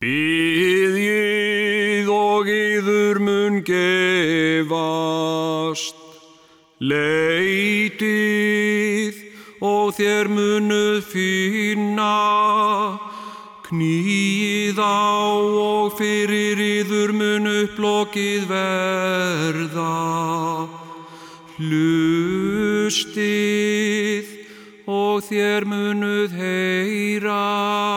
Byðið 0.00 1.10
og 2.08 2.48
yður 2.48 3.18
mun 3.20 3.60
gefast, 3.68 4.72
leitið 6.80 8.08
og 9.60 9.92
þér 9.98 10.32
munuð 10.32 11.04
finna, 11.04 12.16
knýið 13.68 14.80
á 14.80 15.36
og 15.68 15.92
fyrir 16.00 16.56
yður 16.64 17.12
mun 17.20 17.44
upplokið 17.58 18.48
verða. 18.48 20.00
Hlustið 21.60 23.04
og 24.88 25.20
þér 25.28 25.68
munuð 25.68 26.32
heyra. 26.40 27.89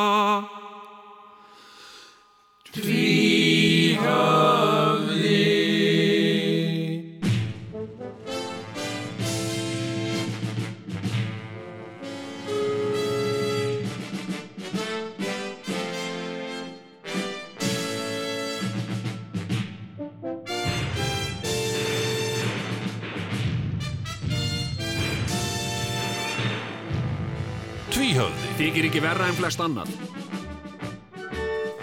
Ekki 28.93 29.02
verra 29.02 29.25
en 29.25 29.33
flest 29.33 29.57
annað. 29.57 29.88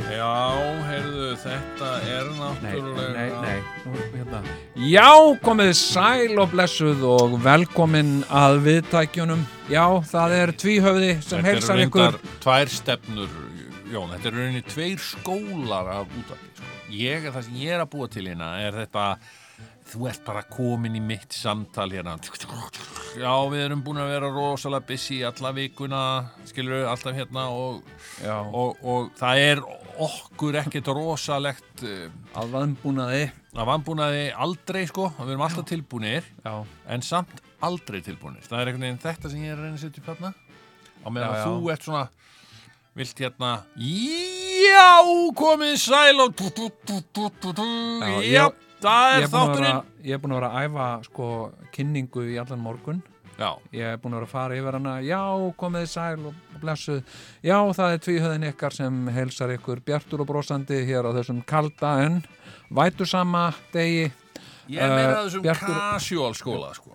Já, 0.06 0.28
heyrðu, 0.86 1.32
þetta 1.42 1.88
er 2.06 2.28
Nei, 2.28 2.36
náttúrulega 2.36 3.08
nei, 3.16 3.32
nei 3.42 3.88
nú, 3.88 4.04
hérna. 4.12 4.42
Já, 4.86 5.08
komið 5.42 5.72
sæl 5.80 6.38
og 6.38 6.54
blessuð 6.54 7.02
og 7.10 7.34
velkomin 7.42 8.20
að 8.30 8.60
viðtækjunum 8.68 9.42
Já, 9.72 9.82
það 10.12 10.36
er 10.38 10.54
tvíhöfði 10.62 11.10
sem 11.26 11.42
heilsar 11.50 11.82
Þetta 11.82 11.88
ykkur 11.88 12.06
eru 12.06 12.14
reyndar 12.20 12.40
tvær 12.46 12.74
stefnur, 12.76 13.36
Jón, 13.90 14.14
þetta 14.14 14.30
eru 14.30 14.44
rauninni 14.44 14.64
tveir 14.70 15.04
skólar 15.10 15.94
af 15.96 16.14
útvarpi, 16.14 16.54
sko. 16.62 16.72
Ég, 16.94 17.26
það 17.26 17.48
sem 17.48 17.60
ég 17.64 17.74
er 17.74 17.82
að 17.88 17.94
búa 17.96 18.12
til 18.14 18.28
hérna 18.30 18.54
er 18.62 18.82
þetta, 18.84 19.12
þú 19.96 20.10
ert 20.14 20.26
bara 20.30 20.46
komin 20.46 20.94
í 20.94 21.02
mitt 21.10 21.34
samtal 21.34 21.90
hérna. 21.90 22.20
Já, 23.18 23.32
við 23.50 23.64
erum 23.64 23.80
búin 23.82 23.98
að 23.98 24.12
vera 24.12 24.28
rosalega 24.30 24.86
busy 24.86 25.16
alla 25.26 25.50
vikuna, 25.56 26.00
skilur 26.46 26.76
við, 26.76 26.84
alltaf 26.92 27.16
hérna 27.16 27.46
og, 27.50 27.80
Já, 28.22 28.36
og, 28.38 28.78
og 28.86 29.10
það 29.18 29.42
er 29.48 29.62
okkur 30.00 30.58
ekkert 30.62 30.90
rosalegt 30.94 31.82
uh, 31.82 32.06
að 32.38 32.54
vaðnbúnaði 32.54 33.24
að 33.50 33.66
vanbúnaði 33.66 34.26
aldrei, 34.30 34.84
sko, 34.86 35.08
við 35.18 35.32
erum 35.34 35.42
alltaf 35.42 35.66
tilbúinir. 35.66 36.26
En 36.86 37.02
samt 37.02 37.42
aldrei 37.66 37.98
tilbúinir 38.04 38.46
það 38.46 38.60
er 38.60 38.70
einhvern 38.70 38.86
veginn 38.86 39.02
þetta 39.02 39.32
sem 39.32 39.42
ég 39.42 39.52
er 39.52 39.58
að 39.58 39.66
reyna 39.66 39.78
að 39.80 39.84
setja 39.84 40.02
upp 40.04 40.10
hérna. 40.12 40.32
Á 41.02 41.08
meðan 41.10 41.34
að 41.34 41.44
þú 41.48 41.72
ert 41.74 41.86
svona 41.88 42.04
vilt 43.00 43.22
hérna 43.24 43.50
já, 43.80 44.92
komið 45.38 45.76
sæl 45.82 46.22
og. 46.22 46.44
Já, 48.30 48.44
það 48.80 49.14
er 49.16 49.28
þátturinn. 49.32 49.80
ég 50.04 50.16
er 50.16 50.20
búin 50.22 50.34
að 50.34 50.40
vera 50.40 50.50
að 50.50 50.68
æfa 50.68 50.88
sko 51.08 51.28
kynningu 51.74 52.26
í 52.28 52.36
allan 52.40 52.62
morgun. 52.64 53.02
Já, 53.40 53.54
Ég 53.72 53.80
er 53.94 53.96
búin 53.96 54.12
að 54.12 54.20
vera 54.20 54.26
að 54.28 54.32
fara 54.34 54.56
yfir 54.58 54.76
hana. 54.76 54.94
Já, 55.00 55.20
komið 55.56 55.84
þið 55.86 55.92
sæl 55.94 56.26
og 56.28 56.34
blessuð. 56.60 56.98
Já, 57.42 57.56
það 57.78 57.94
er 57.94 58.02
tvíhöðin 58.04 58.48
ykkar 58.50 58.76
sem 58.76 58.98
heilsar 59.16 59.54
ykkur 59.56 59.80
bjartur 59.86 60.20
og 60.20 60.28
brosandi 60.28 60.82
hér 60.84 61.08
á 61.08 61.10
þessum 61.16 61.40
kalda 61.48 61.92
en 62.04 62.18
vætusama 62.68 63.46
degi. 63.72 64.10
Ég 64.68 64.82
er 64.84 64.92
meira 64.92 65.14
að 65.22 65.30
þessum 65.30 65.46
Bjartur- 65.46 65.80
casual 65.80 66.36
skóla 66.36 66.74
sko. 66.76 66.92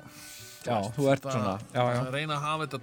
Já, 0.65 0.77
þú 0.93 1.09
ert 1.13 1.25
svona. 1.25 1.57
Já, 1.73 1.81
já, 1.81 1.99
að 2.01 2.13
reyna 2.13 2.37
að 2.37 2.45
hafa 2.45 2.65
þetta 2.65 2.79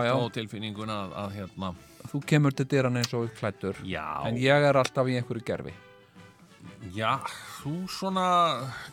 að 0.00 0.08
já. 0.08 0.12
fólk 0.16 0.32
á 0.32 0.36
tilfinninguna 0.36 0.96
að, 1.04 1.14
að 1.22 1.36
hérna. 1.38 1.74
Þú 2.10 2.24
kemur 2.26 2.56
til 2.56 2.66
dyran 2.66 2.96
eins 2.96 3.12
og 3.14 3.28
klættur 3.36 3.76
já, 3.84 4.26
En 4.26 4.36
ég 4.40 4.68
er 4.68 4.76
alltaf 4.76 5.06
í 5.06 5.16
einhverju 5.20 5.44
gerfi 5.44 5.72
já, 6.94 7.18
þú 7.60 7.74
svona 7.92 8.26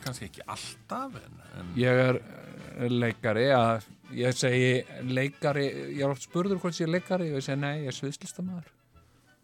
kannski 0.04 0.28
ekki 0.28 0.44
alltaf 0.48 1.16
en, 1.22 1.38
en 1.60 1.70
Ég 1.80 2.02
er 2.08 2.20
eh, 2.20 2.88
leikari 2.92 3.48
að 3.56 3.88
Ég 4.16 4.36
segi 4.36 4.72
leikari 5.08 5.68
Ég 5.96 6.04
er 6.06 6.12
oft 6.12 6.28
spurður 6.28 6.62
hvort 6.62 6.80
ég 6.80 6.88
er 6.88 6.94
leikari 6.98 7.30
og 7.32 7.40
ég 7.40 7.46
segi 7.46 7.62
nei, 7.62 7.84
ég 7.86 7.92
er 7.92 7.98
sviðslistamæður 7.98 8.74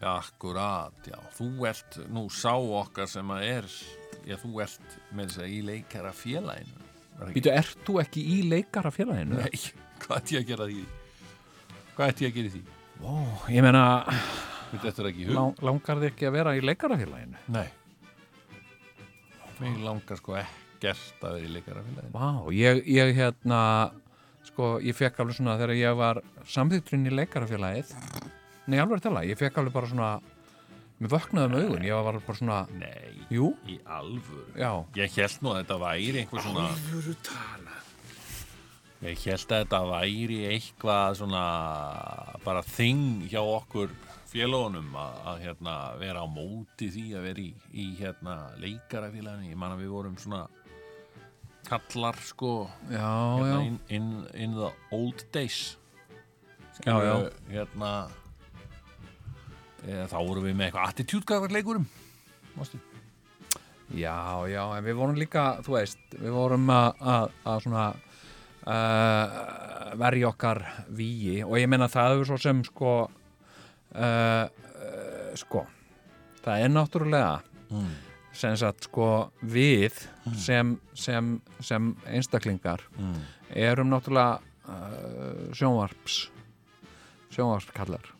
Já, 0.04 0.10
akkurat, 0.18 0.98
já, 1.08 1.16
þú 1.38 1.68
ert 1.70 2.00
nú 2.12 2.26
sá 2.34 2.52
okkar 2.58 3.08
sem 3.08 3.30
að 3.32 3.46
er 3.48 3.70
já, 4.28 4.36
þú 4.42 4.58
ert 4.66 4.98
með 5.16 5.30
þess 5.30 5.44
að 5.46 5.54
í 5.54 5.60
leikara 5.64 6.12
félaginu? 6.18 6.90
Býtu, 7.30 7.52
ert 7.54 7.86
þú 7.88 8.02
ekki 8.04 8.24
í 8.34 8.42
leikara 8.52 8.92
félaginu? 8.92 9.40
Nei, 9.40 9.62
hvað 10.04 10.18
ætti 10.20 10.36
ég 10.36 10.44
að 10.44 10.50
gera 10.52 10.68
því? 10.68 10.82
Hvað 11.94 12.12
ætti 12.12 12.28
ég 12.28 12.34
að 12.34 12.42
gera 12.42 12.52
því? 12.58 12.64
Ó, 13.04 13.14
ég 13.54 13.64
lang, 15.38 15.64
langar 15.64 16.02
þið 16.02 16.10
ekki 16.10 16.28
að 16.28 16.36
vera 16.40 16.58
í 16.58 16.62
leikarafélaginu? 16.66 17.42
Nei 17.54 17.68
Mér 19.64 19.80
langar 19.86 20.20
sko 20.20 20.36
ekkert 20.42 21.24
að 21.24 21.38
vera 21.38 21.48
í 21.48 21.52
leikara 21.54 21.84
félaginu 21.86 22.14
Vá, 22.18 22.30
ég, 22.52 22.82
ég 22.92 23.14
hérna 23.16 23.60
sko, 24.44 24.76
ég 24.84 24.98
fekk 24.98 25.22
alveg 25.24 25.38
svona 25.40 25.56
þegar 25.62 25.76
ég 25.80 25.98
var 26.00 26.20
samþýtturinn 26.52 27.08
í 27.08 27.14
leikarafélagið 27.16 27.94
Nei, 28.68 28.80
alveg 28.80 29.00
að 29.00 29.06
tala, 29.08 29.24
ég 29.28 29.40
fekk 29.40 29.60
alveg 29.62 29.76
bara 29.76 29.92
svona 29.92 30.10
mér 31.00 31.12
vöknaði 31.12 31.52
með 31.54 31.64
augun, 31.68 31.86
ég 31.88 32.04
var 32.08 32.20
bara 32.20 32.38
svona 32.40 32.60
Nei, 32.80 33.14
Jú, 33.34 33.54
í 33.72 33.80
alvöru? 33.88 34.46
Já, 34.60 34.72
Ég 35.00 35.16
held 35.18 35.40
nú 35.44 35.54
að 35.54 35.62
þetta 35.62 35.80
væri 35.84 36.22
einhver 36.24 36.44
svona 36.44 36.68
Alvöru 36.70 37.16
tala. 37.26 37.80
Ég 39.04 39.20
held 39.28 39.50
að 39.52 39.64
þetta 39.64 39.80
væri 39.90 40.40
eitthvað 40.54 41.18
svona 41.20 41.46
bara 42.46 42.62
þing 42.64 43.26
hjá 43.32 43.42
okkur 43.44 43.92
félagunum 44.34 44.96
að, 44.98 45.18
að 45.30 45.40
hérna, 45.46 45.76
vera 46.02 46.26
á 46.26 46.28
móti 46.30 46.90
því 46.94 47.06
að 47.18 47.28
vera 47.28 47.44
í, 47.44 47.50
í 47.78 47.88
hérna, 48.00 48.36
leikarafélaginu. 48.62 49.52
Ég 49.52 49.60
man 49.62 49.76
að 49.76 49.84
við 49.84 49.94
vorum 49.94 50.18
svona 50.22 50.44
kallar 51.68 52.18
sko 52.20 52.54
já, 52.92 53.00
hérna, 53.00 53.48
já 53.48 53.58
in, 53.68 53.78
in, 53.96 54.10
in 54.46 54.58
the 54.58 54.72
old 54.96 55.26
days. 55.36 55.78
Já, 56.82 56.96
já. 57.06 57.14
Hérna, 57.52 57.92
e, 59.86 60.02
þá 60.10 60.18
vorum 60.18 60.48
við 60.48 60.58
með 60.58 60.72
eitthvað 60.72 60.90
attitúdgafar 60.90 61.54
leikurum. 61.54 61.86
Mástu? 62.58 62.82
Já, 63.94 64.18
já, 64.50 64.64
en 64.74 64.86
við 64.88 64.98
vorum 64.98 65.20
líka, 65.20 65.46
þú 65.62 65.78
veist, 65.78 66.02
við 66.18 66.34
vorum 66.34 66.66
að, 66.74 67.36
svona 67.62 67.92
uh, 68.66 69.26
verja 70.02 70.32
okkar 70.32 70.64
víi 70.98 71.44
og 71.46 71.60
ég 71.60 71.70
meina 71.70 71.90
það 71.92 72.16
er 72.16 72.30
svo 72.32 72.40
sem 72.42 72.64
sko 72.66 72.94
uh, 73.96 74.48
uh, 74.50 75.36
sko 75.40 75.66
það 76.46 76.66
er 76.66 76.74
náttúrulega 76.74 77.42
Mm. 77.74 77.88
sem 78.38 78.54
sagt 78.58 78.84
sko 78.86 79.32
við 79.42 79.96
sem, 80.38 80.76
sem, 80.94 81.40
sem 81.62 81.96
einstaklingar 82.06 82.84
Mm. 83.00 83.16
erum 83.56 83.90
náttúrulega 83.90 84.40
uh, 84.68 85.54
sjónvarps 85.58 86.28
sjónvarpskallar 87.34 88.12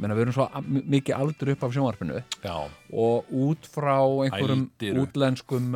menna 0.00 0.14
við 0.14 0.22
erum 0.28 0.32
svo 0.36 0.46
mikið 0.94 1.16
aldur 1.18 1.50
upp 1.56 1.64
af 1.66 1.74
sjónvarpinu 1.74 2.20
Já, 2.44 2.54
og 2.92 3.26
út 3.34 3.66
frá 3.68 3.98
einhverjum 4.24 4.62
Ældir 4.70 4.94
upp. 4.96 5.08
útlenskum 5.08 5.74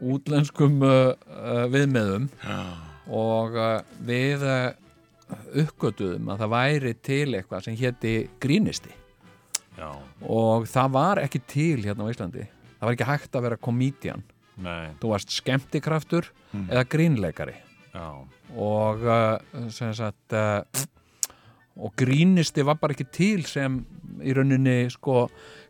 útlenskum 0.00 0.78
viðmiðum 1.74 2.28
og 3.06 3.54
uh, 3.54 3.80
við 4.06 4.42
uppgötuðum 5.62 6.30
að 6.30 6.42
það 6.42 6.52
væri 6.54 6.94
til 7.04 7.26
eitthvað 7.34 7.66
sem 7.66 7.76
héti 7.78 8.14
grínisti. 8.42 8.92
Já, 9.76 9.90
og 10.24 10.64
það 10.70 10.92
var 10.94 11.20
ekki 11.20 11.42
til 11.50 11.82
hérna 11.84 12.06
á 12.06 12.12
Íslandi. 12.12 12.46
Það 12.76 12.88
var 12.88 12.96
ekki 12.96 13.08
hægt 13.10 13.36
að 13.36 13.46
vera 13.48 13.60
komedian. 13.60 14.24
Nei, 14.56 14.92
þú 15.00 15.12
varst 15.12 15.34
skemmtikraftur 15.36 16.30
eða 16.64 16.84
grínleikari. 16.88 17.56
Já, 17.92 18.08
og 18.56 19.04
uh, 19.04 19.66
sem 19.72 19.92
sagt 19.96 20.36
uh, 20.36 20.62
og 21.76 21.92
grínisti 21.98 22.64
var 22.64 22.78
bara 22.80 22.96
ekki 22.96 23.08
til 23.12 23.44
sem 23.48 23.82
í 24.24 24.32
rauninni 24.36 24.86
sko 24.92 25.26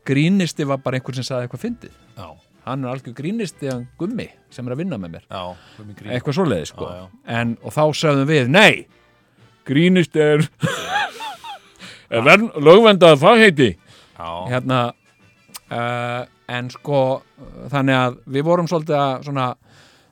grínisti 0.07 0.67
var 0.69 0.79
bara 0.85 1.01
einhver 1.01 1.17
sem 1.19 1.27
saði 1.27 1.49
eitthvað 1.49 1.65
fyndið. 1.65 1.97
Já, 2.15 2.29
hann 2.67 2.85
er 2.85 2.93
algjör 2.93 3.17
grínisti 3.19 3.73
hann 3.73 3.89
gummi 3.99 4.29
sem 4.55 4.69
er 4.69 4.77
að 4.77 4.85
vinna 4.85 5.01
með 5.03 5.17
mér. 5.17 5.27
Já, 5.33 5.43
eitthvað 6.13 6.39
svoleiði 6.39 6.71
sko. 6.71 6.87
Já, 6.87 7.03
já. 7.03 7.25
En, 7.41 7.57
og 7.63 7.75
þá 7.75 7.83
sögðum 8.05 8.31
við, 8.31 8.53
nei 8.55 8.87
grínisti 9.67 10.23
er 10.23 10.47
lögvendað 12.63 13.19
fagheiti 13.21 13.73
Já, 14.17 14.31
hérna 14.49 14.81
uh, 15.71 16.23
en 16.49 16.71
sko 16.73 17.01
þannig 17.73 17.99
að 17.99 18.19
við 18.37 18.47
vorum 18.47 18.69
svolítið 18.71 18.97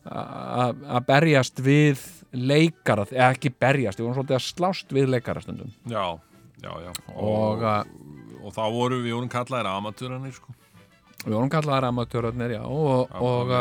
að 0.05 1.07
berjast 1.09 1.63
við 1.65 2.03
leikara, 2.35 3.07
eða 3.13 3.31
ekki 3.33 3.53
berjast 3.55 4.01
við 4.01 4.09
vorum 4.09 4.19
svolítið 4.19 4.37
að 4.37 4.47
slást 4.49 4.93
við 4.95 5.13
leikara 5.15 5.43
stundum. 5.45 5.71
Já, 5.87 6.19
já, 6.65 6.73
já. 6.83 6.91
Og, 7.15 7.63
uh, 7.63 8.43
og 8.43 8.55
þá 8.57 8.65
voru 8.75 9.01
við 9.05 9.17
vorum 9.17 9.33
kallaðir 9.33 9.71
amatúranir 9.71 10.35
sko, 10.35 10.55
við 11.23 11.37
vorum 11.37 11.53
kallaðar 11.53 11.89
amatörarnir, 11.93 12.57
já 12.59 12.63
og, 12.67 13.15
og, 13.23 13.55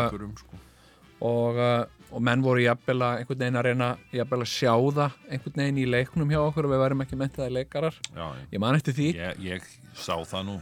og, 2.13 2.21
menn 2.23 2.43
voru 2.45 2.61
jafnvel 2.63 2.99
að 3.01 3.21
einhvern 3.21 3.41
veginn 3.41 3.59
að 3.59 3.65
reyna 3.67 3.87
jafnvel 4.13 4.41
að 4.45 4.51
sjá 4.53 4.73
það 4.73 5.17
einhvern 5.29 5.59
veginn 5.63 5.81
í 5.81 5.87
leiknum 5.89 6.33
hjá 6.33 6.39
okkur 6.43 6.67
og 6.67 6.73
við 6.73 6.83
værum 6.83 7.03
ekki 7.05 7.19
mentaði 7.19 7.55
leikarar. 7.57 7.97
Já, 8.13 8.23
já. 8.23 8.45
ég 8.53 8.63
man 8.63 8.77
eftir 8.77 8.97
því. 8.99 9.09
Ég, 9.17 9.43
ég 9.47 9.67
sá 9.97 10.15
það 10.29 10.47
nú. 10.51 10.57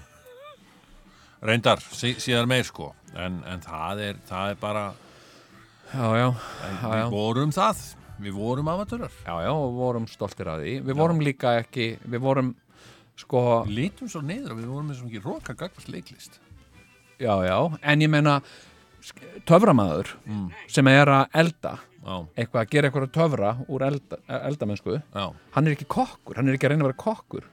Reyndar, 1.41 1.81
sí, 1.97 2.13
síðan 2.21 2.49
meir 2.51 2.67
sko. 2.67 2.91
En, 3.17 3.41
en 3.49 3.63
það, 3.65 4.03
er, 4.07 4.21
það 4.29 4.53
er 4.53 4.59
bara 4.61 4.83
já, 5.91 6.05
já, 6.15 6.27
en 6.67 6.77
Já, 6.79 6.91
við 6.93 7.15
vorum 7.15 7.55
það. 7.55 7.81
Við 8.21 8.35
vorum 8.37 8.67
amatúrar 8.69 9.13
já, 9.25 9.33
já, 9.47 9.49
og 9.49 9.71
vorum 9.79 10.05
stoltir 10.07 10.51
af 10.51 10.61
því. 10.61 10.75
Við 10.85 10.99
vorum 10.99 11.23
líka 11.25 11.55
ekki, 11.63 11.95
við 12.05 12.21
vorum 12.21 12.53
sko, 13.17 13.41
við 13.65 13.77
lítum 13.79 14.11
svo 14.11 14.21
niður 14.23 14.53
að 14.53 14.61
við 14.61 14.71
vorum 14.71 14.91
eins 14.93 15.01
og 15.01 15.09
ekki 15.09 15.23
roka 15.25 15.57
gagvart 15.57 15.89
leiklist. 15.89 16.37
Já, 17.21 17.33
já. 17.45 17.57
En 17.81 18.01
ég 18.01 18.09
meina 18.09 18.39
sk- 19.03 19.41
töframaður 19.49 20.11
sem 20.71 20.87
er 20.91 21.11
að 21.11 21.37
elda 21.43 21.73
já, 21.77 22.15
eitthvað 22.37 22.61
að 22.63 22.69
gera 22.75 22.89
eitthvað 22.89 23.07
að 23.07 23.13
töfra 23.17 23.51
úr 23.69 23.85
elda, 23.87 24.17
eldamennsku 24.49 24.95
já, 25.01 25.25
hann 25.55 25.67
er 25.67 25.75
ekki 25.75 25.87
kokkur, 25.91 26.35
hann 26.39 26.49
er 26.49 26.57
ekki 26.57 26.69
að 26.69 26.73
reyna 26.75 26.85
að 26.87 26.91
vera 26.91 27.03
kokkur. 27.05 27.47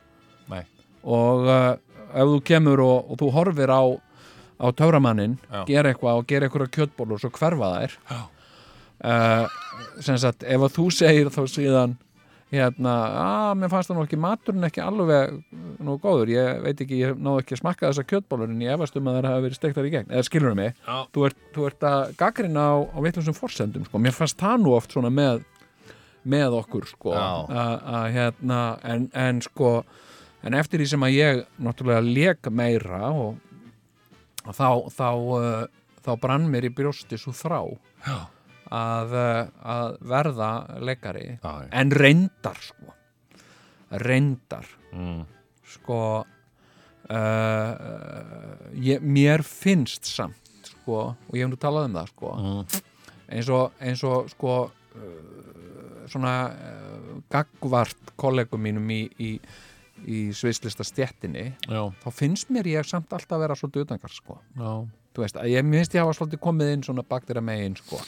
Nei. 0.49 0.62
Og 1.05 1.47
uh, 1.47 1.77
ef 2.09 2.31
þú 2.33 2.39
kemur 2.49 2.81
og, 2.85 3.11
og 3.12 3.19
þú 3.21 3.31
horfir 3.37 3.71
á, 3.73 3.83
á 4.59 4.67
töframannin 4.75 5.37
gera 5.69 5.93
eitthvað 5.93 6.23
og 6.23 6.27
gera 6.31 6.49
eitthvað 6.49 6.71
kjötból 6.75 7.12
og 7.15 7.21
svo 7.23 7.31
hverfa 7.37 7.69
þær 7.77 7.97
Já. 8.09 8.21
uh, 9.05 9.47
sem 10.03 10.19
sagt, 10.19 10.43
ef 10.49 10.65
þú 10.75 10.89
segir 10.95 11.29
þá 11.35 11.43
síðan 11.53 11.97
hérna, 12.53 12.95
að 13.23 13.50
mér 13.61 13.73
fannst 13.73 13.91
það 13.91 13.99
nú 13.99 14.05
ekki 14.06 14.21
maturinn 14.23 14.69
ekki 14.69 14.81
alveg 14.85 15.35
nú 15.85 15.99
góður, 16.00 16.33
ég 16.33 16.62
veit 16.65 16.81
ekki, 16.85 17.03
ég 17.03 17.21
náðu 17.21 17.43
ekki 17.43 17.56
að 17.59 17.62
smakka 17.62 17.91
þessa 17.91 18.06
kjötbólur 18.09 18.49
en 18.49 18.65
ég 18.65 18.73
efast 18.77 18.97
um 18.97 19.11
að 19.11 19.19
það 19.19 19.29
hafa 19.29 19.45
verið 19.45 19.61
steiktar 19.61 19.89
í 19.89 19.93
gegn, 19.93 20.09
eða 20.09 20.27
skilur 20.31 20.56
mig? 20.56 20.73
Já. 20.87 20.97
þú 21.12 21.29
ert, 21.29 21.39
þú 21.55 21.69
ert 21.69 21.87
að 21.91 22.17
gaggrina 22.23 22.65
á, 22.65 22.77
á 22.89 22.99
vitlusum 23.05 23.37
forsendum, 23.37 23.85
sko, 23.89 24.00
mér 24.00 24.17
fannst 24.17 24.41
það 24.41 24.65
nú 24.65 24.75
oft 24.79 24.97
svona 24.97 25.12
með 25.12 25.45
með 26.29 26.56
okkur, 26.59 26.89
sko. 26.91 27.15
Að 27.17 27.53
að, 27.55 28.06
hérna, 28.17 28.62
en, 28.85 29.09
en 29.17 29.43
sko 29.45 29.73
en 30.47 30.56
eftir 30.59 30.83
því 30.83 30.89
sem 30.93 31.06
að 31.06 31.17
ég 31.17 31.45
náttúrulega 31.62 32.05
lék 32.05 32.50
meira 32.55 33.11
og, 33.11 33.39
og 34.45 34.56
þá 34.56 34.69
þá, 34.95 35.09
uh, 35.39 35.95
þá 36.05 36.11
brann 36.23 36.49
mér 36.50 36.69
í 36.69 36.75
brjósti 36.75 37.19
svo 37.21 37.35
þrá. 37.37 37.61
Já. 38.06 38.19
Að, 38.75 39.12
uh, 39.17 39.49
að 39.75 39.97
verða 40.12 40.50
leikari 40.85 41.38
já. 41.43 41.53
en 41.73 41.91
reyndar 41.91 42.59
sko 42.62 42.94
reyndar 43.91 44.67
Mm. 44.93 45.25
sko 45.69 46.25
uh, 47.38 47.76
ég, 48.81 49.00
mér 49.05 49.43
finnst 49.44 50.09
samt 50.09 50.37
sko, 50.69 51.12
og 51.29 51.35
ég 51.37 51.44
hef 51.44 51.50
nú 51.53 51.59
talað 51.61 51.88
um 51.91 51.97
það 51.99 52.09
sko 52.12 52.32
Mm. 52.38 52.62
eins 53.29 53.49
og, 53.53 53.73
eins 53.81 54.03
og 54.09 54.29
sko 54.32 54.55
uh, 54.65 56.09
svona 56.09 56.35
uh, 56.49 57.19
gagvart 57.31 58.14
kollegum 58.17 58.62
mínum 58.64 58.88
í, 58.91 59.03
í, 59.21 59.35
í 60.09 60.23
sviðslista 60.32 60.85
stjettinni 60.87 61.50
Já, 61.69 61.82
þá 62.05 62.09
finnst 62.12 62.49
mér 62.55 62.67
ég 62.73 62.87
samt 62.88 63.12
alltaf 63.12 63.41
vera 63.43 63.55
svolítið 63.59 63.85
utangar 63.88 64.11
sko 64.14 64.38
já. 64.56 64.73
þú 65.14 65.25
veist, 65.25 65.37
að 65.37 65.53
ég 65.53 65.64
mér 65.69 65.82
finnst 65.85 65.94
ég 65.99 66.05
hafa 66.06 66.17
svolítið 66.17 66.41
komið 66.49 66.73
inn 66.76 66.82
svona 66.88 67.05
baktir 67.05 67.37
að 67.41 67.49
megin 67.50 67.76
sko 67.76 68.00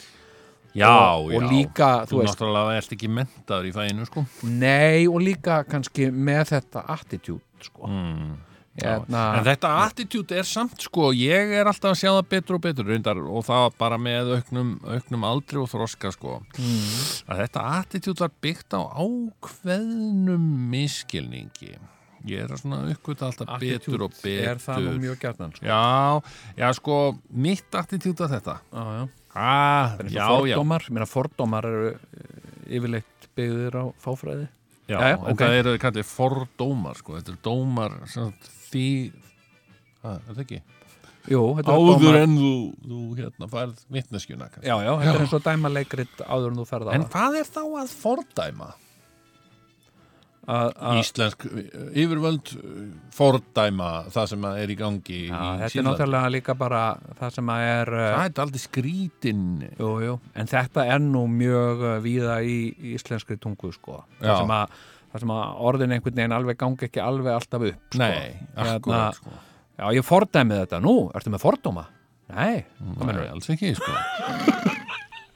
Já, 0.73 0.87
og, 1.17 1.31
já. 1.31 1.35
og 1.35 1.49
líka, 1.51 1.89
Þú, 2.05 2.11
þú 2.13 2.19
veist, 2.21 2.37
náttúrulega 2.39 2.77
ert 2.79 2.93
ekki 2.95 3.09
mentaður 3.11 3.65
í 3.67 3.73
fæinu, 3.75 4.05
sko. 4.07 4.25
nei 4.43 5.07
og 5.07 5.19
líka 5.21 5.63
kannski 5.67 6.07
með 6.11 6.45
þetta 6.55 6.85
attitude 6.87 7.41
sko 7.61 7.87
Mm. 7.87 8.37
hérna, 8.81 9.23
En 9.37 9.43
þetta 9.43 9.69
attitude 9.85 10.31
er 10.31 10.43
samt, 10.47 10.79
sko, 10.81 11.11
ég 11.11 11.51
er 11.59 11.65
alltaf 11.67 11.91
að 11.91 11.99
sjá 11.99 12.09
það 12.15 12.29
betur 12.29 12.55
og 12.55 12.61
betur, 12.61 12.85
reyndar, 12.87 13.17
og 13.19 13.43
það 13.43 13.73
bara 13.77 13.97
með 13.99 14.31
auknum, 14.37 14.69
auknum 14.87 15.23
aldri 15.27 15.59
og 15.59 15.67
þroska, 15.69 16.13
sko. 16.15 16.37
mm, 16.57 17.27
Að 17.27 17.41
þetta 17.43 17.65
attitude 17.81 18.19
var 18.23 18.31
byggt 18.41 18.71
á 18.73 18.81
ákveðnum 18.95 20.45
miskilningi. 20.71 21.75
Ég 22.29 22.43
er 22.45 22.51
að 22.53 22.61
svona 22.61 22.83
uppgöta 22.93 23.25
alltaf 23.27 23.59
betur 23.59 24.03
og 24.05 24.11
betur. 24.13 24.47
er 24.51 24.59
það 24.61 24.83
nú 24.85 24.91
mjög 25.01 25.19
gjarnan 25.23 25.53
sko. 25.55 25.65
Já, 25.65 26.21
já, 26.57 26.67
sko, 26.77 26.97
mitt 27.33 27.71
attitude 27.75 28.23
að 28.27 28.35
þetta. 28.37 28.55
já, 28.71 28.83
já. 29.01 29.09
Ah, 29.35 29.95
já, 30.11 30.25
og 30.27 30.47
já. 30.49 30.55
fordómar, 30.57 30.87
að 30.91 31.11
fordómar 31.11 31.67
eru 31.69 31.91
eh, 31.93 32.75
yfirleitt 32.77 33.29
byggðir 33.37 33.77
á 33.79 33.83
fáfræði 34.03 34.49
Já, 34.91 34.97
Jæja, 34.97 35.15
en 35.15 35.31
ok. 35.31 35.39
það 35.39 35.57
eru 35.61 35.73
kallið 35.79 36.07
fordómar, 36.09 36.97
sko. 36.99 37.15
Þetta 37.15 37.31
er 37.31 37.39
dómar, 37.45 37.93
því, 38.71 38.87
hvað, 40.01 40.17
er 40.17 40.35
það 40.35 40.41
ekki? 40.43 40.59
Jú, 41.31 41.41
þetta 41.59 41.75
Áður 41.77 42.01
dómar 42.01 42.17
en 42.19 42.37
þú, 42.41 42.51
þú 42.89 43.01
hérna, 43.19 43.49
færð 43.53 43.83
vitneskjuna, 43.95 44.47
kannski. 44.51 44.67
Já, 44.67 44.75
já, 44.81 44.91
þetta 45.03 45.13
er 45.13 45.23
eins 45.23 45.35
og 45.37 45.45
dæma 45.45 45.71
leikrit 45.71 46.23
áður 46.25 46.49
en 46.49 46.59
þú 46.59 46.65
ferða 46.73 46.95
En 46.97 47.05
hvað 47.13 47.37
er 47.39 47.51
þá 47.53 47.61
að 47.63 47.93
fordæma? 48.01 48.69
Íslensk 50.99 51.45
yfirvöld 51.97 52.51
uh, 52.57 52.79
fordæma 53.15 53.89
það 54.11 54.29
sem 54.33 54.47
er 54.51 54.73
í 54.73 54.77
gangi 54.79 55.19
já, 55.27 55.31
í 55.31 55.37
Þetta 55.37 55.67
er 55.67 55.73
Sýrlandi. 55.73 55.87
náttúrulega 55.89 56.31
líka 56.35 56.55
bara 56.59 56.81
það 57.19 57.35
sem 57.37 57.51
er 57.55 57.91
uh, 57.95 58.07
Það 58.15 58.25
er 58.25 58.41
aldrei 58.45 58.63
skrítin 58.65 59.45
jú, 59.77 59.91
jú, 60.05 60.15
en 60.35 60.51
þetta 60.51 60.85
er 60.95 61.03
nú 61.05 61.23
mjög 61.31 61.85
víða 62.05 62.39
í, 62.43 62.57
íslenskri 62.95 63.39
tungu 63.41 63.71
sko. 63.75 64.01
Það 64.19 64.41
sem, 64.43 64.53
að, 64.57 64.75
það 65.13 65.25
sem 65.25 65.33
að 65.37 65.63
orðin 65.71 65.95
einhvern 65.97 66.19
veginn 66.21 66.37
alveg 66.41 66.59
gangi 66.65 66.89
ekki 66.89 67.03
alveg 67.05 67.33
alltaf 67.37 67.67
upp 67.71 67.95
sko. 67.95 68.03
Nei, 68.03 68.35
akkurat 68.67 69.21
sko. 69.21 69.39
Já, 69.81 69.87
ég 69.97 70.05
fordæmi 70.05 70.59
þetta, 70.61 70.81
nú, 70.83 70.95
ertu 71.17 71.31
með 71.33 71.45
fordóma? 71.47 71.87
Nei, 72.31 72.61
Nei, 72.79 72.95
mennur 73.01 73.25
alls 73.31 73.49
ekki 73.51 73.73
sko. 73.79 73.91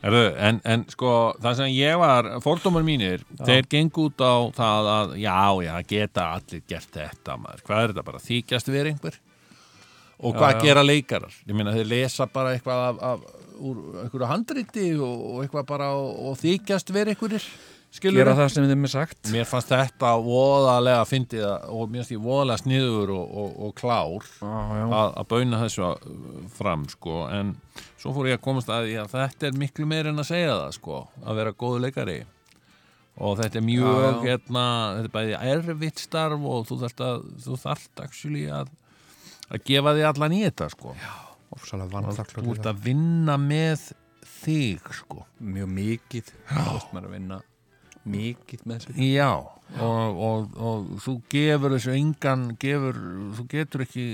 Erðu, 0.05 0.25
en, 0.37 0.59
en 0.69 0.83
sko 0.91 1.11
það 1.41 1.55
sem 1.59 1.71
ég 1.73 1.95
var, 1.97 2.27
fordómar 2.43 2.83
mínir 2.85 3.23
þeir 3.39 3.69
gengu 3.71 4.09
út 4.09 4.21
á 4.21 4.35
það 4.53 4.89
að 4.91 5.13
já, 5.17 5.37
já, 5.65 5.73
geta 5.89 6.25
allir 6.35 6.65
gert 6.69 6.91
þetta 6.93 7.37
maður. 7.41 7.63
hvað 7.65 7.81
er 7.81 7.93
þetta 7.93 8.05
bara, 8.09 8.21
þykjast 8.27 8.69
við 8.69 8.91
einhver 8.91 9.17
og 10.19 10.37
hvað 10.37 10.53
já. 10.53 10.59
gera 10.67 10.85
leikarar 10.85 11.39
ég 11.41 11.57
meina 11.57 11.73
þeir 11.73 11.89
lesa 11.89 12.29
bara 12.31 12.53
eitthvað 12.53 12.83
af, 12.91 13.01
af, 13.09 13.25
úr 13.55 13.79
einhverju 14.03 14.29
handriti 14.29 14.85
og, 14.99 15.25
og 15.31 15.41
eitthvað 15.43 15.67
bara 15.73 15.89
og, 15.97 16.11
og 16.29 16.37
þykjast 16.43 16.93
við 16.93 17.15
einhverjir 17.15 17.49
skilur 17.95 18.19
Gera 18.21 18.35
það 18.37 18.51
sem 18.53 18.67
þeim 18.69 18.85
er 18.87 18.91
sagt 18.93 19.31
Mér 19.33 19.47
fannst 19.49 19.71
þetta 19.71 20.11
voðalega 20.25 21.05
fyndið 21.09 21.45
og 21.47 21.89
mér 21.89 22.01
fannst 22.03 22.13
ég 22.15 22.21
voðalega 22.25 22.61
sniður 22.63 23.13
og, 23.15 23.33
og, 23.41 23.57
og 23.67 23.73
klár 23.79 24.29
Já, 24.29 24.53
já. 24.79 24.85
að, 24.99 25.09
að 25.21 25.27
bauna 25.33 25.61
þessu 25.63 25.89
fram 26.59 26.85
sko. 26.91 27.17
en 27.31 27.55
svo 28.01 28.13
fór 28.15 28.29
ég 28.31 28.39
að 28.39 28.45
komast 28.45 28.71
að 28.73 28.89
því 28.89 28.95
að 29.03 29.11
þetta 29.15 29.49
er 29.49 29.59
miklu 29.63 29.89
meir 29.89 30.09
en 30.11 30.21
að 30.23 30.29
segja 30.31 30.55
það 30.55 30.73
sko, 30.79 31.01
að 31.25 31.39
vera 31.41 31.55
góðu 31.63 31.83
leikari 31.87 32.17
og 33.15 33.37
þetta 33.39 33.61
er 33.61 33.63
mjög 33.63 33.85
Já, 33.87 34.05
já. 34.05 34.15
hérna, 34.25 34.65
þetta 34.97 35.07
er 35.07 35.13
bæði 35.15 35.35
erfitt 35.55 36.01
starf 36.03 36.47
og 36.51 36.65
þú 36.67 36.79
þarft 36.83 37.05
að 37.05 37.21
þú 37.45 37.59
þarft 37.63 38.01
actually 38.03 38.47
að, 38.51 38.73
að 39.47 39.63
gefa 39.71 39.93
því 39.95 40.07
allan 40.09 40.35
í 40.35 40.41
þetta 40.43 40.67
sko. 40.73 40.95
Ofsalega 41.55 42.01
þú 42.35 42.55
ert 42.57 42.67
að 42.73 42.81
vinna 42.83 43.37
með 43.39 43.85
þig 44.43 44.89
sko. 44.99 45.23
Mjög 45.39 45.69
mikið 45.77 46.31
Þú 46.51 46.81
maður 46.91 47.05
að 47.07 47.13
vinna 47.15 47.37
mikið 48.05 48.65
með 48.69 48.85
sig 48.85 48.99
Já, 49.15 49.29
og, 49.81 50.19
og, 50.29 50.57
og 50.57 50.91
þú 51.05 51.15
gefur 51.33 51.75
þessu 51.75 51.95
engan, 51.97 52.43
gefur, 52.61 52.99
þú 53.39 53.47
getur 53.51 53.85
ekki 53.87 54.05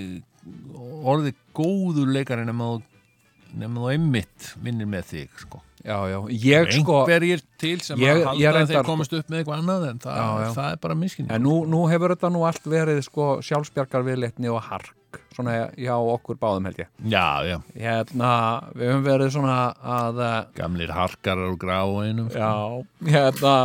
orðið 1.11 1.35
góður 1.57 2.13
leikari 2.15 2.45
nema 2.47 2.69
þú, 2.77 3.89
einmitt 3.91 4.53
vinnir 4.63 4.87
með 4.89 5.09
þig, 5.11 5.35
sko. 5.43 5.59
Já, 5.81 5.97
já, 6.11 6.17
ég 6.29 6.71
sko 6.77 6.99
Einhverjir 7.01 7.41
til 7.57 7.79
sem 7.81 7.97
Ég- 7.99 8.19
að 8.21 8.27
halda 8.29 8.59
að 8.61 8.71
þeir 8.71 8.85
komast 8.85 9.13
upp 9.17 9.29
með 9.33 9.39
eitthvað 9.41 9.61
annað 9.63 9.85
en 9.89 9.99
það, 10.03 10.17
Já, 10.21 10.27
já. 10.45 10.49
það 10.59 10.71
er 10.71 10.81
bara 10.85 10.95
miskinn. 10.95 11.31
En 11.33 11.41
nú, 11.41 11.55
nú 11.65 11.79
hefur 11.89 12.13
þetta 12.15 12.29
nú 12.31 12.43
allt 12.45 12.67
verið 12.69 12.99
sko 13.07 13.29
sjálfsbjargar 13.41 14.05
viðleitni 14.05 14.51
og 14.53 14.61
hark 14.69 14.91
svona 15.35 15.53
hjá 15.77 15.93
okkur 15.97 16.37
báðum 16.41 16.67
held 16.69 16.81
ég 16.83 16.89
Já, 17.11 17.25
já, 17.47 17.57
Hérna, 17.75 18.31
við 18.75 18.91
höfum 18.91 19.05
verið 19.05 19.31
svona 19.35 19.55
að 19.83 20.21
eh, 20.25 20.37
gamlir 20.59 20.91
harkarar 20.95 21.51
og 21.53 21.57
gráinum. 21.61 22.29
sko. 22.31 22.39
Já, 22.39 23.15
hérna, 23.15 23.55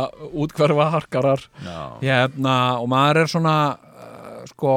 útkverfa 0.43 0.89
harkarar 0.95 1.43
Já, 1.65 1.79
Hérna, 2.01 2.55
og 2.81 2.89
maður 2.91 3.21
er 3.23 3.31
svona 3.31 3.55
uh, 3.77 4.41
sko, 4.51 4.73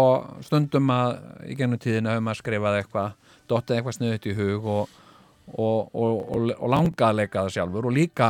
stundum 0.47 0.91
að 0.95 1.17
í 1.51 1.57
gennum 1.59 1.81
tíðina 1.83 2.15
hefur 2.17 2.27
maður 2.29 2.43
skrifað 2.45 2.81
eitthvað 2.83 3.13
dottið 3.51 3.77
eitthvað 3.81 3.99
sniðut 3.99 4.27
í 4.31 4.35
hug 4.39 4.67
og, 4.71 4.97
og, 5.51 5.91
og, 5.95 6.19
og, 6.31 6.51
og 6.59 6.69
langað 6.71 7.09
að 7.09 7.19
leika 7.23 7.45
það 7.45 7.55
sjálfur 7.57 7.89
og 7.91 7.97
líka 7.97 8.29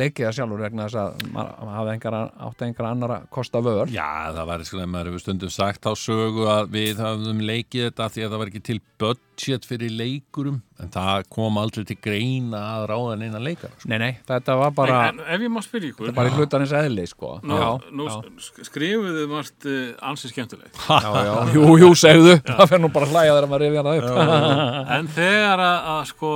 leikið 0.00 0.26
það 0.28 0.36
sjálfur 0.38 0.64
vegna 0.64 0.86
þess 0.88 1.00
að 1.00 1.24
maður 1.34 1.72
hafði 1.78 1.94
engar, 1.96 2.16
átti 2.48 2.66
engar 2.68 2.88
annara 2.90 3.18
kosta 3.34 3.62
vör 3.64 3.92
Já, 3.94 4.08
það 4.36 4.48
var 4.52 4.64
sko, 4.68 4.82
maður 4.86 5.12
hefur 5.12 5.24
stundum 5.24 5.54
sagt 5.54 5.86
á 5.86 5.92
sögu 5.98 6.48
að 6.50 6.72
við 6.74 7.02
hafðum 7.04 7.42
leikið 7.48 7.88
þetta 7.90 8.10
því 8.14 8.26
að 8.26 8.30
það 8.34 8.42
var 8.44 8.52
ekki 8.52 8.64
til 8.70 8.78
budget 9.04 9.66
fyrir 9.68 9.90
leikurum 9.98 10.60
en 10.82 10.90
það 10.90 11.26
kom 11.30 11.58
aldrei 11.60 11.84
til 11.86 11.96
greina 12.02 12.60
að 12.80 12.84
ráða 12.90 13.16
neina 13.20 13.38
leikara 13.42 13.70
sko. 13.78 13.88
Nei, 13.92 13.98
nei, 14.02 14.10
þetta 14.26 14.56
var 14.58 14.72
bara, 14.74 14.96
En, 15.12 15.20
en 15.22 15.34
ef 15.36 15.44
ég 15.46 15.52
má 15.54 15.60
spyrja 15.62 15.92
ykkur 15.92 16.10
bara 16.16 16.30
í 16.32 16.34
hlutarins 16.34 16.72
eðli 16.74 17.04
sko. 17.06 17.36
Nú, 17.46 17.54
já, 17.60 17.68
nú 17.94 18.08
já, 18.08 18.16
sk- 18.42 18.66
skrifuðu 18.66 19.26
margt 19.30 19.68
uh, 19.70 19.92
ansið 20.10 20.32
skemmtilegt. 20.34 20.80
Já, 21.04 21.10
já, 21.28 21.34
jú, 21.54 21.68
jú, 21.78 21.90
segðu. 21.98 22.34
Það 22.48 22.72
fer 22.72 22.82
nú 22.82 22.90
bara 22.94 23.06
að 23.06 23.14
hlæja 23.14 23.36
þegar 23.36 23.48
maður 23.52 23.64
rifja 23.68 23.84
það 23.86 24.00
upp. 24.00 24.90
En 24.98 25.08
þegar 25.14 25.62
að, 25.68 25.78
að 25.94 26.02
sko 26.10 26.32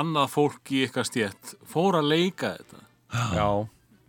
annað 0.00 0.30
fólk 0.34 0.72
í 0.74 0.84
ykkar 0.86 1.08
stjætt 1.08 1.56
fór 1.68 1.98
að 2.00 2.10
leika 2.12 2.54
þetta? 2.58 2.84
Já, 3.36 3.48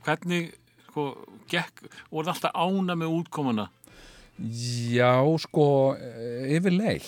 hvernig 0.07 0.53
sko 0.87 1.09
gekk 1.51 1.87
er 1.87 2.31
alltaf 2.33 2.55
ána 2.55 2.95
með 2.99 3.19
útkomuna? 3.21 3.67
Já, 4.37 5.17
sko 5.41 5.95
eh, 5.97 6.51
yfirleitt, 6.53 7.07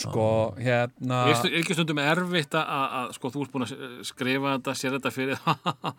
sko 0.00 0.24
hérna 0.58 1.20
er 1.30 1.60
ekki 1.60 1.76
stundum 1.76 2.00
erfitt 2.02 2.56
að, 2.58 3.12
sko 3.14 3.30
þú 3.30 3.44
ert 3.44 3.52
búin 3.52 3.66
að 3.68 3.74
skrifa 4.08 4.56
þetta 4.56 4.74
sér 4.80 4.96
þetta 4.96 5.12
fyrir 5.14 5.38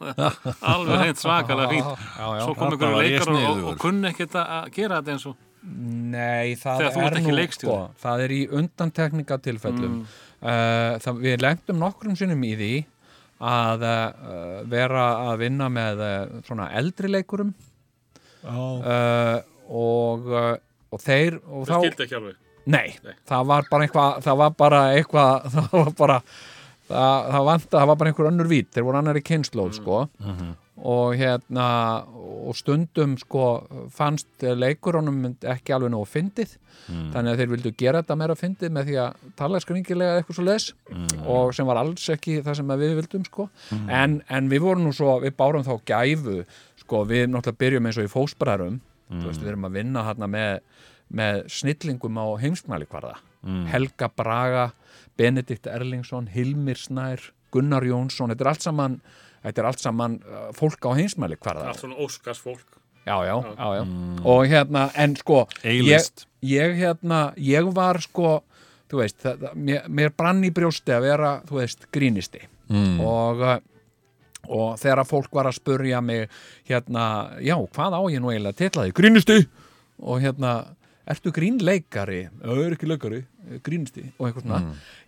alveg 0.73 0.99
reynd 0.99 1.21
svakalega 1.21 1.69
fínt. 1.71 2.03
Já, 2.19 2.27
já. 2.27 2.41
svo 2.43 2.57
kom 2.59 2.75
ykkur 2.75 2.97
leikar 2.97 3.31
og, 3.31 3.39
og, 3.53 3.63
og 3.71 3.79
kunni 3.85 4.11
ekkert 4.11 4.35
að 4.41 4.51
að 4.57 4.69
gera 4.75 4.99
þetta 4.99 5.15
eins 5.15 5.27
og 5.31 5.43
Nei, 5.65 6.53
það 6.61 6.83
er 6.83 7.15
ekki 7.17 7.31
nú 7.33 7.45
sko, 7.55 7.75
það 8.03 8.25
er 8.27 8.33
í 8.35 8.41
undantekningatilfellum 8.59 9.95
Mm. 9.95 10.03
Uh, 10.45 10.95
það, 11.01 11.21
við 11.25 11.41
lengtum 11.43 11.81
nokkrum 11.81 12.17
sinnum 12.19 12.43
í 12.45 12.53
því 12.59 12.73
að 13.45 13.83
uh, 13.83 14.61
vera 14.71 15.05
að 15.29 15.41
vinna 15.43 15.69
með 15.73 16.03
uh, 16.05 16.15
svona 16.47 16.69
eldri 16.77 17.11
leikurum. 17.11 17.51
Uh, 18.45 19.41
og, 19.73 20.27
uh, 20.29 20.51
og 20.93 21.01
þeir 21.01 21.39
og 21.41 21.65
það 21.65 21.71
þá, 21.71 21.79
skildi 21.87 22.05
ekki 22.05 22.19
alveg. 22.19 22.41
Nei, 22.65 22.87
Nei. 23.05 23.15
það 23.29 23.47
var 23.51 23.67
bara 23.69 23.85
eitthvað 23.85 24.19
það 24.25 24.37
var 24.41 24.53
bara 24.57 24.83
eitthvað 24.97 25.47
það 25.55 25.73
var 25.73 25.91
bara 25.99 26.19
það, 26.25 27.31
það, 27.31 27.41
vant, 27.49 27.67
það 27.73 27.89
var 27.89 27.99
bara 28.01 28.13
einhver 28.13 28.29
önnur 28.31 28.51
vít. 28.51 28.69
Þeir 28.73 28.87
voru 28.87 29.01
annari 29.01 29.25
kynnslóð 29.25 29.75
sko. 29.79 30.05
Og 30.85 31.15
hérna 31.17 31.67
og 32.45 32.55
stundum 32.57 33.15
sko 33.17 33.45
fannst 33.93 34.45
leikurunum 34.45 35.35
ekki 35.41 35.73
alveg 35.75 35.91
nógu 35.93 36.07
fyndið. 36.11 36.55
Þannig 37.13 37.31
að 37.31 37.39
þeir 37.41 37.51
vildu 37.53 37.71
gera 37.79 38.01
þetta 38.03 38.17
meira 38.21 38.35
fyndið 38.37 38.73
með 38.75 38.89
því 38.89 38.97
að 39.01 39.27
tala 39.39 39.61
skringilega 39.63 40.19
eitthvað 40.19 40.39
svo 40.39 40.45
les 40.45 40.67
og 41.25 41.53
sem 41.57 41.65
var 41.65 41.81
alls 41.81 42.09
ekki 42.13 42.39
það 42.45 42.59
sem 42.59 42.73
við 42.83 42.95
vildum 42.99 43.25
sko. 43.25 43.47
En, 43.89 44.19
en 44.29 44.49
við 44.51 44.65
vorum 44.67 44.85
nú 44.85 44.93
svo, 44.93 45.19
við 45.23 45.35
bárum 45.39 45.65
þá 45.65 45.75
gæfu 45.89 46.41
sko, 46.83 47.05
við 47.09 47.29
náttúrulega 47.31 47.61
byrjum 47.63 47.89
eins 47.89 48.01
og 48.01 48.09
í 48.09 48.13
veist, 49.27 49.41
við 49.41 49.53
erum 49.53 49.67
að 49.69 49.77
vinna 49.79 50.03
hérna 50.07 50.27
með, 50.27 50.59
með 51.09 51.41
snillingum 51.53 52.17
á 52.17 52.25
heimsmæli 52.41 52.87
hvarða 52.89 53.17
Helga 53.69 54.09
Braga 54.09 54.71
Benedikt 55.17 55.67
Erlingsson, 55.67 56.27
Hilmir 56.33 56.79
Snær 56.81 57.21
Gunnar 57.53 57.85
Jónsson, 57.85 58.33
þetta 58.33 58.43
er 58.43 58.49
allt 58.51 58.65
saman 58.65 58.97
þetta 59.45 59.61
er 59.61 59.69
allt 59.69 59.83
saman 59.83 60.17
uh, 60.25 60.49
fólk 60.57 60.87
á 60.89 60.91
heimsmæli 60.97 61.37
hvarða 61.39 61.69
allt 61.71 61.83
svona 61.83 61.99
óskars 62.01 62.41
fólk 62.41 62.79
já, 63.05 63.15
já, 63.29 63.35
já, 63.45 63.67
já. 63.77 63.83
og 64.25 64.41
hérna, 64.49 64.87
en 64.97 65.15
sko 65.19 65.43
ég, 65.63 66.09
ég 66.41 66.75
hérna 66.81 67.21
ég 67.37 67.69
var 67.75 68.01
sko, 68.01 68.39
þú 68.89 69.01
veist 69.03 69.21
það, 69.21 69.45
það- 69.45 69.61
mér, 69.69 69.87
mér 69.87 70.13
brann 70.17 70.43
í 70.47 70.51
brjósti 70.53 70.95
að 70.95 71.05
vera 71.11 71.31
þú 71.45 71.61
veist, 71.61 71.87
grínisti. 71.93 72.41
Mm. 72.65 72.99
og 73.05 73.41
uh, 73.45 73.57
og 74.45 74.75
þegar 74.77 74.99
að 75.01 75.09
fólk 75.09 75.31
var 75.33 75.47
að 75.49 75.55
spurja 75.57 75.99
mig 76.05 76.27
hérna, 76.69 77.03
já, 77.41 77.55
hvað 77.57 77.95
á 77.97 78.01
ég 78.13 78.21
nú 78.21 78.29
eiginlega 78.29 78.53
að 78.53 78.59
titla 78.61 78.83
því, 78.85 78.91
grínisti? 78.99 79.37
Og 80.05 80.19
hérna, 80.21 80.51
ertu 81.09 81.31
grínleikari? 81.33 82.19
Ég 82.29 82.61
er 82.65 82.75
ekki 82.75 82.89
leikari, 82.89 83.23
grínisti. 83.65 84.03
Og 84.19 84.27
eitthvað 84.27 84.45
svona, 84.45 84.59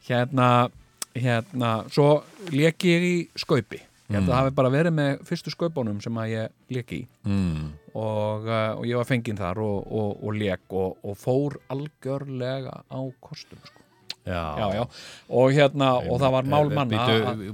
hérna 0.10 0.48
hérna, 1.18 1.72
svo 1.94 2.24
lék 2.54 2.86
ég 2.88 3.06
í 3.06 3.16
skaupi 3.38 3.82
ég 4.08 4.16
held 4.16 4.28
að 4.28 4.34
það 4.34 4.40
hafi 4.42 4.56
bara 4.60 4.70
verið 4.72 4.94
með 4.98 5.24
fyrstu 5.28 5.52
skaupunum 5.52 5.98
sem 6.04 6.20
að 6.22 6.30
ég 6.32 6.76
lék 6.78 6.94
í 6.96 7.02
mm. 7.28 7.66
og, 7.94 8.46
uh, 8.48 8.78
og 8.80 8.86
ég 8.88 8.96
var 9.02 9.10
fenginn 9.10 9.40
þar 9.40 9.60
og, 9.66 9.82
og, 9.92 10.14
og 10.24 10.38
lék 10.40 10.64
og, 10.72 10.96
og 11.04 11.18
fór 11.20 11.58
algjörlega 11.74 12.82
á 12.88 13.00
kostum 13.20 13.60
sko. 13.66 13.84
Já, 14.28 14.42
já, 14.60 14.66
já, 14.76 14.82
og 15.40 15.54
hérna 15.56 15.90
og 16.04 16.18
það 16.20 16.34
var 16.34 16.48
mál 16.52 16.72
manna 16.76 17.04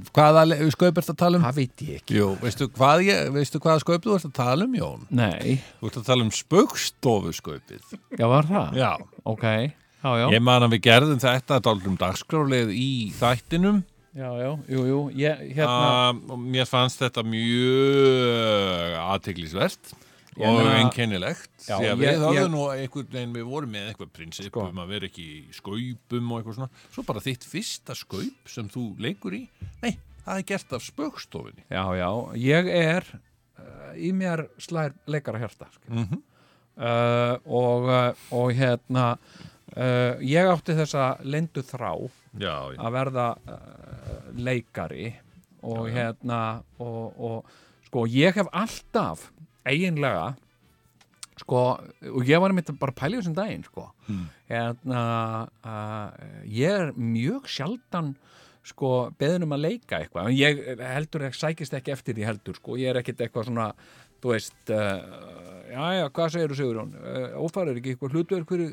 Hvaða 0.10 0.42
le- 0.50 0.72
skaup 0.74 0.98
ert 0.98 1.12
að 1.14 1.20
tala 1.22 1.38
um? 1.38 1.44
það 1.46 1.60
veit 1.60 1.84
ég 1.86 2.00
ekki 2.02 2.16
Jú, 2.18 2.30
veistu 2.42 2.66
hvað, 2.74 3.04
ég, 3.06 3.28
veistu 3.36 3.62
hvaða 3.62 3.84
skaup 3.84 4.08
þú 4.08 4.16
ert 4.18 4.26
að 4.26 4.34
tala 4.40 4.66
um, 4.66 4.74
Jón? 4.80 5.04
nei, 5.14 5.60
Þú 5.78 5.92
ert 5.92 6.00
að 6.02 6.08
tala 6.10 6.26
um 6.26 6.32
spaukstofuskaupið. 6.34 7.94
já 8.18 8.26
var 8.32 8.50
það 8.50 8.80
Já. 8.82 8.90
ok, 9.24 9.46
já, 9.46 10.10
já, 10.24 10.26
Ég 10.34 10.42
man 10.50 10.66
að 10.66 10.74
við 10.74 10.82
gerðum 10.90 11.22
þetta 11.22 11.60
dálum 11.70 12.00
dagskráleið 12.02 12.74
í 12.74 12.90
þættinum 13.22 13.84
já, 14.14 14.30
já, 14.44 14.50
jú, 14.70 14.84
jú 14.90 15.00
ég, 15.18 15.44
hérna, 15.58 16.12
um, 16.14 16.44
mér 16.54 16.68
fannst 16.70 17.00
þetta 17.02 17.24
mjög 17.26 18.98
aðteglisvert 19.04 19.94
Ég 20.34 20.50
og 20.50 20.66
einkennilegt 20.66 21.68
Já, 21.68 21.76
ég- 21.86 21.98
við 22.00 22.16
höfðum 22.18 22.38
ég- 22.40 22.50
nú 22.50 22.62
veginn, 23.14 23.34
við 23.36 23.44
vorum 23.46 23.70
með 23.70 23.92
eitthvað 23.92 24.10
prinsip 24.18 24.48
Sko. 24.50 24.64
um 24.70 24.80
að 24.82 24.88
vera 24.96 25.06
ekki 25.06 25.26
í 25.28 25.54
skaupum 25.54 26.32
og 26.32 26.40
eitthvað 26.42 26.56
svona 26.58 26.70
svo 26.96 27.04
bara 27.06 27.20
þitt 27.22 27.46
fyrsta 27.46 27.94
skaup 27.96 28.50
sem 28.50 28.68
þú 28.70 28.98
leikur 28.98 29.34
í 29.38 29.48
nei, 29.84 29.98
það 30.26 30.38
er 30.40 30.44
gert 30.44 30.74
af 30.74 30.82
spökstofinni 30.82 31.64
já, 31.70 31.84
já, 32.02 32.10
ég 32.34 32.66
er 32.74 33.04
uh, 33.60 33.94
í 33.96 34.10
mér 34.12 34.48
slær 34.58 34.94
leikara 35.06 35.38
hjarta 35.40 35.68
mm 35.88 36.02
Mhm. 36.02 36.22
uh, 36.82 37.38
og, 37.46 37.84
uh, 37.86 38.14
og 38.34 38.52
hérna 38.58 39.18
uh, 39.76 40.22
ég 40.24 40.52
átti 40.54 40.78
þessa 40.78 41.10
lendu 41.24 41.64
þrá 41.66 41.92
já, 42.38 42.56
já, 42.74 42.80
að 42.80 42.96
verða 42.98 43.28
uh, 43.38 44.32
leikari 44.38 45.12
og 45.64 45.88
hérna 45.94 46.40
og, 46.84 47.14
og 47.18 47.54
sko 47.88 48.08
ég 48.12 48.36
hef 48.36 48.50
alltaf 48.52 49.30
eiginlega 49.64 50.34
sko 51.40 51.64
og 51.80 52.28
ég 52.28 52.42
var 52.42 52.54
bara 52.54 52.92
að 52.94 53.00
pæla 53.00 53.16
í 53.16 53.20
þessum 53.22 53.38
daginn 53.38 53.66
sko. 53.66 53.88
Hérna 54.50 55.04
uh, 55.66 56.12
ég 56.46 56.84
er 56.84 56.94
mjög 56.98 57.50
sjaldan 57.50 58.14
sko 58.64 59.10
beðin 59.20 59.44
um 59.48 59.56
að 59.58 59.66
leika 59.66 60.00
eitthvað. 60.00 60.30
En 60.30 60.38
ég 60.38 60.62
heldur 60.80 61.26
ekki, 61.28 61.40
sækist 61.42 61.74
ekki 61.76 61.94
eftir 61.96 62.16
því 62.16 62.28
heldur 62.30 62.60
sko, 62.60 62.78
ég 62.80 62.94
er 62.94 63.02
ekkit 63.02 63.26
eitthvað 63.26 63.50
svona 63.50 63.72
þú 64.24 64.32
veist 64.32 64.74
uh, 64.74 65.34
já 65.74 65.88
já, 66.00 66.04
hvað 66.16 66.30
segir 66.36 66.54
þú 66.54 66.60
Sigurjón? 66.60 66.94
Uh, 67.00 67.26
ófærir 67.44 67.80
ekki 67.80 67.94
eitthvað 67.96 68.16
hlutverk 68.18 68.54
fyrir 68.54 68.70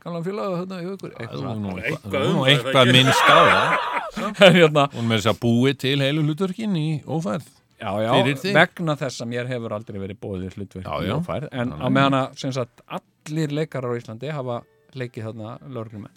gamlan 0.00 0.26
félag 0.26 0.56
hérna, 0.58 0.80
hjá 0.80 0.90
ykkur, 0.96 1.14
eitthvað 1.20 1.46
eitthvað 1.84 2.50
eitthvað, 2.50 2.82
um 2.82 2.94
minnst 2.96 3.24
á 3.28 3.38
það. 3.40 3.88
Hérna, 4.56 4.84
hún 4.96 5.06
með 5.06 5.20
þess 5.20 5.30
að 5.30 5.40
búi 5.44 5.72
til 5.78 5.96
heilu 6.02 6.24
hlutverkin 6.26 6.76
í 6.80 6.86
ófærð. 7.06 7.46
Já, 7.80 7.90
já, 8.04 8.10
vegna 8.52 8.96
þess 9.00 9.22
að 9.24 9.30
mér 9.30 9.48
hefur 9.48 9.72
aldrei 9.72 10.00
verið 10.02 10.18
bóðið 10.20 10.56
hlutverk 10.58 10.84
Já, 10.84 10.94
í 11.00 11.08
já. 11.08 11.14
ófærð, 11.16 11.46
en 11.62 11.72
á 11.80 11.86
meðan 11.88 12.16
að 12.18 12.34
sem 12.42 12.52
sagt, 12.52 12.82
allir 12.98 13.54
leikarar 13.56 13.94
á 13.96 13.98
Íslandi 14.00 14.34
hafa 14.36 14.58
leikið 14.98 15.30
þarna 15.30 15.54
lögreglum 15.70 16.08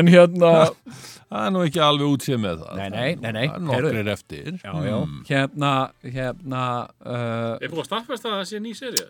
en 0.00 0.08
hérna 0.12 0.50
það 1.26 1.42
er 1.42 1.52
nú 1.54 1.62
ekki 1.66 1.80
alveg 1.82 2.12
útséð 2.14 2.38
með 2.42 2.60
það. 2.62 2.78
Nei, 2.78 2.88
nei, 2.94 3.08
nei, 3.20 3.32
nei. 3.34 3.46
það 3.48 3.56
er 3.56 3.64
nokkrir 3.66 4.10
eftir. 4.12 4.50
Já, 4.62 4.72
já, 4.86 4.96
Mm. 5.06 5.20
hérna 5.28 5.72
hérna 6.02 6.62
uh, 7.04 7.58
er 7.60 7.72
búið 7.72 7.82
að 7.82 7.88
staðfesta 7.90 8.30
að 8.30 8.36
það 8.36 8.48
sé 8.50 8.60
ný 8.62 8.72
serið 8.78 9.04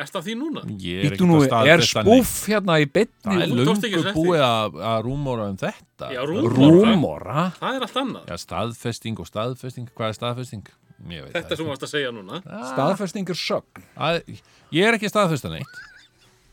erst 0.00 0.16
af 0.18 0.24
því 0.26 0.34
núna? 0.40 0.64
ég 0.80 1.04
er 1.06 1.14
Ítu 1.14 1.28
nú, 1.28 1.38
er 1.44 1.84
spúff 1.86 2.34
hérna 2.50 2.78
í 2.82 2.88
bytni 2.90 3.36
það 3.36 3.44
er 3.44 3.54
lungu 3.60 4.02
búið 4.16 4.44
að, 4.44 4.78
að 4.90 4.98
rúmóra 5.06 5.48
um 5.52 5.56
þetta? 5.60 6.10
Já, 6.14 6.20
rúmora. 6.26 6.70
Rúmora 6.74 7.46
það 7.60 7.78
er 7.78 7.86
allt 7.86 8.00
annað. 8.04 8.28
Já, 8.32 8.36
staðfesting 8.44 9.20
og 9.22 9.28
staðfesting, 9.30 9.90
hvað 9.96 10.12
er 10.14 10.18
staðfesting? 10.20 10.70
Ég 11.10 11.24
veit 11.24 11.32
þetta 11.38 11.56
sem 11.56 11.64
þú 11.64 11.70
varst 11.70 11.84
að 11.86 11.92
segja 11.94 12.10
núna. 12.12 12.40
Staðfestingur 12.74 13.38
sögn. 13.40 13.84
Að, 13.96 14.20
Ég 14.74 14.86
er 14.86 14.98
ekki 14.98 15.08
staðfesta 15.10 15.48
neitt. 15.52 15.78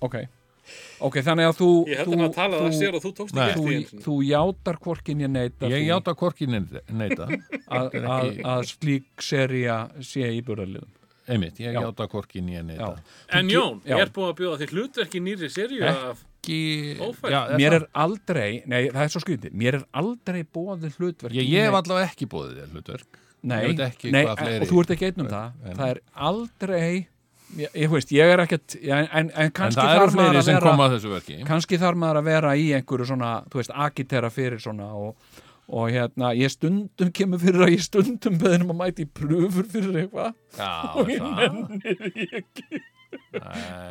Ok, 0.02 0.16
ok, 1.08 1.18
þannig 1.28 1.48
að 1.50 1.56
þú 1.62 1.70
ég 1.88 1.98
held 2.02 2.08
þú, 2.08 2.14
að 2.14 2.22
maður 2.22 2.36
tala 2.38 2.58
það 2.62 2.68
þú, 2.68 2.78
sér 2.82 2.98
og 3.00 3.04
þú 3.06 3.12
tókst 3.22 3.38
ekki 3.38 3.58
þú, 3.58 3.66
eftir 3.78 3.98
því 3.98 4.04
þú 4.08 4.16
játar 4.28 4.78
hvorkin 4.86 5.22
ég 5.26 5.32
neita 5.38 5.66
Ég 5.72 5.78
því. 5.78 5.88
játa 5.92 6.16
hvorki 6.22 6.48
neita, 6.54 6.82
neita. 7.02 7.28
að, 7.68 7.98
að, 8.18 8.32
að 8.56 8.64
slík 8.72 9.26
seria 9.28 9.78
sé 10.02 10.32
í 10.38 10.42
burðarliðum. 10.48 10.94
Einmitt, 11.28 11.58
ég 11.60 11.74
Já. 11.76 11.82
játa 11.84 12.06
hvorki 12.08 12.40
nýja 12.40 12.62
neita 12.64 12.94
en 13.36 13.50
Jón, 13.52 13.82
Já. 13.84 13.98
er 14.00 14.12
búið 14.16 14.30
að 14.32 14.38
bjóða 14.40 14.58
því 14.62 14.68
hlutverk 14.72 15.16
í 15.20 15.22
nýri 15.26 15.50
serju 15.52 15.84
af. 15.92 16.22
Já, 17.28 17.40
mér 17.60 17.74
það- 17.74 17.76
er 17.76 17.86
aldrei, 18.00 18.52
nei 18.66 18.84
það 18.88 19.02
er 19.04 19.10
svo 19.12 19.20
skrítið. 19.20 19.52
Mér 19.60 19.76
er 19.82 19.84
aldrei 20.00 20.44
bóðið 20.48 20.94
hlutverk 20.96 21.34
Ég, 21.36 21.50
ég 21.52 21.66
hef 21.68 21.76
allavega 21.76 22.08
ekki 22.08 22.28
þér 22.62 22.70
hlutverk. 22.72 23.20
Nei, 23.44 23.60
ég 23.68 24.12
nei, 24.16 24.24
hvað 24.26 24.38
fleiri- 24.40 24.62
og 24.64 24.68
þú 24.72 24.80
ert 24.82 24.94
ekki 24.96 25.06
einn 25.10 25.22
um 25.26 25.28
það. 25.28 25.52
Það 25.76 25.90
er 25.92 26.00
aldrei 26.16 27.08
ég, 27.56 27.70
ég 27.74 27.92
veist, 27.92 28.12
ég 28.16 28.34
er 28.34 28.44
ekkert 28.44 28.76
en, 28.82 29.08
en, 29.08 29.32
en 29.32 29.48
En 29.48 29.56
kannski 29.56 29.84
eru 29.84 30.08
þarf 30.08 30.18
maður 30.20 30.40
að 30.40 30.52
vera 30.52 31.46
kannski 31.48 31.80
þarf 31.82 32.00
maður 32.04 32.22
að 32.22 32.30
vera 32.32 32.56
í 32.60 32.68
einhverju 32.78 33.10
svona, 33.12 33.32
þú 33.52 33.62
veist, 33.62 33.76
agitera 33.88 34.32
fyrir 34.34 34.62
svona 34.64 34.90
og, 34.98 35.40
og 35.68 35.90
hérna, 35.94 36.34
ég 36.38 36.52
stundum 36.54 37.14
kemur 37.16 37.42
fyrir 37.44 37.66
að 37.68 37.74
ég 37.78 37.88
stundum 37.88 38.38
beðinum 38.42 38.76
að 38.76 38.82
mæti 38.84 39.08
pröfur 39.08 39.68
fyrir 39.72 40.04
eitthvað. 40.04 40.36
Og 41.02 41.12
ég 41.12 41.26
nenni 41.40 41.98
því 42.04 42.30
ekki. 42.42 42.84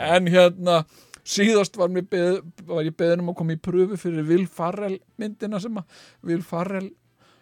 En 0.07 0.29
hérna 0.33 0.81
síðast 1.27 1.77
var, 1.79 1.91
beð, 1.91 2.41
var 2.69 2.87
ég 2.87 2.95
beðin 2.97 3.25
um 3.25 3.33
að 3.33 3.39
koma 3.41 3.57
í 3.57 3.61
pröfu 3.63 3.99
fyrir 4.01 4.27
Will 4.29 4.47
Farrell 4.51 4.99
myndina 5.21 5.61
sem 5.63 5.81
að 5.81 6.01
Will 6.27 6.45
Farrell 6.47 6.93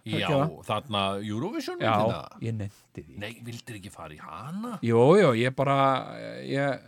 Já, 0.05 0.29
þarna 0.67 1.03
Eurovision 1.25 1.79
já, 1.81 1.95
myndina? 1.97 2.41
ég 2.45 2.57
nefndi 2.59 3.03
því. 3.07 3.15
Nei, 3.23 3.31
vildir 3.47 3.79
ekki 3.79 3.93
fara 3.93 4.13
í 4.13 4.19
hana? 4.21 4.75
Jó, 4.85 5.01
jó, 5.17 5.31
ég 5.39 5.55
bara 5.57 5.77
ég, 6.45 6.83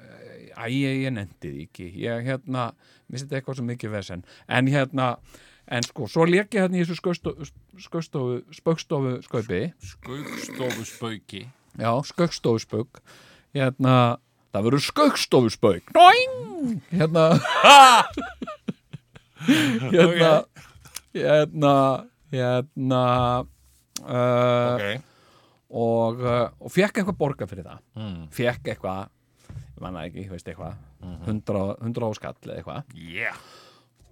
æ, 0.52 0.66
ég, 0.68 0.98
ég 1.06 1.14
nefndi 1.16 1.52
því 1.54 1.62
ekki. 1.64 1.86
Ég 2.02 2.26
hérna, 2.26 2.66
þetta 3.08 3.38
eitthvað 3.38 3.56
svo 3.56 3.64
mikið 3.70 3.94
vesen. 3.94 4.24
En 4.52 4.68
hérna, 4.68 5.06
en 5.64 5.86
sko 5.88 6.10
svo 6.12 6.26
ég 6.28 6.52
hérna 6.52 6.76
í 6.76 6.84
þessu 6.84 6.98
skaustofu 7.00 7.48
skaustofu, 7.86 8.42
spaukstofu 8.58 9.14
skaupi. 9.24 9.62
Skaugstofu 9.94 10.84
spauki. 10.90 11.46
Já, 11.80 11.90
skaukstofu 12.10 12.60
spauk. 12.66 13.00
Hérna, 13.56 13.96
það 14.52 14.68
verður 14.68 14.84
skaukstofu 14.90 15.54
spauk. 15.56 15.88
Doing! 15.96 16.84
hérna. 16.92 17.30
Hérna 19.46 20.44
hérna 21.16 21.74
hérna 22.32 23.02
uh, 23.42 24.72
Ok. 24.76 25.04
og, 25.70 26.24
uh, 26.24 26.48
og 26.60 26.72
fekk 26.72 27.00
eitthvað 27.02 27.18
borga 27.20 27.48
fyrir 27.50 27.66
það. 27.68 27.84
Mm. 27.98 28.24
fekk 28.34 28.72
eitthvað 28.74 29.04
ég 29.76 29.84
manna 29.84 30.06
ekki, 30.08 30.24
ég 30.24 30.32
veist 30.32 30.48
eitthvað 30.48 30.76
100, 31.26 31.62
100 31.84 32.08
áskall 32.08 32.52
eitthvað. 32.56 32.96
Yeah. 32.96 33.36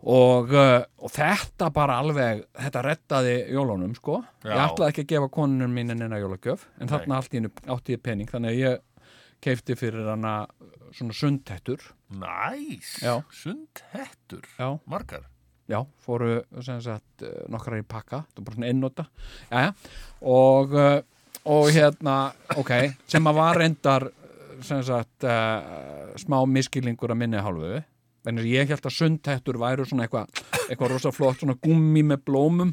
Og, 0.04 0.50
uh, 0.52 0.82
og 1.00 1.12
þetta 1.14 1.70
bara 1.72 1.96
alveg 2.02 2.42
þetta 2.60 2.82
rettaði 2.84 3.36
jólunum 3.54 3.94
sko. 3.96 4.18
Ég 4.44 4.52
Já. 4.52 4.66
ætlaði 4.66 4.92
ekki 4.92 5.04
að 5.06 5.12
gefa 5.14 5.30
konunum 5.32 5.72
mín 5.72 5.94
en 5.94 6.04
jólagjöf 6.20 6.66
en 6.78 6.90
þarna 6.92 7.20
allt 7.20 7.32
í 7.32 7.40
einu 7.40 7.52
átti 7.72 7.96
ég 7.96 8.02
pening 8.04 8.28
þannig 8.28 8.52
að 8.52 8.60
ég 8.60 8.82
keifti 9.44 9.76
fyrir 9.80 10.10
hana 10.10 10.34
svona 10.94 11.16
sundhettur. 11.16 11.80
Næs 12.20 12.98
Já. 13.02 13.16
Sundhettur. 13.32 14.44
Margar 14.84 15.24
já, 15.70 15.80
fóru 16.04 16.42
sem 16.64 16.80
sagt 16.84 17.24
uh, 17.24 17.44
nokkrar 17.52 17.80
í 17.80 17.86
pakka, 17.86 18.22
þetta 18.28 18.40
var 18.40 18.46
bara 18.48 18.58
svona 18.58 18.70
einnota. 18.70 19.06
Já, 19.50 19.64
og 20.20 20.76
uh, 20.76 21.00
og 21.44 21.68
hérna, 21.74 22.16
ok 22.56 22.72
sem 23.10 23.26
að 23.28 23.36
var 23.36 23.60
reyndar 23.60 24.08
uh, 24.08 24.54
sem 24.64 24.80
sagt 24.86 25.26
uh, 25.28 26.14
smá 26.20 26.38
miskilningur 26.48 27.12
að 27.12 27.20
minni 27.24 27.42
hálfu. 27.44 27.82
Þannig 28.24 28.46
að 28.46 28.52
ég 28.54 28.70
held 28.72 28.86
að 28.88 28.96
sundhettur 28.96 29.60
væru 29.60 29.84
svona 29.84 30.06
eitthvað 30.06 30.44
eitthvað 30.70 30.94
rosa 30.94 31.12
flott, 31.12 31.42
svona 31.42 31.58
gummi 31.60 32.04
með 32.08 32.22
blómum. 32.24 32.70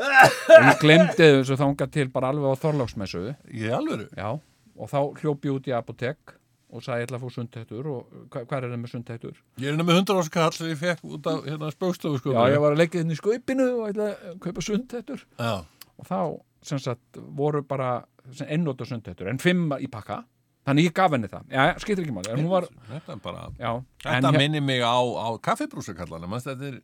Og 0.00 0.64
ég 0.64 0.80
glemdi 0.80 1.18
þessu 1.20 1.58
þangað 1.60 1.92
til 1.94 2.08
bara 2.10 2.32
alveg 2.32 2.56
á 2.56 2.62
Þorláksmessu. 2.62 3.22
Í 3.52 3.68
alvöru? 3.76 4.08
Já, 4.16 4.32
og 4.80 4.90
þá 4.90 4.98
hljóp 5.20 5.46
ég 5.46 5.58
út 5.58 5.68
í 5.70 5.74
apotek 5.76 6.39
og 6.72 6.82
sagði 6.84 7.02
ég 7.02 7.08
ætla 7.08 7.18
að 7.18 7.24
fá 7.24 7.30
sundhettur 7.34 7.86
og 7.90 8.12
hva- 8.30 8.44
hvað 8.46 8.56
er 8.58 8.68
það 8.70 8.80
með 8.84 8.92
sundhettur? 8.94 9.36
Ég 9.58 9.66
er 9.68 9.72
hérna 9.74 9.86
með 9.88 9.98
100 10.00 10.20
áskall 10.22 10.52
sem 10.56 10.68
ég 10.70 10.78
fekk 10.80 11.04
út 11.04 11.26
af 11.26 11.44
hérna 11.48 11.70
spaustofu 11.74 12.18
sko. 12.22 12.32
Já, 12.36 12.42
ég 12.54 12.60
var 12.62 12.72
að 12.76 12.80
leggja 12.84 13.00
inn 13.04 13.10
í 13.10 13.18
skaupinu 13.18 13.66
og 13.80 13.88
ætla 13.90 14.10
að 14.14 14.38
kaupa 14.40 14.62
sundhettur. 14.62 15.24
Já. 15.38 15.52
Og 15.98 16.06
þá 16.06 16.18
sem 16.62 16.78
sagt 16.78 17.16
voru 17.36 17.62
bara 17.66 18.04
einnóta 18.46 18.86
sundhettur 18.86 19.28
en 19.28 19.38
fimm 19.38 19.70
í 19.80 19.88
pakka. 19.90 20.22
Þannig 20.68 20.90
ég 20.90 20.92
gaf 20.94 21.10
henni 21.16 21.26
það, 21.32 21.46
já, 21.50 21.62
skiptir 21.80 22.04
ekki 22.04 22.12
máli. 22.12 22.48
Var, 22.48 22.66
Þetta 22.90 23.12
er 23.16 23.20
bara 23.24 23.46
já, 23.58 23.70
Þetta 24.04 24.32
minnir 24.36 24.60
mig 24.62 24.82
á, 24.84 24.92
á 25.00 25.28
kaffibrúsakallanum 25.40 26.34
Þetta 26.36 26.66
er 26.68 26.80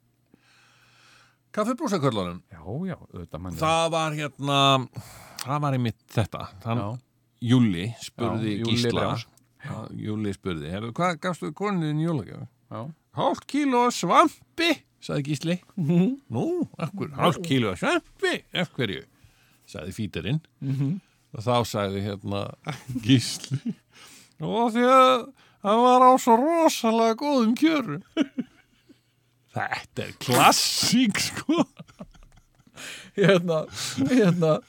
kaffibrúsakallanum. 1.52 2.40
Já, 2.52 2.61
já, 2.88 2.97
auðvitað 3.12 3.40
mann 3.45 3.59
Það 3.61 3.90
var 3.95 4.16
hérna 4.16 4.59
Það 5.45 5.61
var 5.62 5.76
einmitt 5.76 6.00
þetta. 6.11 6.40
Þann, 6.64 6.81
Júli 7.47 7.85
spurði 8.02 8.55
Gísla 8.64 9.11
Júli 9.96 10.32
spurði 10.37 10.70
Hefur, 10.73 10.92
Hvað 10.96 11.18
gafstu 11.20 11.52
konuðin 11.56 12.00
jólagjöf? 12.04 12.46
já, 12.70 12.80
Hálft 13.16 13.46
kíló 13.49 13.87
svampi 13.90 14.70
sagði 15.00 15.23
Gísli 15.30 15.56
Mhm. 15.76 16.16
Nú, 16.30 16.68
akkur, 16.78 17.11
hálft 17.16 17.42
kíló 17.46 17.75
svampi 17.76 18.42
Ef 18.52 18.73
hverju? 18.76 19.04
sagði 19.66 19.92
fítarinn 19.96 20.40
Mhm. 20.62 21.00
og 21.35 21.40
þá 21.42 21.64
sagði 21.66 22.02
hérna 22.06 22.54
Gísli 23.06 23.75
og 24.40 24.73
því 24.75 24.85
að 24.85 25.32
það 25.64 25.82
var 25.82 26.02
á 26.06 26.11
svo 26.20 26.37
rosalega 26.37 27.16
góðum 27.16 27.54
kjörum 27.56 28.02
Þetta 29.56 30.02
er 30.04 30.12
klassík 30.20 31.16
sko 31.18 31.64
hérna 33.16 33.62
hérna 34.11 34.61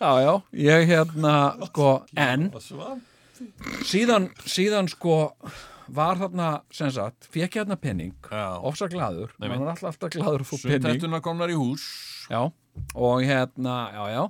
já, 0.00 0.10
já, 0.24 0.32
ég 0.52 0.86
hérna 0.88 1.34
sko, 1.68 1.90
en 2.16 2.48
síðan, 3.88 4.30
síðan 4.48 4.90
sko 4.92 5.16
var 5.92 6.20
þarna, 6.20 6.48
sem 6.72 6.90
sagt, 6.94 7.26
fekk 7.28 7.42
ég 7.42 7.58
hérna 7.62 7.76
penning 7.80 8.30
ofsa 8.64 8.88
glaður, 8.92 9.34
Nei, 9.38 9.48
mann 9.50 9.64
er 9.64 9.72
alltaf, 9.74 9.96
alltaf 9.96 10.14
glaður 10.14 10.44
að 10.44 10.48
fá 10.48 10.54
penning 10.56 10.82
Sundhettuna 10.82 11.20
komnar 11.24 11.52
í 11.52 11.58
hús. 11.58 11.84
Já, 12.30 12.46
og 12.94 13.24
hérna, 13.26 13.76
já, 13.92 14.04
já. 14.14 14.22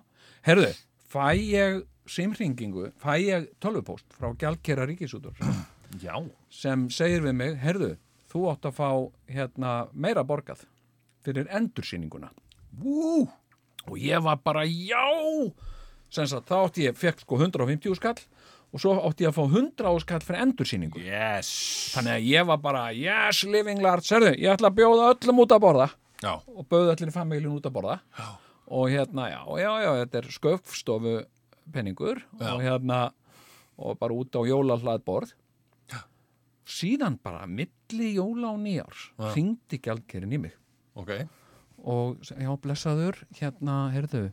Herðu, 0.49 0.71
fæ 1.13 1.27
ég 1.39 1.83
símringingu, 2.11 2.89
fæ 3.03 3.13
ég 3.23 3.51
tölvupóst 3.63 4.09
frá 4.17 4.33
gjaldkera 4.39 4.89
ríkisútur 4.91 5.37
Já. 6.03 6.17
Sem 6.51 6.89
segir 6.91 7.21
við 7.23 7.37
mig, 7.37 7.57
herðu 7.61 7.95
þú 8.33 8.47
átt 8.49 8.65
að 8.71 8.79
fá 8.79 8.89
hérna 9.29 9.73
meira 9.93 10.25
borgað 10.25 10.65
fyrir 11.23 11.51
endursýninguna. 11.53 12.31
Ú, 12.81 13.27
og 13.87 13.99
ég 14.01 14.23
var 14.25 14.41
bara, 14.43 14.65
já! 14.65 15.05
Sem 16.13 16.27
sagt, 16.29 16.49
þá 16.49 16.57
átti 16.65 16.87
ég, 16.89 16.97
fekk 16.97 17.23
sko 17.23 17.39
150 17.39 17.99
skall 18.01 18.17
og 18.73 18.81
svo 18.81 18.95
átti 19.05 19.27
ég 19.27 19.33
að 19.33 19.37
fá 19.37 19.43
100 19.45 19.99
skall 20.05 20.25
fyrir 20.25 20.45
endursýningu. 20.47 21.03
Yes. 21.05 21.51
Þannig 21.95 22.15
að 22.17 22.29
ég 22.31 22.47
var 22.49 22.61
bara, 22.65 22.87
yes, 22.97 23.43
living 23.45 23.83
large. 23.85 24.09
Herðu, 24.15 24.33
ég 24.41 24.55
ætla 24.55 24.71
að 24.73 24.79
bjóða 24.81 25.11
öllum 25.13 25.43
út 25.45 25.53
að 25.53 25.65
borða. 25.67 25.89
Já, 26.23 26.33
og 26.39 26.67
bauði 26.71 26.95
allir 26.95 27.13
famílin 27.15 27.53
út 27.57 27.69
að 27.69 27.77
borða. 27.77 27.99
Já. 28.19 28.31
og 28.73 28.89
hérna, 28.89 29.27
já, 29.29 29.41
já, 29.61 29.71
já, 29.83 29.91
þetta 30.01 30.19
er 30.23 30.29
sköfstofu 30.33 31.15
penningur 31.75 32.23
og 32.41 32.63
hérna 32.63 33.01
og 33.77 33.99
bara 34.01 34.17
út 34.17 34.33
á 34.33 34.41
jólahlaðborð. 34.49 35.35
Síðan 36.73 37.19
bara 37.21 37.45
milli 37.51 38.13
jóla 38.15 38.53
og 38.55 38.61
nýjárs 38.63 39.09
Já. 39.19 39.33
hringdi 39.35 39.81
gjaldkerinn 39.83 40.33
í 40.33 40.39
mig. 40.47 40.55
Ok. 40.97 41.11
Og 41.83 42.23
já, 42.23 42.53
blessaður, 42.63 43.19
hérna, 43.37 43.91
heyrðu 43.93 44.29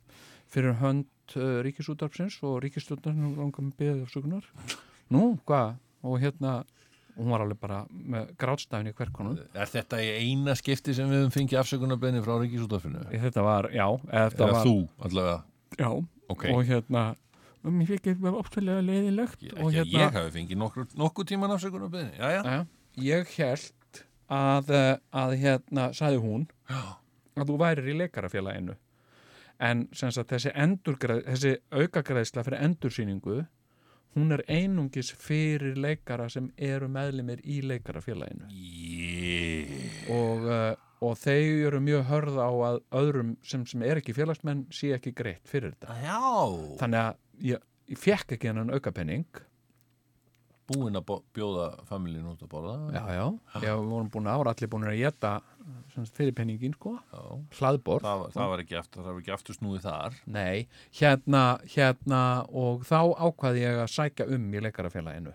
fyrir 0.48 0.78
hönd 0.80 1.10
uh, 1.38 1.60
ríkisútarpsins 1.66 2.40
og 2.48 2.60
ríkistjórnarinn 2.66 3.38
langar 3.38 3.66
með 3.68 3.78
beðið 3.82 4.04
afsökunar. 4.08 4.50
Nú, 5.14 5.24
hvað, 5.46 5.78
og 6.06 6.20
hérna 6.22 6.60
hún 7.20 7.34
var 7.34 7.44
alveg 7.44 7.60
bara 7.60 7.80
með 7.92 8.30
grátstæfni 8.40 8.94
í 8.94 8.98
hverkonum 8.98 9.40
Er 9.58 9.70
þetta 9.70 10.00
í 10.04 10.12
eina 10.24 10.56
skipti 10.58 10.96
sem 10.96 11.10
við 11.12 11.26
fengið 11.36 11.62
afsökunarbeðni 11.64 12.22
frá 12.26 12.38
Ríkisútafinu? 12.40 13.06
þetta 13.12 13.44
var, 13.46 13.70
já, 13.76 13.86
eða 14.08 14.52
var 14.54 14.62
þú, 14.64 14.76
allavega? 15.08 15.42
Já, 15.80 15.90
Ok, 16.30 16.46
og 16.54 16.62
hérna 16.70 17.04
um, 17.66 17.80
ég 17.82 17.90
fikk 17.90 18.12
eitthvað 18.12 18.38
óttalega 18.40 18.86
leiðilegt 18.86 19.44
og 19.58 19.74
ég, 19.74 19.82
hérna 19.82 20.06
ég 20.06 20.18
hafi 20.20 20.34
fengið 20.38 20.62
nokkur, 20.62 20.88
nokkur 21.00 21.28
tíman 21.30 21.56
afsökunarbeðni 21.56 22.20
Jæja 22.20 22.44
ja, 22.46 22.60
ég 23.10 23.34
held 23.40 24.04
að, 24.30 24.72
eh, 24.78 24.94
að 25.24 25.36
hérna, 25.42 25.90
sagði 25.98 26.22
hún 26.24 26.46
Já, 26.70 26.84
að 27.36 27.52
þú 27.52 27.58
værir 27.64 27.90
í 27.90 27.98
leikarafélaginu 28.04 28.78
en 29.60 29.88
sagt 29.94 30.32
þessi, 30.32 30.52
þessi 30.56 31.56
aukagreðsla 31.76 32.46
fyrir 32.48 32.64
endursýningu 32.68 33.42
hún 34.18 34.34
er 34.34 34.44
einungis 34.50 35.12
fyrir 35.14 35.78
leikara 35.78 36.28
sem 36.32 36.50
eru 36.58 36.90
meðlimir 36.92 37.42
í 37.46 37.60
leikarafélaginu. 37.70 38.50
Yeah. 38.50 39.90
og, 40.10 40.48
uh, 40.50 40.72
og 41.06 41.18
þeir 41.22 41.70
eru 41.70 41.82
mjög 41.84 42.08
hörð 42.10 42.40
á 42.42 42.50
að 42.50 42.80
öðrum 43.02 43.36
sem, 43.46 43.66
sem 43.70 43.84
er 43.86 44.02
ekki 44.02 44.16
félagsmenn 44.18 44.66
sé 44.74 44.94
ekki 44.98 45.14
greitt 45.18 45.46
fyrir 45.50 45.76
þetta. 45.76 46.00
Já. 46.04 46.24
Þannig 46.82 47.04
að 47.04 47.22
ég, 47.52 47.68
ég 47.94 48.02
fekk 48.02 48.36
ekki 48.38 48.52
hennan 48.52 48.74
aukapenning 48.74 49.44
Búin 50.70 51.00
að 51.00 51.14
bjóða 51.34 51.68
familín 51.90 52.28
út 52.30 52.44
að 52.46 52.52
borða. 52.52 52.76
Já, 52.94 53.02
já, 53.16 53.24
já, 53.64 53.72
við 53.74 53.90
vorum 53.90 54.12
búin 54.14 54.30
að 54.30 54.42
ára 54.42 54.54
allir 54.54 54.70
búin 54.70 54.86
að 54.90 55.00
geta 55.00 55.32
fyrir 56.16 56.34
penningin 56.38 56.76
sko, 56.78 56.96
hlaðbor 57.58 58.04
Það, 58.06 58.26
það 58.36 58.52
var 58.54 58.64
ekki 58.64 58.78
aftur, 58.80 59.04
það 59.04 59.10
var 59.12 59.22
ekki 59.24 59.34
aftur 59.36 59.58
snúið 59.58 59.82
þar. 59.86 60.18
Nei, 60.32 60.68
hérna, 61.00 61.44
hérna 61.74 62.22
og 62.62 62.86
þá 62.88 63.00
ákvaði 63.18 63.66
ég 63.66 63.82
að 63.84 63.92
sækja 63.96 64.30
um 64.36 64.46
í 64.54 64.64
leikarafélaginu. 64.66 65.34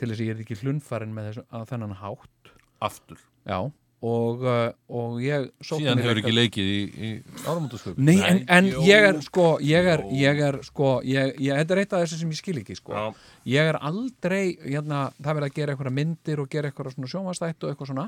Til 0.00 0.08
þess 0.08 0.22
að 0.22 0.26
ég 0.26 0.34
er 0.34 0.42
ekki 0.46 0.58
hlunfarin 0.62 1.14
með 1.14 1.30
þessu 1.30 1.46
að 1.58 1.68
þennan 1.74 1.96
hátt. 2.00 2.52
Aftur. 2.80 3.22
Já, 3.44 3.58
og, 4.00 4.44
uh, 4.46 4.70
og 4.88 5.18
ég 5.20 5.50
sótti 5.60 5.84
Síðan 5.84 6.00
hefur 6.00 6.20
ekki 6.22 6.32
leikið 6.32 6.68
í, 6.72 6.80
í 6.88 7.10
áramótasköp 7.44 7.98
Nei, 8.00 8.16
en, 8.24 8.42
en 8.48 8.70
jú. 8.70 8.84
ég 8.88 9.08
er 9.10 9.18
sko, 9.24 9.48
ég 9.64 9.88
er, 9.94 10.04
ég 10.16 10.40
er 10.46 10.60
sko, 10.64 10.92
ég, 11.04 11.34
ég, 11.36 11.58
þetta 11.60 11.76
er 11.76 11.82
eitt 11.82 11.96
af 11.96 12.04
þessu 12.06 12.20
sem 12.22 12.32
ég 12.32 12.40
skil 12.40 12.60
ekki 12.62 12.78
sko. 12.78 12.94
Já, 12.96 13.26
Ég 13.50 13.72
er 13.72 13.80
aldrei, 13.80 14.44
hérna, 14.62 15.08
það 15.20 15.40
verið 15.40 15.50
að 15.50 15.58
gera 15.58 15.74
eitthvað 15.74 15.96
myndir 15.96 16.40
og 16.40 16.48
gera 16.52 16.70
eitthvað 16.70 16.94
svona 16.96 17.12
sjónvastætt 17.12 17.64
og 17.66 17.72
eitthvað 17.72 17.92
svona. 17.92 18.06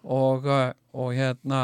Og, 0.00 0.46
uh, 0.50 0.66
og 0.98 1.14
hérna 1.14 1.62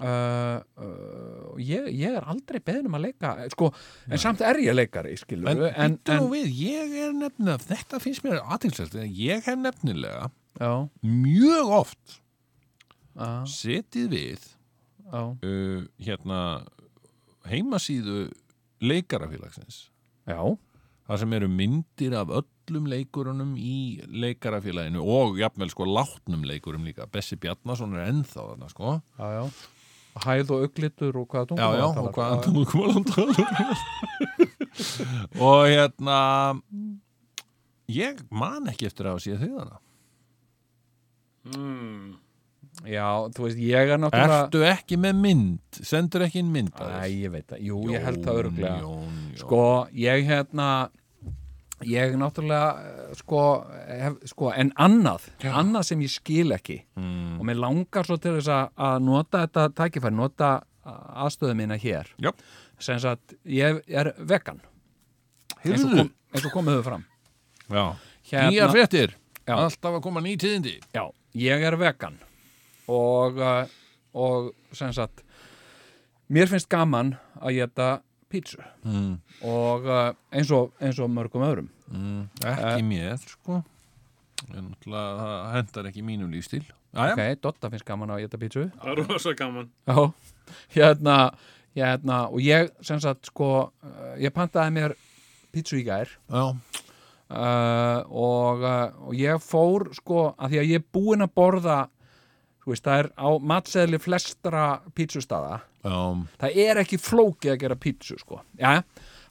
uh, 0.00 0.58
uh, 0.80 1.58
ég, 1.60 1.88
ég 1.92 2.16
er 2.18 2.26
aldrei 2.28 2.60
beðin 2.64 2.88
um 2.90 2.96
að 2.98 3.08
leika 3.08 3.34
sko, 3.52 3.70
en 4.08 4.22
samt 4.22 4.42
er 4.46 4.60
ég 4.62 4.76
leikari 4.76 5.16
skilur 5.18 5.50
En, 5.52 5.64
en, 5.68 5.98
en, 6.14 6.28
við, 6.32 6.48
ég 6.62 6.96
er 7.08 7.12
nefnilega, 7.16 7.60
þetta 7.68 8.00
finnst 8.02 8.24
mér 8.26 8.40
aðtilsvægt, 8.44 8.98
ég 9.04 9.44
hef 9.46 9.60
nefnilega 9.60 10.30
já, 10.58 10.72
mjög 11.04 11.74
oft 11.82 12.18
já, 13.18 13.30
setið 13.50 14.08
við 14.14 14.48
já, 15.10 15.22
uh, 15.34 15.82
hérna 15.98 16.40
heimasíðu 17.48 18.28
leikarafélagsins. 18.84 19.88
Já. 20.28 20.40
Það 21.08 21.22
sem 21.22 21.34
eru 21.38 21.48
myndir 21.48 22.14
af 22.18 22.30
öllum 22.42 22.86
leikurunum 22.90 23.54
í 23.56 24.02
leikarafélaginu 24.12 25.00
og 25.00 25.38
jafnvel 25.40 25.72
sko 25.72 25.86
látnum 25.88 26.44
leikurum 26.46 26.84
líka. 26.84 27.08
Bessi 27.10 27.38
Bjarnason 27.40 27.96
er 27.96 28.10
ennþá 28.12 28.44
þarna 28.52 28.68
sko. 28.72 28.98
Já, 29.16 29.26
já. 29.38 29.44
hæð 30.18 30.50
og 30.50 30.62
auglitur 30.66 31.16
og 31.20 31.28
hvaða 31.30 31.56
já, 31.56 31.68
já, 31.78 31.86
tungumál 32.44 32.96
og 32.98 33.06
talar. 33.06 33.34
hvað 33.34 33.38
tungumál 33.38 33.78
og 35.48 35.60
hérna 35.68 36.18
ég 37.88 38.22
man 38.30 38.68
ekki 38.68 38.88
eftir 38.88 39.08
að 39.08 39.22
sé 39.24 39.36
þau 39.38 39.52
þarna. 39.52 39.78
Mm. 41.54 42.16
Já, 42.86 43.06
þú 43.34 43.46
veist, 43.46 43.58
ég 43.58 43.90
er 43.94 43.98
náttúrulega 43.98 44.44
Ertu 44.44 44.62
ekki 44.68 44.98
með 45.00 45.18
mynd? 45.24 45.80
Sendur 45.82 46.26
ekki 46.26 46.42
inn 46.42 46.52
mynd 46.54 46.78
Æ, 46.78 47.08
ég 47.10 47.32
veit 47.34 47.48
það, 47.50 47.64
jú, 47.66 47.82
ég 47.90 48.04
held 48.06 48.22
það 48.26 48.40
öruglega 48.44 48.78
Jón, 48.84 49.02
Jón. 49.08 49.36
sko, 49.42 49.62
ég 49.98 50.24
hérna 50.28 50.68
ég 51.86 52.16
náttúrulega 52.18 52.70
eh, 52.82 53.10
sko, 53.18 53.42
hef, 53.86 54.16
sko 54.32 54.52
en 54.54 54.72
annað 54.82 55.28
annað 55.46 55.90
sem 55.90 56.00
ég 56.02 56.12
skil 56.12 56.54
ekki 56.56 56.80
mm. 56.98 57.36
og 57.38 57.46
mér 57.46 57.60
langar 57.62 58.08
svo 58.08 58.18
til 58.18 58.36
þess 58.38 58.50
að- 58.50 59.02
nota 59.06 59.44
þetta 59.46 59.68
tækifæri, 59.78 60.18
nota 60.18 60.56
aðstöðu 60.88 61.54
mína 61.58 61.78
hér 61.78 62.10
Já. 62.18 62.32
sem 62.78 62.98
sagt, 62.98 63.34
ég 63.44 63.82
er 63.86 64.12
vegan 64.18 64.60
eins 65.64 65.84
og, 65.84 65.90
kom, 65.90 66.12
eins 66.34 66.46
og 66.46 66.54
komið 66.54 66.82
fram 66.86 67.04
Já. 67.68 67.84
Hérna- 68.30 68.50
Nýjar 68.52 68.72
fréttir 68.72 69.14
Já. 69.48 69.56
Alltaf 69.56 69.94
að 69.98 70.02
koma 70.04 70.20
ný 70.20 70.36
tíðindi 70.40 70.78
Já, 70.94 71.08
ég 71.34 71.62
er 71.64 71.76
vegan 71.80 72.18
og, 72.88 73.38
uh, 73.38 73.64
og 74.18 74.52
sem 74.76 74.92
sagt 74.96 75.24
mér 76.32 76.50
finnst 76.50 76.68
gaman 76.72 77.14
að 77.40 77.60
geta 77.60 77.88
pítsu. 78.28 78.60
Mm. 78.84 79.18
og 79.48 79.86
uh, 79.88 80.12
eins, 80.32 80.50
og, 80.52 80.74
eins 80.80 80.98
og 81.00 81.10
mörgum 81.12 81.44
öðrum. 81.46 81.70
Mm. 81.88 82.26
Ekki 82.44 82.84
mér 82.84 83.20
sko. 83.24 83.62
En 84.54 84.68
náttúrulega 84.70 85.14
það 85.18 85.54
hendar 85.56 85.88
ekki 85.90 86.04
mínum 86.06 86.30
lífstíl 86.30 86.66
Jæja, 86.94 87.12
ok, 87.12 87.40
Dotta 87.42 87.68
finnst 87.68 87.84
gaman 87.84 88.12
að 88.14 88.22
geta 88.24 88.38
pítsu. 88.40 88.64
Það 88.80 88.92
er 88.92 89.00
rosa 89.10 89.32
gaman. 89.36 89.66
Já, 89.84 89.98
hérna, 90.72 91.16
hérna 91.76 92.20
og 92.32 92.40
ég 92.40 92.70
sem 92.84 93.00
sagt 93.02 93.28
sko 93.28 93.50
uh, 93.68 94.14
ég 94.20 94.32
pantaði 94.34 94.72
mér 94.76 94.94
pítsu 95.52 95.76
í 95.80 95.84
gær. 95.84 96.14
Já, 96.32 96.44
uh, 96.48 98.00
og, 98.08 98.64
uh, 98.64 99.08
og 99.08 99.18
ég 99.18 99.44
fór 99.44 99.90
sko 99.98 100.30
að 100.32 100.54
því 100.54 100.62
að 100.62 100.72
ég 100.72 100.82
er 100.82 100.88
búinn 100.96 101.26
að 101.26 101.34
borða 101.36 101.78
veist, 102.72 102.84
það 102.86 103.02
er 103.02 103.08
á 103.16 103.28
matseðli 103.52 104.00
flestra 104.02 104.64
pítsustada 104.96 105.60
já, 105.84 105.96
það 106.42 106.58
er 106.64 106.80
ekki 106.82 106.98
flókið 107.00 107.54
að 107.54 107.60
gera 107.62 107.78
pítsu 107.80 108.18
sko. 108.20 108.40
Já, 108.58 108.82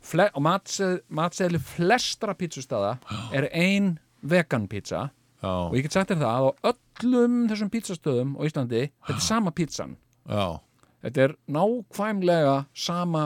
fle 0.06 0.30
og 0.34 0.43
matseð, 0.45 1.00
matseðli 1.10 1.62
flestra 1.63 2.36
pítsustada 2.38 2.97
er 3.36 3.50
ein 3.52 3.97
vegan 4.21 4.67
pítsa 4.71 5.10
já, 5.41 5.52
og 5.52 5.76
ég 5.78 5.88
get 5.88 5.97
sagt 5.97 6.13
þér 6.13 6.23
það 6.23 6.38
að 6.38 6.47
á 6.47 6.71
öllum 6.71 7.41
þessum 7.52 7.73
pítsastöðum 7.73 8.38
á 8.38 8.41
Íslandi 8.47 8.84
þetta 8.89 9.17
er 9.17 9.26
sama 9.28 9.54
pítsan. 9.56 9.97
Já, 10.28 10.60
þetta 11.06 11.26
er 11.28 11.36
nákvæmlega 11.58 12.56
sama 12.73 13.26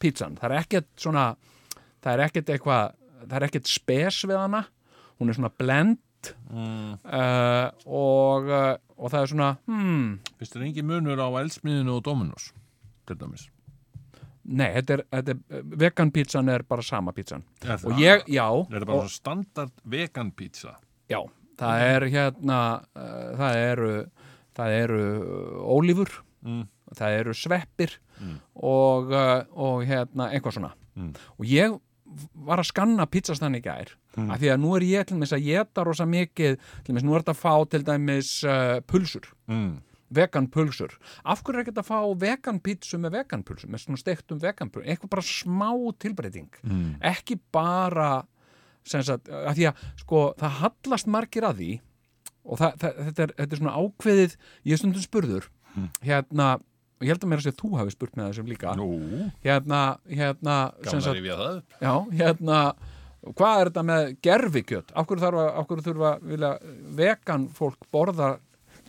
pítsan. 0.00 0.36
Það 0.40 0.50
er 0.50 0.58
ekkert 0.62 0.90
svona 0.96 1.24
það 2.00 2.12
er 2.12 2.22
ekkert 2.28 2.54
eitthvað 2.54 2.94
það 3.24 3.34
er 3.40 3.48
ekkert 3.48 3.68
spes 3.68 4.22
við 4.24 4.38
hana. 4.40 4.62
Hún 5.20 5.28
er 5.28 5.36
svona 5.36 5.52
blend 5.52 5.98
mm. 6.50 6.92
uh, 7.04 7.70
og, 7.86 8.48
uh, 8.50 8.74
og 8.98 9.12
það 9.12 9.22
er 9.24 9.30
svona 9.32 9.48
hmm, 9.66 10.06
Finnst 10.40 10.56
þér 10.56 10.66
engin 10.68 10.88
munur 10.90 11.22
á 11.22 11.28
elsmiðinu 11.42 11.96
og 11.98 12.04
Dominos 12.06 12.50
til 13.08 13.16
dæmis 13.20 13.46
nei, 14.44 14.70
þetta 14.78 14.96
er, 14.98 15.02
þetta 15.14 15.34
er 15.36 15.66
vegan 15.84 16.10
pítsan 16.14 16.48
er 16.52 16.64
bara 16.68 16.82
sama 16.86 17.12
pítsan 17.16 17.44
Er 17.64 17.76
og 17.86 17.98
ég, 18.00 18.24
já, 18.30 18.46
Er 18.70 18.80
það 18.82 18.88
bara 18.92 19.04
og, 19.04 19.10
standard 19.12 19.72
vegan 19.84 20.32
pizza? 20.36 20.76
já 21.10 21.20
það 21.60 21.82
er 21.90 22.06
hérna 22.14 22.58
uh, 22.96 23.30
það 23.40 23.60
eru 23.68 23.92
það 24.56 24.76
eru 24.82 25.04
ólífur 25.76 26.18
Mm. 26.40 26.62
það 26.96 27.14
eru 27.18 27.32
sveppir 27.36 27.98
Mm. 28.20 28.36
og, 28.64 29.10
og 29.56 29.82
hérna 29.88 30.30
einhvað 30.32 30.54
svona 30.56 30.70
Mm. 30.96 31.10
og 31.38 31.44
ég 31.48 31.74
var 32.34 32.58
að 32.58 32.68
skanna 32.72 33.06
pizzastann 33.06 33.54
í 33.58 33.62
gær 33.62 33.94
Mm. 34.16 34.30
af 34.34 34.40
því 34.40 34.48
að 34.50 34.58
nú 34.58 34.70
er 34.76 34.82
ég 34.82 35.06
til 35.06 35.14
dæmis 35.16 35.30
að 35.32 35.44
geta 35.46 35.84
rosa 35.86 36.04
mikið 36.04 36.56
til 36.82 36.90
dæmis 36.94 37.04
nú 37.06 37.14
er 37.14 37.22
þetta 37.22 37.34
að 37.36 37.42
fá 37.44 37.70
til 37.70 37.82
dæmis 37.86 38.30
uh, 38.44 38.80
pulsur, 38.82 39.28
Mm. 39.46 39.76
vegan 40.10 40.48
pulsur 40.50 40.96
af 41.24 41.44
hverju 41.44 41.60
er 41.60 41.62
ekki 41.62 41.74
að 41.78 41.86
fá 41.86 42.00
vegan 42.18 42.58
pizzu 42.60 42.98
með 42.98 43.12
vegan 43.20 43.44
pulsur, 43.46 43.70
með 43.70 43.84
svona 43.84 44.00
steiktum 44.02 44.40
vegan 44.42 44.68
pulsur 44.70 44.88
eitthvað 44.90 45.10
bara 45.10 45.22
smá 45.22 45.70
tilbreyting 46.02 46.50
Mm. 46.64 46.96
ekki 47.00 47.38
bara 47.52 48.24
sem 48.84 49.02
sagt, 49.02 49.28
að 49.28 49.54
því 49.54 49.68
að 49.70 49.76
sko 50.02 50.34
það 50.40 50.58
hallast 50.64 51.06
margir 51.06 51.42
að 51.46 51.56
því 51.62 51.80
og 52.44 52.58
það, 52.58 52.76
það, 52.80 52.94
þetta, 53.06 53.22
er, 53.22 53.32
þetta 53.38 53.52
er 53.54 53.58
svona 53.62 53.76
ákveðið 53.78 54.36
ég 54.64 54.72
er 54.72 54.76
stundum 54.82 55.02
spurður 55.06 55.48
hérna, 56.02 56.58
og 57.00 57.06
ég 57.06 57.14
held 57.14 57.24
að 57.24 57.30
mér 57.32 57.40
að 57.40 57.46
segja 57.46 57.56
að 57.56 57.62
þú 57.62 57.70
hafi 57.80 57.92
spurt 57.94 58.16
með 58.18 58.26
þessum 58.28 58.48
líka. 58.50 58.72
Nú, 58.76 58.88
hérna, 59.40 59.80
hérna 60.12 60.56
að 60.84 60.90
sagt, 60.92 61.14
rifja 61.16 61.36
það 61.38 61.54
upp. 61.54 61.76
Já, 61.80 61.94
hérna 62.20 62.58
hvað 63.24 63.62
er 63.62 63.70
þetta 63.70 63.84
með 63.88 64.06
gerfikjöt 64.26 64.94
af 64.94 65.08
hverju, 65.08 65.24
þarf 65.24 65.40
að, 65.40 65.50
af 65.50 65.68
hverju 65.70 65.86
þurfa 65.88 66.12
vilja 66.30 66.52
vegan 67.00 67.48
fólk 67.56 67.88
borða 67.92 68.30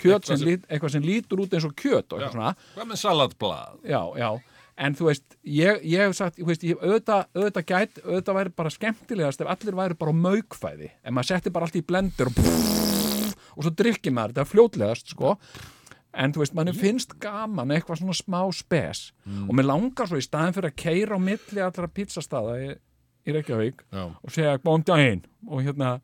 kjöt 0.01 0.27
sem 0.27 0.43
lít, 0.43 0.63
eitthvað 0.67 0.95
sem 0.95 1.05
lítur 1.05 1.43
út 1.43 1.55
eins 1.55 1.67
og 1.67 1.75
kjöt 1.77 2.11
og 2.11 2.19
eitthvað 2.19 2.35
svona? 2.35 2.53
Hvað 2.75 2.89
með 2.91 3.01
salatblað? 3.01 3.73
já, 3.91 4.01
já, 4.19 4.29
en 4.85 4.95
þú 4.97 5.09
veist 5.09 5.37
ég, 5.43 5.83
ég 5.93 6.05
hef 6.05 6.15
sagt, 6.17 6.39
þú 6.39 6.47
veist, 6.51 6.63
ég, 6.67 6.79
auðvitað, 6.79 7.27
auðvitað 7.35 7.67
gæt 7.73 8.01
auðvitað 8.05 8.39
væri 8.39 8.55
bara 8.61 8.73
skemmtilegast 8.77 9.43
ef 9.43 9.51
allir 9.55 9.77
væri 9.81 9.99
bara 9.99 10.15
á 10.15 10.21
maukfæði, 10.25 10.89
ef 10.95 11.15
maður 11.15 11.31
setti 11.31 11.53
bara 11.53 11.67
allt 11.67 11.77
í 11.79 11.83
blendur 11.91 12.31
og, 12.31 12.41
og 13.51 13.67
svo 13.67 13.75
drykki 13.83 14.15
maður. 14.15 14.33
Þetta 14.33 14.45
er 14.47 14.51
fljótlegast, 14.55 15.13
sko 15.15 15.35
en 16.11 16.33
þú 16.35 16.43
veist, 16.43 16.55
manni 16.57 16.73
finnst 16.75 17.15
gaman 17.23 17.71
eitthvað 17.73 18.01
svona 18.01 18.15
smá 18.17 18.39
spes. 18.55 19.03
Og 19.47 19.53
mér 19.55 19.69
langar 19.69 20.09
svo 20.09 20.19
í 20.19 20.25
staðin 20.25 20.55
fyrir 20.57 20.71
að 20.71 20.79
keira 20.83 21.17
á 21.17 21.19
milli 21.21 21.63
allra 21.63 21.87
pizzastaða 21.87 22.57
í, 22.59 22.67
í 23.27 23.35
Reykjavík 23.37 23.85
Já, 23.87 24.03
og 24.09 24.33
segja 24.33 24.57
góðan 24.59 24.87
daginn. 24.89 25.23
Og 25.47 25.63
hérna, 25.65 25.95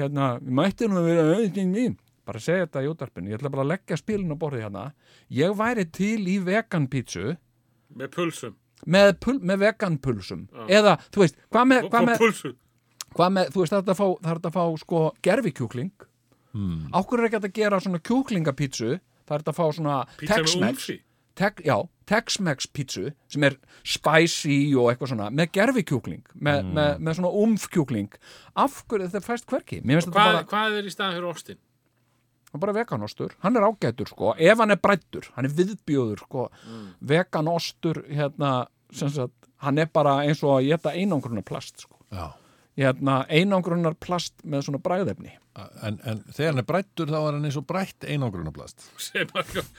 hérna, 0.00 0.34
við 0.40 0.58
mættum 0.60 0.94
nú 0.94 1.02
að 1.02 1.10
vera 1.10 1.28
auðvitað 1.34 1.70
mín 1.74 2.00
bara 2.24 2.40
segja 2.40 2.64
þetta 2.64 2.82
í 2.84 2.88
útarpinu, 2.88 3.30
ég 3.30 3.38
ætla 3.38 3.52
bara 3.52 3.64
að 3.66 3.72
leggja 3.74 4.00
spilin 4.00 4.32
á 4.32 4.36
borðið 4.40 4.62
hérna, 4.64 4.84
ég 5.36 5.56
væri 5.58 5.84
til 5.92 6.22
í 6.24 6.38
vegan 6.40 6.86
pítsu 6.88 7.34
með 7.94 8.12
pulsum. 8.16 8.54
Með, 8.90 9.10
pul, 9.22 9.38
með 9.44 9.60
vegan 9.62 9.98
pulsum. 10.02 10.46
Já. 10.48 10.64
eða, 10.80 10.94
þú 11.12 11.24
veist, 11.24 11.36
hvað 11.52 11.68
með, 11.70 11.84
og, 11.84 11.92
hvað 11.92 12.00
og 12.00 12.08
með, 12.08 12.56
hvað 13.14 13.34
með 13.36 13.52
þú 13.52 13.62
veist, 13.62 13.74
það 13.74 13.80
er 13.82 13.92
að 13.94 14.00
fá, 14.00 14.06
það 14.08 14.30
er 14.30 14.38
hægt 14.38 14.48
að 14.48 14.56
fá 14.56 14.64
sko 14.82 15.02
gerfikjúkling 15.24 16.06
mm. 16.54 16.78
ákveður 16.94 17.22
er 17.22 17.28
ekki 17.28 17.40
að 17.40 17.58
gera 17.60 17.80
svona 17.84 18.00
kjúklingapítsu 18.08 18.90
það 19.24 19.34
er 19.34 19.42
hægt 19.42 19.50
að 19.52 19.58
fá 19.58 19.66
svona 19.78 19.98
Tex-Mex 20.20 20.88
Tex, 21.34 21.64
já, 21.66 21.74
Tex-Mex 22.06 22.68
pítsu 22.70 23.08
sem 23.32 23.44
er 23.48 23.56
spicy 23.82 24.58
og 24.78 24.92
eitthvað 24.92 25.10
svona 25.10 25.30
með 25.34 25.50
gerfikjúkling, 25.56 26.22
með, 26.34 26.68
með, 26.76 27.00
með 27.02 27.16
svona 27.18 27.32
umfkjúkling. 27.42 28.18
Af 28.54 28.84
hverju 28.86 29.08
þetta 29.08 29.22
fæst 29.24 29.48
hverki 29.50 29.80
þetta 29.82 30.12
hvað, 30.14 30.20
bara, 30.20 30.44
hvað 30.52 30.78
er 30.78 30.86
í 30.86 30.92
staðan 30.94 31.18
fyrir 31.18 31.30
ostin? 31.32 31.58
það 32.54 32.60
er 32.60 32.62
bara 32.62 32.76
veganostur. 32.76 33.34
Hann 33.42 33.58
er 33.58 33.66
ágætur 33.66 34.12
sko, 34.12 34.30
ef 34.38 34.62
hann 34.62 34.70
er 34.70 34.78
brættur 34.78 35.26
hann 35.34 35.48
er 35.48 35.56
viðbjóður 35.58 36.22
sko. 36.22 36.46
Veganostur 37.02 38.04
hérna, 38.06 38.52
sem 38.94 39.10
sagt, 39.10 39.50
hann 39.66 39.82
er 39.82 39.90
bara 39.90 40.20
eins 40.22 40.44
og 40.46 40.60
að 40.60 40.70
geta 40.70 40.94
einangrunar 40.94 41.42
plast 41.46 41.82
sko. 41.82 41.98
Já 42.14 42.30
hérna, 42.78 43.20
einangrunar 43.30 43.94
plast 44.02 44.34
með 44.44 44.64
svona 44.68 44.80
bræðefni. 44.82 45.34
En, 45.86 46.00
en 46.02 46.22
þegar 46.34 46.50
hann 46.50 46.62
er 46.64 46.66
brættur 46.66 47.12
þá 47.12 47.18
er 47.20 47.36
hann 47.36 47.44
eins 47.46 47.58
og 47.60 47.66
brætt 47.68 48.06
einangrunarblast 48.10 48.88
sem, 48.98 49.28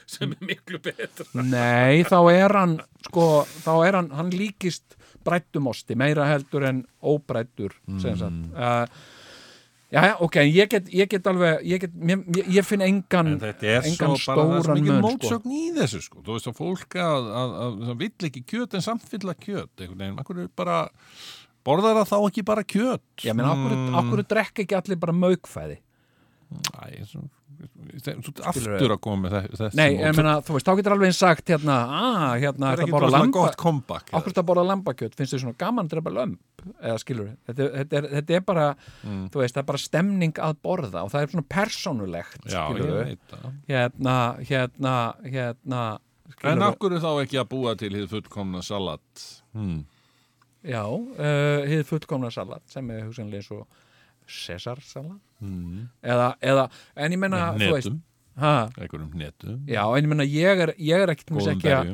sem 0.08 0.31
er 0.31 0.45
miklu 0.47 0.79
betra. 0.79 1.25
Nei, 1.43 2.05
þá 2.08 2.19
er 2.31 2.55
hann 2.55 2.77
sko, 3.10 3.25
þá 3.65 3.73
er 3.89 3.97
hann, 3.99 4.08
hann 4.15 4.31
líkist 4.31 4.95
brættum 5.25 5.67
osti, 5.73 5.97
meira 5.99 6.29
heldur 6.29 6.63
en 6.69 6.86
óbrættur, 7.03 7.75
sem 7.99 8.15
sagt. 8.21 8.49
Uh, 8.55 9.12
Já, 9.93 10.01
já, 10.10 10.15
ok, 10.25 10.36
ég 10.49 10.67
get, 10.67 10.88
ég 10.91 11.08
get 11.08 11.27
alveg, 11.29 11.60
ég 11.63 11.79
get, 11.79 11.91
ég, 12.10 12.23
ég- 12.58 12.65
finn 12.67 12.81
engan 12.84 13.27
En 13.38 13.43
engan 13.45 14.15
er 14.15 14.17
stóran 14.19 14.81
mun, 14.81 14.88
sko. 14.89 14.95
mótsögn 15.05 15.53
í 15.55 15.62
þessu 15.77 16.01
sko. 16.03 16.23
Þú 16.25 16.34
veist 16.36 16.49
að 16.49 16.55
fólk 16.58 16.97
að, 16.99 17.27
að, 17.41 17.53
að, 17.62 17.77
að 17.93 17.99
vill 18.01 18.27
ekki 18.27 18.41
kjöt 18.49 18.73
en 18.75 18.84
að 19.29 19.38
kjöt 19.45 19.84
einhvern 19.86 20.01
veginn, 20.01 20.17
akkur 20.19 20.41
er 20.41 20.49
bara 20.58 20.79
borðar 21.65 21.97
það 22.01 22.12
þá 22.13 22.17
ekki 22.30 22.45
bara 22.45 22.63
kjöt? 22.63 23.06
Ég 23.25 23.34
meina, 23.36 23.54
okkur, 23.56 23.75
Mm, 23.75 23.95
okkur 24.01 24.23
drekka 24.30 24.62
ekki 24.65 24.78
allir 24.78 24.99
bara 25.01 25.13
maukfæði? 25.13 25.80
Æ, 26.75 27.04
þú 27.10 27.23
aftur 28.45 28.91
að 28.93 28.99
koma 29.01 29.25
með 29.30 29.34
þe- 29.36 29.58
þessi 29.58 29.78
Nei, 29.80 29.95
ég 29.97 30.15
meina, 30.17 30.34
þú 30.45 30.56
veist, 30.58 30.67
þá 30.67 30.75
getur 30.80 30.93
alveg 30.95 31.10
eins 31.10 31.19
sagt 31.23 31.47
hérna, 31.49 31.75
að, 31.89 32.34
hérna, 32.43 32.65
það 32.67 32.73
er 32.75 32.84
ekki 32.86 32.91
bara 32.95 33.10
lamba 33.15 33.32
gott 33.38 33.58
comeback 33.58 34.12
Akkur 34.13 34.34
þetta 34.34 34.43
bara 34.45 34.65
lambakjöt, 34.69 35.15
finnst 35.17 35.34
þið 35.34 35.41
svona 35.45 35.58
gaman 35.63 35.88
að 35.88 35.93
drepa 35.95 36.13
lömb? 36.13 36.38
Eða 36.82 36.99
skilur 37.01 37.30
þetta, 37.47 37.67
þetta, 37.80 37.97
er, 38.01 38.08
þetta 38.19 38.36
er 38.39 38.41
bara, 38.41 38.67
Mm. 39.06 39.30
þú 39.32 39.41
veist, 39.41 39.56
það 39.56 39.63
er 39.63 39.69
bara 39.71 39.78
stemning 39.86 40.34
að 40.34 40.56
borða 40.65 41.04
og 41.06 41.12
það 41.12 41.21
er 41.21 41.28
svona 41.34 41.47
persónulegt 41.56 42.45
Já, 42.45 42.62
skilur 42.69 43.17
hérna, 43.67 44.17
hérna, 44.45 44.95
hérna 45.25 45.99
En 46.25 46.34
skilurðu? 46.34 46.67
af 46.67 46.80
hverju 46.80 46.99
þá 47.01 47.12
ekki 47.25 47.38
að 47.41 47.49
búa 47.49 47.75
til 47.78 47.89
hið 47.93 48.08
fullkomna 48.10 48.62
salat? 48.65 49.41
Hmm. 49.54 49.86
Já, 50.65 50.82
uh, 50.89 51.65
hið 51.69 51.84
fullkomna 51.86 52.32
salat 52.34 52.63
sem 52.71 52.88
er 52.93 53.04
hugsanlega 53.06 53.43
eins 53.43 53.51
og 53.54 53.65
Cesar 54.25 54.80
salat. 54.82 55.19
Hmm. 55.38 55.89
eða, 56.01 56.32
eða, 56.41 56.69
en 56.97 57.13
ég 57.13 57.19
menna, 57.21 57.41
Netum, 57.60 57.99
einhverjum 58.39 59.12
netum 59.19 59.60
Já, 59.69 59.84
en 59.84 59.99
ég 59.99 60.10
menna, 60.10 60.25
ég 60.25 60.63
er, 60.63 60.71
ég 60.82 61.04
er 61.06 61.12
ekkert 61.13 61.36
Góðum 61.36 61.51
ekki 61.54 61.73
að, 61.75 61.91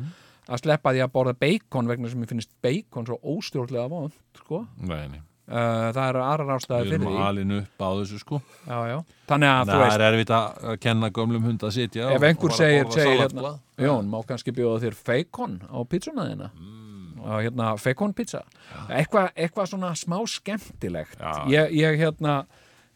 að 0.47 0.61
sleppa 0.61 0.93
því 0.95 1.03
að 1.03 1.11
borða 1.17 1.33
bacon 1.41 1.91
vegna 1.91 2.11
sem 2.13 2.23
ég 2.23 2.31
finnst 2.31 2.53
bacon 2.63 3.09
svo 3.09 3.17
óstjórnlega 3.33 3.89
vond, 3.91 4.15
sko. 4.39 4.61
Nei, 4.79 5.03
nei, 5.11 5.19
uh, 5.49 5.89
það 5.91 6.03
eru 6.05 6.23
aðrar 6.29 6.53
ástæði 6.55 6.77
við 6.85 6.93
fyrir 6.93 7.01
erum 7.01 7.11
því. 7.11 7.23
alin 7.27 7.55
upp 7.57 7.83
á 7.83 7.89
þessu 7.99 8.19
sko. 8.21 8.41
Já, 8.69 8.77
já. 8.93 8.97
þannig 9.33 9.53
að 9.55 9.73
þú 9.73 9.79
Það 9.81 9.95
er 9.97 10.05
erfitt 10.07 10.35
að 10.37 10.77
kenna 10.85 11.11
gömlum 11.17 11.49
hund 11.49 11.65
að 11.67 11.75
sitja 11.79 12.13
ef 12.15 12.27
einhver 12.29 12.55
segir, 12.55 12.93
segir 12.95 13.25
hérna, 13.25 13.57
Jón, 13.81 14.13
má 14.13 14.21
kannski 14.29 14.55
bjóða 14.55 14.85
þér 14.85 15.01
feikon 15.09 15.59
á 15.67 15.77
pizzuna 15.89 16.29
þína? 16.29 16.53
Mm. 16.55 16.80
Og 17.21 17.45
hérna 17.45 17.71
feikon 17.81 18.13
pizza. 18.17 18.43
Eitthvað 18.89 19.31
eitthva 19.35 19.67
svona 19.69 19.93
smá 19.97 20.17
skemmtilegt. 20.27 21.21
Ég, 21.51 21.73
ég 21.77 21.99
hérna 22.01 22.41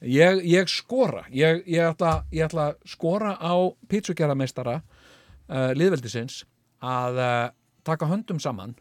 ég, 0.02 0.42
ég 0.50 0.72
skora. 0.72 1.26
Ég, 1.30 1.64
ég, 1.68 1.82
ætla, 1.92 2.24
ég 2.34 2.48
ætla 2.48 2.72
að 2.72 2.96
skora 2.96 3.36
á 3.38 3.54
pizzugjarameistara 3.92 4.80
uh, 4.82 5.72
liðveldisins 5.78 6.44
að 6.84 7.22
uh, 7.22 7.46
taka 7.86 8.10
höndum 8.10 8.42
saman 8.42 8.76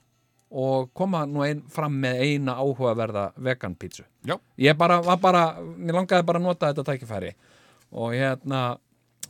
og 0.54 0.92
koma 0.94 1.24
nú 1.26 1.42
ein, 1.42 1.64
fram 1.72 1.96
með 1.98 2.20
eina 2.22 2.54
áhugaverða 2.61 3.33
vegan 3.42 3.74
pizzu. 3.74 4.04
Já. 4.26 4.37
ég 4.61 4.76
bara, 4.78 5.00
bara, 5.18 5.46
mér 5.61 5.98
langaði 5.98 6.26
bara 6.26 6.40
að 6.40 6.46
nota 6.46 6.70
þetta 6.70 6.85
tækifæri 6.92 7.33
og 7.94 8.14
hérna 8.14 8.61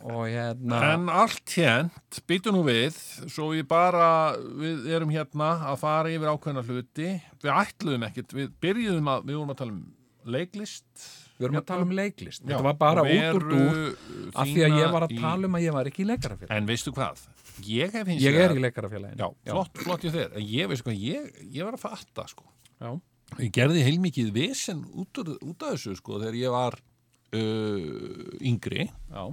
hérna 0.05 0.79
En 0.93 1.09
allt 1.09 1.49
hérnt, 1.57 2.19
býtu 2.29 2.53
nú 2.53 2.61
við, 2.67 2.93
svo 3.33 3.47
við 3.55 3.64
bara, 3.71 4.37
við 4.37 4.87
erum 4.93 5.12
hérna 5.14 5.53
að 5.71 5.79
fara 5.81 6.11
yfir 6.12 6.29
ákveðna 6.35 6.64
hluti, 6.67 7.07
við 7.40 7.53
ætluðum 7.55 8.05
ekkert, 8.11 8.35
við 8.37 8.51
byrjuðum 8.61 9.09
að, 9.14 9.23
við 9.31 9.38
vorum 9.38 9.55
að 9.55 9.61
tala 9.62 9.73
um 9.73 9.85
leiklist. 10.35 11.07
við 11.38 11.47
erum 11.49 11.59
að 11.61 11.67
tala 11.71 11.87
um 11.87 11.95
leiklist. 11.97 12.43
Já, 12.45 12.51
þetta 12.53 12.67
var 12.69 12.77
bara 12.81 13.03
út 13.05 13.38
úr 13.38 13.47
dúr 13.49 13.81
af 14.35 14.47
því 14.51 14.67
að 14.67 14.77
ég 14.83 14.93
var 14.95 15.07
að 15.09 15.17
tala 15.21 15.49
um 15.49 15.57
að 15.59 15.64
ég 15.64 15.73
var 15.79 15.90
ekki 15.90 16.05
í 16.05 16.09
leikarafélagi 16.12 16.57
En 16.59 16.69
veistu 16.69 16.93
hvað, 16.95 17.25
ég 17.71 17.97
hef 17.97 18.07
hins 18.12 18.23
ég 18.23 18.37
vegar- 18.37 18.51
er 18.51 18.61
í 18.61 18.64
leikarafélagi 18.67 19.19
Já, 19.25 19.29
flott, 19.51 19.83
flott 19.87 20.05
ég 20.05 20.14
þér, 20.14 20.37
en 20.37 20.47
ég 20.53 20.69
veistu 20.71 20.88
hvað, 20.90 21.01
ég, 21.01 21.33
ég 21.49 21.64
var 21.64 21.75
að 21.79 21.85
fatta, 21.88 22.27
sko. 22.29 22.45
Já. 22.81 22.93
Ég 23.40 23.51
gerði 23.57 23.83
heilmikið 23.88 24.31
vesen 24.37 24.85
út, 24.93 25.17
út 25.25 25.64
af 25.64 25.75
þessu, 25.75 25.97
sko, 25.97 26.21
þegar 26.21 26.37
ég 26.38 26.53
var 26.55 26.77
uh, 27.35 28.38
yngri, 28.45 28.90
Já. 29.11 29.25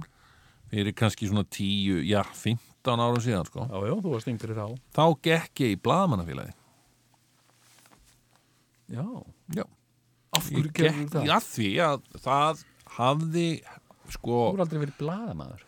Fyrir 0.72 0.94
kannski 0.96 1.28
svona 1.28 1.44
10, 1.52 2.02
já, 2.08 2.22
15 2.32 3.04
ára 3.04 3.20
síðan, 3.22 3.46
sko. 3.50 3.66
já, 3.68 3.76
já, 3.90 3.94
þú 4.02 4.12
varst 4.16 4.30
yngri 4.32 4.56
þá 4.56 4.64
Þá 4.96 5.04
gekk 5.28 5.62
ég 5.66 5.74
í 5.76 5.80
blaðmannafélagi. 5.84 6.54
já, 8.92 9.04
Já. 9.56 9.64
af 10.32 10.48
hverju 10.48 10.72
gerður 10.76 11.10
það? 11.12 11.28
að 11.36 11.50
því 11.52 11.68
að 11.86 12.08
það 12.24 12.64
hafði 12.96 13.46
sko, 14.12 14.38
þú 14.52 14.56
er 14.56 14.64
aldrei 14.64 14.80
verið 14.82 14.98
blaðamaður 15.00 15.62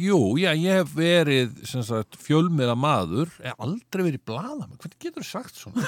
jú, 0.00 0.18
já, 0.38 0.50
ég 0.54 0.76
hef 0.82 0.92
verið 0.94 1.54
sem 1.66 1.82
sagt, 1.86 2.18
fjölmiða 2.20 2.76
maður 2.78 3.32
hef 3.42 3.56
aldrei 3.64 4.04
verið 4.06 4.22
blaðamenn, 4.28 4.78
hvernig 4.78 5.00
getur 5.02 5.24
þú 5.24 5.30
sagt 5.30 5.58
svona 5.58 5.86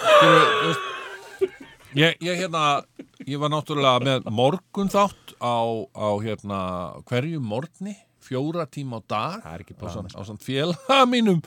ég, 1.98 2.16
ég 2.25 2.40
hérna 2.40 2.64
ég 3.29 3.38
var 3.42 3.53
náttúrulega 3.53 4.03
með 4.07 4.31
morgun 4.35 4.90
þátt 4.90 5.37
á, 5.38 5.55
á 5.94 6.09
hérna 6.25 6.61
hverju 7.11 7.42
morgni 7.44 7.94
fjóra 8.26 8.64
tíma 8.70 8.98
á 8.98 9.02
dag 9.12 9.42
Það 9.44 9.54
er 9.56 9.64
ekki 9.64 9.76
á 9.82 10.22
samt, 10.26 10.42
félaga 10.46 10.98
mínum. 11.14 11.40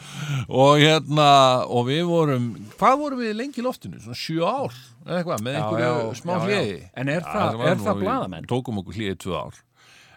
Og 0.49 0.79
hérna 0.83 1.29
og 1.67 1.87
við 1.89 2.03
vorum, 2.09 2.49
hvað 2.79 2.97
vorum 3.03 3.23
við 3.23 3.33
lengi 3.39 3.61
í 3.61 3.65
loftinu? 3.65 3.99
Svona 4.03 4.19
sjö 4.19 4.41
ár 4.45 4.75
eða 5.05 5.19
eitthvað 5.21 5.45
með 5.45 5.55
Já, 5.55 5.61
einhverju 5.61 5.87
já, 5.89 6.17
smá 6.21 6.33
já, 6.33 6.39
já. 6.39 6.45
hliði 6.49 6.81
En 7.03 7.09
er 7.15 7.21
það- 7.25 7.61
er 7.69 7.75
nú- 7.79 7.85
það 7.87 7.95
við 7.99 8.05
blaðamenn? 8.07 8.49
tókum 8.51 8.81
okkur 8.83 8.97
hliði 8.99 9.15
tvö 9.25 9.39
ár. 9.43 9.61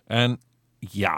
En 0.09 0.39
já, 0.95 1.17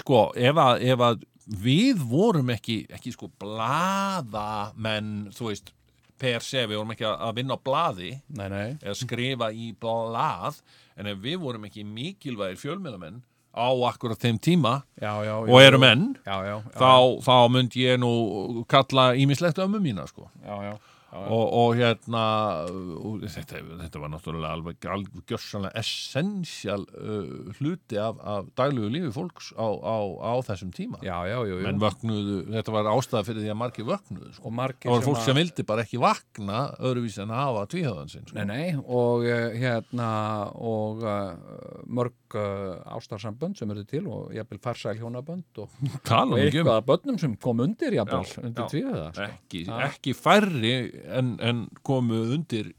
sko 0.00 0.20
ef 0.36 0.54
að, 0.64 0.82
ef 0.94 0.98
að 1.10 1.22
við 1.60 1.98
vorum 2.08 2.48
ekki, 2.54 2.78
ekki 2.88 3.12
sko 3.12 3.28
blaðamenn 3.42 5.28
þú 5.34 5.50
veist, 5.50 5.72
per 6.20 6.40
se 6.46 6.62
við 6.64 6.78
vorum 6.78 6.92
ekki 6.94 7.04
að, 7.08 7.34
vinna 7.36 7.56
á 7.58 7.64
blaði 7.66 8.12
nei, 8.38 8.46
nei, 8.48 8.68
eða 8.80 8.94
skrifa 8.96 9.48
í 9.52 9.72
blað 9.82 10.60
en 10.96 11.10
ef 11.10 11.18
við 11.24 11.40
vorum 11.42 11.66
ekki 11.68 11.82
mikilvægir 11.84 12.60
fjölmiðlamenn 12.62 13.18
á 13.54 13.68
akkurat 13.88 14.18
þeim 14.18 14.38
tíma 14.42 14.82
já, 15.00 15.12
já 15.24 15.34
og 15.38 15.60
eru 15.62 15.78
menn 15.78 16.16
já, 16.26 16.36
já, 16.42 16.56
já, 16.58 16.74
þá, 16.74 16.90
þá 17.22 17.34
myndi 17.54 17.84
ég 17.86 18.00
nú 18.02 18.64
kalla 18.68 19.12
ímislegt 19.14 19.58
ömmu 19.62 19.80
mína 19.82 20.06
sko. 20.10 20.28
Já, 20.42 20.56
já, 20.58 20.74
já. 20.74 20.93
Og, 21.14 21.44
og 21.54 21.76
hérna 21.78 22.22
og 22.66 23.24
þetta, 23.30 23.60
þetta 23.84 24.02
var 24.02 24.12
náttúrulega 24.12 24.56
alveg, 24.56 24.88
alveg 24.90 25.22
gjörsanlega 25.30 25.78
essential 25.78 26.86
uh, 26.98 27.52
hluti 27.58 27.98
af, 28.00 28.18
af 28.20 28.48
daglugu 28.58 28.90
lífi 28.94 29.12
fólks 29.14 29.52
á, 29.54 29.66
á, 29.66 29.96
á 30.18 30.32
þessum 30.48 30.72
tíma 30.74 31.00
já, 31.04 31.14
já, 31.30 31.36
jú. 31.48 31.60
menn 31.64 31.82
vöknuðu, 31.82 32.38
þetta 32.56 32.74
var 32.74 32.90
ástæða 32.94 33.24
fyrir 33.28 33.44
því 33.44 33.52
að 33.54 33.60
margir 33.62 33.88
vöknuðu 33.88 34.32
sko. 34.34 34.46
og 34.48 34.56
margir 34.60 34.90
það 34.90 34.96
var 34.96 35.06
fólk 35.08 35.22
sem 35.28 35.38
vildi 35.40 35.66
bara 35.70 35.86
ekki 35.86 36.02
vakna 36.02 36.60
öðruvísi 36.80 37.22
en 37.24 37.34
að 37.34 37.42
hafa 37.44 37.64
tvíhöðan 37.74 38.12
sinn 38.12 38.26
sko. 38.28 38.38
Nei, 38.40 38.46
nei, 38.50 38.82
og 38.84 39.28
uh, 39.28 39.46
hérna 39.54 40.10
og 40.54 41.04
uh, 41.06 41.84
mörg 41.86 42.38
uh, 42.38 42.96
ástarsambönd 42.96 43.58
sem 43.58 43.70
eru 43.74 43.86
til 43.88 44.04
og 44.10 44.34
jafnvel 44.34 44.62
farsæl 44.64 44.98
hjónabönd 44.98 45.62
og, 45.62 45.70
og 45.70 46.12
um 46.24 46.36
eitthvað 46.38 46.74
að 46.74 46.86
börnum 46.90 47.20
sem 47.20 47.36
kom 47.40 47.62
undir 47.64 47.96
jafnvel, 47.98 48.26
Já, 48.26 48.42
undir 48.48 48.64
já. 48.64 48.68
tvíða 48.72 49.06
sko. 49.14 49.28
ekki, 49.30 49.64
Já. 49.68 49.74
ekki 49.88 50.14
færri 50.18 50.74
en, 51.08 51.34
en 51.44 51.66
komu 51.86 52.22
undir 52.36 52.72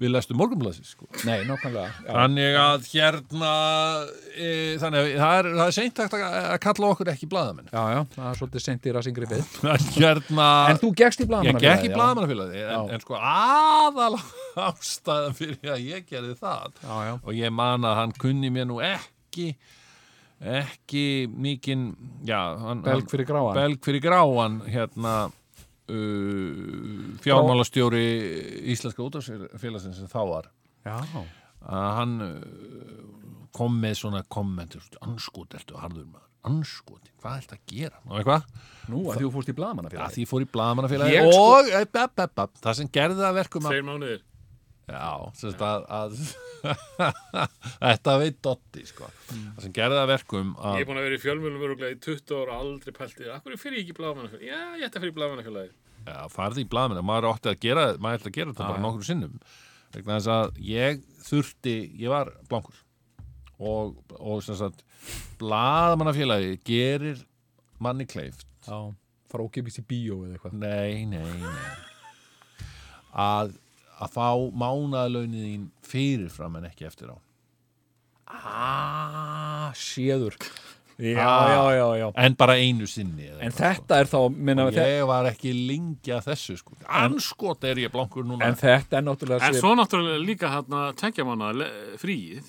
við 0.00 0.14
lestu 0.14 0.32
morgunblæsi 0.32 0.84
sko. 0.88 1.06
Nei, 1.28 1.42
nákvæmlega 1.44 2.06
þannig 2.06 2.54
að 2.56 2.86
hérna 2.88 3.50
e, 4.32 4.46
þannig 4.80 5.00
að 5.00 5.08
það 5.20 5.40
er, 5.40 5.48
það 5.58 5.64
er 5.66 5.74
seint 5.76 6.00
að, 6.00 6.14
að 6.40 6.54
kalla 6.64 6.92
okkur 6.94 7.10
ekki 7.12 7.28
blaðamenn. 7.30 7.68
Já, 7.68 7.82
já, 7.92 8.00
það 8.14 8.28
er 8.30 8.38
svolítið 8.38 8.64
seint 8.64 8.88
í 8.88 8.94
rasingri 8.96 9.28
við 9.30 9.58
hérna 9.98 10.46
En 10.70 10.80
þú 10.80 10.92
gegst 11.02 11.20
í 11.20 11.26
ég 11.26 11.32
blaðamannafélagið 11.32 11.66
gekk 11.66 11.90
í 11.90 11.92
blaðamannafélagi 11.98 12.62
en, 12.64 12.94
en 12.96 13.04
sko 13.04 13.20
aðal 13.20 14.14
ástæðan 14.70 15.36
fyrir 15.36 15.74
að 15.74 15.84
ég 15.90 16.08
gerði 16.08 16.38
það 16.40 16.80
Já, 16.80 16.94
já, 17.10 17.12
og 17.20 17.36
ég 17.36 17.52
man 17.60 17.90
að 17.90 18.00
hann 18.00 18.16
kunni 18.24 18.52
mér 18.54 18.70
nú 18.70 18.80
ekki 18.80 19.50
ekki 20.40 21.28
mikinn 21.28 21.90
belg 22.24 23.10
fyrir 23.12 23.28
gráan. 23.28 23.52
belg 23.52 23.84
fyrir 23.84 24.00
gráan 24.00 24.62
hérna 24.64 25.14
uh, 25.90 27.18
fjármálastjóri 27.24 28.04
Íslenska 28.72 29.04
útafsfélagsins 29.04 30.00
sem 30.00 30.10
þá 30.10 30.20
var. 30.30 30.50
Já, 30.86 30.96
að 31.68 31.92
hann 31.98 32.16
uh, 32.24 32.40
kom 33.56 33.76
með 33.82 33.98
svona 34.04 34.24
kommentur 34.32 34.84
anskot 35.04 35.58
ertu 35.58 35.78
harður 35.80 36.06
maður? 36.08 36.26
Anskoti, 36.48 37.10
hvað 37.20 37.42
ertu 37.42 37.56
að 37.56 37.64
gera? 37.68 37.98
Og 38.08 38.14
eitthvað, 38.16 38.44
nú 38.88 39.00
að 39.12 39.18
þú 39.20 39.30
fórst 39.34 39.50
í 39.50 39.52
að 39.52 39.58
blaðamannafélagið 39.58 40.14
því 40.14 40.22
ég 40.24 40.30
fór 40.30 40.44
í 40.44 40.48
blaðamannafélagi 40.54 41.12
Ég 41.18 41.26
sko- 41.28 41.42
og 41.50 41.72
ep, 41.76 41.98
það 42.64 42.78
sem 42.78 42.88
gerði 42.94 43.18
það 43.18 43.28
að 43.28 43.38
verkum 43.42 43.68
að, 43.68 44.14
já, 44.90 45.10
sem 45.38 45.52
sagt 45.54 45.62
að, 45.66 45.84
að 45.98 46.16
þetta 47.84 48.16
veit 48.20 48.40
Dotti 48.44 48.82
sko. 48.88 49.10
það 49.30 49.62
sem 49.66 49.74
gerði 49.76 49.98
það 49.98 50.02
að 50.04 50.12
verkum 50.14 50.50
Ég 50.56 50.66
að 50.72 50.80
er 50.82 50.88
búin 50.90 51.00
að 51.00 51.06
vera 51.08 51.18
í 51.18 51.22
fjölmjölum 51.24 51.64
öruglega 51.68 51.94
í 51.96 52.00
20 52.08 52.36
ára 52.40 52.58
aldrei 52.64 52.96
pæltið 52.96 53.30
Akkur 53.36 53.56
fyrir 53.60 53.80
ég 53.80 53.86
ekki 53.86 53.96
blaðamannafélagi? 54.00 54.50
Já, 54.50 54.60
ég 54.80 54.86
ætti 54.88 55.00
að 55.00 55.06
fyrir 55.06 55.16
blaðamannafélagi 55.20 55.72
já, 56.06 56.18
farði 56.32 56.64
í 56.64 56.68
blaðamenn 56.70 57.06
maður 57.06 57.30
átti 57.34 57.50
að 57.52 57.58
gera, 57.64 57.86
maður 58.00 58.20
ætti 58.20 58.30
að 58.30 58.36
gera 58.38 58.52
þetta 58.54 58.64
Já, 58.64 58.70
bara 58.72 58.84
nokkru 58.84 59.06
sinnum. 59.08 59.34
Vegna 59.94 60.16
þess 60.16 60.30
að 60.36 60.60
ég 60.64 61.00
þurfti 61.26 61.74
ég 62.00 62.12
var 62.12 62.30
blankur. 62.50 62.78
Og, 63.60 63.96
og 64.16 64.40
sem 64.46 64.56
sagt 64.56 64.84
blaðamannafélagi 65.40 66.54
gerir 66.66 67.20
manni 67.82 68.06
kleift. 68.08 68.46
Já, 68.66 68.78
fara 69.30 69.46
ókipis 69.46 69.80
í 69.82 69.84
bíó 69.86 70.22
eða 70.26 70.38
eitthvað. 70.38 70.56
Nei, 70.62 71.04
nei, 71.10 71.24
nei. 71.42 72.68
Að, 73.10 73.56
að 74.00 74.14
fá 74.16 74.28
mánaðalaunin 74.62 75.44
þín 75.46 75.66
fyrirfram 75.86 76.56
en 76.60 76.68
ekki 76.70 76.86
eftir 76.88 77.12
á 77.12 77.16
Ah, 78.30 79.72
séður 79.74 80.36
Já, 81.00 81.16
Ah. 81.16 81.48
já, 81.48 81.62
já, 81.80 81.86
já 81.98 82.12
en 82.14 82.34
bara 82.36 82.52
einu 82.60 82.86
sinni 82.86 83.24
eða 83.24 83.40
En 83.40 83.48
eitthvað, 83.50 83.74
þetta 83.80 84.00
er 84.00 84.04
þá, 84.10 84.18
minna, 84.36 84.66
sko. 84.70 84.80
ég 84.84 85.06
var 85.08 85.24
ekki 85.30 85.52
lengi 85.66 86.12
að 86.12 86.26
þessu 86.28 86.56
sko. 86.60 86.74
anskot 86.86 87.64
er 87.64 87.76
ég 87.80 87.90
blankur 87.90 88.22
núna 88.28 88.44
en 88.44 88.54
þetta 88.54 88.98
er 88.98 89.02
náttúrulega 89.06 89.48
En 89.48 89.54
svo 89.54 89.72
náttúrulega 89.74 90.20
líka 90.26 90.50
hérna 90.52 90.92
tekja 90.94 91.24
mánu 91.24 91.64
fríið 91.96 92.44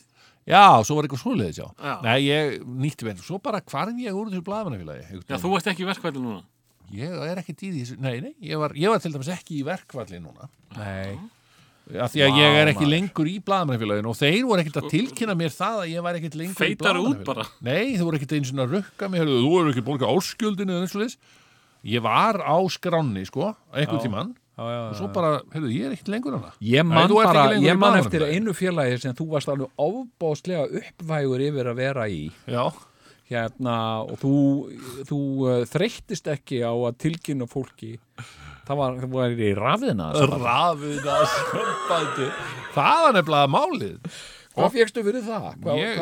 Já, 0.45 0.81
svo 0.83 0.95
var 0.97 1.05
eitthvað 1.05 1.21
svoleiðis, 1.21 1.57
já. 1.61 1.67
Já. 1.79 2.01
Nei, 2.01 2.19
ég 2.25 2.63
nýtti 2.65 3.05
verið, 3.05 3.21
svo 3.23 3.37
bara 3.41 3.61
hvarf 3.61 3.93
ég 4.01 4.11
úr 4.11 4.31
þessu 4.31 4.41
blaðmannafélagi. 4.41 5.21
Já, 5.29 5.37
þú 5.37 5.51
ert 5.55 5.67
ekki 5.69 5.83
í 5.85 5.85
verkvæli 5.85 6.17
núna. 6.17 6.41
Ég 6.91 7.13
er 7.13 7.37
í 7.37 7.53
því, 7.53 7.99
nei, 8.01 8.19
nei, 8.25 8.33
ég 8.41 8.57
var, 8.57 8.73
ég 8.73 8.89
var 8.89 8.97
til 8.99 9.13
dæmis 9.13 9.29
ekki 9.29 9.61
í 9.61 9.63
verkvalli 9.63 10.17
núna. 10.19 10.49
Nei, 10.75 11.13
Af 11.91 12.13
því 12.13 12.21
að 12.23 12.37
ég 12.39 12.57
er 12.61 12.69
ekki 12.71 12.87
lengur 12.87 13.27
í 13.27 13.35
blaðmannafélaginu 13.43 14.11
og 14.11 14.15
þeir 14.19 14.43
voru 14.47 14.61
ekkert 14.63 14.77
að 14.79 14.91
tilkynna 14.93 15.33
mér 15.35 15.51
það 15.51 15.79
að 15.81 15.89
ég 15.91 16.05
var 16.05 16.19
ekkert 16.19 16.37
lengur 16.39 16.67
í 16.67 16.75
út 16.75 16.83
bara. 16.85 16.93
blaðamannafélaginu. 16.93 17.65
Nei, 17.67 17.97
þú 17.97 18.05
voru 18.07 18.19
ekkert 18.19 18.35
eins 18.37 18.51
og 18.53 18.61
að 18.63 18.75
rukka 18.77 19.09
mig, 19.11 19.19
heyrðu, 19.23 19.39
þú 19.43 19.51
eru 19.59 19.73
ekki 19.73 19.83
borgað 19.89 20.13
áskjöldinu 20.15 20.75
eða 20.77 20.85
eins 20.85 20.95
og 20.95 21.03
þess. 21.03 21.17
Ég 21.91 22.05
var 22.05 22.37
á 22.45 22.57
skránni, 22.69 23.25
sko, 23.25 23.49
Já. 23.97 24.03
tímann 24.05 24.35
já, 24.55 24.63
já, 24.69 24.79
og 24.91 24.95
svo 24.99 25.09
bara, 25.15 25.31
heyrðu, 25.55 25.71
ég 25.73 25.87
er 25.89 25.95
ekkert 25.95 26.11
lengur 26.13 26.37
hana. 26.37 26.51
Ég 26.61 26.85
Nei, 26.85 26.93
man 26.93 27.03
ert 27.09 27.17
bara, 27.17 27.45
ekki 27.55 27.65
ég 27.65 27.81
man 27.81 27.97
eftir 27.97 28.25
einu 28.29 28.53
félagi 28.53 29.01
sem 29.01 29.17
þú 29.17 29.27
varst 29.33 29.49
alveg 29.49 29.81
ofbáslega 29.81 30.67
uppvægur 30.81 31.41
yfir 31.49 31.71
að 31.71 31.79
vera 31.81 32.05
í 32.07 32.21
Já. 32.45 32.67
hérna 33.31 33.75
og 34.05 34.19
þú, 34.21 34.35
þú 35.09 35.19
uh, 35.47 35.65
þreyttist 35.71 36.27
ekki 36.31 36.61
á 36.61 36.71
að 36.75 36.99
tilkynna 37.07 37.47
fólki 37.49 37.95
það 38.71 38.79
var, 38.81 38.95
það 39.03 39.15
var 39.17 39.35
í 39.35 39.51
rafðina 39.57 40.07
Rafina 40.15 41.17
sambandi. 41.35 42.29
Það 42.75 43.03
var 43.05 43.15
nefnilega 43.19 43.51
málið. 43.51 44.15
Hvað 44.55 44.73
fegstu 44.75 45.03
fyrir 45.05 45.23
það? 45.27 45.45
Hvað, 45.63 45.81
Ég, 45.81 46.01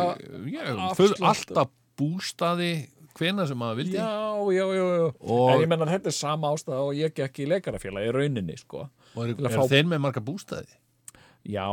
ég 0.55 0.79
full 0.97 1.11
alltaf 1.29 1.69
bústaði 1.99 2.71
hvena 3.19 3.43
sem 3.49 3.57
maður 3.59 3.81
vildi. 3.81 3.97
já, 3.99 4.09
já, 4.55 4.65
já, 4.77 4.85
já. 4.95 5.07
En 5.51 5.63
ég 5.63 5.67
menna 5.69 5.87
þetta 5.89 6.07
er 6.11 6.15
sama 6.15 6.53
ástæða 6.55 6.79
og 6.87 6.93
ég 6.97 7.13
gekk 7.17 7.41
í 7.43 7.47
leikarafélagi 7.51 8.09
í 8.09 8.13
rauninni 8.15 8.55
sko. 8.61 8.85
Og 9.17 9.25
er, 9.25 9.33
er 9.35 9.53
fá- 9.57 9.67
þeir 9.73 9.89
með 9.91 10.01
marga 10.05 10.23
bústaði? 10.23 10.69
Já, 11.47 11.65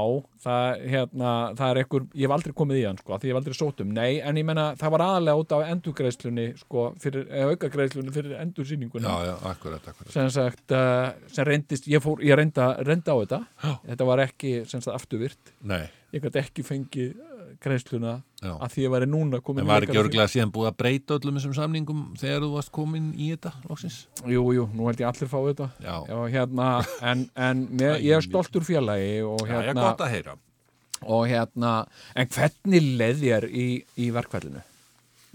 það, 0.45 0.83
hérna, 0.93 1.31
það 1.59 1.71
er 1.73 1.79
einhver, 1.81 2.05
ég 2.15 2.29
hef 2.29 2.35
aldrei 2.37 2.55
komið 2.57 2.79
í 2.79 2.85
hann 2.87 3.01
sko, 3.01 3.17
því 3.19 3.29
ég 3.29 3.35
hef 3.35 3.41
aldrei 3.41 3.57
sótt 3.59 3.83
um, 3.83 3.91
nei, 3.97 4.21
en 4.23 4.39
ég 4.39 4.47
menna 4.47 4.67
það 4.79 4.93
var 4.95 5.05
aðalega 5.07 5.43
út 5.43 5.55
af 5.57 5.65
endurgreiðslunni 5.73 6.47
sko, 6.61 6.85
fyrir, 7.03 7.27
eða 7.27 7.57
aukagreiðslunni 7.57 8.15
fyrir 8.15 8.37
endursýninguna. 8.45 9.11
Já, 9.11 9.31
já, 9.33 9.35
akkurat, 9.51 9.91
akkurat. 9.91 10.13
sem 10.15 10.31
sagt, 10.33 10.65
uh, 10.71 11.11
sem 11.35 11.49
reyndist 11.51 11.91
ég, 11.91 12.05
fór, 12.05 12.23
ég 12.25 12.39
reynda, 12.39 12.71
reynda 12.87 13.17
á 13.17 13.17
þetta. 13.25 13.43
Þetta 13.91 14.09
var 14.13 14.23
ekki, 14.29 14.55
sem 14.71 14.85
sagt, 14.85 14.95
afturvirt 14.95 15.53
Nei, 15.67 15.83
ég 16.15 16.25
gæti 16.25 16.45
ekki 16.45 16.67
fengið 16.67 17.19
greiðsluna 17.65 18.13
að 18.47 18.69
því 18.75 18.83
ég 18.85 18.93
væri 18.93 19.07
núna 19.11 19.41
komin 19.43 19.63
En 19.65 19.69
var 19.71 19.87
ekki 19.87 19.99
örglega 20.01 20.29
síðan 20.31 20.53
búið 20.55 20.69
að 20.71 20.77
breyta 20.83 21.17
öllum 21.17 21.39
þessum 21.39 21.55
samningum 21.57 22.03
þegar 22.21 22.45
þú 22.45 22.51
varst 22.55 22.73
komin 22.77 23.09
í 23.17 23.31
þetta, 23.33 23.53
loksins? 23.71 23.97
Jú, 24.29 24.43
jú, 24.55 24.67
nú 24.77 24.87
held 24.91 25.01
ég 25.03 25.09
allir 25.11 25.31
fá 25.33 25.39
þetta 25.49 25.69
Já, 25.83 25.97
Já, 26.11 26.19
hérna, 26.37 26.69
en, 27.03 27.25
en 27.49 27.65
mér, 27.81 27.99
ég 28.05 28.17
er 28.21 28.27
stoltur 28.27 28.67
félagi 28.69 29.21
og 29.27 29.43
já, 29.47 29.53
ég 29.55 29.59
er 29.63 29.69
hérna, 29.73 29.87
gott 29.91 30.05
að 30.07 30.13
heyra. 30.15 30.37
og 31.03 31.27
hérna 31.33 31.73
en 32.17 32.33
hvernig 32.37 32.91
leð 33.01 33.23
þér 33.25 33.49
í, 33.51 33.67
í 34.01 34.11
verkfællinu? 34.15 34.63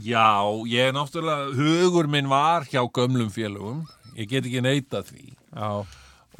Já, 0.01 0.27
ég 0.65 0.93
náttúrulega, 0.97 1.51
hugur 1.57 2.07
minn 2.09 2.29
var 2.31 2.63
hjá 2.65 2.81
gömlum 2.89 3.29
félögum, 3.29 3.83
ég 4.17 4.29
get 4.31 4.47
ekki 4.49 4.63
neita 4.65 5.03
því. 5.05 5.35
Já, 5.53 5.83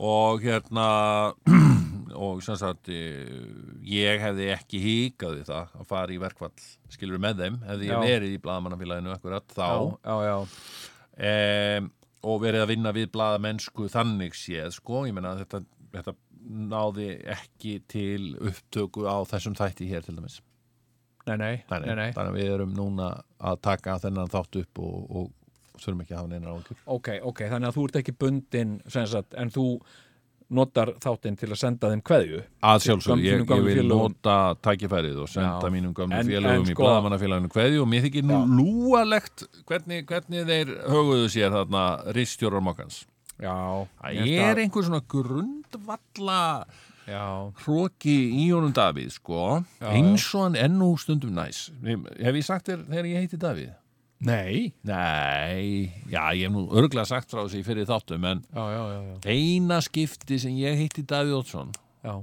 Og 0.01 0.41
hérna, 0.41 0.85
og 2.17 2.41
sem 2.45 2.57
sagt, 2.59 2.89
eh, 2.89 3.31
ég 3.87 4.21
hefði 4.23 4.49
ekki 4.55 4.81
híkað 4.83 5.37
við 5.39 5.49
það 5.51 5.75
að 5.81 5.87
fara 5.89 6.15
í 6.15 6.19
verkfall, 6.21 6.53
skilur 6.93 7.21
með 7.23 7.43
þeim, 7.45 7.59
hefði 7.69 7.89
ég 7.89 7.95
Já. 7.95 8.01
verið 8.05 8.35
í 8.35 8.41
blaðamannafélaginu 8.45 9.13
akkurat 9.15 9.47
þá. 9.55 9.67
já, 10.03 10.15
já, 10.27 10.37
um, 11.81 11.91
og 12.31 12.41
verið 12.43 12.61
að 12.65 12.71
vinna 12.75 12.93
við 12.93 13.09
blaðamennsku 13.15 13.87
þannig 13.89 14.35
séð 14.37 14.75
sko, 14.77 15.05
ég 15.09 15.15
menna 15.17 15.35
þetta, 15.41 15.63
þetta 15.95 16.15
náði 16.71 17.09
ekki 17.33 17.75
til 17.89 18.31
upptöku 18.41 19.05
á 19.09 19.21
þessum 19.29 19.55
þætti 19.57 19.87
hér 19.91 20.05
til 20.05 20.15
dæmis 20.17 20.39
Nei, 21.27 21.35
nei, 21.37 21.51
nei, 21.69 21.79
nei, 21.85 21.95
nei. 21.95 22.11
þannig 22.15 22.31
að 22.31 22.37
við 22.39 22.47
erum 22.55 22.71
núna 22.73 23.11
að 23.45 23.59
taka 23.61 23.99
þennan 24.01 24.31
þátt 24.33 24.57
upp 24.63 24.79
og, 24.81 24.95
og 25.19 25.27
þurfum 25.81 26.01
ekki 26.01 26.15
að 26.15 26.17
hafa 26.23 26.31
neina 26.31 26.53
ágjur 26.55 26.79
Ok, 26.95 27.09
ok, 27.29 27.43
þannig 27.51 27.69
að 27.69 27.75
þú 27.77 27.83
ert 27.87 27.99
ekki 28.01 28.15
bundin 28.23 28.71
sagt, 28.89 29.35
en 29.37 29.53
þú 29.53 29.65
notar 30.51 30.91
þáttinn 30.99 31.37
til 31.39 31.47
að 31.49 31.59
senda 31.61 31.89
þeim 31.93 32.01
kveðju. 32.03 32.41
Að 32.67 32.81
sjálfsög, 32.85 33.21
ég, 33.23 33.41
ég 33.45 33.63
vil 33.65 33.77
félögum. 33.79 33.87
nota 34.11 34.35
tækifærið 34.67 35.21
og 35.23 35.29
senda 35.31 35.61
Já. 35.63 35.71
mínum 35.71 35.93
gömlu 35.95 36.19
En- 36.19 36.27
félögum 36.27 36.51
en 36.59 36.65
í 36.67 36.75
sko- 36.75 36.83
blaðamannafélaginu 36.83 37.51
kveðju 37.55 37.81
og 37.81 37.87
mér 37.87 38.05
þykir 38.05 38.27
nú 38.27 38.39
lúalegt 38.59 39.45
hvernig, 39.65 40.05
hvernig 40.05 40.45
þeir 40.51 40.73
höguðu 40.91 41.29
sér 41.31 41.55
þarna 41.55 41.85
ristjórar 42.13 42.61
mokkans 42.61 43.05
Já, 43.41 43.87
það 44.03 44.27
er 44.51 44.59
einhver 44.65 44.83
svona 44.85 45.01
grundvalla 45.09 46.65
Já, 47.09 47.23
hróki 47.65 48.13
í 48.37 48.43
honum 48.53 48.71
Davíð 48.75 49.09
sko, 49.15 49.63
Já, 49.81 49.87
eins 49.89 50.27
og 50.37 50.43
hann 50.45 50.55
ennú 50.61 50.91
stundum 51.01 51.33
næs. 51.33 51.71
Hef 51.83 52.35
ég 52.37 52.45
sagt 52.45 52.67
þér 52.69 52.83
þegar 52.87 53.07
ég 53.09 53.23
heiti 53.25 53.39
Davíð? 53.41 53.71
Nei. 54.21 54.71
Nei, 54.85 55.89
já, 56.11 56.27
ég 56.37 56.45
hef 56.45 56.53
nú 56.53 56.67
örglega 56.77 57.07
sagt 57.09 57.31
frá 57.33 57.41
þessi 57.41 57.63
fyrir 57.65 57.87
þáttum 57.89 58.27
en 58.29 58.43
Já, 58.53 58.65
já, 58.69 58.81
já, 58.91 58.99
já, 59.07 59.15
eina 59.33 59.79
skipti 59.81 60.37
sem 60.43 60.59
ég 60.61 60.77
heiti 60.77 61.01
Davíð 61.09 61.39
Ótsson 61.39 61.71
já, 62.05 62.13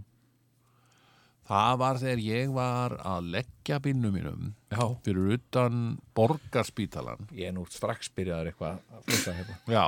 það 1.51 1.81
var 1.81 1.99
þegar 1.99 2.23
ég 2.23 2.53
var 2.55 2.95
að 3.03 3.33
leggja 3.35 3.81
bílnum 3.83 4.15
mínum 4.15 4.53
já. 4.71 4.85
fyrir 5.03 5.35
utan 5.41 5.81
borgarspítalan 6.15 7.27
Ég 7.35 7.51
er 7.51 7.57
nú 7.57 7.67
strax 7.67 8.13
byrjaður 8.15 8.53
eitthvað 8.53 8.79
að 9.03 9.41
hérna. 9.41 9.59
Já. 9.75 9.87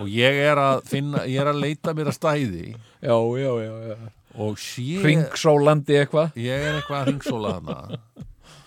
Og 0.00 0.10
ég 0.10 0.40
er 0.48 0.58
að 0.58 0.82
finna, 0.90 1.22
ég 1.30 1.42
er 1.42 1.50
að 1.50 1.62
leita 1.64 1.92
mér 1.98 2.10
að 2.12 2.16
stæði. 2.16 2.66
Já, 3.02 3.16
já, 3.42 3.52
já, 3.62 3.72
já. 3.90 3.96
Og 4.40 4.58
sé 4.62 5.00
Ringsólandi 5.02 5.96
eitthvað. 5.98 6.36
Ég 6.38 6.66
er 6.66 6.78
eitthvað 6.78 7.00
að 7.00 7.08
ringsóla 7.10 7.54
þarna 7.58 8.26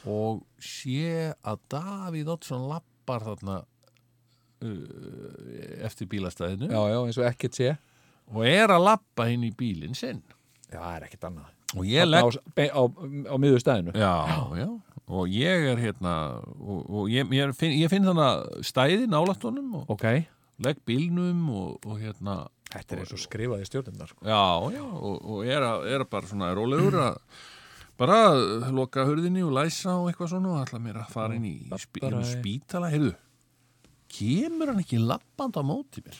og 0.09 0.43
sé 0.59 1.31
að 1.47 1.61
Davíð 1.71 2.31
Oddsson 2.35 2.67
lappar 2.69 3.23
þarna 3.23 3.57
uh, 4.63 5.87
eftir 5.87 6.09
bílastæðinu. 6.11 6.69
Já, 6.71 6.81
já, 6.91 6.99
eins 7.05 7.19
og 7.21 7.27
ekkert 7.29 7.59
sé. 7.59 7.73
Og 8.33 8.45
er 8.47 8.71
að 8.71 8.85
lappa 8.87 9.27
inn 9.31 9.43
í 9.47 9.51
bílinn 9.55 9.95
sinn. 9.97 10.21
Já, 10.69 10.79
það 10.79 10.95
er 10.95 11.05
ekkert 11.07 11.27
annað. 11.29 11.51
Og 11.73 11.87
ég 11.89 12.03
Þarna 12.05 12.29
legg 12.29 12.69
á, 12.69 12.81
á, 12.81 12.83
á 13.33 13.35
miður 13.41 13.61
stæðinu 13.63 13.93
já, 13.97 14.13
já, 14.59 14.67
og 15.09 15.31
ég 15.33 15.63
er 15.71 15.79
hérna 15.81 16.11
og, 16.61 16.83
og 16.85 17.07
ég, 17.09 17.31
ég, 17.33 17.53
finn, 17.57 17.73
ég 17.79 17.89
finn 17.89 18.05
þannig 18.05 18.59
stæði 18.69 19.07
nálægt 19.09 19.47
honum 19.47 19.79
og 19.79 19.89
Ok, 19.95 20.05
legg 20.61 20.83
bílnum 20.85 21.47
og, 21.49 21.87
og 21.89 21.97
hérna. 22.03 22.43
Þetta 22.73 22.95
er 22.95 23.01
eins 23.03 23.13
og 23.13 23.21
skrifað 23.21 23.61
í 23.61 23.65
stjórnumnar 23.69 24.09
sko. 24.09 24.25
já, 24.25 24.43
já, 24.73 24.83
og, 24.85 25.17
og 25.33 25.49
er, 25.49 25.65
að, 25.65 25.83
er 25.93 26.05
bara 26.09 26.29
svona 26.29 26.53
rólegur 26.57 26.95
að 27.03 27.19
bara 27.97 28.17
loka 28.73 29.03
hurðinni 29.07 29.43
og 29.45 29.53
læsa 29.55 29.93
og 29.99 30.09
eitthvað 30.11 30.31
svona 30.33 30.53
og 30.55 30.61
ætla 30.65 30.79
mér 30.81 31.01
að 31.03 31.11
fara 31.13 31.35
inn 31.37 31.45
í 31.45 31.55
bara 31.69 31.79
í 32.23 32.29
spítala, 32.31 32.89
heyrðu. 32.93 33.13
Kemur 34.13 34.71
hann 34.73 34.81
ekki 34.83 34.99
lappand 35.01 35.57
á 35.57 35.61
móti 35.65 36.03
mér? 36.05 36.17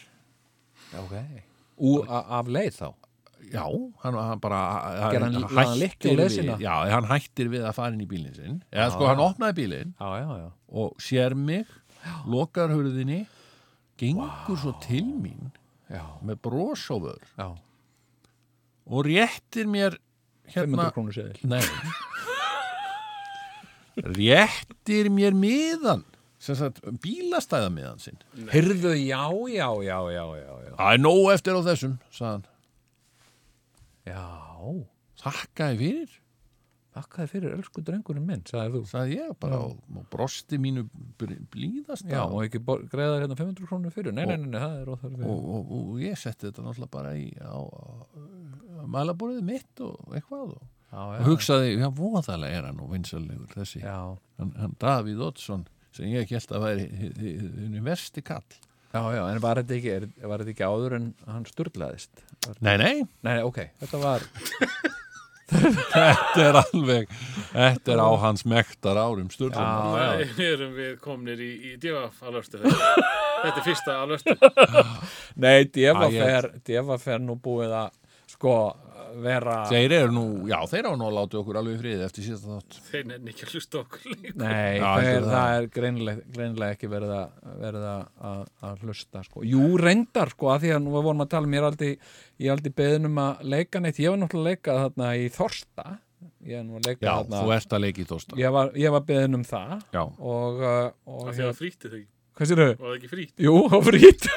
Ok. 1.02 1.16
A- 2.08 2.26
af 2.40 2.48
leið 2.48 2.78
þá? 2.78 2.90
Já, 3.54 3.66
hann, 4.04 4.16
hann 4.16 4.40
bara 4.40 4.60
hann- 5.12 5.12
hann 5.44 5.74
sína? 6.32 6.56
við, 6.58 6.62
já, 6.64 6.76
hann 6.94 7.06
hættir 7.10 7.50
við 7.52 7.66
að 7.68 7.74
fara 7.76 7.92
inn 7.94 8.02
í 8.02 8.08
bílinn 8.08 8.36
sinn. 8.38 8.64
Eða 8.72 8.92
sko, 8.94 9.08
hann 9.10 9.20
opnaði 9.20 9.58
bílinn 9.60 9.94
Já, 10.00 10.10
já, 10.22 10.30
já. 10.44 10.52
og 10.72 10.96
sér 11.04 11.36
mig 11.36 11.68
lokar 12.26 12.70
hurðinni 12.70 13.26
gengur 14.00 14.58
svo 14.58 14.74
til 14.82 15.04
mín 15.04 15.52
Já, 15.90 16.06
með 16.24 16.40
já. 17.38 17.50
og 18.88 19.06
réttir 19.06 19.68
mér 19.68 19.98
500 20.50 20.56
hérna 20.58 20.90
krónu 20.96 21.14
seðil 21.16 21.40
Nei. 21.48 21.62
Réttir 24.18 25.10
mér 25.14 25.36
miðan 25.38 26.02
sem 26.44 26.58
sagt 26.60 26.82
bílastæða 27.04 27.70
miðan 27.72 28.02
sinn. 28.04 28.18
Hyrðu, 28.52 28.96
já, 29.00 29.22
já, 29.54 29.70
já, 29.86 30.00
já, 30.12 30.24
já, 30.42 30.50
já. 30.66 30.72
Það 30.76 30.90
er 30.90 31.00
nóg 31.00 31.28
eftir 31.32 31.56
á 31.56 31.62
þessum 31.70 31.94
sagðan, 32.12 32.44
Já, 34.04 34.24
þakkaði 35.24 35.78
fyrir 35.80 36.18
þakkaði 36.94 37.30
fyrir 37.32 37.56
elsku 37.58 37.84
drengurinn 37.86 38.26
minn, 38.28 38.44
sagði 38.50 38.76
þú. 38.78 38.84
Sagði 38.92 39.18
ég 39.20 39.34
bara 39.42 39.60
og, 39.66 39.80
og 39.98 40.06
brosti 40.14 40.60
mínu 40.62 40.86
blíðasta. 41.20 42.12
Já, 42.12 42.22
og, 42.26 42.36
og 42.38 42.46
ekki 42.48 42.62
greiða 42.92 43.22
hérna 43.24 43.38
500 43.40 43.70
krónu 43.70 43.94
fyrir. 43.94 44.14
Nei, 44.16 44.26
nei, 44.30 44.38
nei, 44.38 44.50
nei, 44.54 44.60
það 44.62 44.78
er 44.82 44.92
óþarf 44.94 45.16
fyrir 45.18 45.32
og, 45.34 45.50
og, 45.58 45.74
og 45.80 46.04
ég 46.04 46.20
setti 46.22 46.50
þetta 46.50 46.66
náttúrulega 46.68 46.94
bara 46.94 47.16
í 47.18 47.28
á, 47.42 47.58
á, 47.58 47.84
á 48.80 48.86
mælaborðið 48.94 49.46
mitt 49.50 49.84
og 49.86 50.14
eitthvað 50.14 50.56
og, 50.60 50.70
Já, 50.94 51.00
og 51.10 51.24
hugsaði, 51.26 51.70
já, 51.82 51.88
voðalega 51.98 52.58
er 52.60 52.66
hann 52.68 52.82
og 52.84 52.92
vinsalegur 52.94 53.50
þessi, 53.56 53.80
já, 53.82 53.96
hann, 54.38 54.52
hann 54.62 54.76
Davíð 54.78 55.24
Oddsson 55.26 55.64
sem 55.90 56.06
ég 56.12 56.30
held 56.30 56.54
að 56.54 56.62
væri 56.68 56.84
henni 56.94 57.82
versti 57.82 58.22
kall 58.26 58.46
já, 58.94 59.02
já, 59.16 59.24
en 59.32 59.40
var 59.42 59.58
þetta 59.58 59.74
ekki, 59.80 59.90
er, 59.96 60.06
var 60.30 60.44
þetta 60.44 60.54
ekki 60.54 60.68
áður 60.70 60.96
en 61.00 61.08
hann 61.26 61.48
sturlaðist? 61.50 62.22
Var, 62.46 62.60
Nei, 62.62 62.76
nei, 62.78 62.94
nei, 63.26 63.40
ok, 63.42 63.58
þetta 63.82 64.04
var 64.04 64.28
þetta 65.52 66.44
er 66.44 66.60
alveg 66.62 67.10
þetta 67.54 67.94
er 67.96 68.02
á 68.02 68.10
hans 68.24 68.46
mektar 68.50 69.00
árum 69.00 69.28
já. 70.00 70.08
Nei, 70.14 70.32
erum 70.54 70.78
við 70.78 70.94
komnir 71.04 71.44
í, 71.44 71.52
í 71.72 71.76
djöf 71.82 72.22
alvörstu 72.24 72.62
þetta. 72.64 72.94
þetta 73.44 73.56
er 73.60 73.68
fyrsta 73.68 73.98
alvörstu. 74.06 74.38
Nei, 75.44 75.58
Deva 76.68 76.98
fer 77.02 77.22
nú 77.24 77.38
búið 77.44 77.76
að 77.84 77.92
sko, 78.34 78.56
vera 79.24 79.56
Þeir 79.70 79.94
eru 80.00 80.12
nú, 80.16 80.24
já, 80.50 80.56
þeir 80.72 80.88
á 80.90 80.92
nú 80.98 81.08
að 81.10 81.16
láta 81.18 81.38
okkur 81.42 81.60
alveg 81.60 81.76
í 81.76 81.82
friði 81.82 82.06
eftir 82.08 82.26
síðast 82.28 82.48
þátt. 82.50 82.78
Þeir 82.90 83.04
nefnir 83.12 83.34
ekki 83.34 83.46
að 83.48 83.54
hlusta 83.58 83.82
okkur 83.84 84.08
líka. 84.14 84.34
Nei, 84.42 84.78
Já, 84.80 84.86
það, 84.88 85.04
er, 85.04 85.18
er 85.18 85.28
það 85.34 85.58
er 85.58 85.68
greinilega, 85.78 86.26
greinilega 86.38 86.78
ekki 86.78 86.92
verið 86.94 87.14
að, 87.18 87.36
verið 87.66 87.86
að, 87.90 88.80
hlusta 88.84 89.24
sko. 89.28 89.44
Jú, 89.48 89.66
reyndar 89.84 90.34
sko, 90.34 90.50
að 90.56 90.66
því 90.66 90.74
að 90.78 90.82
nú 90.86 90.96
við 90.98 91.06
vorum 91.10 91.26
að 91.28 91.32
tala 91.36 91.50
um 91.50 91.54
ég 91.58 91.62
er 91.64 91.70
aldrei, 91.70 91.92
ég 92.48 92.56
aldrei 92.56 92.74
beðin 92.82 93.10
um 93.12 93.22
að 93.28 93.46
leika 93.56 93.84
neitt, 93.84 94.02
ég 94.04 94.14
var 94.16 94.24
náttúrulega 94.24 94.44
að 94.44 94.50
leika 94.54 94.80
þarna 94.82 95.14
í 95.20 95.30
Þorsta 95.38 95.88
ég 96.44 96.60
er 96.60 96.64
nú 96.68 96.78
að 96.80 96.88
leika 96.90 97.04
Já, 97.04 97.14
þarna 97.20 97.42
þú 97.44 97.54
ert 97.56 97.74
að 97.78 97.84
leiki 97.84 98.04
í 98.04 98.08
Þorsta. 98.10 98.38
ég 98.40 98.54
var, 98.56 98.72
ég 98.80 98.94
var 98.96 99.04
beðin 99.08 99.38
um 99.40 99.44
það 99.48 99.74
Já. 99.96 100.04
og, 100.04 100.62
uh, 100.64 100.92
og 101.08 101.22
Það 101.28 101.34
fyrir 101.38 101.50
að 101.50 101.60
frítið 101.60 101.94
þau. 101.96 102.04
hvað 102.40 102.50
sér 102.52 102.62
þau? 102.64 102.72
Var 102.74 102.88
það 102.88 102.96
ekki 103.00 103.12
frít? 103.14 103.34
Jú, 103.44 103.56
á 103.64 103.78
frýtt 103.88 104.28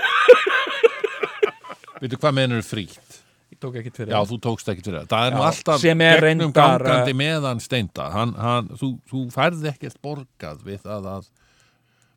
Veitu 1.96 2.18
hvað 2.20 2.34
meinur 2.36 2.66
frítt? 2.66 3.22
Ég 3.56 3.60
tók 3.64 3.76
ekki 3.80 3.90
fyrir 3.96 4.12
Já, 4.12 4.18
þú 4.28 4.36
tókst 4.44 4.68
ekki 4.68 4.82
fyrir 4.84 4.98
það. 5.00 5.08
Það 5.14 5.26
er 5.30 5.32
nú 5.32 5.40
Já, 5.40 5.46
alltaf 5.48 5.80
sem 5.80 6.00
er 6.04 6.20
gegnum 6.26 6.52
gangandi 6.52 7.14
meðan 7.16 7.62
steinda. 7.64 8.08
Hann, 8.12 8.34
hann, 8.36 8.68
þú, 8.76 8.90
þú 9.08 9.22
færði 9.32 9.70
ekkert 9.72 9.96
borgað 10.04 10.60
við 10.66 10.82
það 10.84 11.08
að 11.16 11.28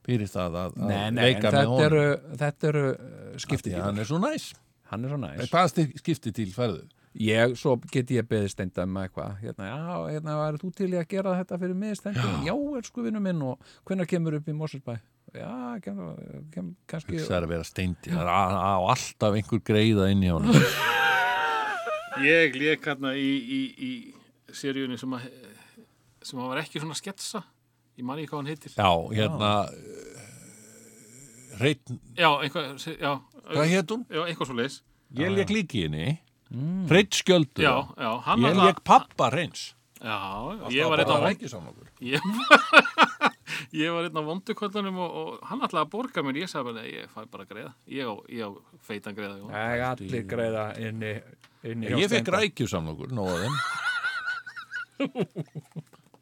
fyrir 0.09 0.31
það 0.31 0.57
að, 0.59 0.77
að 0.83 0.87
Nei, 0.89 1.11
nei, 1.15 1.23
leika 1.29 1.47
með 1.47 1.55
þetta 1.55 1.65
honum. 1.69 1.83
eru, 1.87 2.37
þetta 2.43 2.69
eru 2.73 2.83
skipti 3.39 3.69
Því 3.71 3.77
að 3.79 3.85
hann 3.87 4.01
er 4.03 4.09
svo 4.09 4.19
næs. 4.23 4.47
hann 4.89 5.05
er 5.05 5.11
svo 5.13 5.19
næs 5.21 5.51
Hvað 5.53 5.67
sti- 5.71 5.91
skipti 6.01 6.31
til 6.33 6.49
færðu? 6.55 6.81
ég, 7.19 7.55
svo 7.57 7.75
get 7.91 8.11
ég 8.13 8.27
beðið 8.29 8.51
steinda 8.53 8.83
um 8.85 8.97
eitthvað 9.01 9.39
hérna, 9.43 9.69
já, 9.69 9.95
hérna, 10.13 10.35
er 10.49 10.57
þú 10.61 10.69
til 10.77 10.89
í 10.93 10.97
að 10.99 11.07
gera 11.09 11.37
þetta 11.39 11.57
fyrir 11.61 11.75
mig 11.75 11.95
steinda, 11.97 12.27
já, 12.45 12.53
elsku 12.79 13.05
vinnu 13.05 13.21
minn 13.23 13.41
og 13.41 13.71
hvenær 13.89 14.07
kemur 14.11 14.37
upp 14.37 14.47
í 14.49 14.53
Moselsbæ 14.59 14.97
já, 15.33 15.49
kem, 15.85 15.97
kem, 16.53 16.69
kannski 16.89 17.19
Það 17.21 17.37
er 17.39 17.47
að 17.47 17.53
vera 17.53 17.65
steindi. 17.67 18.09
Það 18.13 18.29
er 18.33 18.61
alltaf 18.93 19.35
einhver 19.39 19.61
greiða 19.65 20.09
inn 20.13 20.23
í 20.25 20.31
honum. 20.33 20.57
Ég 22.25 22.55
lék 22.59 22.85
hérna 22.89 23.13
í, 23.15 23.29
í, 23.39 23.59
í 23.79 23.91
seríunni 24.55 24.97
sem 24.99 25.13
að 25.15 25.27
sem 26.25 26.39
að 26.41 26.49
var 26.51 26.59
ekki 26.63 26.81
svona 26.81 26.97
sketsa. 26.99 27.43
Ég 27.99 28.05
man 28.07 28.19
ekki 28.19 28.31
hvað 28.31 28.41
hann 28.41 28.51
heitir. 28.51 28.73
Já, 28.75 28.91
hérna 29.15 29.51
Reitn, 31.59 31.97
já, 32.15 32.29
eitthvað, 32.39 32.85
já, 33.01 33.09
hvað 33.49 33.65
hétt 33.73 33.91
hún? 33.91 34.03
já, 34.07 34.21
eitthvað 34.29 34.47
svo 34.47 34.55
leis 34.55 34.77
Ég 35.19 35.33
lék 35.33 35.49
líki 35.51 35.81
henni. 35.87 36.13
Reitt 36.89 37.17
skjöldur. 37.17 37.63
Já, 37.65 37.73
já, 37.99 38.11
hann 38.27 38.39
Ég 38.45 38.51
alltaf- 38.53 38.67
lék 38.69 38.79
pappa 38.87 39.27
reyns 39.33 39.63
já, 39.99 40.15
ég 40.71 40.87
var 40.87 41.01
vond- 41.03 41.27
ekki 41.27 41.49
saman 41.51 41.73
okkur. 41.73 41.89
Ég, 41.99 42.21
ég 43.81 43.91
var 43.91 44.07
einn 44.07 44.15
á 44.15 44.23
vondukvöldunum 44.23 45.01
og, 45.03 45.17
og 45.19 45.41
hann 45.49 45.59
ætlaði 45.65 45.83
að 45.83 45.91
borga 45.91 46.23
mér. 46.23 46.39
Ég 46.45 46.47
sagði 46.53 46.69
bara, 46.71 46.85
ég 46.87 47.09
fæ 47.11 47.25
bara 47.33 47.45
greiða. 47.49 47.73
Ég 47.91 48.07
á, 48.07 48.15
ég 48.31 48.47
á 48.47 48.51
feitan 48.87 49.17
greiða 49.17 49.35
já. 49.41 49.49
Nei, 49.51 49.81
allir 49.89 50.23
greiða 50.31 50.63
inni, 50.79 51.11
inni 51.11 51.17
hjá 51.19 51.48
Ég 51.63 52.07
fekk 52.09 52.23
Steinda. 52.23 52.37
rækju 52.37 52.67
saman 52.71 52.93
okkur, 52.95 53.09
nóða 53.11 53.35
þeim 53.43 53.55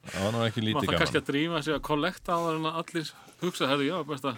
Það 0.07 0.21
var 0.23 0.31
nú 0.33 0.43
ekki 0.47 0.61
lítið 0.63 0.85
það 0.87 0.99
kannski 1.01 1.17
gaman 1.17 1.23
að 1.23 1.29
drífa 1.31 1.61
sig 1.65 1.73
að 1.75 1.81
kollekta 1.87 2.37
á 2.37 2.39
en 2.53 2.67
að 2.69 2.77
allir 2.81 3.09
hugsa, 3.41 3.67
herðu, 3.71 3.87
já, 3.89 3.97
best 4.07 4.27
að 4.29 4.37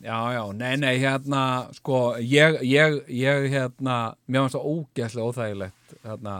já, 0.00 0.14
já. 0.16 0.16
Já, 0.32 0.44
nei, 0.56 0.70
nei, 0.80 0.94
hérna, 1.02 1.42
sko, 1.76 1.98
ég, 2.24 2.56
ég, 2.64 2.96
ég, 3.12 3.48
hérna, 3.52 3.96
mér 4.32 4.46
finnst 4.46 4.56
það 4.56 4.68
ógeðslega 4.70 5.26
óþægilegt, 5.28 5.92
hérna, 6.06 6.38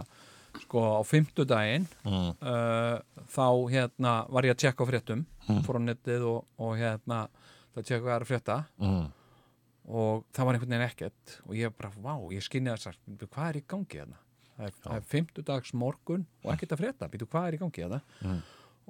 sko, 0.65 0.85
á 0.97 1.01
fimmtudaginn, 1.05 1.85
Mm. 2.09 2.31
uh, 2.41 2.97
þá, 3.37 3.45
hérna, 3.75 4.15
var 4.33 4.49
ég 4.49 4.57
að 4.57 4.63
tjekka 4.65 4.89
fréttum, 4.89 5.27
fór 5.67 5.77
á 5.77 5.81
netið 5.91 6.25
og, 6.33 6.41
og 6.57 6.73
hérna, 6.81 7.27
það 7.77 7.85
tjekka 7.91 8.05
hvað 8.09 8.17
er 8.17 8.29
frétta 8.33 8.57
Mm. 8.81 9.05
Og 9.91 10.25
það 10.37 10.47
var 10.47 10.57
einhvern 10.59 10.71
veginn 10.77 10.87
ekkert. 10.87 11.35
Og 11.49 11.57
ég 11.59 11.75
bara, 11.77 11.91
vá, 11.99 12.15
ég 12.35 12.45
skinni 12.47 12.71
að 12.71 12.79
sagt, 12.87 13.01
"Bíddu, 13.09 13.27
hvað 13.29 13.49
er 13.51 13.61
í 13.61 13.65
gangi 13.67 13.99
hérna? 14.01 14.19
Það 14.57 14.67
er, 14.69 14.73
það 14.85 15.05
fimmtudags 15.11 15.75
morgun 15.75 16.27
og 16.45 16.53
ekkert 16.55 16.73
að 16.77 16.81
frétta, 16.85 17.09
býtu, 17.11 17.27
hvað 17.27 17.47
er 17.49 17.55
í 17.57 17.61
gangi 17.63 17.83
hérna? 17.85 18.03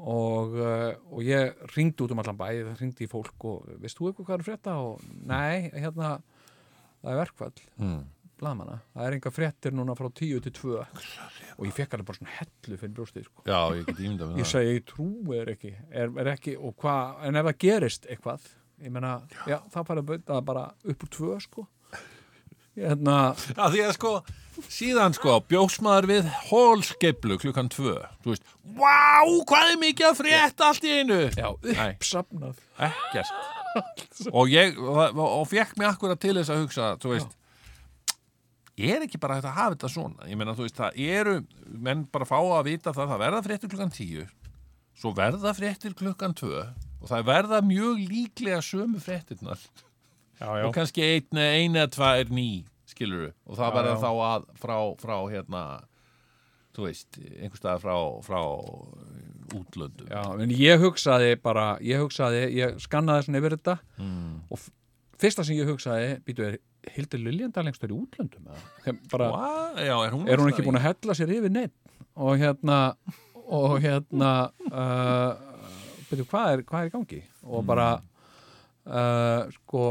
og, 0.01 0.55
uh, 0.57 0.95
og 1.13 1.21
ég 1.27 1.55
ringdi 1.77 2.05
út 2.05 2.11
um 2.15 2.19
allan 2.23 2.39
bæ, 2.39 2.49
ringdi 2.81 3.05
í 3.05 3.11
fólk 3.11 3.45
og 3.45 3.67
veist 3.83 3.99
þú 3.99 4.09
eitthvað 4.11 4.27
hvað 4.27 4.35
er 4.39 4.45
að 4.45 4.49
frétta? 4.49 4.77
Og 4.81 5.01
nei, 5.29 5.71
hérna 5.75 6.23
það 7.03 7.13
er 7.13 7.21
verkfall, 7.25 7.53
Mm. 7.81 8.05
blaðmanna 8.41 8.79
það 8.97 9.07
er 9.07 9.13
enga 9.19 9.31
fréttir 9.37 9.73
núna 9.77 9.97
frá 9.97 10.09
10 10.09 10.41
til 10.41 10.53
2 10.53 10.79
og 10.81 11.67
ég 11.69 11.73
fekk 11.77 11.95
alveg 11.99 12.07
bara 12.07 12.19
svona 12.19 12.37
hellu 12.39 12.79
fyrir 12.81 12.95
brjóstið 12.97 13.25
sko. 13.29 13.43
Já, 13.45 13.61
ég 13.77 13.85
ég 13.87 14.19
það. 14.19 14.47
segi, 14.47 14.75
ég 14.79 14.85
trú 14.89 15.35
er 15.37 15.47
ekki. 15.55 15.75
Er, 15.93 16.09
er 16.19 16.33
ekki, 16.35 16.57
og 16.57 16.77
hvað, 16.81 17.21
en 17.29 17.37
ef 17.37 17.45
það 17.51 17.59
gerist 17.59 18.07
eitthvað, 18.09 18.49
ég 18.81 18.93
meina, 18.93 19.21
já, 19.49 19.59
það 19.73 19.87
fara 19.91 20.03
að 20.03 20.09
bauta 20.11 20.41
bara 20.45 20.65
upp 20.85 21.05
úr 21.07 21.13
2 21.17 21.37
sko. 21.47 21.67
Hérna, 22.81 23.17
Já, 23.51 23.65
því 23.73 23.81
að 23.83 23.91
sko, 23.97 24.11
síðan 24.71 25.15
sko 25.17 25.35
bjóst 25.51 25.83
maður 25.85 26.07
við 26.13 26.29
hólskeiplu 26.47 27.37
klukkan 27.43 27.69
tvö 27.69 27.97
Þú 28.23 28.31
veist, 28.31 28.47
vá, 28.79 29.27
hvað 29.51 29.73
er 29.73 29.81
mikið 29.83 30.07
að 30.07 30.21
frétta 30.21 30.69
allt 30.71 30.87
í 30.87 30.93
einu? 31.01 31.19
Já, 31.35 31.49
ekkert. 31.75 33.35
Og 34.39 34.51
ég 34.51 34.79
og, 34.81 35.19
og 35.19 35.45
fekk 35.51 35.77
mig 35.79 35.91
akkurat 35.91 36.23
til 36.23 36.37
þess 36.39 36.55
að 36.55 36.63
hugsa 36.65 36.95
þú 37.03 37.13
veist 37.17 37.37
ég 38.81 38.97
er 38.97 39.05
ekki 39.05 39.21
bara 39.21 39.37
að 39.39 39.51
hafa 39.51 39.75
þetta 39.75 39.91
svona. 39.93 40.29
Ég 40.31 40.39
meina 40.41 40.55
þú 40.57 40.65
veist 40.65 40.79
það 40.79 41.03
eru 41.05 41.35
menn 41.69 42.07
bara 42.11 42.27
fá 42.29 42.39
að 42.39 42.71
vita 42.71 42.95
það 42.97 43.13
það 43.13 43.25
verða 43.27 43.43
fréttir 43.47 43.73
klukkan 43.75 43.93
tíu 43.95 44.25
svo 45.01 45.13
verða 45.17 45.53
fréttir 45.57 45.95
klukkan 45.97 46.35
tvö 46.37 46.65
og 47.01 47.11
það 47.11 47.29
verða 47.31 47.61
mjög 47.65 48.03
líklega 48.11 48.61
sömu 48.65 49.01
fréttirnar 49.03 49.61
já, 50.41 50.49
og 50.65 50.75
kannski 50.77 51.05
einn 51.05 51.41
ein 51.43 51.79
eða 51.79 51.93
tvær 51.97 52.33
ný 52.33 52.51
skiluru 52.91 53.31
og 53.47 53.59
það 53.59 53.71
Já, 53.71 53.77
verða 53.79 53.95
já. 53.95 54.01
þá 54.03 54.11
að 54.31 54.49
frá, 54.63 54.77
frá 55.01 55.17
hérna 55.33 55.63
þú 56.77 56.87
veist, 56.87 57.21
einhvers 57.41 57.63
staðar 57.63 57.83
frá, 57.83 57.97
frá 58.27 58.41
útlöndum 59.59 60.11
Já, 60.11 60.23
en 60.43 60.55
ég 60.55 60.83
hugsaði 60.83 61.37
bara, 61.43 61.73
ég 61.85 62.03
hugsaði, 62.03 62.45
ég 62.59 62.81
skannaði 62.83 63.27
svona 63.27 63.43
yfir 63.43 63.57
þetta 63.59 63.79
mm. 63.99 64.35
og 64.51 64.69
fyrsta 65.21 65.47
sem 65.47 65.59
ég 65.59 65.69
hugsaði, 65.69 66.13
býtu, 66.27 66.47
er 66.51 66.61
Hildur 66.95 67.21
Liljendal 67.21 67.67
lengstur 67.67 67.93
í 67.93 67.97
útlöndum? 67.97 68.47
Bara? 69.13 69.31
Já, 69.77 69.95
er 70.07 70.15
hún, 70.15 70.27
er 70.29 70.41
hún 70.41 70.53
ekki 70.53 70.65
búin 70.65 70.79
að 70.81 70.87
hella 70.89 71.17
sér 71.17 71.33
yfir 71.37 71.53
neitt? 71.53 71.77
Og 72.21 72.41
hérna, 72.41 72.79
og 73.45 73.77
hérna, 73.85 74.31
uh, 74.73 75.50
býtu, 76.11 76.29
hvað 76.31 76.53
er, 76.53 76.63
hvað 76.69 76.85
er 76.85 76.91
í 76.91 76.95
gangi? 76.95 77.21
Og 77.49 77.67
bara, 77.67 77.89
uh, 78.91 79.51
sko, 79.57 79.85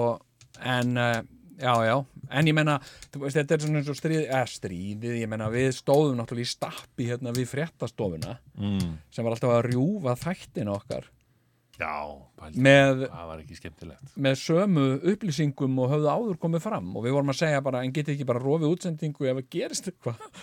en, 0.59 0.95
uh, 0.99 1.19
já, 1.59 1.73
já, 1.87 1.95
en 2.29 2.49
ég 2.51 2.57
menna, 2.57 2.79
þetta 3.13 3.55
er 3.55 3.63
svona 3.63 3.81
eins 3.81 3.91
og 3.91 3.99
stríð, 3.99 4.25
eða 4.25 4.43
stríðið, 4.49 5.15
ég 5.21 5.31
menna, 5.31 5.51
við 5.53 5.71
stóðum 5.79 6.19
náttúrulega 6.19 6.47
í 6.47 6.51
stappi 6.53 7.07
hérna 7.09 7.33
við 7.35 7.49
fréttastofuna 7.53 8.35
mm. 8.59 8.91
sem 9.13 9.25
var 9.25 9.35
alltaf 9.35 9.55
að 9.55 9.65
rjúfa 9.71 10.17
þættin 10.19 10.73
okkar 10.75 11.09
Já, 11.79 12.11
pældi. 12.35 12.59
með, 12.59 13.05
það 13.07 13.27
var 13.31 13.41
ekki 13.43 13.55
skemmtilegt 13.55 14.15
með 14.19 14.39
sömu 14.41 14.87
upplýsingum 15.13 15.77
og 15.79 15.93
höfðu 15.93 16.09
áður 16.11 16.39
komið 16.41 16.65
fram 16.65 16.89
og 16.91 17.05
við 17.05 17.15
vorum 17.15 17.31
að 17.31 17.39
segja 17.39 17.61
bara, 17.63 17.83
en 17.85 17.93
getið 17.95 18.17
ekki 18.17 18.27
bara 18.27 18.43
rofið 18.43 18.73
útsendingu 18.73 19.29
ef 19.29 19.39
það 19.39 19.53
gerist 19.55 19.87
eitthvað 19.87 20.41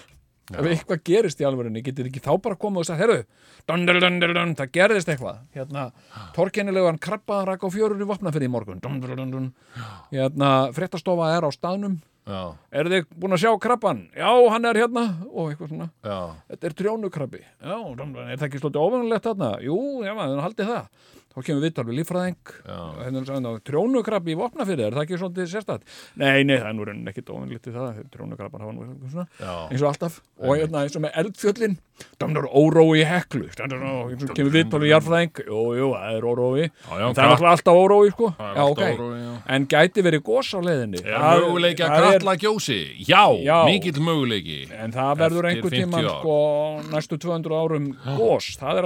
ef 0.53 0.69
eitthvað 0.71 1.03
gerist 1.09 1.41
í 1.43 1.47
alvörinni, 1.49 1.83
getið 1.87 2.11
ekki 2.11 2.23
þá 2.23 2.33
bara 2.43 2.59
komið 2.61 2.83
og 2.83 2.89
sagt, 2.89 3.01
herru, 3.03 3.21
það 3.67 4.73
gerist 4.77 5.11
eitthvað. 5.11 5.41
Hérna, 5.57 5.87
torkennilegan 6.37 7.01
krabbaðan 7.03 7.49
rak 7.51 7.65
á 7.67 7.69
fjörur 7.73 8.03
í 8.03 8.11
vopnafyrði 8.11 8.51
í 8.51 8.53
morgun. 8.53 8.83
Dun, 8.85 9.01
dun, 9.03 9.33
dun, 9.33 9.49
hérna, 10.13 10.53
fréttastofa 10.77 11.33
er 11.37 11.49
á 11.49 11.51
staðnum. 11.55 11.99
Já, 12.27 12.41
eru 12.75 12.91
þið 12.91 13.05
búin 13.23 13.37
að 13.37 13.43
sjá 13.45 13.53
krabban? 13.63 13.99
Já, 14.11 14.31
hann 14.51 14.65
er 14.67 14.79
hérna. 14.81 15.05
Og 15.31 15.53
eitthvað 15.53 15.69
svona. 15.71 15.87
Já, 16.03 16.17
Þetta 16.51 16.67
er 16.67 16.75
trjónukrabbi. 16.81 17.43
Já, 17.63 17.77
er 17.77 18.41
það 18.41 18.47
ekki 18.49 18.63
svolítið 18.63 18.83
óvinnulegt 18.83 19.29
þarna? 19.29 19.51
Jú, 19.63 19.77
já, 20.03 20.11
maður 20.19 20.43
haldið 20.43 20.73
það. 20.73 20.89
Þá 21.37 21.43
kemur 21.45 21.67
við 21.69 21.97
líffræðing. 21.99 22.53
Já. 22.65 22.77
Hérna 23.05 23.51
er 23.53 23.59
trjónukrabbi 23.69 24.33
í 24.33 24.37
vopnafyrði, 24.41 24.85
er 24.87 24.95
það 24.97 25.03
ekki 25.03 25.19
svolítið 25.21 25.51
sérstætt? 25.53 25.83
Nei, 26.17 26.45
nei, 26.49 26.55
það 26.57 26.69
er 26.71 26.77
nú 26.79 26.87
raunin 26.89 27.11
ekkit 27.13 27.29
óvinnulegt 27.35 27.67
í 27.69 27.75
það. 27.75 27.99
Trjónukrabban 28.15 28.63
hafa 28.65 28.73
nú 28.73 28.87
eitthvað 28.87 29.11
svona, 29.13 29.27
já. 29.37 29.53
eins 29.69 29.83
og 29.85 29.91
alltaf. 29.91 30.17
Og 30.41 30.55
hérna 30.57 30.85
eins 30.87 30.97
og 30.97 31.05
með 31.05 31.19
eldfjöllin, 31.21 31.75
dum, 32.17 32.39
órói 32.57 33.03
í 33.03 33.05
heklu. 33.05 33.51
Kemur 33.53 34.55
við 34.55 34.73
við 34.73 34.89
jarfræðing. 34.95 35.43
Jú, 35.45 35.61
jú, 35.77 35.91
það 35.93 36.17
er 36.17 36.27
órói. 36.33 36.65
Já, 36.65 36.97
já, 36.97 37.05
En 37.11 37.19
það 37.21 37.37
er 37.37 37.47
alltaf 37.53 37.81
órói, 37.85 38.09
sko. 38.17 38.31
Er 38.33 38.57
Já, 38.57 38.65
alltaf 38.65 38.89
ok. 38.89 38.97
órói. 38.97 39.21
En 39.57 39.69
gæti 39.77 40.07
verið 40.09 40.25
gos 40.25 40.55
á 40.57 40.61
leiðinni. 40.65 41.05
Er 41.05 41.21
möguleiki 41.21 41.85
að 41.85 41.93
það 41.93 42.09
er- 42.09 42.25
kalla 42.25 42.37
gjósi? 42.47 42.81
Já, 43.05 43.25
Já. 43.45 43.59
mikill 43.69 44.01
möguleiki 44.01 44.73
En 44.73 44.93
það 44.93 45.13
verður 45.21 45.51
einhver 45.53 45.69
50 45.69 45.85
tíman 45.85 46.01
ár. 46.01 46.21
sko 46.21 46.37
næstu 46.97 47.19
200 47.21 47.53
árum 47.53 47.93
gós, 48.17 48.57
það 48.57 48.81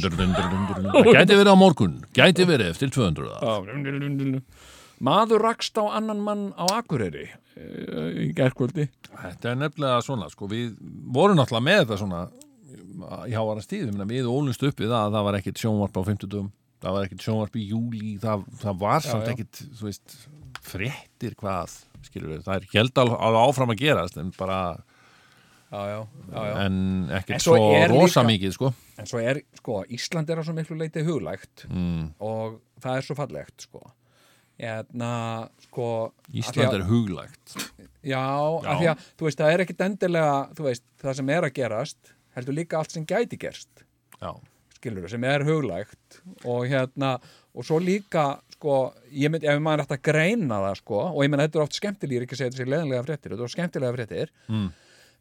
gæti 0.00 1.36
verið 1.38 1.52
á 1.52 1.56
morgun 1.58 1.96
Gæti 2.16 2.46
verið 2.48 2.72
eftir 2.74 2.92
200 2.94 3.30
ára. 3.30 3.40
Já, 3.40 3.54
dun, 3.66 3.84
dun, 3.86 4.00
dun, 4.02 4.16
dun. 4.18 4.44
Maður 5.00 5.44
rakst 5.46 5.78
á 5.80 5.84
annan 5.96 6.20
mann 6.24 6.46
á 6.60 6.64
Akureyri 6.76 7.26
eh, 7.30 8.08
í 8.26 8.30
gærkvöldi 8.36 8.88
Þetta 9.10 9.52
er 9.52 9.60
nefnilega 9.62 10.00
svona 10.04 10.30
sko, 10.32 10.48
Við 10.50 10.74
vorum 11.12 11.38
náttúrulega 11.40 11.66
með 11.68 11.82
þetta 11.84 12.00
svona 12.02 12.22
í 13.28 13.36
hávara 13.36 13.64
stíð 13.64 13.94
Við 14.10 14.28
ólumst 14.28 14.64
upp 14.68 14.82
við 14.82 14.92
að 14.96 15.14
það 15.16 15.28
var 15.28 15.38
ekkit 15.40 15.62
sjónvarp 15.64 15.96
á 15.96 16.02
50 16.04 16.28
dögum 16.28 16.50
Það 16.80 16.96
var 16.96 17.06
ekkit 17.08 17.24
sjónvarp 17.24 17.56
í 17.60 17.68
júli 17.70 18.16
Það, 18.20 18.44
það 18.60 18.82
var 18.84 19.04
samt 19.04 19.28
já. 19.28 19.32
ekkit, 19.34 19.62
þú 19.78 19.88
veist 19.88 20.18
Fréttir 20.60 21.36
hvað 21.40 21.78
skilur 22.04 22.34
við, 22.34 22.44
það 22.46 22.56
er 22.56 22.68
held 22.74 23.00
alveg 23.02 23.40
áfram 23.40 23.72
að 23.74 23.80
gerast 23.82 24.18
en 24.20 24.30
bara, 24.36 24.58
já, 25.70 26.06
já, 26.34 26.66
en 26.66 26.76
ekkert 27.20 27.44
svo 27.44 27.56
svo 27.56 27.86
rosa 27.92 28.24
líka- 28.24 28.30
mikið, 28.32 28.54
sko. 28.56 28.72
En 28.98 29.08
svo 29.08 29.22
er, 29.22 29.42
sko, 29.60 29.80
Ísland 29.88 30.30
er 30.30 30.40
á 30.40 30.42
svo 30.44 30.54
miklu 30.56 30.76
leiti 30.76 31.04
huglægt 31.06 31.66
mm. 31.68 32.14
og 32.20 32.60
það 32.82 32.96
er 32.96 33.06
svo 33.06 33.16
fallegt, 33.18 33.66
sko. 33.68 33.82
Hérna, 34.60 35.48
sko... 35.64 36.12
Ísland 36.36 36.74
er 36.76 36.84
huglægt. 36.84 37.54
Já, 38.04 38.20
af 38.20 38.80
því 38.80 38.90
að, 38.92 39.04
þú 39.16 39.28
veist, 39.28 39.40
það 39.40 39.52
er 39.54 39.64
ekkit 39.64 39.84
endilega, 39.86 40.34
veist, 40.60 40.84
það 41.00 41.20
sem 41.20 41.32
er 41.32 41.46
að 41.48 41.54
gerast, 41.56 42.14
heldur 42.36 42.58
líka 42.58 42.80
allt 42.80 42.96
sem 42.96 43.06
gæti 43.08 43.38
gerst, 43.40 43.86
Já, 44.20 44.34
skilur 44.76 45.08
sem 45.12 45.24
er 45.28 45.44
huglægt 45.48 46.20
og 46.48 46.66
hérna, 46.68 47.16
og 47.56 47.66
svo 47.66 47.80
líka, 47.82 48.38
sko, 48.56 48.76
ég 49.12 49.32
mynd, 49.32 49.44
ef 49.44 49.60
maður 49.62 49.84
ætti 49.84 49.96
að 49.96 50.04
greina 50.10 50.60
það, 50.66 50.78
sko, 50.80 51.00
og 51.10 51.24
ég 51.24 51.32
menn, 51.32 51.42
þetta 51.44 51.60
er 51.60 51.64
oft 51.64 51.78
skemmtilegir, 51.78 52.26
ekki 52.26 52.38
segja 52.38 52.52
þetta 52.52 52.62
sér 52.62 52.72
leðanlega 52.74 53.06
fréttir, 53.08 53.34
þetta 53.34 53.46
er 53.46 53.54
skemmtilega 53.54 53.96
fréttir, 53.96 54.32
mm. 54.48 54.68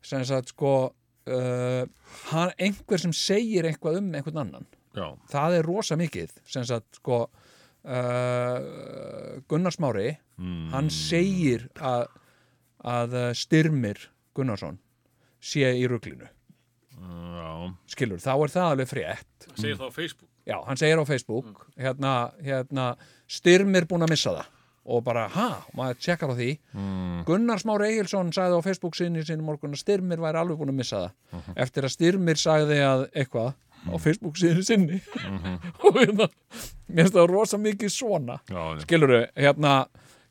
Sem 0.06 0.24
sagt, 0.28 0.54
sko, 0.54 0.74
uh, 1.30 1.84
hann, 2.32 2.54
einhver 2.58 3.02
sem 3.02 3.14
segir 3.16 3.68
eitthvað 3.70 4.00
um 4.02 4.10
einhvern 4.16 4.44
annan, 4.46 4.68
já, 4.96 5.08
það 5.32 5.60
er 5.60 5.70
rosa 5.70 5.98
mikið 6.00 6.34
sem 6.50 6.66
sagt 6.68 7.02
sko 7.02 7.22
uh, 7.26 8.60
Gunnar 9.50 9.76
Smári 9.76 10.10
mm. 10.40 10.70
hann 10.74 10.90
segir 10.94 11.68
að, 11.78 12.08
að 12.84 13.18
uh, 13.20 13.30
Styrmir 13.38 14.10
Gunnarsson 14.38 14.80
sé 15.40 15.72
í 15.80 15.88
ruglinu. 15.90 16.28
Já, 17.00 17.52
skilur, 17.88 18.20
þá 18.20 18.34
er 18.34 18.52
það 18.52 18.74
alveg 18.74 18.90
frétt. 18.90 19.48
Segir 19.56 19.78
það 19.80 19.88
á 19.88 19.94
Facebook. 19.96 20.30
já, 20.50 20.58
hann 20.68 20.80
segir 20.80 21.00
á 21.00 21.06
Facebook 21.08 21.68
hérna, 21.80 22.14
hérna, 22.44 22.88
Styrmir 23.30 23.88
búin 23.88 24.04
að 24.04 24.16
missa 24.16 24.36
það 24.36 24.59
og 24.90 25.04
bara, 25.06 25.28
ha, 25.36 25.48
maður 25.78 26.00
tjekkar 26.02 26.34
á 26.34 26.36
því. 26.40 26.50
Mm. 26.74 27.24
Gunnar 27.28 27.62
Smári 27.62 27.90
Egilson 27.92 28.32
sagði 28.36 28.58
á 28.58 28.66
Facebook 28.66 28.98
sinni 28.98 29.24
sinni 29.26 29.46
morgun 29.46 29.76
að 29.78 29.84
Styrmir 29.84 30.22
væri 30.24 30.42
alveg 30.42 30.60
búin 30.60 30.74
að 30.74 30.80
missa 30.80 31.02
það. 31.06 31.50
Eftir 31.66 31.88
að 31.88 31.94
Styrmir 31.96 32.42
sagði 32.42 32.80
að 32.86 33.06
eitthvað 33.14 33.52
á 33.86 33.96
Facebook 34.02 34.40
sinni 34.42 34.66
sinni. 34.66 35.02
Og 35.86 36.00
hérna 36.00 36.30
mér 36.90 37.06
finnst 37.06 37.18
það 37.18 37.30
rosa 37.32 37.60
mikið 37.62 37.94
svona. 37.94 38.40
Já, 38.50 38.62
skiluru, 38.84 39.24
hérna 39.38 39.76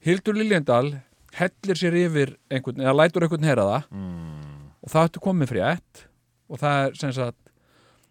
Hildur 0.05 0.39
Liljendal 0.39 0.97
hellir 1.39 1.79
sér 1.79 1.97
yfir 2.03 2.35
einhvern, 2.51 2.83
eða 2.83 2.97
lætur 2.99 3.27
einhvern 3.27 3.47
heyra 3.47 3.69
það. 3.69 3.91
Mm. 3.95 4.65
og 4.83 4.93
það 4.93 5.07
ertu 5.09 5.23
komið 5.23 5.53
frétt 5.53 6.09
og 6.49 6.61
það 6.61 6.81
er 6.83 6.99
sem 6.99 7.13
sagt 7.15 7.49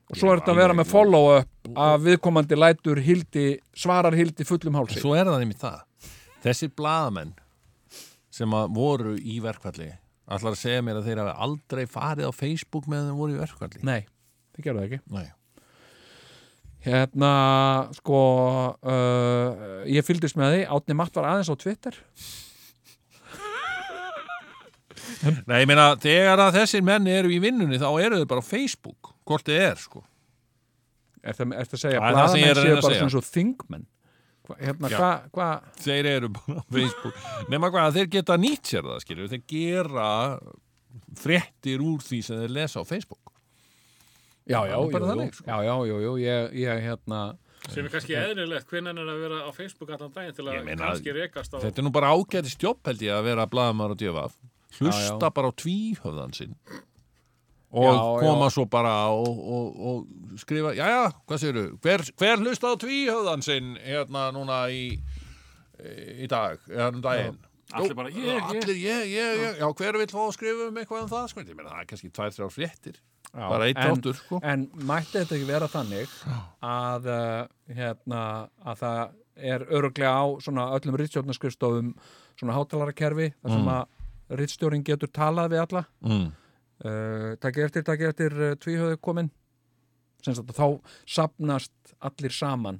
og 0.08 0.16
svo 0.20 0.32
er 0.32 0.40
þetta 0.40 0.54
að 0.54 0.60
vera 0.62 0.76
með 0.78 0.88
follow-up 0.88 1.72
að 1.84 2.06
viðkomandi 2.06 2.56
lætur 2.56 3.02
Hildi, 3.04 3.48
svarar 3.76 4.16
Hildi 4.16 4.46
fullum 4.48 4.78
hálsi. 4.80 5.02
Svo 5.04 5.18
er 5.18 5.28
það 5.28 5.44
einmitt 5.44 5.60
það 5.60 5.82
Þessir 6.46 6.72
blaðamenn 6.78 7.34
sem 8.38 8.54
að 8.54 8.74
voru 8.78 9.16
í 9.18 9.40
verkfalli 9.44 9.90
ætlar 10.28 10.54
að 10.54 10.60
segja 10.60 10.84
mér 10.84 11.00
að 11.00 11.08
þeir 11.10 11.22
hafi 11.24 11.34
aldrei 11.48 11.84
farið 11.90 12.30
á 12.30 12.34
Facebook 12.36 12.88
meðan 12.92 13.10
þeir 13.14 13.20
voru 13.22 13.36
í 13.38 13.42
verkfalli 13.42 13.84
Nei, 13.88 14.02
þið 14.56 14.66
gerðu 14.68 14.82
það 14.84 14.88
ekki 14.92 15.00
Nei. 15.18 15.28
Hérna, 16.88 17.32
sko 17.98 18.20
uh, 18.78 19.80
ég 19.90 20.06
fylgdist 20.08 20.38
með 20.40 20.54
því 20.54 20.60
Átni 20.78 20.96
Matt 21.00 21.18
var 21.18 21.30
aðeins 21.32 21.50
á 21.52 21.56
Twitter 21.60 21.98
Nei, 25.48 25.64
ég 25.64 25.68
meina, 25.72 25.88
þegar 26.00 26.40
að 26.46 26.60
þessir 26.60 26.84
menni 26.86 27.12
eru 27.18 27.32
í 27.34 27.40
vinnunni 27.42 27.80
þá 27.82 27.88
eru 28.06 28.20
þeir 28.22 28.30
bara 28.30 28.44
á 28.44 28.50
Facebook 28.52 29.14
hvort 29.28 29.48
þið 29.50 29.64
er, 29.72 29.80
sko 29.82 30.04
Er 31.28 31.36
það, 31.36 31.54
er 31.58 31.68
það 31.68 31.78
að 31.78 31.82
segja 31.82 32.02
Það 32.04 32.08
er 32.12 32.18
það 32.20 32.28
sem 32.32 32.42
ég 32.44 32.52
er 32.52 32.60
að 32.60 32.68
reyna 32.68 32.76
að 32.78 32.84
bara 32.86 32.94
segja. 32.94 33.00
svona 33.02 33.16
svo 33.16 33.24
þingmenn 33.34 33.86
Hva, 33.88 33.88
hérna, 33.88 33.88
Já. 33.88 33.97
Hvað 34.48 35.28
hva, 35.36 35.50
Þeir 35.84 36.10
eru 36.14 36.30
bara 36.36 36.62
á 36.62 36.66
Facebook. 36.78 37.24
Nefna 37.52 37.72
hvað, 37.74 37.98
þeir 37.98 38.12
geta 38.18 38.38
nýtt 38.42 38.72
sér 38.72 38.88
það, 38.88 39.02
skilju 39.06 39.32
þeir 39.34 39.44
gera 39.54 40.12
fréttir 41.18 41.84
úr 41.84 42.04
því 42.06 42.22
sem 42.26 42.44
þeir 42.44 42.56
lesa 42.60 42.82
á 42.82 42.86
Facebook. 42.88 43.34
Já, 44.48 44.62
já, 44.64 44.78
jú, 44.80 44.92
þannig, 44.96 45.34
sko. 45.36 45.44
já, 45.50 45.58
já, 45.68 45.74
jú, 45.90 46.00
jú, 46.06 46.16
ég, 46.24 46.54
ég 46.64 46.86
hérna 46.86 47.22
Sem 47.68 47.84
er 47.84 47.92
kannski 47.92 48.16
eðlilegt, 48.16 48.68
hvernig 48.70 48.94
er 48.96 49.10
að 49.12 49.24
vera 49.26 49.40
á 49.44 49.52
Facebook 49.52 49.90
allan 49.92 50.14
daginn 50.16 50.36
til 50.38 50.46
að 50.46 50.60
meina, 50.64 50.86
kannski 50.86 51.16
rekast 51.18 51.52
á... 51.52 51.60
Þetta 51.60 51.82
er 51.82 51.86
nú 51.88 51.92
bara 51.92 52.14
ágæti 52.16 52.54
stjópp 52.54 52.88
held 52.88 53.02
ég 53.04 53.18
að 53.18 53.26
vera 53.28 53.48
blaðamar 53.52 53.92
og 53.92 54.00
djöfa 54.00 54.30
hlusta 54.78 55.02
Já, 55.02 55.10
já. 55.18 55.32
bara 55.36 55.52
á 55.52 55.54
tvíhöfðan 55.58 56.36
sinn 56.38 56.56
og 57.72 57.84
Já, 57.84 58.22
koma 58.24 58.46
já. 58.48 58.54
svo 58.56 58.66
bara 58.72 58.94
og, 59.12 59.28
og, 59.28 59.80
og 59.90 60.40
skrifa, 60.40 60.72
jæja, 60.78 61.12
hvað 61.28 61.42
séru 61.44 61.64
hver, 61.84 62.04
hver 62.18 62.38
hlusta 62.46 62.72
á 62.72 62.76
tvíhöfðan 62.80 63.44
sinn 63.44 63.74
hérna 63.84 64.30
núna 64.36 64.62
í 64.72 64.98
í 66.24 66.28
dag, 66.32 66.58
eða 66.72 66.88
um 66.94 67.02
daginn? 67.04 67.36
Allir 67.76 67.94
bara, 67.98 68.10
ég, 68.16 68.24
ég. 68.24 68.46
allir, 68.48 68.78
ég, 68.80 69.02
ég, 69.12 69.42
ég, 69.44 69.58
já, 69.60 69.68
hver 69.76 69.98
vil 70.00 70.08
fá 70.08 70.22
að 70.24 70.32
skrifa 70.38 70.70
um 70.72 70.78
eitthvað 70.80 71.04
um 71.04 71.10
það, 71.12 71.26
sko, 71.34 71.44
ég 71.44 71.58
meina, 71.60 71.74
það 71.74 71.82
er 71.84 71.90
kannski 71.92 72.10
tvær, 72.16 72.32
þrjár 72.38 72.54
fréttir, 72.56 73.00
já, 73.28 73.44
bara 73.52 73.68
eitt 73.68 73.82
en, 73.84 73.92
þáttur, 73.92 74.16
sko. 74.22 74.40
en 74.48 74.64
mætti 74.88 75.18
þetta 75.20 75.36
ekki 75.38 75.50
vera 75.52 75.68
þannig 75.74 76.16
að 76.72 77.10
uh, 77.12 77.44
hérna, 77.76 78.22
að 78.64 78.82
það 78.86 79.02
er 79.52 79.68
öruglega 79.78 80.16
á 80.16 80.26
svona 80.42 80.70
öllum 80.80 80.98
rittstjórnarskrifstofum 81.04 81.92
svona 82.40 82.56
hátalaраkerfi 82.58 83.30
þar 83.44 83.54
sem 83.58 83.68
Mm. 83.68 83.74
að 83.76 84.40
rittstjórin 84.42 84.84
getur 84.88 85.12
talað 85.14 85.52
við 85.54 85.62
alla? 85.68 85.84
Mm. 86.08 86.26
Uh, 86.84 87.34
takk 87.42 87.64
eftir, 87.66 87.86
takk 87.88 88.06
eftir 88.10 88.36
uh, 88.38 88.54
tvíhöðu 88.60 89.00
komin 89.02 89.32
sem 90.24 90.36
sagt 90.36 90.52
að 90.52 90.60
þá 90.60 90.94
sapnast 91.18 91.96
allir 92.04 92.34
saman. 92.34 92.80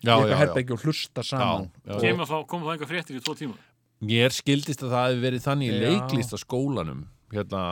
Já, 0.00 0.14
já, 0.24 0.36
já, 0.56 0.76
hlusta 0.80 1.22
saman. 1.26 1.68
já. 1.84 1.98
Kemur 2.00 2.28
þá, 2.28 2.36
kom 2.48 2.62
það 2.64 2.74
einhver 2.74 2.88
fréttir 2.88 3.18
í 3.18 3.24
tvo 3.24 3.34
tíma. 3.36 3.58
mér 4.00 4.32
skildist 4.32 4.80
að 4.80 4.94
það 4.94 5.06
hefði 5.06 5.24
verið 5.26 5.42
þannig 5.44 5.72
í 5.72 5.80
leiklistaskólanum 5.84 7.02
hérna 7.34 7.64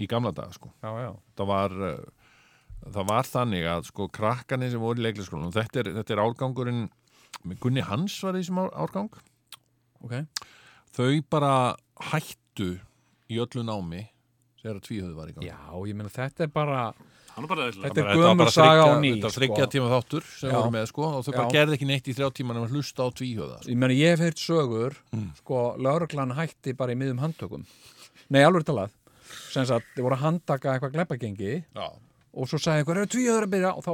í 0.00 0.06
gamla 0.08 0.32
dag, 0.32 0.54
sko. 0.56 0.70
Já, 0.80 0.88
já, 1.04 1.10
það 1.36 1.50
var 1.50 1.74
uh, 1.76 2.30
það 2.86 3.10
var 3.10 3.28
þannig 3.28 3.68
að 3.68 3.90
sko 3.90 4.06
krakkanir 4.08 4.72
sem 4.72 4.80
voru 4.80 5.02
í 5.02 5.04
leikliskólanum 5.04 5.52
þetta 5.52 5.82
er, 5.82 5.92
þetta 5.98 6.16
er 6.16 6.22
árgangurinn 6.24 6.86
Gunni 7.60 7.84
Hans 7.84 8.16
var 8.24 8.36
í 8.36 8.42
þessum 8.42 8.64
ár, 8.64 8.72
árgang. 8.74 9.10
Ok. 10.02 10.14
Þau 10.96 11.12
bara 11.30 11.52
hættu 12.10 12.76
í 13.30 13.38
öllu 13.42 13.64
námi 13.66 14.06
þegar 14.66 14.80
tvíhöðu 14.88 15.14
var 15.16 15.30
í 15.30 15.36
gang 15.36 15.46
já, 15.48 15.58
ég 15.86 15.94
meina 16.02 16.12
þetta 16.20 16.46
er 16.48 16.52
bara 16.60 16.86
Hann 17.36 17.44
er 17.44 17.50
bara. 17.52 17.64
Þetta 17.68 18.00
er 18.00 18.16
var 18.16 18.36
bara 18.40 18.52
saga 18.54 18.84
á 18.88 18.96
ný, 18.96 19.10
þetta 19.12 19.26
var 19.26 19.32
sko. 19.34 19.40
þryggja 19.42 19.64
tíma 19.74 19.88
þáttur 19.92 20.22
sem 20.40 20.52
voru 20.56 20.70
með 20.72 20.86
sko 20.88 21.02
og 21.18 21.24
þau 21.26 21.32
bara 21.36 21.50
gerði 21.52 21.74
ekki 21.76 21.88
neitt 21.90 22.06
í 22.08 22.14
þrjá 22.16 22.28
tíma 22.38 22.54
nema 22.56 22.64
að 22.64 22.72
hlusta 22.78 23.04
á 23.04 23.08
tvíhöða 23.12 23.58
sko. 23.60 23.68
ég 23.68 23.76
meina 23.82 23.92
ég 23.98 24.14
hef 24.14 24.22
heyrt 24.24 24.40
sögur 24.40 24.96
Mm. 25.12 25.26
sko, 25.42 25.58
lauruglan 25.76 26.32
hætti 26.38 26.72
bara 26.78 26.92
í 26.92 26.96
miðum 26.96 27.20
handtökum 27.20 27.66
nei, 28.32 28.40
alveg 28.40 28.64
talað 28.64 28.88
sem 29.52 29.66
sagt, 29.68 29.84
þið 29.98 30.02
voru 30.08 30.16
að 30.16 30.24
handtaka 30.24 30.72
eitthvað 30.78 30.94
glæpagengi 30.96 31.52
já, 31.76 31.86
og 32.32 32.48
svo 32.48 32.56
sagði 32.56 32.80
eitthvað, 32.86 32.96
eru 33.04 33.12
tvíhöður 33.12 33.44
að 33.44 33.52
byrja 33.52 33.74
og 33.76 33.84
þá 33.84 33.92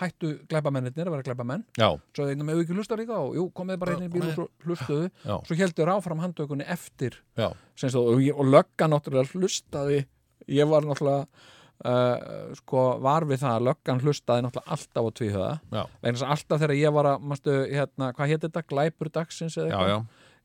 hættu 0.00 0.32
glæpamennir 0.48 0.94
að 1.06 1.10
vera 1.12 1.22
glæpamenn. 1.26 1.64
Já, 1.78 1.88
svo 2.16 2.26
þeir 2.28 2.42
með 2.48 2.62
ekki 2.64 2.76
hlusta 2.78 2.96
líka 2.96 3.18
og 3.20 3.34
jú, 3.36 3.46
komið 3.52 3.78
bara 3.82 3.96
inn 3.98 4.06
í 4.06 4.12
bíl 4.12 4.24
og 4.28 4.34
svo 4.36 4.46
hlustuðu. 4.66 5.10
Já. 5.26 5.34
svo 5.48 5.56
heldur 5.58 5.92
áfram 5.94 6.22
handtökunni 6.24 6.64
eftir. 6.66 7.18
Sagt, 7.36 7.94
og, 8.00 8.20
ég- 8.24 8.36
og 8.38 8.46
lögga 8.48 8.88
náttúrulega 8.88 9.32
hlustaði. 9.36 10.04
Ég 10.48 10.68
var 10.70 10.82
náttúrulega 10.88 11.26
uh, 11.84 12.54
sko 12.58 12.82
var 13.02 13.24
við 13.28 13.40
það 13.44 13.56
að 13.58 13.66
löggan 13.68 14.02
hlustaði 14.02 14.44
náttúrulega 14.46 14.76
alltaf 14.76 15.06
á 15.06 15.10
tvíhöða. 15.20 15.54
Alltaf 16.02 16.60
þegar 16.62 16.76
ég 16.78 16.92
var 16.96 17.10
að 17.12 17.24
manstu, 17.30 17.56
hérna, 17.72 18.12
hvað 18.16 18.32
hétt 18.34 18.46
þetta, 18.48 18.62
glæpur 18.72 19.10
dagsins 19.12 19.56
eða 19.58 19.70
eitthvað? 19.70 19.90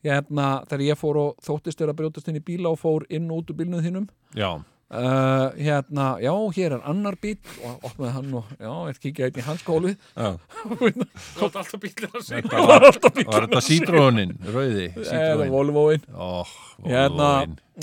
já, 0.06 0.14
hérna, 0.14 0.48
þegar 0.70 0.86
ég 0.88 1.00
fór 1.02 1.18
og 1.24 1.38
þóttist 1.46 1.80
þér 1.82 1.92
að 1.94 2.00
brjótast 2.02 2.28
inn 2.32 2.38
í 2.40 2.44
bíla 2.46 2.70
og 2.74 2.80
fór 2.82 3.06
inn 3.10 3.30
og 3.32 3.42
út 3.44 3.54
úr 3.54 3.58
bílnuð 3.64 3.86
þínum. 3.88 4.10
Já, 4.38 4.52
uh, 4.92 5.52
hérna, 5.58 6.08
já, 6.24 6.32
hér 6.58 6.76
er 6.78 6.84
annar 6.88 7.18
bíl 7.22 7.38
og 7.66 7.88
opnaði 7.90 8.12
hann 8.18 8.34
og, 8.40 8.52
já, 8.60 8.74
er 8.92 9.00
kíkja 9.04 9.28
einn 9.30 9.40
í 9.42 9.46
hans 9.48 9.64
skólu 9.64 9.94
já. 9.94 10.30
Þú 10.68 11.48
átt 11.48 11.58
alltaf 11.62 11.80
bílir 11.84 12.10
að 12.14 12.26
segja. 12.28 12.52
Það 12.52 12.68
var, 12.72 12.86
var 12.88 13.48
þetta 13.48 13.64
sítrónin, 13.68 14.36
rauði 14.48 14.90
eða 14.94 15.08
sítrónin 15.12 15.56
Volvoin 15.56 16.06
Ó, 16.14 16.44
hérna, 16.88 17.32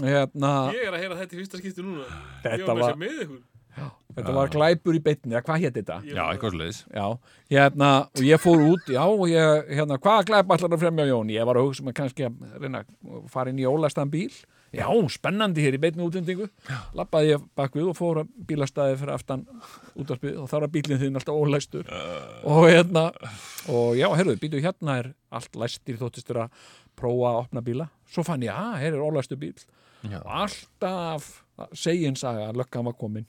hérna 0.03 0.55
Ég 0.75 0.87
er 0.89 0.95
að 0.97 1.03
heyra 1.05 1.19
þetta 1.23 1.37
í 1.37 1.43
fyrsta 1.43 1.61
skipti 1.61 1.85
núna. 1.85 2.07
Þetta 2.45 2.63
Ég 2.63 2.71
var 2.71 2.79
með 2.79 2.89
var- 2.89 3.03
með 3.05 3.21
ykkur. 3.27 3.43
þetta 4.15 4.33
var 4.37 4.51
glæpur 4.55 4.95
í 4.95 5.03
beinni, 5.03 5.33
eða 5.35 5.43
hvað 5.49 5.63
hétt 5.65 5.79
þetta? 5.81 5.97
Já, 6.07 6.15
var- 6.23 6.35
eitthvað 6.37 6.53
sliðis 6.55 6.81
Já, 6.95 7.07
hérna, 7.51 7.93
og 8.15 8.23
ég 8.23 8.39
fór 8.43 8.61
út, 8.71 8.85
já, 8.95 9.03
og 9.03 9.25
ég, 9.33 9.71
hérna, 9.75 9.99
hvaða 9.99 10.27
glæp 10.31 10.53
allar 10.55 10.77
að 10.77 10.85
fremja 10.85 11.07
Jón? 11.11 11.33
Ég 11.35 11.49
var 11.49 11.59
að 11.59 11.67
hugsa 11.69 11.83
með 11.89 11.97
kannski 11.99 12.29
að 12.31 12.61
reyna 12.63 12.85
að 12.85 13.25
fara 13.35 13.51
inn 13.51 13.59
í 13.59 13.67
ólæstan 13.67 14.13
bíl. 14.13 14.31
Já, 14.75 14.89
spennandi 15.15 15.63
hér 15.65 15.77
í 15.77 15.81
beinni 15.83 16.05
útendingu. 16.05 16.49
Lappaði 16.99 17.35
ég 17.35 17.45
bakvið 17.59 17.91
og 17.93 17.99
fór 17.99 18.23
að 18.25 18.33
bílastæði 18.49 18.99
fyrir 19.01 19.15
aftan 19.15 19.45
útvarpið 19.95 20.41
og 20.43 20.51
þar 20.51 20.67
var 20.67 20.73
bílinn 20.75 21.01
þinn 21.03 21.21
alltaf 21.21 21.39
ólæstur. 21.39 21.93
Og 22.51 22.67
hérna, 22.69 23.07
og 23.71 23.95
já, 23.99 24.09
heyrðu, 24.19 24.37
býtu 24.43 24.63
hérna 24.65 24.99
er 25.03 25.13
allt 25.35 25.57
læstir 25.61 26.01
þóttistur 26.01 26.43
að 26.45 26.67
prófa 26.99 27.31
að 27.31 27.41
opna 27.45 27.65
bíla. 27.65 27.89
Svo 28.11 28.27
fann 28.27 28.45
ég, 28.47 28.55
að, 28.55 28.81
hér 28.83 28.99
er 28.99 29.07
ólæstur 29.07 29.41
bíl. 29.41 29.55
Já. 30.05 30.19
Og 30.21 30.31
alltaf 30.43 31.31
segin 31.73 32.19
saga 32.19 32.51
að 32.51 32.61
löggan 32.63 32.91
var 32.91 32.99
komin. 32.99 33.29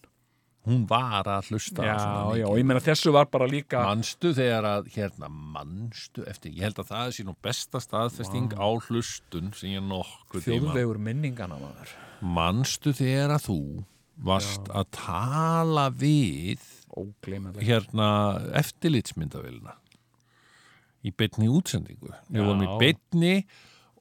Hún 0.66 0.86
var 0.90 1.28
að 1.30 1.52
hlusta 1.52 1.86
já, 1.86 1.96
já, 2.40 2.46
og 2.50 2.58
ég 2.60 2.68
meina 2.68 2.84
þessu 2.84 3.14
var 3.16 3.30
bara 3.34 3.48
líka 3.50 3.84
Manstu 3.86 4.34
þegar 4.36 4.68
að, 4.70 4.90
hérna, 4.96 5.30
manstu 5.30 6.26
eftir, 6.30 6.56
ég 6.58 6.68
held 6.68 6.82
að 6.82 6.92
það 6.94 7.12
sé 7.18 7.26
nú 7.28 7.36
besta 7.46 7.82
staðfesting 7.84 8.56
á 8.58 8.68
hlustun 8.88 9.52
sem 9.58 9.76
ég 9.76 9.86
nokkuð 9.86 10.48
tíma. 10.48 10.72
þjóðvegur 10.72 11.02
minningana 11.10 11.60
maður 11.62 11.94
Manstu 12.26 12.96
þegar 12.96 13.36
að 13.38 13.48
þú 13.50 13.60
varst 14.26 14.70
að 14.72 14.90
tala 14.96 15.90
við 15.92 16.64
hérna 17.60 18.10
eftirlitsmyndavélina 18.56 19.76
í 21.06 21.12
beinni 21.14 21.50
útsendingu. 21.52 22.14
Við 22.32 22.42
Já. 22.42 22.46
vorum 22.48 22.64
í 22.64 22.70
beinni 22.82 23.34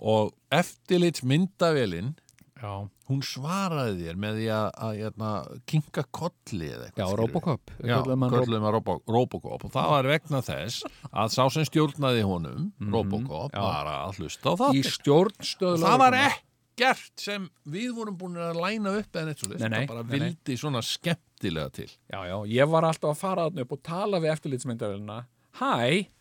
og 0.01 0.33
eftirlitsmyndavélin 0.55 2.15
já, 2.63 2.73
hún 3.11 3.21
svaraði 3.27 4.07
þér 4.07 4.19
með 4.25 4.39
því 4.39 4.47
að, 4.55 4.67
að 4.87 4.95
hérna, 5.01 5.31
kinka 5.71 6.05
kolli 6.15 6.69
eða 6.71 6.87
eitthvað. 6.89 7.03
já. 7.11 7.19
Robocop 7.21 7.75
Já, 7.85 7.97
að 7.99 8.71
Robo, 8.77 8.97
Robocop 9.11 9.67
og 9.69 9.75
það 9.75 9.91
var 9.95 10.09
vegna 10.15 10.41
þess 10.47 10.87
að 11.11 11.35
sá 11.35 11.43
sem 11.57 11.69
stjórnaði 11.69 12.25
honum 12.29 12.71
Robocop 12.95 13.55
já. 13.55 13.61
var 13.65 13.91
að 13.93 14.21
hlusta 14.23 14.55
á 14.55 14.61
það 14.63 14.79
í 14.81 14.85
stjórnstöðu 14.95 15.83
það 15.85 15.99
var 16.05 16.19
ekkert 16.23 17.27
sem 17.27 17.51
við 17.75 17.93
vorum 17.99 18.17
búin 18.19 18.41
að 18.41 18.59
læna 18.63 18.97
upp 19.03 19.15
eða 19.21 19.29
neitt 19.31 19.43
svo 19.45 19.51
Nei, 19.53 19.69
nei, 19.69 19.79
það 19.85 19.93
bara 19.93 20.03
nei, 20.07 20.11
nei. 20.15 20.19
vildi 20.31 20.59
svona 20.63 20.83
skemmtilega 20.87 21.75
til 21.75 21.91
já, 21.91 22.19
já, 22.31 22.37
ég 22.55 22.71
var 22.73 22.89
alltaf 22.89 23.13
að 23.15 23.21
fara 23.27 23.49
þarna 23.51 23.67
upp 23.67 23.77
og 23.79 23.85
tala 23.91 24.23
við 24.25 24.35
eftirlitsmyndavélina 24.39 25.21
hæ, 25.61 25.75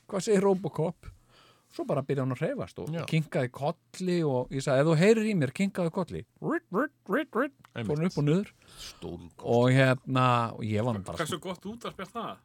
hvað 0.10 0.28
segir 0.28 0.46
Robocop 0.50 1.13
svo 1.74 1.86
bara 1.90 2.04
byrja 2.06 2.24
hann 2.26 2.36
að 2.36 2.42
hreyfast 2.44 2.80
og 2.84 2.90
Já. 2.94 3.04
kinkaði 3.10 3.50
kolli 3.52 4.18
og 4.30 4.52
ég 4.54 4.62
sagði, 4.66 4.84
ef 4.84 4.88
þú 4.92 4.96
heyrir 5.02 5.30
í 5.32 5.36
mér, 5.40 5.52
kinkaði 5.58 5.92
kolli 5.96 6.22
ritt, 6.22 6.68
ritt, 7.10 7.36
ritt 7.36 7.54
Einmitt. 7.74 7.88
fór 7.88 7.98
hann 7.98 8.06
upp 8.12 8.18
og 8.22 8.28
niður 8.28 8.52
Stórkost. 8.78 9.46
og 9.58 9.70
hérna, 9.74 10.28
og 10.54 10.64
ég 10.70 10.84
var 10.86 10.94
nú 11.00 11.04
bara 11.08 11.18
Hversu 11.18 11.40
gott 11.42 11.66
útarp 11.66 12.00
er 12.00 12.12
það? 12.14 12.36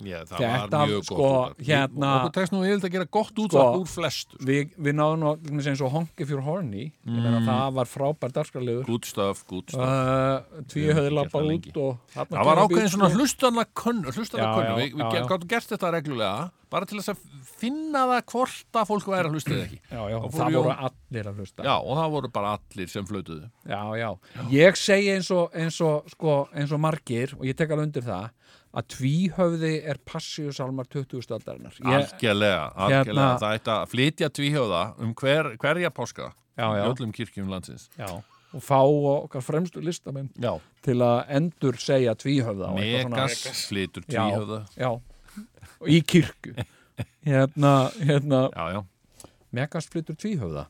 Já, 0.00 0.20
það 0.24 0.40
Þetta, 0.40 0.78
var 0.78 0.88
mjög 0.88 1.04
sko, 1.08 1.30
hérna- 1.60 2.12
okkur 2.16 2.34
tekst 2.36 2.54
nú 2.54 2.60
yfirlega 2.64 2.88
að 2.88 2.94
gera 2.94 3.08
gott 3.18 3.40
útvarp 3.44 3.78
úr 3.80 3.88
flestu 3.90 4.40
við, 4.40 4.70
við 4.76 4.96
náðum 4.96 5.42
dæmis 5.44 5.68
eins 5.70 5.82
og 5.84 5.92
for 6.30 6.44
Horny. 6.46 6.86
Ég 7.04 7.20
meina 7.20 7.40
það 7.44 7.74
var 7.80 7.90
frábær 7.90 8.32
dagskrarlegur 8.32 8.86
good 8.86 9.04
stuff, 9.04 9.44
good 9.46 9.68
stuff. 9.68 9.80
Uh, 9.80 10.62
tví 10.70 10.86
Við 10.86 10.94
höfum 10.94 11.00
höfðu 11.00 11.10
ekki 11.10 11.18
lappa 11.18 11.42
út 11.42 11.82
og 11.84 11.98
það 12.14 12.48
var 12.50 12.62
ákveðin 12.64 12.94
svona 12.94 13.10
og- 13.10 13.18
hlustana 13.18 13.66
Já, 14.40 14.54
könnu 14.54 14.70
já, 14.70 14.76
við, 14.80 14.94
við 14.94 15.04
já, 15.04 15.20
já. 15.20 15.28
gáttum 15.28 15.48
gert 15.48 15.70
þetta 15.74 15.92
reglulega 15.92 16.50
bara 16.70 16.86
til 16.86 17.00
að 17.02 17.18
finna 17.58 18.04
það 18.06 18.20
hvort 18.30 18.78
að 18.78 18.88
fólk 18.90 19.08
væri 19.10 19.28
að 19.28 19.34
hlusta 19.34 19.54
eða 19.54 19.64
ekki. 19.66 19.78
Já, 19.90 20.00
já, 20.12 20.18
fór 20.22 20.36
það 20.38 20.56
voru 20.56 20.74
allir 20.86 21.30
að 21.30 21.40
hlusta. 21.40 21.64
Já, 21.66 21.72
og 21.80 21.98
það 21.98 22.12
voru 22.14 22.30
bara 22.36 22.52
allir 22.56 22.92
sem 22.92 23.08
flötuðu. 23.08 23.48
Já, 23.66 23.80
já. 23.98 24.08
Ég 24.54 24.78
segi 24.78 25.10
eins 25.16 25.30
og, 25.34 25.56
eins 25.58 25.80
og, 25.84 26.10
sko, 26.14 26.36
eins 26.54 26.74
og 26.76 26.82
margir 26.82 27.34
og 27.38 27.44
ég 27.48 27.58
tek 27.58 27.74
alveg 27.74 27.90
undir 27.90 28.06
það 28.06 28.30
að 28.74 28.86
tvíhöfði 28.94 29.70
er 29.90 29.98
passíusalmar 30.06 30.86
20. 30.92 31.22
aldarinnar. 31.34 31.74
Algjörlega, 31.82 32.72
algjörlega. 32.76 33.14
Hérna- 33.14 33.38
Það 33.42 33.54
ætti 33.58 33.72
að 33.74 33.86
flytja 33.94 34.28
tvíhjóða 34.30 34.82
um 35.02 35.14
hver, 35.14 35.56
hverja 35.58 35.90
páska 35.90 36.32
Já, 36.58 36.66
já. 36.76 36.84
í 36.84 36.88
öllum 36.92 37.12
kirkjum 37.12 37.48
landsins. 37.50 37.88
já, 37.98 38.08
og 38.54 38.62
fá 38.62 38.78
okkar 38.82 39.42
fremstu 39.42 39.80
listamenn 39.80 40.28
Já. 40.38 40.58
til 40.82 40.94
að 41.02 41.24
endur 41.28 41.74
segja 41.78 42.14
tvíhöfða. 42.14 42.74
Megas 42.74 43.66
flytur 43.68 44.02
Já, 44.08 44.20
tvíhjóða. 44.30 44.66
Já, 44.76 44.90
og 45.80 45.88
í 45.88 46.00
kirkju. 46.02 46.54
Hérna, 47.24 47.90
hérna, 47.98 48.50
Já, 48.54 48.72
já. 48.74 48.84
Megas 49.52 49.86
flyttur 49.88 50.14
tvíhöfða. 50.16 50.66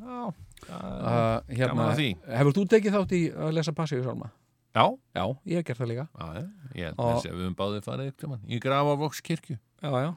Já, 0.00 0.32
Uh, 0.64 1.42
hérna, 1.52 1.74
Gaman 1.74 1.90
að 1.92 1.98
því. 1.98 2.16
hefur 2.38 2.52
þú 2.56 2.62
tekið 2.72 2.94
þátt 2.94 3.10
í 3.12 3.18
að 3.36 3.50
lesa 3.52 3.72
passíusalma? 3.76 4.30
Já. 4.74 4.84
Já, 5.14 5.24
ég 5.46 5.56
hef 5.60 5.64
gert 5.70 5.78
það 5.84 5.90
líka. 5.92 6.06
já. 6.18 6.44
Ég 6.74 6.84
held 6.90 6.98
Og- 6.98 7.14
að 7.14 7.30
við 7.30 7.40
höfum 7.44 7.56
báðið 7.62 7.84
farið 7.88 8.12
ykkur 8.12 8.28
mann. 8.34 8.40
Í 8.48 8.60
Grafavox 8.64 9.20
kirkju. 9.22 9.58
Já, 9.82 9.90
já. 10.04 10.10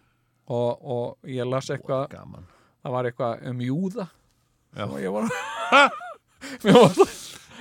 Og, 0.48 0.80
og 0.82 1.18
ég 1.28 1.44
las 1.50 1.68
eitthvað 1.70 2.08
það 2.14 2.92
var 2.94 3.04
eitthvað 3.10 3.42
um 3.52 3.60
júða 3.60 4.06
ég 4.78 5.12
var 5.12 5.28
ég 6.64 6.72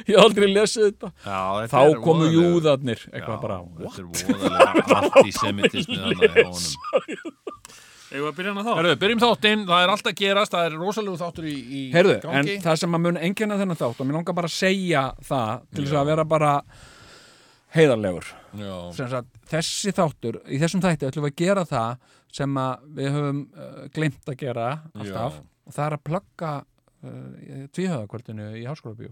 ég 0.06 0.14
hef 0.14 0.20
aldrei 0.22 0.46
lesið 0.52 0.84
þetta 0.92 1.10
Já, 1.24 1.40
þetta 1.64 1.72
þá 1.72 2.00
komu 2.04 2.28
júðarnir 2.30 3.02
eitthvað 3.10 3.40
bara 3.42 3.56
Þetta 3.80 3.98
er 3.98 4.06
voðalega 4.12 4.98
antisemitismi 5.00 5.98
þannig 5.98 6.36
hjá 6.36 6.44
honum. 6.46 7.45
Að 8.06 8.36
byrja 8.36 8.52
hana 8.52 8.62
þá? 8.62 8.72
Herðu, 8.78 8.96
byrjum 9.02 9.22
þáttinn, 9.22 9.62
það 9.66 9.82
er 9.82 9.92
alltaf 9.92 10.12
að 10.12 10.18
gerast, 10.20 10.52
það 10.54 10.66
er 10.68 10.76
rosalegu 10.78 11.18
þáttur 11.18 11.46
í, 11.50 11.54
í 11.56 11.80
heyrðu, 11.94 12.12
en 12.22 12.36
gangi. 12.36 12.58
það 12.62 12.76
sem 12.82 12.94
að 12.98 13.02
mun 13.06 13.18
engina 13.18 13.58
þennan 13.58 13.80
þátt 13.80 14.02
og 14.02 14.06
mér 14.06 14.18
langar 14.20 14.36
bara 14.38 14.50
að 14.50 14.54
segja 14.54 15.02
það 15.26 15.64
til 15.74 15.86
þess 15.86 15.98
að 15.98 16.10
vera 16.12 16.26
bara 16.30 16.52
heiðarlegur 17.76 18.28
Já, 18.56 18.76
sem 18.96 19.10
sagt, 19.10 19.32
þessi 19.50 19.92
þáttur, 19.96 20.38
í 20.46 20.60
þessum 20.62 20.84
þætti 20.84 21.08
ætlum 21.10 21.26
við 21.26 21.34
að 21.34 21.42
gera 21.42 21.66
það 21.68 22.14
sem 22.38 22.60
að 22.62 22.86
við 22.96 23.10
höfum 23.16 23.42
uh, 23.56 23.82
glimt 23.96 24.30
að 24.32 24.38
gera 24.44 24.68
alltaf 24.94 25.36
Já. 25.40 25.44
og 25.66 25.76
það 25.76 25.86
er 25.88 25.96
að 25.98 26.04
plugga 26.06 26.52
uh, 27.06 27.66
tvíhöðakvöldinu 27.76 28.46
í 28.58 28.64
háskólabíu 28.66 29.08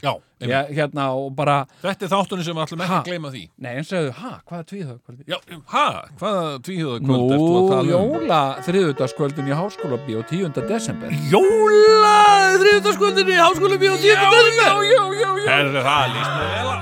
hérna 0.75 1.07
og 1.17 1.31
bara, 1.39 1.57
Þetta 1.83 2.05
er 2.09 2.13
þáttunni 2.13 2.45
sem 2.47 2.57
við 2.59 2.65
ætlum 2.67 2.83
ekki 2.85 2.93
Ha? 2.95 2.99
að 3.01 3.09
gleyma 3.11 3.31
því. 3.35 3.43
nei 3.65 3.71
eins 3.79 3.93
og 3.93 4.09
þau, 4.09 4.13
ha, 4.21 4.33
hvað 4.49 4.59
er 4.63 4.69
tvíhöðakvöldi? 4.73 5.27
Já, 5.31 5.39
ha, 5.75 5.85
hvaða 6.21 6.45
tvíhjóða 6.69 7.01
Nú, 7.01 7.07
kvöld 7.09 7.35
ertu 7.37 7.55
að 7.61 7.69
tala 7.71 7.85
um? 7.85 7.93
jóla 7.95 8.41
þriðudagskvöldin 8.69 9.49
í 9.51 9.59
háskólabíu 9.61 10.25
10. 10.31 10.63
desember 10.69 11.17
Jóla 11.33 12.15
þriðutaskvöldinni 12.61 13.35
í 13.39 13.41
háskóla 13.43 13.79
bíó 13.81 13.95
10. 13.97 14.03
desember 14.03 14.53
já, 14.59 14.71
já, 14.91 15.03
já, 15.21 15.29
já. 15.39 15.49
Herðu, 15.49 15.85
það 15.89 16.15
líst 16.15 16.37
mér 16.39 16.53
vel 16.55 16.69
á 16.71 16.79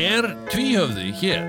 Er 0.00 0.26
tvíhöfði 0.52 1.08
hér? 1.20 1.48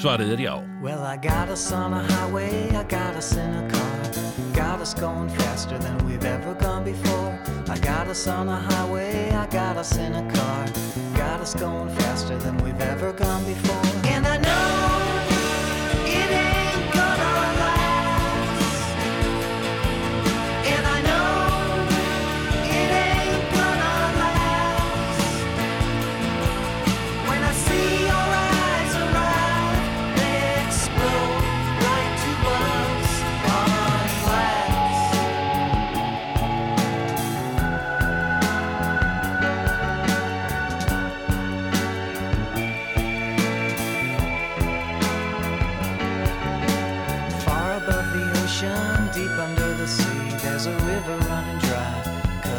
Svarið 0.00 0.32
er 0.36 0.40
já 0.46 0.54
Well, 0.82 1.02
I 1.04 1.16
got 1.16 1.48
us 1.50 1.72
on 1.72 1.94
a 1.94 2.02
highway, 2.04 2.68
I 2.70 2.82
got 2.84 3.16
us 3.16 3.32
in 3.36 3.48
a 3.54 3.68
car. 3.70 4.25
Got 4.56 4.80
us 4.80 4.94
going 4.94 5.28
faster 5.28 5.76
than 5.76 5.98
we've 6.06 6.24
ever 6.24 6.54
gone 6.54 6.82
before. 6.82 7.38
I 7.68 7.76
got 7.76 8.08
us 8.08 8.26
on 8.26 8.48
a 8.48 8.56
highway, 8.56 9.30
I 9.30 9.44
got 9.48 9.76
us 9.76 9.94
in 9.98 10.14
a 10.14 10.32
car. 10.32 10.66
Got 11.14 11.40
us 11.40 11.54
going 11.54 11.90
faster 11.96 12.38
than 12.38 12.56
we've 12.64 12.80
ever 12.80 13.12
gone 13.12 13.44
before. 13.44 14.10
And 14.10 14.26
I 14.26 14.38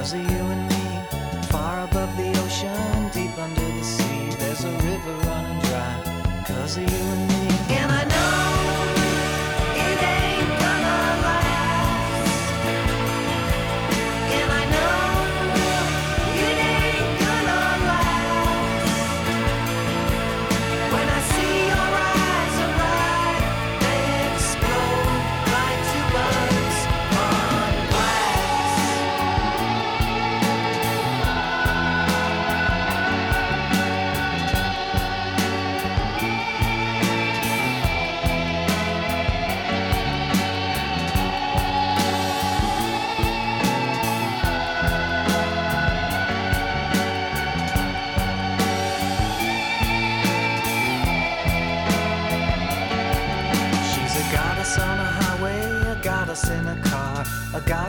Cause 0.08 0.14
of 0.14 0.32
you 0.32 0.52
and 0.52 0.67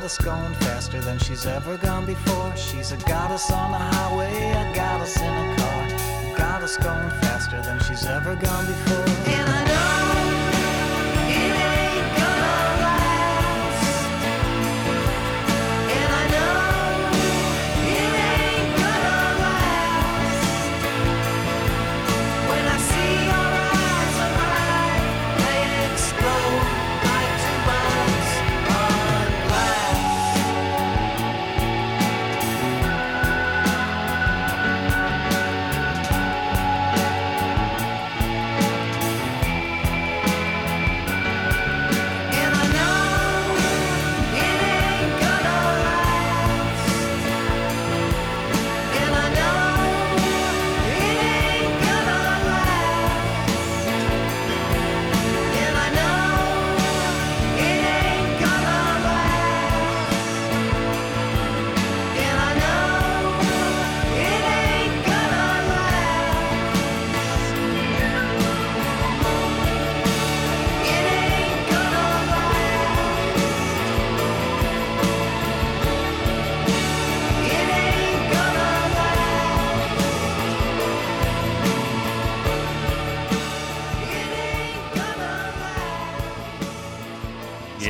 goddess 0.08 0.24
going 0.24 0.54
faster 0.54 1.00
than 1.02 1.18
she's 1.18 1.44
ever 1.44 1.76
gone 1.76 2.06
before. 2.06 2.56
She's 2.56 2.92
a 2.92 2.96
goddess 2.96 3.50
on 3.50 3.72
the 3.72 3.76
highway, 3.76 4.32
a 4.52 4.74
goddess 4.74 5.18
in 5.18 5.24
a 5.24 5.56
car, 5.56 6.34
a 6.34 6.62
us 6.62 6.78
going 6.78 7.10
faster 7.20 7.60
than 7.60 7.78
she's 7.80 8.06
ever 8.06 8.34
gone 8.36 8.66
before. 8.66 9.04
And 9.26 9.50
I 9.50 9.64
know 9.66 10.27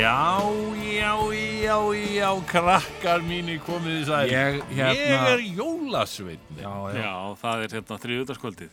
Já, 0.09 0.41
já, 0.89 1.13
já, 1.61 1.77
já, 2.17 2.29
krakkar 2.49 3.21
mínir 3.29 3.59
komið 3.61 3.99
þess 3.99 4.13
að 4.17 4.31
Ég, 4.33 4.55
hérna- 4.73 4.95
ég 4.97 5.25
er 5.35 5.43
jólasveitni. 5.59 6.63
Já, 6.63 6.71
já. 6.95 7.03
Já, 7.03 7.13
það 7.43 7.65
er 7.65 7.75
hérna 7.77 7.99
þriðutaskvöldið. 8.05 8.71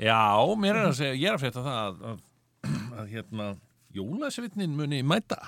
Já, 0.00 0.18
mér 0.58 0.80
er 0.80 0.88
að 0.88 0.96
segja, 0.98 1.14
ég 1.20 1.28
er 1.30 1.36
að 1.36 1.44
frétta 1.44 1.62
það 1.62 1.78
að, 1.84 2.02
að, 2.10 2.18
að 2.98 3.12
hérna, 3.14 3.46
jólasveitnin 3.94 4.74
muni 4.74 5.00
mæta. 5.06 5.38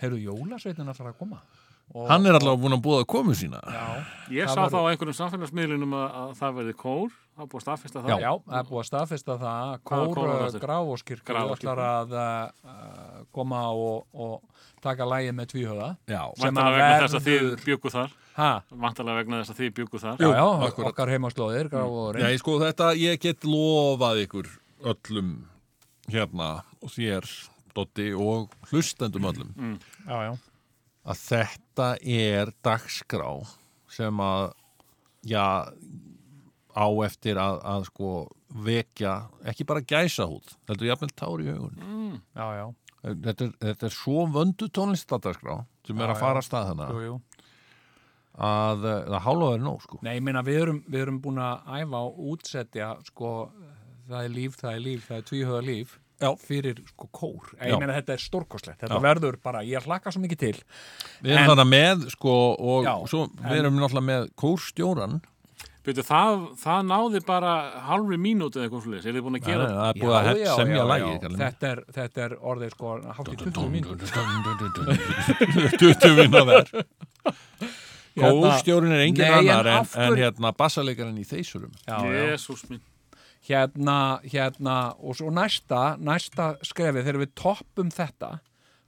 Heyrðu, 0.00 0.22
jólasveitin 0.30 0.88
að 0.88 1.02
fara 1.02 1.12
að 1.12 1.20
koma 1.20 1.42
Hann 1.90 2.26
er 2.30 2.36
allavega 2.38 2.60
búin 2.62 2.76
að 2.76 2.82
búa 2.84 3.04
komu 3.08 3.32
sína. 3.34 3.58
Já, 3.66 3.86
Ég 4.30 4.46
Það 4.46 4.54
sá 4.54 4.60
verður- 4.60 4.70
þá 4.70 4.78
á 4.78 4.90
einhverjum 4.92 5.16
samfélagsmiðlunum 5.18 5.94
að, 5.98 6.06
að 6.20 6.30
það 6.38 6.54
verði 6.60 6.74
kór. 6.78 7.10
Það 7.40 7.42
er 7.42 7.48
búið 7.50 7.60
að 7.60 7.64
staðfesta 7.64 8.00
það. 8.04 8.20
já, 8.20 8.30
það 8.46 8.58
er 8.60 8.66
búið 8.68 8.80
að 8.80 8.88
staðfesta 8.90 9.34
það 9.40 9.60
að 9.64 9.78
Kór 9.90 10.08
kór 10.14 10.28
var 10.30 10.42
þetta? 10.44 10.60
Gráfoskirkju 10.66 11.24
Grafarkirkju. 11.30 11.70
ætlar 11.70 11.80
að 11.86 12.12
uh, 12.20 13.24
koma 13.32 13.60
og, 13.72 14.04
og 14.12 14.42
taka 14.84 15.06
lægið 15.08 15.34
með 15.38 15.46
tvíhöða 15.54 15.88
Já, 16.10 16.20
sem 16.36 16.44
að 16.44 16.44
Vantalega 16.44 16.76
vegna 16.76 17.00
þess 17.06 17.16
að 17.18 17.24
þið 17.30 17.38
verður- 17.40 17.64
bjúku 17.64 17.92
þar. 17.94 18.10
Ha, 18.40 18.50
Vantalega 18.84 19.16
vegna 19.22 19.40
þess 19.40 19.50
að 19.54 19.60
þið 19.62 19.72
bjúku 19.80 19.98
þar. 20.04 20.20
já, 20.20 20.28
já, 20.36 20.44
akkúrat. 20.68 20.90
okkar 20.92 21.08
heimaslóðir 21.14 21.70
Gráfóðurinn 21.72 22.22
Nei, 22.28 22.36
sko 22.38 22.58
þetta, 22.60 22.90
ég 23.00 23.20
get 23.24 23.40
lofað 23.48 24.22
ykkur 24.26 24.46
öllum 24.92 25.32
hérna 26.10 26.50
og 26.82 26.92
þér, 26.94 27.26
Dotti, 27.74 28.10
og 28.14 28.50
hlustendum 28.70 29.26
öllum 29.32 29.78
Já, 30.06 30.16
já, 30.28 30.32
að 31.04 31.22
þetta 31.24 31.88
er 32.02 32.52
dagskrá 32.64 33.30
sem 33.90 34.20
að 34.22 34.50
já, 35.26 35.46
á 36.76 36.86
eftir 37.06 37.40
að, 37.40 37.58
að 37.66 37.88
sko 37.88 38.12
vekja, 38.66 39.14
ekki 39.46 39.66
bara 39.68 39.84
gæsa 39.86 40.26
húð 40.28 40.52
þetta 40.68 40.78
er 40.80 40.88
jafnvel 40.90 41.10
tár 41.14 41.42
í 41.42 41.50
augun. 41.50 41.82
Já, 42.34 42.46
já, 42.58 42.66
þetta 43.06 43.46
er, 43.46 43.52
þetta 43.66 43.88
er 43.88 43.96
svo 43.96 44.26
vöndu 44.34 44.70
tónlistadagskrá 44.70 45.60
sem 45.86 46.00
er 46.00 46.14
að 46.14 46.22
fara 46.22 46.42
að 46.42 46.48
stað 46.48 46.70
hana 46.72 46.90
jú, 46.92 47.02
jú. 47.06 47.16
að 48.50 48.86
eh, 48.90 49.02
það 49.08 49.24
hálfa 49.26 49.50
er 49.54 49.64
nóg 49.64 49.82
sko. 49.86 50.00
Nei, 50.06 50.14
ég 50.18 50.24
meina, 50.26 50.44
við 50.46 50.62
erum, 50.66 50.84
við 50.86 51.06
erum 51.06 51.22
búin 51.24 51.42
að 51.42 51.74
æfa 51.80 52.04
og 52.04 52.22
útsetja, 52.34 52.92
sko, 53.08 53.34
það 54.10 54.22
er 54.22 54.36
líf, 54.36 54.60
það 54.60 54.76
er 54.76 54.86
líf, 54.88 55.08
það 55.08 55.22
er 55.22 55.28
tvíhöða 55.32 55.66
líf 55.70 55.98
Já. 56.20 56.30
fyrir, 56.38 56.76
sko, 56.92 57.08
kór. 57.16 57.50
Ég 57.64 57.78
meina, 57.80 57.94
þetta 57.96 58.12
er 58.12 58.20
stórkostlegt. 58.20 58.80
Þetta 58.82 58.98
Já. 58.98 59.04
verður 59.08 59.36
bara, 59.42 59.62
ég 59.64 59.82
hlakka 59.88 60.12
svo 60.12 60.20
mikið 60.20 60.38
til. 60.38 60.54
við 61.22 61.32
erum 61.32 61.42
En- 61.42 61.50
þarna 61.50 61.66
með 61.70 62.08
sko 62.12 62.34
og 62.58 62.84
Já, 62.84 62.94
svo 63.08 63.26
við 63.28 63.50
en- 63.50 63.64
erum 63.64 63.76
náttúrulega 63.80 64.08
með 64.12 64.30
kórstjóran 64.36 65.20
Byrju, 65.80 66.02
það, 66.04 66.42
það 66.60 66.80
náði 66.84 67.20
bara 67.24 67.52
halvri 67.88 68.18
mínútu 68.20 68.60
eða 68.60 68.68
eitthvað 68.68 68.82
svolítið. 68.84 69.06
Er 69.06 69.14
þið 69.16 69.22
búin 69.24 69.38
að 69.40 69.46
gera 69.46 69.64
það 69.70 69.88
er 69.88 69.94
búið 70.02 70.16
að 70.20 70.56
semja 70.58 70.82
lægi 70.90 71.14
Þetta 71.40 71.70
er, 71.70 71.78
þetta 71.96 72.18
er 72.26 72.34
orðið, 72.36 72.70
sko, 72.74 72.90
hátt 73.16 73.30
í 73.32 73.36
20 73.40 73.70
mínútur. 73.72 74.06
20 75.80 76.16
minna 76.20 76.44
verð 76.44 76.70
Hérna- 78.20 78.50
Kórstjórin 78.50 78.92
er 78.92 79.00
engin 79.06 79.24
Nei, 79.24 79.30
en 79.30 79.38
annar 79.38 79.66
en, 79.70 79.86
en 80.02 80.16
hérna 80.18 80.50
bassalegarinn 80.52 81.16
í 81.16 81.24
þeisurum. 81.24 81.70
Jésús 81.88 82.64
minn. 82.68 82.80
Hérna, 83.50 83.96
hérna, 84.30 84.76
og 85.02 85.16
svo 85.18 85.32
næsta, 85.34 85.96
næsta 85.98 86.52
skrefið, 86.62 87.02
þegar 87.08 87.20
við 87.24 87.32
toppum 87.40 87.90
þetta, 87.90 88.28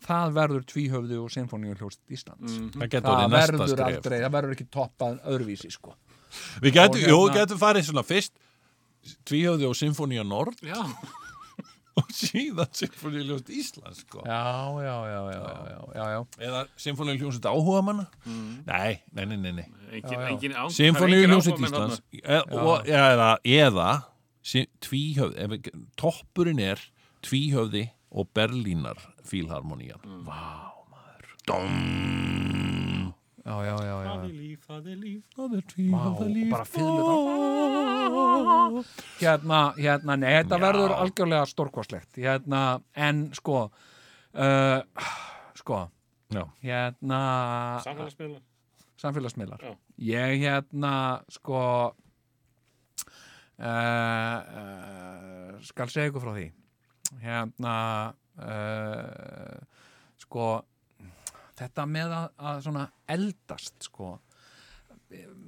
það 0.06 0.36
verður 0.38 0.64
tvíhöfðu 0.70 1.18
og 1.24 1.32
sinfoníuljóst 1.34 2.00
Íslands. 2.14 2.60
Það 2.76 2.88
getur 2.94 3.08
Það 3.10 3.24
næsta 3.26 3.38
verður 3.40 3.72
skref 3.72 3.88
aldrei, 3.88 4.18
það 4.22 4.34
verður 4.36 4.54
ekki 4.56 4.68
toppað 4.78 5.18
öðruvísi, 5.32 5.72
sko. 5.74 5.96
Við 6.62 6.76
getum, 6.78 7.02
Og 7.02 7.10
jú, 7.10 7.18
hérna- 7.18 7.34
getum 7.42 7.58
farið 7.60 7.88
svona 7.90 8.06
fyrst 8.06 8.32
Tvíhjóði 9.26 9.66
og 9.66 9.74
Sinfonía 9.76 10.22
Nord 10.24 10.60
Já. 10.62 10.78
og 11.98 12.08
síðan 12.14 12.70
Sinfonía 12.72 13.24
Ljóst 13.26 13.50
Íslands 13.52 14.04
sko. 14.06 14.22
Já, 14.24 14.38
já, 14.80 14.94
já, 15.10 15.20
já, 15.28 15.42
já, 15.42 15.56
já, 15.72 15.80
já, 15.98 16.04
já. 16.14 16.20
eða 16.48 16.62
Sinfonía 16.80 17.18
Ljóst 17.18 17.44
áhuga 17.50 17.82
manna 17.84 18.06
nei, 18.64 19.02
nei, 19.12 19.26
nei, 19.26 19.36
nei, 19.42 19.52
nei. 19.58 19.66
Engin, 19.92 20.14
Já, 20.14 20.20
já. 20.22 20.30
engin 20.30 20.54
á, 20.56 20.62
Sinfonía 20.72 21.18
það 21.18 21.24
engin 21.26 21.34
Ljóst 21.34 21.50
áhugamenn 21.50 21.68
Íslands 21.68 22.02
e, 22.22 22.40
og, 22.62 22.88
eða, 22.88 23.28
eða 23.44 23.90
tvíhöfði 24.82 25.72
toppurinn 26.00 26.58
er 26.62 26.80
tvíhöfði 27.22 27.86
og 28.12 28.28
Berlínar 28.36 28.98
fílharmonían 29.24 30.00
Mm. 30.04 30.24
Vá, 30.26 30.72
maður 30.90 31.26
Dóm 31.46 33.14
Já, 33.42 33.56
já, 33.66 33.74
já, 33.82 33.94
já. 34.04 34.10
Það 34.12 34.24
er 34.24 34.34
líf, 34.38 34.60
það 34.68 34.84
er 34.92 34.96
líf. 35.02 35.22
Það 35.34 35.54
er 35.56 35.62
Vá, 35.62 35.70
tvíhöfða 35.72 36.10
og 36.12 36.30
líf 36.30 36.50
bara 36.52 36.66
fiðlu 36.68 37.02
Hérna, 39.20 39.58
hérna, 39.78 40.16
nei, 40.22 40.28
þetta 40.42 40.58
verður 40.62 40.94
algjörlega 40.96 41.46
stórkostlegt 41.50 42.18
Hérna, 42.22 42.60
en 42.94 43.24
sko 43.34 43.64
uh, 43.66 44.78
Sko 45.58 45.80
Já. 46.32 46.46
Hérna 46.64 47.18
Samfélagsmiðlar. 47.84 48.42
Samfélagsmiðlar 49.02 49.60
Já. 49.66 49.74
Ég 50.12 50.38
hérna, 50.46 50.92
sko 51.34 51.58
uh, 53.58 55.58
Skal 55.66 55.90
segja 55.92 56.08
ykkur 56.10 56.22
frá 56.24 56.32
því. 56.36 56.46
Hérna 57.22 57.76
uh, 58.40 59.56
Sko 60.22 60.46
Þetta 61.62 61.82
með 61.86 62.10
að, 62.16 62.28
að 62.48 62.56
svona 62.64 62.84
eldast 63.12 63.76
sko 63.90 64.06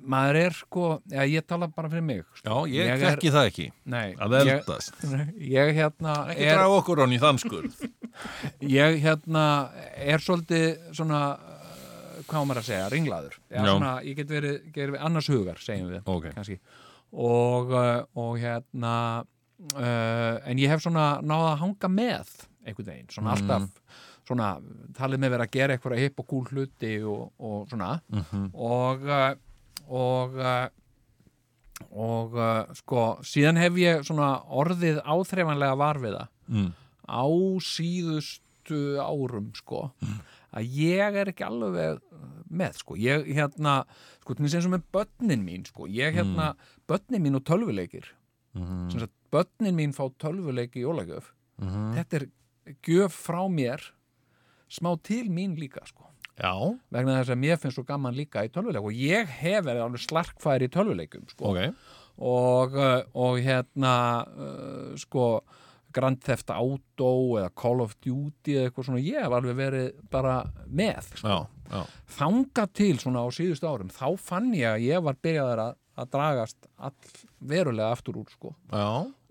maður 0.05 0.37
er 0.37 0.53
sko, 0.53 0.83
já, 1.09 1.23
ég 1.25 1.41
tala 1.49 1.65
bara 1.73 1.89
fyrir 1.89 2.05
mig 2.05 2.19
sko. 2.37 2.45
Já, 2.45 2.57
ég, 2.75 2.91
er- 2.93 3.01
þekki 3.15 3.31
það 3.33 3.47
ekki 3.49 3.65
nei, 3.89 4.11
að 4.21 4.35
ég, 4.37 4.51
eldast. 4.59 4.93
ég 5.57 5.71
hérna 5.79 6.13
ekki 6.35 6.45
er, 6.45 6.53
draga 6.59 6.75
okkur 6.83 7.01
hann 7.01 7.15
í 7.17 7.21
þann 7.23 7.41
skurð 7.41 7.73
ég 8.77 8.99
hérna 9.07 9.45
er 9.97 10.21
svolítið 10.21 10.67
svona 10.93 11.23
hvað 12.29 12.45
maður 12.51 12.61
að 12.61 12.69
segja, 12.69 12.91
ringlaður. 12.93 13.35
Já, 13.49 13.63
svona, 13.65 13.95
ég 14.05 14.15
get 14.21 14.29
verið, 14.37 14.61
get 14.69 14.85
verið 14.93 15.01
annars 15.09 15.29
hugar 15.33 15.59
segjum 15.65 15.89
við, 15.95 16.03
Ok. 16.13 16.29
kannski 16.37 16.59
og, 17.15 17.71
uh, 17.71 18.03
og 18.19 18.37
hérna 18.43 18.95
uh, 19.77 20.35
en 20.51 20.59
ég 20.59 20.69
hef 20.73 20.83
svona 20.85 21.21
náða 21.23 21.53
að 21.55 21.61
hanga 21.63 21.91
með 21.95 22.33
einhvern 22.67 22.89
veginn, 22.91 23.11
svona 23.13 23.35
Mm. 23.35 23.43
alltaf 23.43 24.01
svona, 24.27 24.49
talið 24.97 25.21
með 25.21 25.31
vera 25.35 25.45
að 25.47 25.53
gera 25.53 25.75
eitthvað 25.77 25.99
hipp 26.01 26.21
og 26.23 26.27
kúl 26.31 26.47
hluti 26.49 26.95
og, 27.05 27.27
og 27.39 27.67
svona. 27.69 27.91
Og 28.55 29.05
uh, 29.05 29.35
og 29.85 30.39
uh, 30.41 30.69
og 31.95 32.35
uh, 32.39 32.73
sko 32.79 33.03
síðan 33.27 33.59
hef 33.61 33.77
ég 33.77 34.05
svona 34.07 34.31
orðið 34.49 35.03
áþreifanlega 35.05 35.77
var 35.77 35.99
við 36.01 36.17
það. 36.19 36.29
Mm. 36.49 36.71
á 37.05 37.25
síðustu 37.61 38.79
árum 39.03 39.51
sko 39.59 39.91
að 40.55 40.77
ég 40.79 41.19
er 41.21 41.31
ekki 41.33 41.47
alveg 41.47 42.01
með 42.55 42.79
sko. 42.81 42.97
Ég 43.01 43.27
hérna, 43.35 43.81
sko 44.23 44.37
til 44.37 44.47
þess 44.47 44.69
að 44.69 44.77
með 44.77 44.87
börnin 44.95 45.45
mín 45.47 45.67
sko, 45.67 45.89
ég 45.91 46.15
hérna 46.15 46.53
börnin 46.91 47.25
mín 47.25 47.41
og 47.41 47.45
tölvuleikir. 47.49 48.13
Mhm. 48.55 48.91
sem 48.91 49.01
sagt, 49.01 49.15
börnin 49.35 49.75
mín 49.75 49.93
fá 49.93 50.07
tölvuleiki 50.15 50.79
í 50.79 50.87
jólagjöf. 50.87 51.33
Mhm. 51.59 51.95
þetta 51.95 52.21
er 52.21 52.27
gjöf 52.87 53.13
frá 53.27 53.43
mér 53.51 53.81
smá 54.71 54.95
til 55.03 55.29
mín 55.29 55.59
líka 55.59 55.85
sko. 55.87 56.07
Já, 56.35 56.79
vegna 56.91 57.21
þess 57.23 57.31
að 57.31 57.39
mér 57.39 57.59
finnst 57.63 57.77
svo 57.79 57.85
gaman 57.87 58.15
líka 58.15 58.43
í 58.43 58.51
tölvuleik 58.51 58.83
og 58.83 58.93
ég 58.93 59.27
hef 59.27 59.65
verið 59.65 59.85
alveg 59.85 60.03
slarkfæri 60.03 60.67
í 60.67 60.73
tölvuleikum 60.75 61.29
sko. 61.31 61.53
ok. 61.53 61.75
Og, 62.17 62.75
uh, 62.79 63.03
og 63.15 63.39
hérna 63.43 63.95
uh, 64.27 64.97
sko 64.97 65.43
Grand 65.95 66.21
Theft 66.25 66.51
Auto 66.55 67.13
eða 67.41 67.53
Call 67.61 67.85
of 67.85 67.95
Duty 68.05 68.57
eða 68.57 68.69
eitthvað 68.71 68.89
svona, 68.89 69.05
ég 69.05 69.23
hef 69.25 69.37
alveg 69.39 69.59
verið 69.61 69.87
bara 70.13 70.37
með 70.67 71.13
sko. 71.15 71.31
Já, 71.31 71.71
já, 71.75 71.81
þanga 72.19 72.67
til 72.81 72.93
svona 73.03 73.25
á 73.25 73.29
síðustu 73.35 73.71
árum 73.71 73.93
þá 73.95 74.07
fann 74.21 74.51
ég 74.57 74.69
að 74.73 74.87
ég 74.89 75.07
var 75.07 75.19
byrjaður 75.25 75.65
að, 75.69 75.79
að 76.03 76.11
dragast 76.17 76.69
all 76.77 77.15
verulega 77.55 77.93
aftur 77.95 78.19
úr 78.23 78.35
sko. 78.35 78.55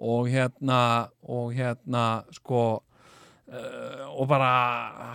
Og 0.03 0.31
hérna 0.31 0.79
og 1.27 1.53
hérna 1.57 2.07
sko 2.35 2.63
og 4.13 4.27
bara 4.29 4.49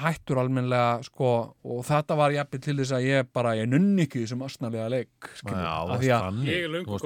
hættur 0.02 0.38
almennlega 0.42 1.02
sko 1.06 1.30
og 1.64 1.82
þetta 1.88 2.16
var 2.18 2.34
jafnir 2.36 2.62
til 2.62 2.76
þess 2.78 2.94
að 2.98 3.06
ég 3.08 3.28
bara 3.34 3.56
ég 3.58 3.68
nunni 3.70 4.06
ekki 4.06 4.22
þessum 4.24 4.44
asnalega 4.46 4.88
leik 4.92 5.30
skilur, 5.34 5.58
Já, 5.58 5.74
af 5.74 5.88
varst 5.90 6.02
því 6.04 6.10
að. 6.14 6.40
Ég 6.46 6.64
er 6.64 6.72
löngu 6.76 6.98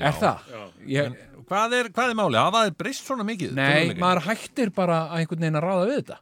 já. 0.00 0.08
er? 0.08 0.42
Já. 0.52 0.62
Ég, 0.96 1.16
Hvað 1.52 1.72
er, 1.76 1.88
hvað 1.92 2.10
er 2.12 2.16
málið? 2.16 2.38
Hafa 2.40 2.60
það 2.64 2.76
breyst 2.80 3.08
svona 3.08 3.24
mikið? 3.28 3.54
nei, 3.58 3.94
maður 3.98 4.22
hættir 4.28 4.70
bara 4.74 5.00
að 5.10 5.16
einhvern 5.22 5.42
veginn 5.44 5.58
að 5.60 5.66
ráða 5.66 5.88
við 5.90 5.98
þetta 6.02 6.20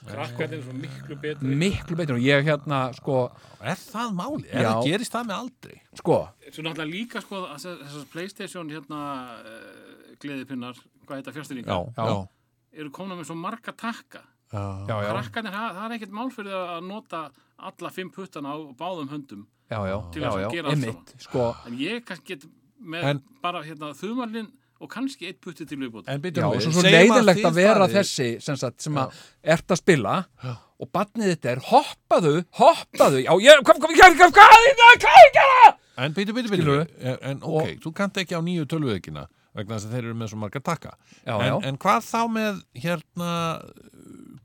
Krakkarnir 0.00 0.56
er 0.56 0.62
svo 0.64 0.74
miklu 0.80 1.16
betri 1.20 1.56
miklu 1.60 1.96
betur 1.98 2.16
og 2.16 2.24
ég 2.24 2.46
hérna 2.46 2.78
sko, 2.96 3.16
Er 3.60 3.76
það 3.76 4.14
málið? 4.16 4.46
Er 4.48 4.62
Já. 4.64 4.68
það 4.70 4.86
gerist 4.88 5.12
það 5.16 5.26
með 5.28 5.36
aldrei? 5.36 5.80
sko 6.00 6.16
Svo 6.50 6.64
náttúrulega 6.64 6.90
líka 6.94 7.20
sko 7.24 7.42
að 7.44 7.66
þessar 7.66 8.06
Playstation 8.12 8.70
hérna 8.72 9.00
uh, 9.44 10.14
gleðipinnar, 10.22 10.80
hvað 11.04 11.20
heita 11.20 11.34
fjárstyrninga 11.36 11.80
já. 11.96 12.06
Eru 12.76 12.90
komna 12.94 13.16
með 13.18 13.26
svo 13.30 13.36
marga 13.38 13.72
takka. 13.76 14.22
Já, 14.50 14.62
já, 14.88 15.10
Krakkarnir, 15.14 15.52
það, 15.54 15.74
það 15.76 15.84
er 15.86 15.92
ekkert 15.96 16.14
mál 16.18 16.30
fyrir 16.34 16.50
það 16.56 16.70
að 16.76 16.86
nota 16.90 17.18
alla 17.70 17.90
fimm 17.94 18.08
puttana 18.10 18.50
á 18.50 18.58
báðum 18.74 19.10
höndum 19.12 19.44
já, 19.70 19.78
já, 19.86 19.96
Til 20.10 20.22
já, 20.24 20.30
að 20.32 20.40
já, 20.42 20.48
gera 20.56 20.72
allt 20.72 20.74
einmitt 20.88 21.12
sko, 21.22 21.44
en 21.68 21.76
ég 21.78 22.00
kannski 22.08 22.26
get 22.34 22.46
með 22.82 23.04
En- 23.12 23.20
bara 23.44 23.62
hérna 23.62 23.92
þumalinn 23.94 24.48
og 24.80 24.90
kannski 24.90 25.28
eitt 25.28 25.38
putti 25.44 25.66
til 25.70 25.78
viðbót 25.78 26.10
En 26.10 26.18
byrjum 26.24 26.48
og 26.48 26.56
við, 26.58 26.66
svo, 26.66 26.82
leiðilegt 26.82 27.46
að 27.46 27.54
vera 27.60 27.86
farið- 27.86 27.94
þessi 28.00 28.28
sem, 28.42 28.56
sagt, 28.58 28.82
sem 28.82 28.98
að 28.98 29.14
ert 29.54 29.70
að 29.70 29.82
spila 29.84 30.16
og 30.80 30.90
barnið 30.98 31.30
þetta 31.36 31.50
er 31.54 31.62
hoppaðu, 31.70 32.34
hoppaðu. 32.58 33.22
Já, 33.22 33.32
ég, 33.46 33.62
hvað, 33.62 33.82
hvað, 33.84 33.98
hvað, 34.00 34.16
hvað, 34.18 34.32
hvað, 34.34 34.54
hvað, 34.80 35.02
hvað, 35.06 35.34
hvað, 35.38 35.74
En 36.00 36.14
byrju, 36.16 36.32
byrju, 36.34 36.50
byrju 36.56 36.64
Skilurðu? 36.64 37.18
En, 37.22 37.42
ok, 37.44 37.74
þú 37.84 37.92
kannt 37.94 38.18
ekki 38.24 38.34
á 38.34 38.40
nýju 38.42 38.66
tölvuveikina 38.66 39.28
vegna 39.54 39.76
þess 39.78 39.86
að 39.88 39.94
þeir 39.96 40.04
eru 40.04 40.14
með 40.20 40.28
svo 40.32 40.38
marga 40.38 40.60
takka 40.62 40.92
Já, 41.26 41.34
en, 41.34 41.46
já. 41.48 41.54
en 41.68 41.78
hvað 41.82 42.04
þá 42.06 42.20
með 42.30 42.60
hérna 42.84 43.30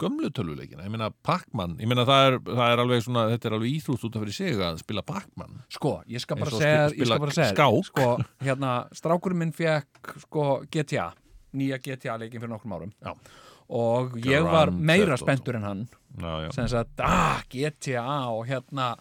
gömlu 0.01 0.27
tölvuleikina, 0.35 0.83
ég 0.83 0.91
meina 0.91 1.07
Pac-Man 1.23 1.77
ég 1.79 1.87
meina 1.87 2.03
það 2.07 2.25
er, 2.27 2.37
það 2.49 2.71
er 2.73 2.81
alveg 2.83 3.03
svona 3.05 3.25
þetta 3.31 3.47
er 3.47 3.55
alveg 3.57 3.75
íþrútt 3.77 4.03
út 4.09 4.17
af 4.17 4.23
fyrir 4.25 4.35
sig 4.35 4.57
að 4.65 4.79
spila 4.81 5.03
Pac-Man 5.07 5.61
Sko, 5.71 5.93
ég 6.11 6.23
skal 6.23 6.39
bara 6.41 6.51
segja, 6.51 6.87
spila- 6.89 6.99
ég 7.05 7.07
skal 7.11 7.23
bara 7.23 7.35
segja 7.37 7.53
skák. 7.53 7.85
sko, 7.91 8.07
hérna, 8.43 8.73
strákurinn 8.97 9.39
minn 9.43 9.53
fekk 9.55 10.15
sko, 10.25 10.47
GTA, 10.73 11.11
nýja 11.55 11.79
GTA 11.79 12.17
leikin 12.19 12.41
fyrir 12.43 12.51
nokkrum 12.51 12.75
árum 12.75 12.91
Já. 13.05 13.13
og 13.69 14.17
ég 14.25 14.43
var 14.43 14.67
Grand 14.73 14.83
meira 14.83 15.15
Theft 15.15 15.21
Auto. 15.21 15.25
spenntur 15.29 15.55
en 15.61 15.63
hann 15.69 15.87
sem 16.51 16.67
sagt, 16.67 16.99
ah, 16.99 17.39
GTA 17.51 18.03
og 18.35 18.45
hérna 18.47 18.95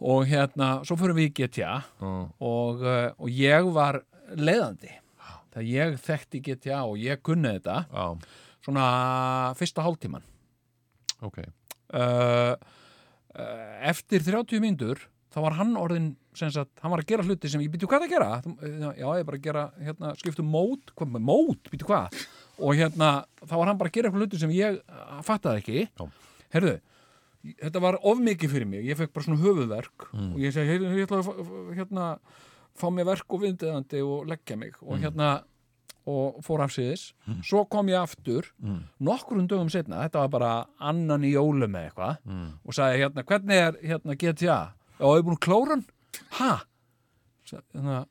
og 0.00 0.26
hérna, 0.30 0.84
svo 0.86 0.94
fyrir 1.00 1.16
við 1.16 1.30
í 1.30 1.34
GTA 1.40 1.82
Mm. 2.00 2.28
og, 2.40 2.82
uh, 2.82 3.10
og 3.18 3.28
ég 3.28 3.72
var 3.74 4.02
leiðandi. 4.36 4.90
Það 5.54 5.68
ég 5.72 5.94
þekkti 6.04 6.40
GTA 6.44 6.82
og 6.86 6.98
ég 7.00 7.22
kunni 7.24 7.54
þetta 7.56 7.86
já, 7.88 8.04
svona 8.64 9.54
fyrsta 9.58 9.82
hálftíman. 9.86 10.22
Ok. 11.24 11.38
Uh, 11.88 12.54
eftir 13.88 14.20
30 14.26 14.60
mínútur 14.62 15.00
þá 15.32 15.38
var 15.44 15.56
hann 15.58 15.74
orðin 15.78 16.10
sagt, 16.38 16.70
hann 16.82 16.92
var 16.92 17.00
að 17.02 17.08
gera 17.10 17.24
hluti 17.26 17.48
sem 17.50 17.60
ég 17.64 17.70
býtu 17.72 17.88
hvað 17.90 18.04
að 18.06 18.12
gera? 18.12 18.28
Þú- 18.44 18.58
já, 18.98 19.08
ég 19.18 19.26
bara 19.28 19.38
að 19.38 19.42
gera, 19.44 19.64
hérna, 19.82 20.12
skiptu 20.20 20.44
mót 20.46 20.92
hvað 20.96 21.10
með 21.16 21.24
mót, 21.28 21.70
býtu 21.72 21.88
hvað? 21.88 22.14
Og 22.58 22.74
hérna, 22.78 23.08
þá 23.44 23.54
var 23.58 23.66
hann 23.70 23.78
bara 23.80 23.90
að 23.90 23.96
gera 23.98 24.12
hluti 24.14 24.38
sem 24.40 24.50
ég 24.54 24.78
fattaði 25.26 25.62
ekki. 25.62 25.88
Já. 25.98 26.06
herðu, 26.54 26.78
þetta 27.60 27.80
var 27.84 27.98
of 28.02 28.18
mikið 28.24 28.50
fyrir 28.54 28.66
mig. 28.66 28.84
Ég 28.88 28.96
fekk 28.96 29.12
bara 29.12 29.24
svona 29.26 29.42
höfuðverk 29.42 30.06
Mm. 30.14 30.30
og 30.34 30.38
ég 30.40 30.52
segi, 30.52 30.78
að 31.04 31.26
fá- 31.28 31.74
hérna, 31.76 32.06
fá 32.78 32.88
mér 32.94 33.06
verk 33.06 33.26
og 33.34 33.40
vindiðandi 33.42 34.00
og 34.06 34.26
leggja 34.30 34.56
mig 34.56 34.74
og 34.82 34.96
Mm. 34.98 35.02
hérna 35.04 35.42
og 36.08 36.38
fór 36.42 36.62
afsýðis, 36.64 37.12
svo 37.44 37.64
kom 37.68 37.86
ég 37.88 38.00
aftur 38.00 38.46
Mm. 38.62 38.84
nokkrum 39.00 39.46
dögum 39.46 39.68
setna, 39.70 40.08
þetta 40.08 40.20
var 40.24 40.28
bara 40.28 40.66
annan 40.80 41.20
í 41.22 41.32
jólum 41.34 41.74
eða 41.76 41.90
eitthvað 41.92 42.18
Mm. 42.26 42.52
og 42.64 42.72
sagði 42.72 42.98
hérna, 43.02 43.22
hvernig 43.24 43.52
er 43.54 43.72
hérna 43.82 44.16
GTA? 44.16 44.72
Ég 45.00 45.18
er 45.18 45.22
búin 45.22 45.84
Ha? 46.30 46.62
Sa- 47.44 47.60
Hérna, 47.74 48.06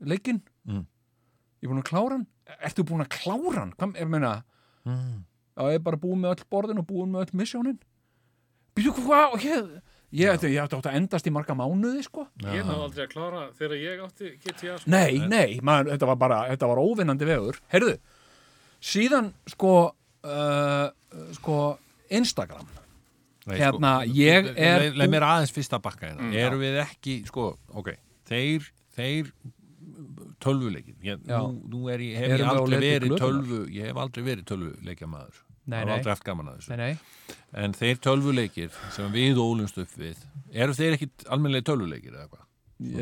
leikinn? 0.00 0.42
Mm. 0.68 0.86
Ég 1.62 1.68
er 1.68 1.70
búin 1.72 1.82
að 1.82 1.88
klára 1.90 2.10
hann? 2.18 2.26
Ertu 2.62 2.84
búin 2.84 3.04
að 3.04 3.08
klára 3.14 3.58
hann? 3.60 3.72
Hvað, 3.78 3.96
ég 4.00 4.08
meina, 4.08 4.44
Mm. 4.86 5.24
já, 5.56 5.62
ég 5.70 5.74
er 5.74 5.78
bara 5.78 5.96
búin 5.96 6.20
með 6.20 6.36
öll 6.36 6.44
borðin 6.50 6.78
og 6.78 6.86
búin 6.86 7.10
með 7.10 7.26
öll 7.26 7.34
missjónin 7.40 7.78
Býtu 8.76 8.92
hvað? 8.92 9.32
Og 9.32 9.40
ég, 9.40 9.82
ég, 10.16 10.30
ég, 10.30 10.46
ég 10.56 10.62
átti 10.64 10.78
að 10.80 10.98
endast 11.00 11.28
í 11.28 11.32
marga 11.34 11.56
mánuði, 11.58 12.04
sko. 12.06 12.26
Ég 12.44 12.64
náðu 12.66 12.86
aldrei 12.88 13.04
að 13.06 13.12
klára 13.12 13.42
þegar 13.58 13.76
ég 13.82 14.02
átti 14.06 14.32
GTA 14.44 14.78
sko. 14.78 14.92
Nei, 14.92 15.20
nei, 15.30 15.58
man, 15.66 15.90
þetta 15.92 16.10
var 16.12 16.20
bara, 16.24 16.40
þetta 16.52 16.70
var 16.72 16.82
óvinnandi 16.82 17.28
vegur. 17.28 17.60
Heyrðu, 17.74 17.98
síðan 18.92 19.30
sko, 19.52 19.76
uh, 20.24 20.88
sko, 21.38 21.60
Instagram. 22.16 22.74
Nei, 23.46 23.60
Hérna, 23.60 24.00
ég 24.10 24.50
er 24.58 24.88
leið, 24.88 24.98
leið 24.98 25.12
mér 25.12 25.28
aðeins 25.28 25.54
fyrst 25.54 25.76
að 25.76 25.84
bakka 25.84 26.08
hérna. 26.08 26.24
Mm, 26.26 26.40
erum 26.42 26.64
við 26.64 26.80
ekki, 26.82 27.20
sko, 27.28 27.52
ok 27.78 27.92
þeir, 28.26 28.68
þeir 28.96 29.32
tölvuleikir. 30.42 30.96
Ég, 31.06 31.24
nú, 31.26 31.60
nú 31.70 31.90
er 31.92 32.02
ég, 32.04 32.16
hef 32.20 32.34
ég 32.40 32.46
aldrei 32.50 32.80
verið 32.82 33.16
tölvu 33.20 33.60
ég 33.72 33.90
hef 33.90 34.00
aldrei 34.02 34.24
verið 34.26 34.48
tölvuleikjamaður 34.50 35.42
Nei, 35.66 35.80
hef 35.80 35.88
nei. 35.88 35.94
aldrei 35.98 36.12
haft 36.14 36.26
gaman 36.26 36.52
að 36.52 36.60
þessu. 36.60 36.76
Nei, 36.76 36.92
nei, 36.94 37.38
en 37.64 37.74
þeir 37.74 38.02
tölvuleikir 38.06 38.76
sem 38.94 39.10
við 39.14 39.40
ólumst 39.42 39.80
upp 39.82 39.96
við 39.98 40.20
eru 40.54 40.76
þeir 40.76 40.98
ekki 40.98 41.10
almennlega 41.26 41.70
tölvuleikir 41.72 42.14
eða 42.14 42.28
hvað? 42.30 42.46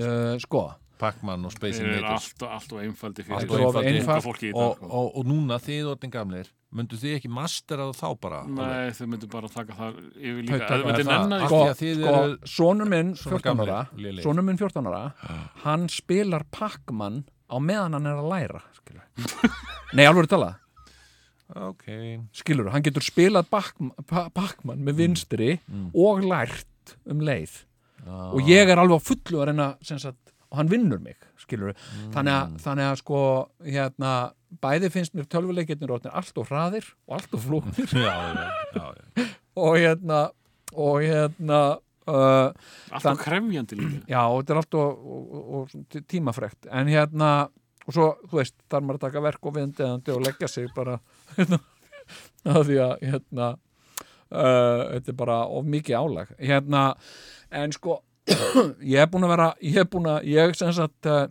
uh, 0.00 0.32
sko. 0.42 0.64
Pac-Man 0.98 1.42
og 1.44 1.52
Space 1.52 1.82
Invaders. 1.82 2.28
allt, 2.38 2.42
allt 2.46 2.72
og 2.72 2.82
einfaldi 2.84 3.24
Allt 3.26 3.50
fyrir 3.50 4.04
fólki 4.22 4.52
í 4.52 4.52
og, 4.54 4.76
sko. 4.78 4.86
og, 4.86 5.16
og 5.18 5.26
núna 5.26 5.58
þið 5.60 5.88
orðin 5.90 6.12
gamlir 6.14 6.52
myndu 6.74 6.98
þið 6.98 7.16
ekki 7.18 7.30
mastera 7.34 7.88
það 7.90 7.98
þá 7.98 8.20
bara? 8.22 8.40
Alveg? 8.44 8.70
Nei, 8.70 8.94
þau 8.94 9.08
myndu 9.10 9.28
bara 9.34 9.50
taka 9.50 9.76
það 9.78 9.98
yfir 10.14 10.38
Þau 10.38 10.54
líka 10.54 10.78
myndu 10.84 11.06
það. 11.08 11.34
Af 11.34 11.46
sko, 11.48 11.58
því 11.58 11.70
að 11.72 11.78
þið 11.82 11.94
sko, 11.98 12.14
eru 12.14 12.52
sonur 12.54 12.90
minn 12.94 13.12
svona 13.18 13.40
14 13.42 13.64
ára 13.66 13.80
sonur 14.24 14.46
minn 14.48 14.60
14 14.62 14.90
ára 14.90 15.02
hann 15.66 15.88
spilar 15.92 16.46
Pac-Man 16.54 17.22
á 17.50 17.56
meðan 17.58 17.98
hann 17.98 18.10
er 18.10 18.22
að 18.22 18.30
læra 18.30 18.62
nei, 19.94 20.06
alveg 20.06 20.30
tala 20.30 20.54
ok, 21.55 21.84
skilur, 22.34 22.70
hann 22.74 22.82
getur 22.84 23.05
spilað 23.05 23.46
Pac-Man 23.50 24.82
með 24.84 24.98
vinstri 25.02 25.50
og 25.94 26.24
lært 26.26 26.96
um 27.09 27.20
leið. 27.24 27.62
Og 28.05 28.42
ég 28.50 28.68
er 28.68 28.80
alveg 28.80 29.00
á 29.00 29.07
fullu 29.07 29.40
að 29.40 29.48
reyna 29.52 29.68
sem 29.84 29.98
sagt, 30.02 30.32
og 30.50 30.59
hann 30.61 30.68
vinnur 30.70 31.00
mig 31.02 31.16
skilur, 31.40 31.72
þannig, 32.14 32.32
að, 32.34 32.52
þannig 32.64 32.86
að 32.90 32.98
sko 33.00 33.20
hérna, 33.66 34.11
bæði 34.64 34.88
finnst 34.94 35.14
mér 35.16 35.26
tölvuleikirnir 35.32 35.90
allt 36.09 36.38
og 36.40 36.46
hraðir 36.48 36.86
og 37.09 37.16
allt 37.18 37.34
og 37.36 37.42
flóknir. 37.44 37.90
Já, 38.05 38.14
já, 38.32 38.46
já, 38.76 38.84
já. 38.94 39.26
og 39.64 39.74
hérna 39.80 40.20
og 40.74 41.02
hérna 41.05 41.59
uh, 42.11 42.48
Allt 42.94 43.07
og 43.12 43.20
kremjandi 43.20 43.76
líka. 43.78 44.00
Já, 44.14 44.22
þetta 44.38 44.55
er 44.57 44.61
allt 44.62 44.78
og, 44.80 45.05
og, 45.05 45.34
og, 45.34 45.44
og 45.61 45.90
tí- 45.92 46.05
tímafrekt. 46.14 46.66
En 46.72 46.88
hérna, 46.90 47.28
og 47.84 47.92
svo, 47.94 48.09
þú 48.30 48.40
veist 48.40 48.57
þarf 48.72 48.84
maður 48.88 49.00
að 49.00 49.05
taka 49.09 49.22
verk 49.28 49.46
og 49.50 49.57
vindiðandi 49.59 50.14
og 50.16 50.24
leggja 50.24 50.48
sig 50.50 50.70
bara 50.76 50.96
því 52.66 52.80
að 52.84 52.96
hérna 53.02 53.52
uh, 54.34 54.82
þetta 54.94 55.12
er 55.12 55.18
bara 55.18 55.38
of 55.46 55.68
mikið 55.68 56.00
álag. 56.00 56.34
Hérna, 56.40 56.88
en 57.54 57.74
sko 57.74 58.00
ég 58.94 59.00
er 59.00 59.08
búin 59.12 59.26
að 59.26 59.34
vera, 59.36 59.48
ég 59.64 59.80
er 59.84 59.88
búin 59.90 60.10
að 60.10 60.28
ég 60.32 60.58
sem 60.58 60.72
sagt 60.76 61.10
uh, 61.10 61.26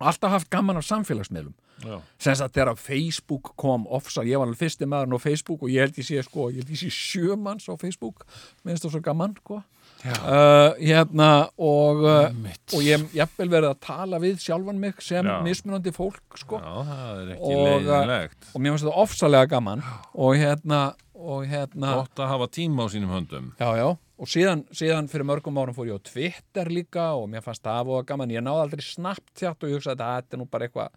alltaf 0.00 0.36
haft 0.38 0.52
gaman 0.52 0.80
af 0.80 0.88
samfélagsmiðlum. 0.88 1.56
Já. 1.80 1.96
sem 2.20 2.34
sagt 2.36 2.52
þegar 2.52 2.76
Facebook 2.76 3.54
kom 3.56 3.86
ofsa, 3.88 4.20
ég 4.28 4.36
var 4.36 4.44
alveg 4.44 4.58
fyrsti 4.60 4.84
maðurinn 4.84 5.16
á 5.16 5.20
Facebook 5.22 5.62
og 5.64 5.70
ég 5.72 5.86
held 5.86 5.96
ég 5.96 6.04
sé 6.04 6.20
sko, 6.26 6.50
ég 6.52 6.60
held 6.60 6.72
ég 6.74 6.80
sé 6.82 6.90
sjömanns 6.92 7.70
á 7.72 7.74
Facebook, 7.80 8.26
minnst 8.68 8.84
það 8.84 8.98
svo 8.98 9.00
gaman 9.06 9.32
sko 9.38 9.62
uh, 10.06 10.72
hérna 10.78 11.30
og, 11.60 12.02
uh, 12.04 12.50
og 12.74 12.82
ég 12.84 12.96
hef 12.96 13.14
jafnvel 13.16 13.50
verið 13.52 13.68
að 13.72 13.80
tala 13.86 14.20
við 14.22 14.40
sjálfan 14.44 14.80
mig 14.80 15.00
sem 15.04 15.26
Já. 15.26 15.36
mismunandi 15.44 15.92
fólk 15.96 16.40
sko. 16.40 16.60
Já, 16.60 16.74
það 16.90 17.22
er 17.22 17.32
ekki 17.36 17.54
Og, 17.54 17.64
leiðilegt 17.68 18.50
og 18.50 18.64
mér 18.64 18.74
finnst 18.74 18.86
þetta 18.88 19.04
ofsalega 19.04 19.50
gaman. 19.54 19.84
Og 20.14 20.36
hérna 20.40 20.82
og 21.20 21.48
hérna 21.48 21.96
Gott 22.00 22.22
að 22.22 22.32
hafa 22.32 22.48
tíma 22.56 22.86
á 22.86 22.92
sínum 22.92 23.12
höndum. 23.12 23.50
Já, 23.60 23.68
já, 23.76 23.88
og 23.92 24.30
síðan, 24.30 24.64
síðan 24.72 25.10
fyrir 25.12 25.28
mörgum 25.28 25.58
árum 25.60 25.76
fór 25.76 25.90
ég 25.90 26.00
á 26.00 26.06
Twitter 26.08 26.70
líka 26.72 27.10
og 27.16 27.28
mér 27.32 27.44
fannst 27.44 27.64
það 27.66 27.92
og 27.96 28.06
gaman, 28.08 28.32
ég 28.32 28.44
náði 28.44 28.64
aldrei 28.64 28.86
Snapchat 28.86 29.60
og 29.60 29.68
ég 29.68 29.76
hugsaði 29.76 30.00
að 30.00 30.16
þetta 30.22 30.36
er 30.36 30.40
nú 30.40 30.48
bara 30.48 30.68
eitthvað 30.68 30.96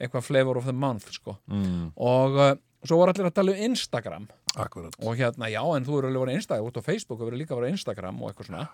eitthvað 0.00 0.26
flavor 0.26 0.60
of 0.60 0.64
the 0.68 0.72
month 0.72 1.12
sko. 1.12 1.36
mm. 1.50 1.92
og 2.00 2.38
uh, 2.40 2.54
svo 2.86 3.00
voru 3.00 3.12
allir 3.12 3.28
að 3.28 3.36
tala 3.36 3.54
um 3.54 3.64
Instagram 3.68 4.28
Akkurat. 4.58 4.96
Og 5.04 5.18
hérna, 5.18 5.50
já, 5.52 5.62
en 5.62 5.86
þú 5.86 5.98
eru 5.98 6.10
alveg 6.10 6.24
verið 6.26 6.40
Instagram 6.40 6.70
út 6.70 6.80
á 6.80 6.82
Facebook 6.82 7.20
verið 7.22 7.42
líka 7.44 7.58
verið 7.58 7.76
Instagram 7.76 8.22
og 8.22 8.30
eitthvað 8.30 8.48
svona. 8.50 8.64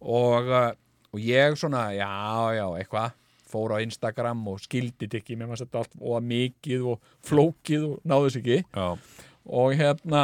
Og, 0.00 0.48
uh, 0.48 0.70
og 1.12 1.24
ég 1.24 1.58
svona, 1.60 1.90
já, 1.92 2.12
já, 2.56 2.66
eitthvað 2.80 3.16
fór 3.50 3.74
á 3.74 3.82
Instagram 3.82 4.44
og 4.48 4.60
skildi 4.62 5.08
þetta 5.08 5.18
ekki 5.20 5.36
með 5.36 5.50
maður 5.50 5.64
setja 5.64 5.82
allt 5.82 5.96
og 5.98 6.28
mikið 6.30 6.86
og 6.92 7.10
flókið 7.26 7.88
og 7.88 8.06
náðu 8.06 8.28
þess 8.28 8.40
ekki. 8.40 8.60
Já, 8.70 9.26
og 9.50 9.74
hérna 9.80 10.22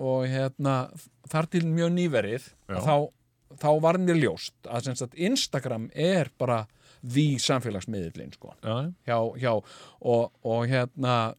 og 0.00 0.26
hérna 0.32 0.74
þar 1.30 1.48
til 1.52 1.64
mjög 1.68 1.92
nýverið 1.96 2.46
þá, 2.68 2.94
þá 3.60 3.70
var 3.84 3.98
mér 4.00 4.20
ljóst 4.22 4.54
að 4.68 4.88
sem 4.88 4.98
sagt 4.98 5.18
Instagram 5.20 5.88
er 5.92 6.30
bara 6.40 6.64
því 7.00 7.26
samfélagsmiðlinn 7.40 8.34
sko. 8.36 8.54
Já, 8.64 8.90
hjá, 9.08 9.18
hjá 9.40 9.52
og, 9.56 10.32
og 10.44 10.66
hérna 10.68 11.34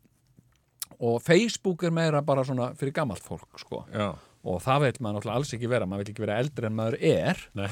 og 1.02 1.22
Facebook 1.26 1.86
er 1.88 1.96
meira 1.96 2.22
bara 2.26 2.46
svona 2.46 2.72
fyrir 2.78 2.94
gamalt 2.96 3.26
fólk 3.26 3.62
sko. 3.62 3.86
Já. 3.94 4.12
Og 4.42 4.62
það 4.64 4.86
vil 4.86 4.94
maður 4.98 5.18
náttúrulega 5.18 5.38
alls 5.38 5.52
ekki 5.54 5.70
vera. 5.70 5.88
Maður 5.90 6.02
vil 6.02 6.14
ekki 6.14 6.24
vera 6.24 6.38
eldri 6.42 6.70
en 6.70 6.78
maður 6.78 6.98
er. 7.12 7.44
Nei, 7.58 7.68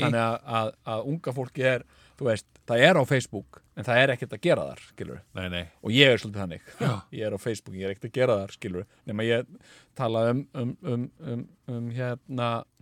þannig 0.00 0.22
að, 0.22 0.38
að, 0.58 0.72
að 0.94 1.12
unga 1.12 1.34
fólki 1.36 1.68
er 1.70 1.84
þú 2.18 2.28
veist, 2.28 2.48
það 2.68 2.84
er 2.88 2.98
á 2.98 3.02
Facebook 3.06 3.60
en 3.74 3.86
það 3.86 4.00
er 4.00 4.12
ekkert 4.14 4.36
að 4.36 4.42
gera 4.44 4.66
þar, 4.68 4.82
skilur 4.90 5.22
nei, 5.34 5.46
nei. 5.50 5.62
Og 5.82 5.94
ég 5.94 6.12
er 6.12 6.20
svolítið 6.22 6.44
þannig. 6.44 6.68
Ég 7.14 7.26
er 7.26 7.34
á 7.34 7.38
Facebook, 7.42 7.78
ég 7.78 7.88
er 7.88 7.94
ekkert 7.94 8.10
að 8.10 8.18
gera 8.20 8.36
þar, 8.42 8.54
skilur 8.54 8.86
nema 9.10 9.26
ég 9.26 9.50
tala 9.98 10.28
um 10.30 10.44
um, 10.54 10.76
um, 10.82 11.08
um, 11.26 11.42
um 11.74 11.90
hérna 11.94 12.50
Já, 12.52 12.73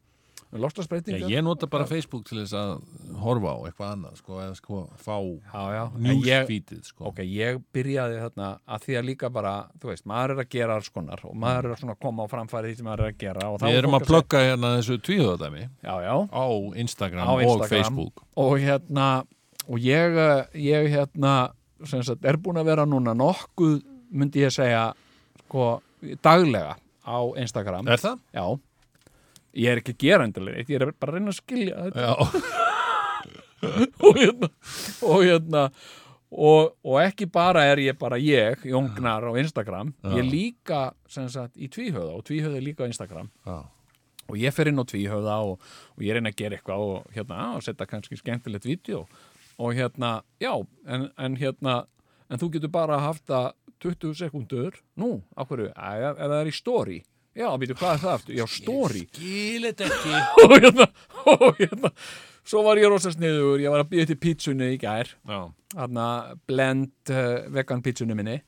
lofslagsbreytingar 0.60 1.30
ég 1.32 1.44
nota 1.44 1.66
bara 1.70 1.86
Facebook 1.88 2.26
til 2.28 2.42
þess 2.42 2.52
að 2.58 2.72
horfa 3.22 3.54
á 3.56 3.58
eitthvað 3.68 3.92
annað, 3.94 4.16
sko, 4.20 4.38
eða 4.42 4.56
sko 4.58 4.80
fá 5.00 5.16
newsfeedið, 5.96 6.82
sko. 6.90 7.06
ok, 7.08 7.22
ég 7.24 7.60
byrjaði 7.72 8.18
þarna 8.20 8.48
að 8.66 8.86
því 8.86 8.98
að 9.00 9.06
líka 9.08 9.30
bara, 9.32 9.54
þú 9.80 9.92
veist, 9.92 10.06
maður 10.12 10.34
er 10.34 10.42
að 10.44 10.50
gera 10.56 10.76
alls 10.76 10.90
konar 10.92 11.24
og 11.28 11.36
maður 11.44 11.70
er 11.70 11.76
að 11.76 11.82
svona 11.84 11.96
koma 12.04 12.26
á 12.28 12.32
framfæri 12.32 12.72
því 12.72 12.80
sem 12.80 12.90
maður 12.90 13.04
er 13.06 13.12
að 13.14 13.22
gera 13.22 13.48
Við 13.62 13.68
er 13.70 13.80
erum 13.80 13.96
að 13.98 14.06
plugga 14.10 14.44
hérna 14.44 14.74
þessu 14.76 14.98
já, 16.04 16.16
á 16.28 16.44
Instagram, 16.82 17.32
og. 17.32 17.66
Facebook. 17.72 18.26
og 18.36 18.58
hérna 18.60 19.08
og 19.68 19.78
ég, 19.78 20.16
eh, 20.18 20.44
ég 20.68 20.90
hérna 20.92 21.52
sem 21.86 22.02
sagt, 22.02 22.24
er 22.24 22.36
búin 22.36 22.60
að 22.60 22.68
vera 22.70 22.84
núna 22.86 23.14
nokkuð, 23.16 23.80
myndi 24.12 24.44
ég 24.44 24.52
segja 24.54 24.92
sko, 25.46 25.80
daglega 26.22 26.76
á 27.02 27.18
Instagram 27.38 27.88
Er 27.88 27.98
það? 27.98 28.20
já, 28.34 28.46
ég 29.54 29.72
er 29.72 29.80
ekki 29.82 29.94
að 29.96 30.04
gera 30.04 30.28
endilega 30.28 30.64
ég 30.64 30.76
er 30.78 30.92
bara 30.92 31.12
að 31.12 31.18
reyna 31.18 31.32
að 31.32 31.40
skilja 31.40 31.84
þetta. 31.88 32.42
Og 34.02 34.16
hérna 34.18 34.48
og 35.06 35.20
hérna 35.22 35.60
og, 36.32 36.72
og 36.82 36.96
ekki 37.02 37.28
bara 37.30 37.62
er 37.70 37.82
ég 37.84 37.98
bara 38.00 38.16
ég 38.18 38.64
Jóngnar 38.66 39.22
á 39.22 39.32
Instagram 39.38 39.92
Já. 40.02 40.16
ég 40.16 40.26
líka 40.26 40.80
sem 41.06 41.28
sagt 41.30 41.54
í 41.60 41.68
tvíhöða 41.70 42.16
og 42.16 42.24
tvíhöða 42.26 42.58
er 42.58 42.64
líka 42.64 42.82
á 42.82 42.90
Instagram. 42.90 43.30
Já. 43.46 43.60
og 44.28 44.38
ég 44.40 44.54
fer 44.54 44.70
inn 44.70 44.80
á 44.80 44.84
tvíhöða 44.88 45.36
og, 45.44 45.60
og 45.94 46.02
ég 46.02 46.16
reyna 46.16 46.32
að 46.32 46.40
gera 46.40 46.56
eitthvað 46.58 46.82
og 46.88 47.14
hérna 47.14 47.52
og 47.56 47.62
setja 47.62 47.86
kannski 47.86 48.16
skemmtilegt 48.16 48.66
vídeo. 48.66 49.06
Og 49.60 49.74
hérna, 49.76 50.22
já, 50.40 50.54
en, 50.88 51.10
en 51.18 51.36
hérna 51.36 51.84
en 52.30 52.40
þú 52.40 52.48
getur 52.54 52.72
bara 52.72 52.98
haft 53.02 53.26
það 53.28 53.52
20 53.82 54.14
sekundur, 54.16 54.78
nú, 54.96 55.20
á 55.36 55.42
hverju? 55.44 55.68
Ef 55.74 56.18
það 56.22 56.36
er 56.38 56.48
í 56.48 56.54
story, 56.54 56.98
já, 57.38 57.48
býtu, 57.62 57.76
hvað 57.78 57.94
er 57.96 58.02
það 58.04 58.14
aftur, 58.16 58.34
já, 58.40 58.46
story. 58.50 59.02
Skil 59.12 59.68
þetta 59.70 59.88
ekki. 59.88 60.14
og 60.46 60.56
hérna, 60.62 60.86
og 61.36 61.60
hérna 61.60 61.92
svo 62.42 62.64
var 62.66 62.80
ég 62.82 62.90
rosa 62.90 63.12
sniður, 63.14 63.60
ég 63.62 63.70
var 63.72 63.84
að 63.84 63.90
býða 63.92 64.08
til 64.12 64.18
pítsunni 64.24 64.72
í 64.74 64.80
gær, 64.82 65.12
hérna 65.76 66.06
blend 66.50 67.12
uh, 67.14 67.46
vegan 67.54 67.82
pítsunni 67.84 68.16
minni. 68.18 68.40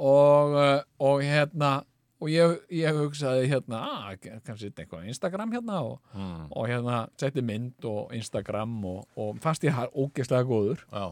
Og, 0.00 0.54
uh, 0.56 0.80
og 1.04 1.22
hérna 1.26 1.80
og 2.20 2.28
ég, 2.28 2.54
ég 2.76 2.92
hugsaði 2.96 3.46
hérna 3.48 3.78
að 4.10 4.26
kannski 4.44 4.66
setja 4.68 4.82
eitthvað 4.84 5.04
á 5.04 5.08
Instagram 5.08 5.52
hérna 5.56 5.78
og, 5.88 5.98
Mm. 6.12 6.46
og 6.52 6.66
hérna 6.68 6.96
setti 7.20 7.40
mynd 7.44 7.84
og 7.88 8.10
Instagram 8.16 8.74
og, 8.84 9.06
og 9.16 9.38
fannst 9.40 9.64
ég 9.64 9.72
það 9.76 9.94
ógeðslega 9.96 10.44
góður. 10.50 10.82
Já. 10.92 11.06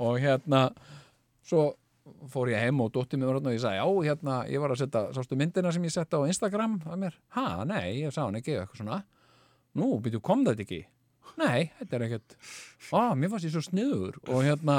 og 0.00 0.16
hérna 0.20 0.62
svo 1.44 1.74
fór 2.28 2.50
ég 2.52 2.60
heim 2.60 2.80
og 2.84 2.90
dótti 2.92 3.18
mér 3.20 3.38
og 3.38 3.46
ég 3.52 3.60
sagði, 3.62 3.80
já, 3.80 4.08
hérna, 4.08 4.40
ég 4.50 4.60
var 4.60 4.74
að 4.74 4.82
setja 4.82 5.04
sástu 5.16 5.38
myndina 5.40 5.72
sem 5.72 5.84
ég 5.86 5.94
setti 5.94 6.18
á 6.20 6.28
Instagram 6.28 6.76
að 6.84 6.98
mér, 7.04 7.16
ha, 7.36 7.46
nei, 7.68 8.02
ég 8.02 8.12
sá 8.12 8.24
hann 8.26 8.36
ekki 8.40 8.58
eitthvað 8.58 8.82
svona. 8.82 8.98
Nú, 9.78 9.88
býtu, 10.04 10.20
kom 10.24 10.44
þetta 10.46 10.64
ekki? 10.66 10.82
Nei, 11.40 11.70
þetta 11.80 11.96
er 11.96 12.04
ekkert 12.08 12.36
á, 12.92 13.16
mér 13.16 13.32
fannst 13.32 13.48
ég 13.48 13.54
svo 13.54 13.64
sniður. 13.64 14.20
Og 14.28 14.44
hérna 14.44 14.76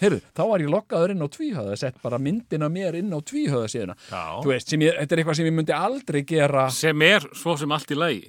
heyrðu, 0.00 0.20
þá 0.36 0.42
var 0.50 0.64
ég 0.64 0.74
lokkaður 0.74 1.14
inn 1.14 1.24
á 1.24 1.28
tvíhöða 1.36 1.78
sett 1.78 2.02
bara 2.02 2.20
myndina 2.20 2.68
mér 2.72 2.98
inn 2.98 3.14
á 3.14 3.18
tvíhöða 3.22 3.70
síðuna. 3.70 3.96
Já. 4.10 4.24
þú 4.42 4.52
veist, 4.52 4.74
sem 4.74 4.84
ég, 4.84 4.98
þetta 4.98 5.16
er 5.16 5.22
eitthvað 5.22 5.40
sem 5.40 5.48
ég 5.48 5.56
myndi 5.56 5.78
aldrei 5.78 6.20
gera. 6.26 6.66
Sem 6.74 7.06
er 7.06 7.30
svo 7.30 7.56
sem 7.60 7.78
allt 7.78 7.94
í 7.94 7.98
lagi. 7.98 8.28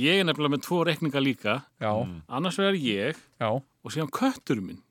Ég 0.00 0.20
er 0.20 0.26
nefnilega 0.26 0.54
með 0.54 0.66
tvo 0.66 0.84
reikninga 0.86 1.22
líka. 1.22 1.56
Já, 1.82 1.90
annars 2.28 2.60
vegar 2.60 2.76
ég 2.78 3.18
já, 3.18 3.50
og 3.50 3.94
síðan 3.94 4.12
köttur 4.14 4.60
minn 4.62 4.82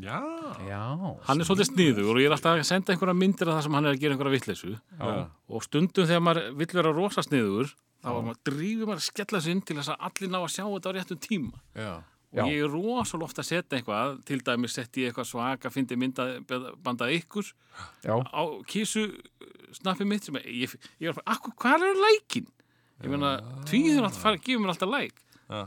Já. 0.00 0.20
já 0.64 0.82
hann 1.26 1.40
er 1.42 1.44
svolítið 1.44 1.68
sniður 1.68 2.14
og 2.14 2.20
ég 2.22 2.30
er 2.30 2.32
alltaf 2.32 2.56
að 2.56 2.62
senda 2.64 2.94
einhverja 2.94 3.12
myndir 3.18 3.50
af 3.50 3.58
það 3.58 3.66
sem 3.66 3.74
hann 3.76 3.88
er 3.88 3.92
að 3.92 4.00
gera 4.00 4.14
einhverja 4.16 4.36
vitleysu 4.38 4.70
Já. 4.72 5.10
og 5.52 5.66
stundum 5.66 6.06
þegar 6.08 6.22
maður 6.24 6.46
vill 6.62 6.68
vera 6.78 6.92
rosa 6.96 7.24
sniður 7.26 7.74
þá 8.02 8.08
maður 8.16 8.38
drífur 8.48 8.88
maður 8.88 9.02
að 9.02 9.10
skella 9.10 9.42
sig 9.44 9.52
inn 9.52 9.60
til 9.68 9.76
þess 9.76 9.92
að 9.92 10.06
allir 10.08 10.32
ná 10.32 10.38
að 10.40 10.48
sjá 10.54 10.64
þetta 10.64 10.88
á 10.88 10.96
réttum 10.96 11.20
tíma 11.26 11.60
Já. 11.76 11.92
og 12.32 12.48
ég 12.48 12.64
er 12.64 12.72
rosalega 12.72 13.28
ofta 13.28 13.44
að 13.44 13.50
setja 13.50 13.78
eitthvað 13.78 14.16
til 14.30 14.40
dæmis 14.48 14.78
setti 14.78 15.04
ég 15.04 15.12
eitthvað 15.12 15.28
svaka 15.28 15.74
fyndi 15.74 16.00
myndabandað 16.00 17.12
ykkur 17.18 17.52
á 18.08 18.42
kísu 18.72 19.04
snappi 19.76 20.08
mitt 20.08 20.24
sem 20.24 20.40
ég, 20.40 20.72
ég 21.04 21.12
er 21.12 21.20
bara, 21.20 21.36
akkur, 21.36 21.52
hvað 21.60 21.84
er 21.90 22.00
lækin? 22.00 22.48
ég 23.02 23.12
meina, 23.12 23.36
tvíður 23.68 24.06
alltaf 24.08 24.24
fara 24.24 24.40
að 24.40 24.44
gefa 24.48 24.64
mér 24.64 24.72
alltaf 24.72 24.92
læk 24.96 25.20
Já. 25.52 25.62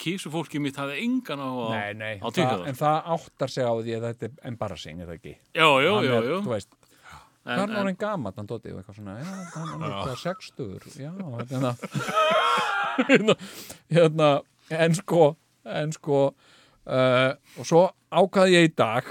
Kísu 0.00 0.30
fólki 0.32 0.60
mitt 0.62 0.76
hafði 0.80 0.98
engan 1.04 1.40
á, 1.40 1.50
nei 1.96 2.16
á 2.20 2.26
það, 2.28 2.64
en 2.70 2.76
það 2.78 2.98
áttar 3.16 3.52
sig 3.52 3.64
á 3.64 3.72
því 3.76 3.94
að 3.96 4.04
þetta 4.10 4.28
er 4.28 4.34
embarrassing, 4.50 5.00
er 5.00 5.08
það 5.10 5.18
ekki? 5.20 5.34
Já, 5.56 5.66
já, 5.82 5.92
já, 6.04 6.12
er, 6.18 6.28
já 6.30 6.36
þú 6.44 6.52
veist, 6.52 6.74
En- 7.46 7.54
hvað 7.60 7.70
er 7.70 7.76
hann 7.86 7.98
gammal 8.00 8.32
hann 8.36 8.48
Dóti 8.50 8.72
og 8.74 8.80
eitthvað 8.82 8.98
svona, 8.98 9.16
já, 9.22 9.32
hann 9.54 9.82
er 9.86 9.94
eitthvað 9.94 10.20
sextur 10.24 10.86
já, 10.98 11.12
hérna. 11.52 11.74
Hérna, 12.96 13.34
hérna 13.92 14.28
en 14.72 14.94
sko, 14.96 15.26
en 15.68 15.90
sko 15.92 16.20
uh, 16.32 17.32
og 17.60 17.66
svo 17.68 17.82
ákvaði 18.08 18.54
ég 18.56 18.70
í 18.70 18.72
dag 18.78 19.10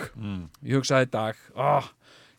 ég 0.65 0.79
hugsaði 0.79 1.05
í 1.05 1.11
dag 1.13 1.43
oh, 1.53 1.85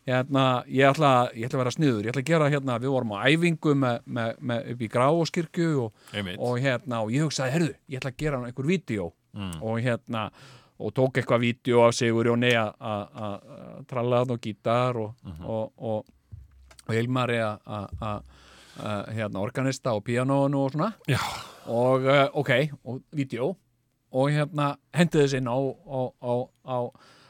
hérna, 0.07 0.43
ég 0.71 0.87
ætla, 0.87 1.11
ég 1.35 1.45
ætla 1.49 1.57
að 1.59 1.63
vera 1.65 1.73
sniður. 1.75 2.05
Ég 2.07 2.13
ætla 2.13 2.21
að 2.23 2.29
gera 2.31 2.49
hérna, 2.53 2.77
við 2.79 2.93
vorum 2.95 3.11
á 3.13 3.17
æfingu 3.27 3.73
með, 3.75 3.97
með, 4.17 4.29
með 4.51 4.69
upp 4.73 4.81
í 4.81 4.89
gráskirkju 4.93 5.69
og, 5.83 6.05
og 6.39 6.59
hérna, 6.63 7.01
og 7.03 7.11
ég 7.11 7.25
hugsaði, 7.27 7.53
herðu 7.57 7.73
ég 7.91 7.99
ætla 7.99 8.13
að 8.13 8.21
gera 8.23 8.39
einhver 8.47 8.69
vídeo 8.71 9.09
og 9.61 9.81
hérna 9.83 10.29
og 10.77 10.93
tók 10.93 11.17
eitthvað 11.19 11.41
vídeo 11.43 11.81
af 11.87 11.93
Sigur 11.97 12.25
Jóni 12.29 12.51
að 12.55 13.83
tralla 13.89 14.19
þarna 14.23 14.35
og 14.37 14.41
gítar 14.45 14.97
og, 15.01 15.13
og, 15.43 15.71
og, 15.77 16.05
og 16.87 16.93
Hilmari 16.95 17.39
að- 17.41 18.35
hérna, 19.17 19.41
organista 19.41 19.93
og 19.97 20.03
píanónu 20.05 20.59
og 20.67 20.71
svona. 20.75 20.91
Já. 21.09 21.17
og 21.67 22.05
uh, 22.05 22.27
ok, 22.37 22.51
og 22.85 22.99
vídeo 23.11 23.55
og 24.13 24.29
hérna 24.31 24.75
hendi 24.93 25.17
þess 25.19 25.33
inn 25.39 25.49
á, 25.49 25.57
á, 25.57 25.99
á, 26.21 26.33
á 26.63 26.77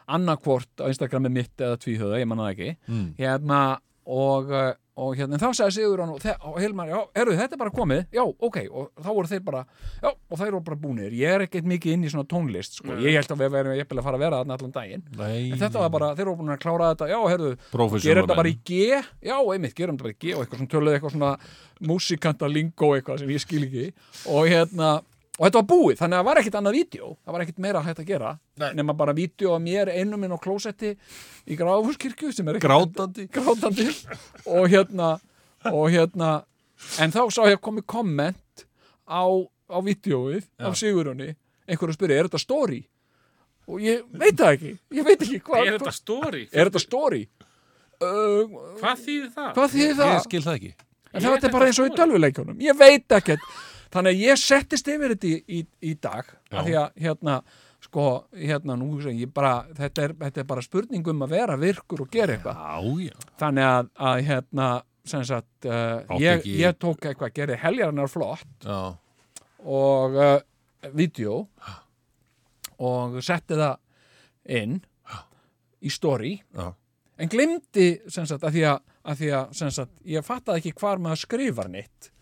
annarkvort 0.07 0.83
á 0.83 0.87
Instagrami 0.87 1.31
mitt 1.33 1.59
eða 1.59 1.79
tvíhöða, 1.83 2.21
ég 2.21 2.29
manna 2.29 2.47
það 2.47 2.55
ekki. 2.55 2.73
Mm. 2.87 3.07
hérna 3.19 3.61
og, 4.07 4.51
uh, 4.55 4.69
og 4.97 5.17
hérna, 5.19 5.37
þá 5.41 5.49
sagði 5.51 5.73
Sigur 5.75 6.01
og, 6.05 6.13
og 6.47 6.59
Hilmar, 6.61 6.87
já, 6.89 6.97
eru 7.21 7.33
þetta 7.37 7.57
bara 7.59 7.73
komið. 7.75 8.05
Já, 8.15 8.21
ok, 8.23 8.59
og 8.71 9.03
þá 9.03 9.09
voru 9.09 9.31
þeir 9.31 9.41
bara 9.45 9.63
já, 9.99 10.07
og 10.07 10.39
þeir 10.39 10.53
voru 10.55 10.63
bara 10.69 10.79
búnir, 10.85 11.17
ég 11.17 11.35
er 11.35 11.43
ekkert 11.43 11.67
mikið 11.67 11.95
inn 11.97 12.05
í 12.07 12.11
svona 12.13 12.29
tónlist, 12.31 12.79
sko, 12.79 12.95
ég 13.03 13.17
held 13.19 13.33
að 13.35 13.43
við 13.43 13.51
verðum 13.57 13.77
jafnvel 13.81 13.99
að 13.99 14.07
fara 14.07 14.19
að 14.19 14.23
vera 14.23 14.39
þarna 14.39 14.57
allan 14.57 14.75
daginn, 14.77 15.03
Nei. 15.19 15.51
en 15.51 15.61
þetta 15.61 15.83
var 15.83 15.93
bara 15.97 16.13
þeir 16.15 16.31
voru 16.31 16.39
búin 16.39 16.55
að 16.55 16.63
klára 16.63 16.89
þetta, 16.93 17.09
já, 17.11 17.19
herðu 17.33 17.51
gerum 18.07 18.23
þetta 18.23 18.39
bara 18.39 18.53
í. 18.53 18.57
G, 18.71 18.79
já, 19.27 19.35
einmitt, 19.35 19.75
gerum 19.77 19.99
þetta 19.99 20.07
bara 20.07 20.15
í 20.15 20.19
G 20.23 20.33
og 20.37 20.45
eitthvað 20.45 20.63
sem 20.63 20.71
töluði 20.71 20.97
eitthvað 20.97 21.15
svona 21.17 21.35
músikanta 21.91 22.49
lingo 22.49 22.93
eitthvað 22.95 23.21
sem 23.21 23.35
ég 23.35 23.43
skil 23.43 23.67
ekki. 23.67 23.87
Og 24.33 24.47
hérna, 24.49 24.95
og 25.37 25.45
þetta 25.45 25.61
var 25.61 25.67
búið 25.69 25.99
þannig 25.99 26.17
að 26.17 26.19
það 26.21 26.27
var 26.27 26.39
ekkit 26.41 26.57
annað 26.59 26.77
vídeo, 26.79 27.07
það 27.23 27.35
var 27.35 27.43
ekkit 27.45 27.61
meira 27.61 27.81
hægt 27.85 28.01
að 28.01 28.09
gera 28.09 28.31
Nei. 28.57 28.69
nema 28.79 28.95
bara 28.97 29.13
vídeo 29.17 29.53
af 29.53 29.61
mér 29.61 29.91
einum 29.93 30.19
minn 30.23 30.33
á 30.33 30.39
klósetti 30.41 30.95
í 31.47 31.57
Gráfuskirkju 31.59 32.31
sem 32.33 32.47
er 32.49 32.59
Grátandi. 32.63 33.27
grátandi 33.29 33.87
og 34.45 34.67
hérna 34.71 35.19
og 35.67 35.89
hérna, 35.93 36.43
en 37.01 37.11
þá 37.13 37.21
sá 37.33 37.41
ég 37.49 37.61
komið 37.61 37.85
komment 37.89 38.65
á, 39.05 39.25
á 39.69 39.77
vídeoið 39.83 40.45
af 40.59 40.77
Sigurjóni 40.79 41.35
einhver 41.67 41.91
að 41.91 41.97
spyrja, 41.99 42.17
er 42.21 42.29
þetta 42.29 42.41
story? 42.41 42.81
og 43.67 43.81
ég 43.83 44.03
veit 44.15 44.37
það 44.39 44.53
ekki, 44.55 44.73
ég 44.95 45.03
veit 45.05 45.21
ekki 45.21 45.39
hvað 45.43 45.65
er 45.65 45.77
þetta 45.77 45.91
story? 45.95 46.43
er 46.51 46.69
þetta 46.69 46.81
story? 46.83 47.23
Uh, 47.97 48.45
hvað 48.79 48.99
þýðir 49.05 49.31
það? 49.33 49.49
hvað 49.57 49.73
þýðir 49.73 49.95
það? 49.97 50.11
Ég 50.13 50.25
skil 50.27 50.43
það 50.45 50.59
ekki. 50.59 50.73
En 51.17 51.23
það 51.23 51.45
er 51.47 51.53
bara 51.55 51.67
eins 51.67 51.79
og 51.81 51.87
í 51.87 51.89
story. 51.89 51.97
tölvuleikjunum 52.01 52.61
ég 52.61 52.77
veit 52.77 53.15
ekkert 53.17 53.45
þannig 53.93 54.15
að 54.15 54.25
ég 54.25 54.41
settist 54.41 54.91
yfir 54.91 55.15
þetta 55.15 55.31
í, 55.31 55.37
í, 55.47 55.63
í 55.91 55.95
dag 56.01 56.27
Já. 56.27 56.59
af 56.59 56.67
því 56.67 56.75
að 56.81 57.01
hérna 57.05 57.37
sko, 57.87 58.05
hérna 58.33 58.77
nú 58.79 58.89
sem 59.03 59.17
ég 59.19 59.31
bara 59.33 59.61
þetta 59.77 60.05
er, 60.07 60.13
þetta 60.25 60.43
er 60.43 60.49
bara 60.49 60.65
spurning 60.65 61.09
um 61.13 61.25
að 61.25 61.35
vera 61.37 61.57
virkur 61.61 62.05
og 62.05 62.11
gera 62.13 62.35
eitthvað 62.35 62.61
Já, 62.61 63.07
já. 63.07 63.25
þannig 63.41 63.69
að, 63.71 63.91
að 64.09 64.21
hérna 64.27 64.69
sagt, 65.07 65.67
uh, 65.69 66.17
ég, 66.19 66.47
ég 66.57 66.79
tók 66.81 67.05
eitthvað, 67.07 67.35
gerði 67.35 67.59
heljarinnar 67.61 68.11
flott 68.11 68.65
Já, 68.65 68.81
og 69.63 70.17
uh, 70.19 70.39
vídeo 70.97 71.45
og 72.83 73.17
setti 73.25 73.57
það 73.57 73.77
inn 74.57 74.77
í 75.83 75.91
story 75.93 76.35
já. 76.55 76.67
en 77.17 77.31
sagt 78.27 78.43
að 78.43 78.53
því 78.57 78.67
að, 78.71 78.93
að, 79.03 79.17
því 79.21 79.31
að 79.37 79.65
sagt, 79.77 79.95
ég 80.07 80.25
fattaði 80.25 80.61
ekki 80.61 80.75
hvar 80.81 81.01
maður 81.01 81.23
skrifar 81.23 81.71
neitt 81.71 82.09
já. 82.09 82.16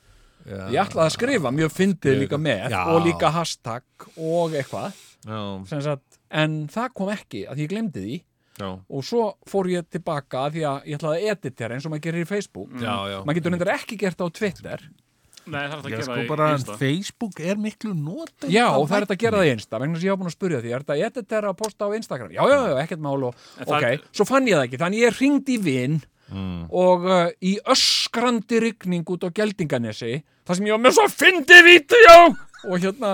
Ég 0.46 0.78
ætlaði 0.84 1.06
að 1.10 1.14
skrifa 1.16 1.52
mjög 1.56 1.72
fyndið 1.74 2.20
líka 2.22 2.38
með 2.38 2.70
Já. 2.76 2.82
og 2.94 3.02
líka 3.06 3.32
hashtag 3.34 3.84
og 4.18 4.54
eitthvað 4.54 4.94
Já, 5.26 5.40
sem 5.72 5.82
sagt, 5.82 6.20
en 6.30 6.68
það 6.70 6.92
kom 6.94 7.10
ekki 7.16 7.46
að 7.50 7.64
ég 7.64 7.72
glemdi 7.72 8.04
því 8.04 8.18
já. 8.62 8.68
og 8.78 9.02
svo 9.08 9.24
fór 9.50 9.72
ég 9.74 9.88
tilbaka 9.90 10.44
að 10.46 10.54
því 10.60 10.66
að 10.70 10.86
ég 10.92 11.00
ætlaði 11.00 11.18
að 11.24 11.32
editera 11.34 11.74
eins 11.76 11.86
og 11.88 11.92
maður 11.96 12.06
gerir 12.10 12.22
í 12.28 12.30
Facebook 12.30 12.70
Já, 12.78 12.94
já. 13.10 13.18
maður 13.26 13.40
getur 13.40 13.56
reyndar 13.56 13.74
ekki 13.80 13.98
gert 14.04 14.18
það 14.22 14.30
á 14.30 14.38
Twitter 14.40 14.86
Nei, 15.46 15.60
það 15.62 15.66
er 15.66 15.74
hægt 15.76 15.86
að 15.86 15.92
Já, 15.92 15.94
gera 15.96 16.06
sko 16.06 16.14
það 16.18 16.30
bara 16.30 16.46
í 16.46 16.54
Insta. 16.58 16.76
Facebook 16.82 17.40
er 17.46 17.58
miklu 17.62 17.92
nota 17.94 18.48
Já, 18.50 18.66
og 18.78 18.88
það 18.90 18.96
er 18.98 19.04
þetta 19.06 19.14
að 19.18 19.24
gera 19.26 19.38
það 19.42 19.46
í 19.46 19.52
Insta 19.56 19.80
vegna 19.82 19.98
að 20.00 20.06
ég 20.06 20.10
hafa 20.14 20.22
búin 20.22 20.30
að 20.32 20.36
spurja 20.38 20.62
því, 20.64 20.72
er 20.78 20.86
þetta 20.86 21.10
editera 21.10 21.52
að 21.52 21.60
posta 21.60 21.86
á 21.86 21.90
Instagram? 21.98 22.32
Já, 22.34 22.42
já, 22.50 22.58
já, 22.70 22.78
ekkert 22.86 23.04
mál 23.06 23.20
og 23.28 23.36
En 23.60 23.66
það- 23.70 23.76
ok, 23.78 24.08
svo 24.18 24.26
fann 24.26 24.48
ég 24.50 24.58
það 24.58 24.66
ekki, 24.70 24.80
þannig 24.82 25.04
ég 25.06 25.20
ringdi 25.22 25.58
í 25.58 25.62
vin 25.62 26.02
Mm. 26.26 26.64
og 26.74 27.04
uh, 27.06 27.28
í 27.46 27.52
öskrandi 27.70 28.58
rigning 28.64 29.06
út 29.14 29.22
á 29.22 29.30
Geldinganesi 29.30 30.24
þar 30.46 30.58
sem 30.58 30.70
ég 30.70 30.76
var 30.76 30.84
með 30.84 30.98
svo 30.98 31.06
fyndi 31.12 31.60
vídeo 31.66 32.18
og 32.66 32.82
hérna, 32.82 33.12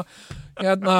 hérna 0.60 0.96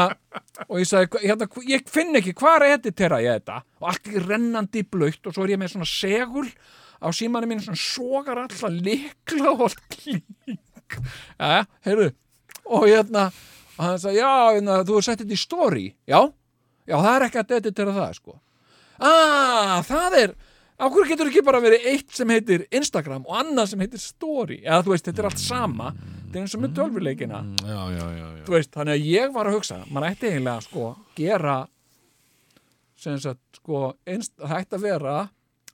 og 0.68 0.82
ég 0.82 0.90
sagði, 0.90 1.24
hérna, 1.26 1.48
ég 1.70 1.88
finn 1.92 2.20
ekki 2.20 2.36
hvar 2.40 2.66
editera 2.68 3.22
ég 3.24 3.40
þetta. 3.40 3.62
Og 3.82 3.90
allt 3.92 4.12
í 4.12 4.22
rennandi 4.24 4.84
blöytt 4.88 5.28
og 5.28 5.36
svo 5.36 5.46
er 5.46 5.56
ég 5.56 5.62
með 5.62 5.76
svona 5.76 5.90
segul 5.90 6.48
á 7.02 7.08
símanum 7.16 7.50
mínu 7.52 7.66
svona 7.66 7.82
sogar 7.82 8.44
alla 8.44 8.74
likla 8.76 9.56
og 9.56 9.80
klík. 9.94 11.00
Ja, 11.40 11.64
heyrðu. 11.88 12.12
Og 12.68 12.86
hérna, 12.86 13.30
og 13.78 13.84
hann 13.86 14.00
sagði, 14.00 14.22
já, 14.22 14.32
hérna, 14.58 14.80
þú 14.88 15.00
er 15.00 15.08
sett 15.08 15.24
þetta 15.24 15.36
í 15.36 15.42
story. 15.42 15.86
Já, 16.10 16.20
já, 16.86 16.96
það 16.96 17.14
er 17.16 17.28
ekki 17.28 17.42
að 17.42 17.54
editera 17.58 17.96
það, 17.96 18.16
sko. 18.20 18.40
Ah, 19.02 19.80
það 19.88 20.18
er 20.20 20.34
á 20.82 20.86
hverju 20.90 21.08
getur 21.10 21.30
ekki 21.32 21.44
bara 21.46 21.62
verið 21.62 21.88
eitt 21.90 22.14
sem 22.14 22.30
heitir 22.34 22.68
Instagram 22.74 23.24
og 23.26 23.38
annað 23.40 23.72
sem 23.72 23.82
heitir 23.82 24.02
Story? 24.02 24.60
Eða 24.62 24.84
þú 24.86 24.94
veist, 24.94 25.08
þetta 25.08 25.24
er 25.24 25.30
allt 25.30 25.42
sama 25.42 25.92
þetta 26.32 26.40
er 26.40 26.46
eins 26.46 26.56
og 26.56 26.62
með 26.64 26.76
tölvuleikina. 26.80 27.42
Já, 27.60 27.80
já, 27.92 28.06
já, 28.08 28.28
já. 28.32 28.44
þú 28.48 28.56
veist, 28.56 28.72
þannig 28.72 28.96
að 28.96 29.08
ég 29.12 29.34
var 29.36 29.50
að 29.50 29.58
hugsa 29.58 29.80
mann 29.92 30.08
ætti 30.08 30.30
eiginlega 30.30 30.64
sko 30.64 30.86
gera 31.18 31.58
sem 33.02 33.18
sagt 33.20 33.60
sko 33.60 33.82
einst, 34.08 34.32
það 34.40 34.58
ætti 34.62 34.78
að 34.78 34.86
vera 34.86 35.16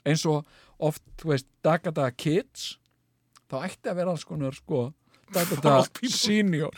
eins 0.07 0.23
og 0.25 0.47
oft, 0.89 1.03
þú 1.21 1.33
veist, 1.33 1.47
Dagada 1.65 2.09
Kids 2.15 2.77
þá 3.47 3.59
ætti 3.67 3.91
að 3.91 3.99
vera 4.01 4.15
alls 4.15 4.25
konar 4.25 4.57
sko 4.57 4.87
Dagada 5.35 5.81
Senior. 6.09 6.73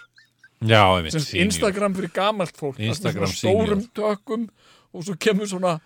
Já, 0.60 0.84
sagt, 1.14 1.38
Instagram 1.40 1.96
fyrir 1.96 2.12
gamalt 2.12 2.58
fólk 2.60 2.82
Instagram 2.84 3.30
Instagram 3.30 3.38
stórum 3.38 3.86
tökum 3.96 4.50
og 4.92 5.06
svo 5.08 5.16
kemur 5.22 5.48
svona 5.48 5.78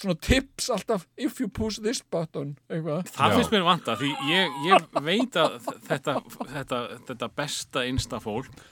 svona 0.00 0.16
tips 0.26 0.70
alltaf 0.74 1.06
if 1.16 1.40
you 1.42 1.48
push 1.48 1.80
this 1.82 2.02
button 2.02 2.54
eitthvað 2.68 3.10
Það 3.14 3.36
finnst 3.38 3.54
mér 3.54 3.66
vanta 3.66 3.96
því 4.00 4.12
ég, 4.30 4.56
ég 4.68 4.88
veit 5.06 5.38
að 5.40 5.58
þetta, 5.88 6.16
þetta, 6.54 6.80
þetta 7.10 7.28
besta 7.42 7.84
instafólk 7.90 8.64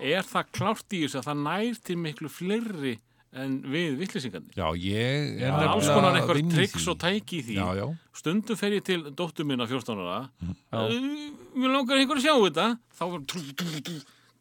er 0.00 0.26
það 0.26 0.54
klárt 0.54 0.94
í 0.96 1.02
þessu 1.04 1.20
að 1.20 1.28
það 1.30 1.44
nær 1.48 1.82
til 1.88 1.98
miklu 2.00 2.30
fleiri 2.32 2.96
en 3.36 3.56
við 3.68 3.96
vittlisingarnir. 4.00 4.56
Já, 4.56 4.68
ég 4.80 5.40
er 5.42 5.52
Það 5.52 5.62
er 5.62 5.70
alls 5.74 5.88
konar 5.92 6.38
í 6.40 6.44
triks 6.52 6.86
og 6.88 6.98
tæki 7.02 7.40
í 7.40 7.44
því. 7.44 7.56
Já, 7.58 7.80
já. 7.80 7.86
Stundum 8.16 8.58
fer 8.58 8.76
ég 8.78 8.84
til 8.86 9.00
dóttur 9.16 9.48
minna 9.48 9.66
14 9.68 10.00
ára. 10.00 10.20
Já. 10.40 10.52
Uh, 10.72 11.34
Mér 11.56 11.74
langar 11.74 12.00
einhver 12.00 12.20
að 12.20 12.26
sjá 12.26 12.34
þetta. 12.36 12.68
Þá 12.96 13.04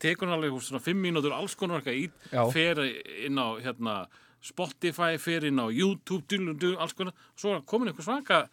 tekur 0.05 0.29
hann 0.29 0.37
alveg 0.37 0.55
svona 0.63 0.83
5 0.83 1.01
mínútur 1.01 1.35
alls 1.35 1.55
konar 1.59 1.81
eitthvað 1.81 1.99
í, 1.99 2.05
fer 2.53 2.81
inn 3.27 3.39
á 3.39 3.47
hérna, 3.63 3.97
Spotify, 4.45 5.15
fer 5.21 5.47
inn 5.49 5.57
á 5.61 5.65
YouTube, 5.73 6.23
dul, 6.29 6.53
dul, 6.61 6.75
alls 6.81 6.93
konar. 6.97 7.15
Svo 7.39 7.55
er 7.55 7.63
komin 7.67 7.89
eitthvað 7.89 8.09
svaka 8.11 8.43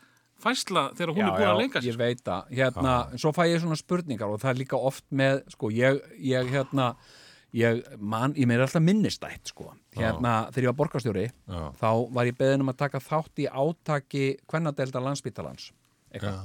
fæsla 0.42 0.88
þegar 0.96 1.12
hún 1.14 1.26
er 1.26 1.34
búin 1.36 1.50
að 1.50 1.60
leika 1.60 1.82
ég 1.82 1.94
sér. 1.94 1.98
veit 2.00 2.22
það, 2.26 2.52
hérna, 2.58 2.94
svo 3.20 3.32
fæ 3.36 3.42
ég 3.50 3.60
svona 3.62 3.78
spurningar 3.78 4.32
og 4.32 4.40
það 4.42 4.52
er 4.52 4.60
líka 4.62 4.80
oft 4.90 5.04
með, 5.14 5.42
sko, 5.54 5.70
ég, 5.74 6.00
ég 6.18 6.50
hérna, 6.50 6.88
ég, 7.54 7.82
man, 8.00 8.34
ég 8.38 8.48
meir 8.50 8.64
alltaf 8.64 8.82
minnistætt, 8.82 9.52
sko, 9.52 9.68
hérna, 9.94 10.48
þegar 10.50 10.66
ég 10.66 10.72
var 10.72 10.78
borgarstjóri, 10.80 11.26
Já. 11.30 11.60
þá 11.78 11.90
var 12.16 12.30
ég 12.30 12.38
beðin 12.40 12.64
um 12.64 12.72
að 12.72 12.80
taka 12.82 13.02
þátt 13.04 13.44
í 13.44 13.46
átaki 13.46 14.24
kvennadelda 14.50 15.04
landsbítalans, 15.04 15.68
eitthvað, 16.10 16.40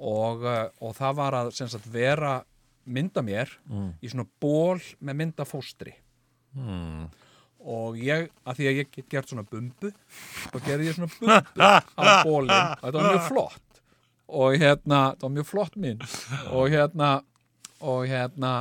og, 0.00 0.46
uh, 0.46 0.62
og 0.80 0.94
það 0.96 1.18
var 1.20 1.40
að, 1.42 1.52
sem 1.58 1.68
sagt, 1.68 1.90
vera 1.92 2.38
mynda 2.90 3.20
mér 3.22 3.50
í 4.00 4.08
svona 4.08 4.24
ból 4.40 4.80
með 5.04 5.18
mynda 5.20 5.44
fóstri 5.46 5.92
og 7.68 7.98
ég, 8.00 8.28
að 8.48 8.60
því 8.60 8.68
að 8.70 8.78
ég 8.78 8.92
get 8.94 9.10
gert 9.12 9.32
svona 9.32 9.44
bumbu 9.48 9.90
þá 9.90 10.56
gerði 10.64 10.88
ég 10.88 10.96
svona 10.96 11.10
bumbu 11.18 11.66
á 12.00 12.04
bólinn, 12.24 12.70
þetta 12.80 12.94
var 12.96 13.10
mjög 13.10 13.26
flott. 13.28 13.82
Og 14.30 14.56
hérna, 14.62 15.00
þetta 15.12 15.26
var 15.26 15.34
mjög 15.34 15.48
flott 15.48 15.76
minn 15.80 16.02
og 16.54 16.70
hérna 16.72 17.10
og 17.80 18.06
hérna 18.08 18.54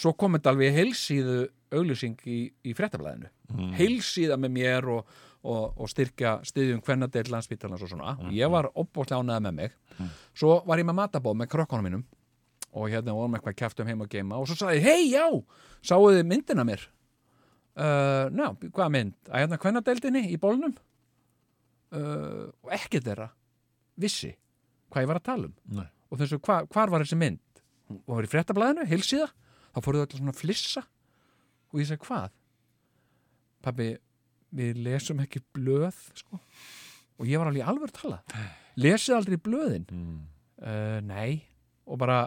svo 0.00 0.14
kom 0.18 0.36
þetta 0.36 0.54
alveg 0.54 0.76
heilsíðu 0.76 1.40
auglýsing 1.70 2.20
í, 2.26 2.38
í 2.66 2.74
fréttablaðinu. 2.74 3.28
Mm. 3.50 3.72
heilsíða 3.78 4.36
með 4.38 4.52
mér 4.54 4.86
og, 4.92 5.18
og, 5.42 5.80
og 5.80 5.90
styrkja 5.90 6.36
styðjum 6.46 6.82
hvernadeill 6.86 7.30
landsbítalans 7.32 7.82
og 7.82 7.90
svona. 7.92 8.16
Og 8.20 8.34
ég 8.34 8.50
var 8.52 8.70
opbóðslega 8.74 9.22
ánæða 9.22 9.44
með 9.48 9.58
mig. 9.58 9.76
Svo 10.38 10.60
var 10.66 10.80
ég 10.80 10.88
með 10.88 10.98
matabóð 11.00 11.38
með 11.40 11.52
krökkunum 11.54 11.88
mínum. 11.88 12.06
Og 12.70 12.86
hérna 12.92 13.16
vorum 13.16 13.34
eitthvað 13.34 13.58
kæft 13.58 13.82
um 13.82 13.88
heim 13.90 14.04
og 14.04 14.10
geima. 14.10 14.38
Og 14.38 14.46
svo 14.46 14.58
sagði, 14.58 14.78
ég, 14.78 14.86
hei, 14.86 15.10
já, 15.10 15.26
sáuðu 15.82 16.22
myndina 16.26 16.66
mér 16.66 16.86
uh, 17.78 18.26
ná, 18.34 18.46
hvað 18.66 18.92
mynd? 18.96 19.16
Að 19.28 19.44
hérna 19.44 19.60
kvennadeildinni 19.62 20.24
í 20.34 20.38
bólnum? 20.40 20.74
Uh, 21.90 22.50
og 22.64 22.74
ekkert 22.74 23.08
þeirra. 23.08 23.30
Vissi 24.00 24.32
hvað 24.90 25.04
ég 25.04 25.10
var 25.10 25.20
að 25.20 25.28
tala 25.28 25.50
um. 25.50 25.56
Nei. 25.80 25.88
og 26.10 26.18
þessu, 26.18 26.40
hva, 26.42 26.60
hvar 26.70 26.90
var 26.90 27.04
þessi 27.04 27.18
mynd? 27.20 27.62
Hún 27.90 28.02
var 28.06 28.26
í 28.26 28.30
fréttablaðinu, 28.30 28.86
heilsíða. 28.90 29.28
Þá 29.70 29.82
fóruðu 29.84 30.06
allir 30.06 30.22
svona 30.22 30.34
að 30.34 30.40
flissa. 30.40 30.84
Og 31.70 31.82
ég 31.82 31.90
segi, 31.90 32.02
hvað? 32.06 32.32
Pabbi, 33.62 33.90
við 34.56 34.80
lesum 34.82 35.20
ekki 35.22 35.42
blöð 35.54 35.98
sko. 36.18 36.40
og 37.20 37.28
ég 37.28 37.38
var 37.38 37.50
alveg 37.50 37.68
alveg 37.68 37.90
að 37.90 37.98
tala 38.00 38.18
lesið 38.80 39.16
aldrei 39.16 39.38
blöðin? 39.40 39.86
Mm. 39.90 40.20
uh, 40.62 40.98
nei. 41.06 41.42
Og 41.90 41.98
bara 42.00 42.24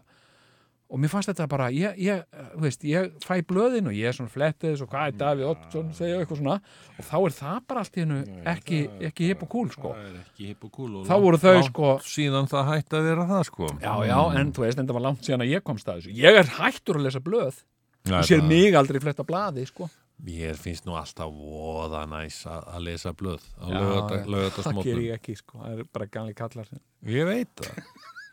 og 0.93 0.99
mér 1.01 1.09
fannst 1.09 1.31
þetta 1.31 1.47
bara, 1.49 1.67
ég, 1.73 1.95
ég, 2.05 2.19
veist, 2.61 2.83
ég 2.85 3.15
fæ 3.25 3.39
blöðin 3.49 3.87
og 3.89 3.95
ég 3.97 4.11
er 4.11 4.13
svona 4.13 4.29
flettið 4.29 4.83
og 4.85 4.91
hvað 4.91 5.07
er 5.09 5.15
Davíð 5.17 5.47
Oddsson, 5.49 5.87
segja 5.97 6.19
eitthvað 6.21 6.41
svona. 6.43 6.57
Og 6.93 7.07
þá 7.07 7.15
er 7.17 7.35
það 7.39 7.57
bara 7.71 7.81
allt 7.81 7.97
í 7.97 8.03
hennu 8.03 8.19
ekki, 8.53 8.81
ekki 9.09 9.29
hip 9.31 9.41
og 9.47 9.49
cool, 9.55 9.71
sko 9.73 9.95
hipp 10.37 10.67
kúl 10.69 10.99
og 10.99 11.09
Þá 11.09 11.15
voru 11.25 11.41
þau, 11.41 11.55
sko- 11.71 11.95
síðan 12.05 12.51
það 12.51 12.69
hætti 12.69 12.99
að 12.99 13.09
vera 13.09 13.27
það 13.33 13.43
sko. 13.49 13.71
Já, 13.81 13.93
já, 14.11 14.19
en 14.39 14.53
þú 14.53 14.65
veist, 14.67 14.79
en 14.83 14.91
það 14.91 14.99
var 14.99 15.05
langt 15.07 15.25
síðan 15.25 15.45
að 15.47 15.53
ég 15.55 15.65
komst 15.65 15.89
að 15.89 15.99
þessu. 16.03 16.15
Ég 16.21 16.39
er 16.43 16.53
hættur 16.59 17.01
að 17.01 17.07
lesa 17.09 17.23
blöð. 17.25 17.59
Þú 18.03 18.23
sér 18.27 18.45
mig 18.45 18.75
aldrei 18.77 18.99
fletta 19.01 19.25
blaði, 19.25 19.65
sko. 19.65 19.89
Mér 20.23 20.55
finnst 20.55 20.85
nú 20.85 20.93
alltaf 20.95 21.31
voða 21.33 22.05
næs 22.07 22.43
að 22.47 22.67
að 22.77 22.83
lesa 22.85 23.11
blöð 23.17 23.43
á 23.59 23.65
Já, 23.65 23.79
já, 23.81 24.49
það 24.61 24.83
ger 24.85 24.99
ég 25.01 25.17
ekki, 25.17 25.35
sko, 25.41 25.57
það 25.59 25.79
er 25.81 25.87
bara 25.97 26.05
ganli 26.13 26.35
kallar 26.37 26.69
Ég 27.09 27.25
veit 27.27 27.49
það 27.59 27.81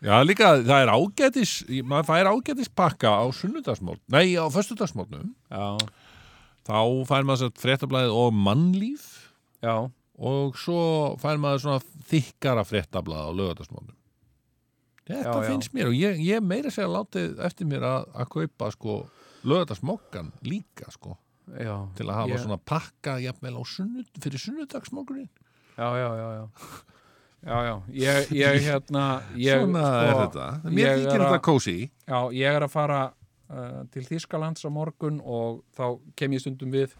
Já, 0.00 0.16
líka, 0.24 0.50
það 0.64 0.82
er 0.86 0.90
ágætis 0.96 1.50
maður 1.84 2.06
fær 2.08 2.28
ágætis 2.32 2.70
pakka 2.72 3.10
á 3.20 3.24
sunnudagsmót 3.36 4.00
Nei, 4.08 4.32
á 4.40 4.48
föstudagsmótnum 4.48 5.34
já, 5.52 5.66
þá 6.64 6.78
fær 7.10 7.26
maður 7.28 7.42
sér 7.42 7.56
fréttablaðið 7.60 8.16
og 8.16 8.36
mannlíf 8.48 9.08
já, 9.60 9.74
og 10.16 10.56
svo 10.60 10.80
fær 11.20 11.40
maður 11.42 11.64
svona 11.66 12.04
þykkara 12.12 12.64
fréttablaðið 12.64 13.28
á 13.28 13.38
lögatarsmótnum 13.42 13.96
Þetta 15.10 15.26
Já, 15.26 15.42
já. 15.42 15.48
finnst 15.50 15.72
mér 15.74 15.88
og 15.90 15.96
ég, 15.98 16.20
ég 16.22 16.44
meira 16.44 16.70
að 16.70 16.92
látið 16.94 17.40
eftir 17.42 17.66
mér 17.66 17.82
að, 17.88 18.04
að 18.14 18.28
kaupa 18.36 18.68
sko 18.76 18.94
lögatarsmokkan 19.50 20.28
líka 20.46 20.88
sko 20.94 21.16
já 21.58 21.74
til 21.98 22.06
að 22.06 22.14
hafa 22.14 22.30
Ég- 22.36 22.42
svona 22.44 22.60
pakka 22.62 23.16
jafnvel 23.24 23.58
á 23.58 23.62
sunnud, 23.66 24.08
fyrir 24.22 24.38
sunnudagsmokkurinn 24.38 25.28
já, 25.76 25.88
já, 25.98 26.08
já, 26.20 26.28
já 26.38 26.44
já, 27.44 27.56
já, 27.66 27.74
ég, 28.04 28.32
ég 28.36 28.58
hérna 28.66 29.04
ég, 29.36 29.60
Svona 29.62 29.84
sko, 29.84 30.00
er 30.06 30.18
þetta. 30.24 30.48
Mér 30.70 30.90
er 30.94 31.04
þetta 31.24 31.40
kósi 31.44 31.76
Já, 32.04 32.18
ég 32.36 32.56
er 32.58 32.66
að 32.66 32.72
fara 32.74 32.98
uh, 33.10 33.78
til 33.94 34.04
Þýskalands 34.08 34.66
á 34.66 34.70
morgun 34.72 35.20
og 35.24 35.62
þá 35.76 35.86
kem 36.20 36.36
ég 36.36 36.44
stundum 36.44 36.74
við 36.74 36.96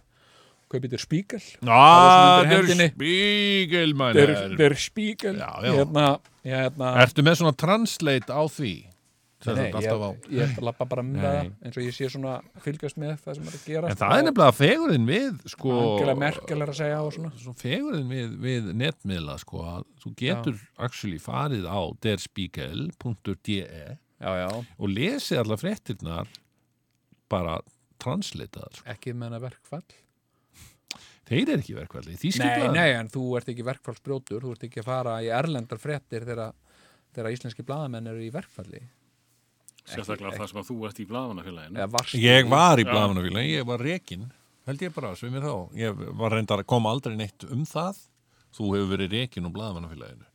kaupið 0.70 0.94
þér 0.94 1.02
spíkel 1.04 1.42
Ná, 1.66 1.80
spígel 2.94 3.94
mann 3.98 4.14
Der, 4.16 4.32
der 4.58 4.76
spíkel. 4.78 5.36
Hérna, 5.36 6.20
hérna. 6.46 6.94
Ertu 7.02 7.24
með 7.26 7.40
svona 7.42 7.56
translate 7.58 8.30
á 8.30 8.42
því? 8.48 8.74
Nei, 9.40 9.70
ég, 9.72 10.26
ég 10.36 10.58
lappa 10.60 10.84
bara 10.84 11.02
með 11.06 11.22
það 11.24 11.38
eins 11.64 11.76
og 11.78 11.84
ég 11.86 11.94
sé 11.96 12.08
svona 12.12 12.34
fylgjast 12.60 12.98
með 13.00 13.14
það 13.22 13.38
sem 13.38 13.46
er 13.48 13.54
að 13.56 13.62
gera 13.70 13.92
En 13.92 14.00
það 14.00 14.12
er 14.16 14.26
nefnilega 14.26 14.56
fegurinn 14.58 15.06
við 15.08 15.38
sko, 15.48 15.76
svona. 17.14 17.30
Svo 17.40 17.54
fegurinn 17.56 18.10
við, 18.10 18.34
við 18.42 18.68
netmiðla 18.76 19.38
sko, 19.40 19.64
þú 20.02 20.12
getur 20.20 20.60
actually 20.76 21.22
farið 21.22 21.64
á 21.64 21.80
derspiegel.de 22.04 23.58
Já, 24.20 24.30
já, 24.36 24.50
og 24.52 24.92
lesið 24.92 25.40
allar 25.40 25.60
fréttirnar 25.62 26.28
bara 27.32 27.56
translitaðar 28.02 28.76
sko. 28.76 28.88
ekki 28.92 29.16
með 29.16 29.30
hana 29.30 29.42
verkfall? 29.46 29.84
Þeir 31.30 31.54
eru 31.54 31.62
ekki 31.62 31.76
verkvalli, 31.78 32.16
því 32.18 32.30
Nei, 32.42 32.68
nei, 32.74 32.88
en 32.98 33.08
þú 33.08 33.24
ert 33.38 33.48
ekki 33.52 33.64
verkfallsbrjótur 33.64 34.44
þú 34.44 34.54
ert 34.56 34.64
ekki 34.66 34.82
að 34.82 34.88
fara 34.90 35.18
í 35.24 35.30
erlendar 35.32 35.80
fréttir 35.80 36.26
þegar, 36.28 37.30
íslenski 37.32 37.64
blaðamenn 37.64 38.10
eru 38.10 38.26
í 38.26 38.32
verkfalli 38.34 38.82
Sérstaklega 39.88 40.36
það 40.36 40.50
sem 40.50 40.60
að 40.60 40.68
þú 40.70 40.76
ert 40.88 41.00
í 41.00 41.06
varst 41.10 42.14
Ég 42.20 42.48
var 42.50 42.80
í 42.80 42.84
Já. 42.84 42.90
blaðmannafélagi, 42.92 43.54
ég 43.56 43.66
var 43.66 43.84
rekin 43.84 44.26
held 44.68 44.82
ég 44.84 44.94
bara, 44.94 45.14
svimir 45.18 45.44
þá 45.44 45.54
ég 45.78 46.02
var 46.20 46.34
reyndar 46.36 46.62
að 46.62 46.68
koma 46.70 46.92
aldrei 46.94 47.16
neitt 47.18 47.46
um 47.48 47.64
það 47.68 48.02
þú 48.56 48.74
hefur 48.74 48.90
verið 48.94 49.14
rekin 49.16 49.48
úr 49.48 49.54
blaðmannafélaginu 49.56 50.26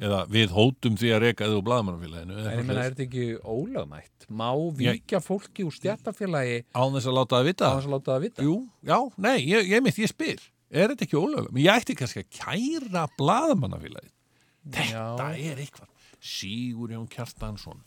eða 0.00 0.20
við 0.32 0.54
hótum 0.56 0.96
því 0.96 1.10
að 1.12 1.22
reka 1.26 1.46
eða 1.46 1.58
úr 1.60 1.66
blaðmannafélaginu 1.66 2.36
eða 2.40 2.52
En 2.52 2.62
ég 2.62 2.68
meina, 2.68 2.84
er 2.84 2.94
þetta 2.94 3.04
ekki 3.06 3.26
ólögmætt? 3.44 4.28
Má 4.30 4.48
víkja 4.78 5.20
fólki 5.24 5.66
úr 5.68 5.76
stjættafélagi 5.76 6.62
án 6.72 6.94
þess 6.96 7.10
að 7.10 7.18
láta 7.18 7.36
það 7.40 7.50
vita 7.50 7.68
á 7.68 7.72
þess 7.76 7.90
að 7.90 7.94
láta 7.96 8.14
það 8.14 8.24
vita? 8.24 8.46
Jú, 8.46 8.56
já, 8.90 8.96
nei, 9.20 9.36
ég, 9.44 9.68
ég 9.74 9.84
mitt, 9.84 10.00
ég 10.00 10.12
spyr 10.12 10.40
er 10.70 10.94
þetta 10.94 11.06
ekki? 11.06 11.22
Men 11.50 11.62
ég 11.64 11.72
ætti 11.74 11.98
kannski 11.98 12.24
að 12.24 12.32
kæra 12.40 13.04
blaðamannafélagið 13.20 14.12
þetta 14.70 15.28
Já. 15.30 15.40
er 15.50 15.62
eitthvað 15.64 15.88
Sigur 16.20 16.92
Jón 16.92 17.08
Kjartansson 17.10 17.80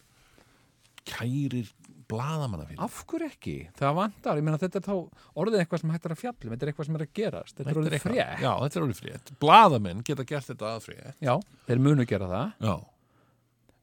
kærir 1.08 1.74
blaðamannafélagið 2.12 2.84
Af 2.84 3.02
hverju 3.10 3.30
ekki? 3.32 3.56
Það 3.80 3.98
vantar, 4.00 4.40
ég 4.40 4.48
meina 4.48 4.62
þetta 4.62 4.80
er 4.80 4.88
þá 4.88 4.96
orðið 5.44 5.64
eitthvað 5.64 5.84
sem 5.84 5.94
hættir 5.94 6.16
að 6.16 6.24
fjallum, 6.24 6.54
þetta 6.54 6.66
er 6.66 6.72
eitthvað 6.72 6.90
sem 6.90 6.98
er 6.98 7.06
að 7.06 7.14
gerast, 7.20 7.56
þetta 7.58 7.72
er 7.74 7.82
orðið 7.82 8.04
frétt. 8.04 8.42
Já, 8.44 8.52
þetta 8.64 8.80
er 8.80 8.88
orðið 8.88 9.04
frétt 9.04 9.36
Blaðamenn 9.44 10.02
geta 10.08 10.26
gert 10.34 10.50
þetta 10.52 10.74
að 10.74 10.82
frétt 10.90 11.24
Já, 11.24 11.36
þeir 11.70 11.86
munu 11.88 12.08
gera 12.10 12.30
það. 12.32 12.58
Já, 12.68 12.76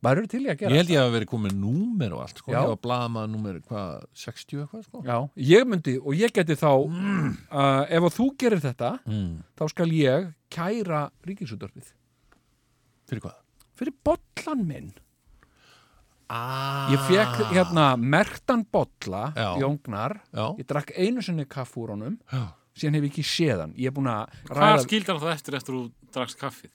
Værið 0.01 0.31
til 0.33 0.39
í 0.41 0.47
að 0.49 0.55
ég 0.55 0.61
gera 0.63 0.77
held 0.79 0.91
ég 0.95 1.03
að 1.03 1.11
vera 1.13 1.27
komið 1.29 1.57
númer 1.61 2.15
og 2.17 2.23
allt 2.25 2.39
sko, 2.41 2.53
Já. 2.55 2.63
ég 2.63 2.71
var 2.71 2.79
blaðamann 2.87 3.35
númer, 3.35 3.59
hvað, 3.69 4.07
60 4.17 4.63
eitthvað 4.63 4.85
sko 4.87 5.03
Já, 5.05 5.17
ég 5.51 5.67
myndi, 5.69 5.97
og 6.01 6.17
ég 6.17 6.33
geti 6.33 6.57
þá, 6.57 6.71
uh, 6.89 7.83
ef 7.85 8.07
að 8.09 8.15
þú 8.17 8.29
gerir 8.41 8.63
þetta, 8.65 8.95
mm. 9.05 9.35
þá 9.61 9.65
skal 9.75 9.89
ég 9.93 10.31
kæra 10.57 11.03
ríkisútörfið. 11.29 11.93
Fyrir 13.13 13.25
hvað? 13.27 13.37
Fyrir 13.77 13.97
bollan 14.09 14.65
minn. 14.71 14.91
Ah, 16.31 16.91
Ég 16.93 17.01
fekk 17.09 17.41
hérna 17.51 17.97
mertan 17.99 18.63
bolla 18.71 19.33
Já. 19.35 19.49
í 19.59 19.65
óngnar, 19.67 20.21
Já, 20.33 20.45
ég 20.61 20.67
drakk 20.71 20.93
einu 20.97 21.23
sinni 21.27 21.45
kaff 21.51 21.75
úr 21.77 21.91
honum, 21.97 22.19
já, 22.31 22.45
síðan 22.79 22.95
hef 23.01 23.03
ég 23.09 23.11
ekki 23.11 23.25
séð 23.27 23.61
hann. 23.65 23.73
Ég 23.75 23.91
er 23.91 23.97
búin 23.97 24.07
að 24.13 24.29
Hvað 24.47 24.61
ræða, 24.63 24.85
skildar 24.87 25.19
það 25.25 25.33
eftir 25.35 25.57
eftir 25.59 25.75
þú 25.75 25.83
drakst 26.15 26.39
kaffið? 26.39 26.71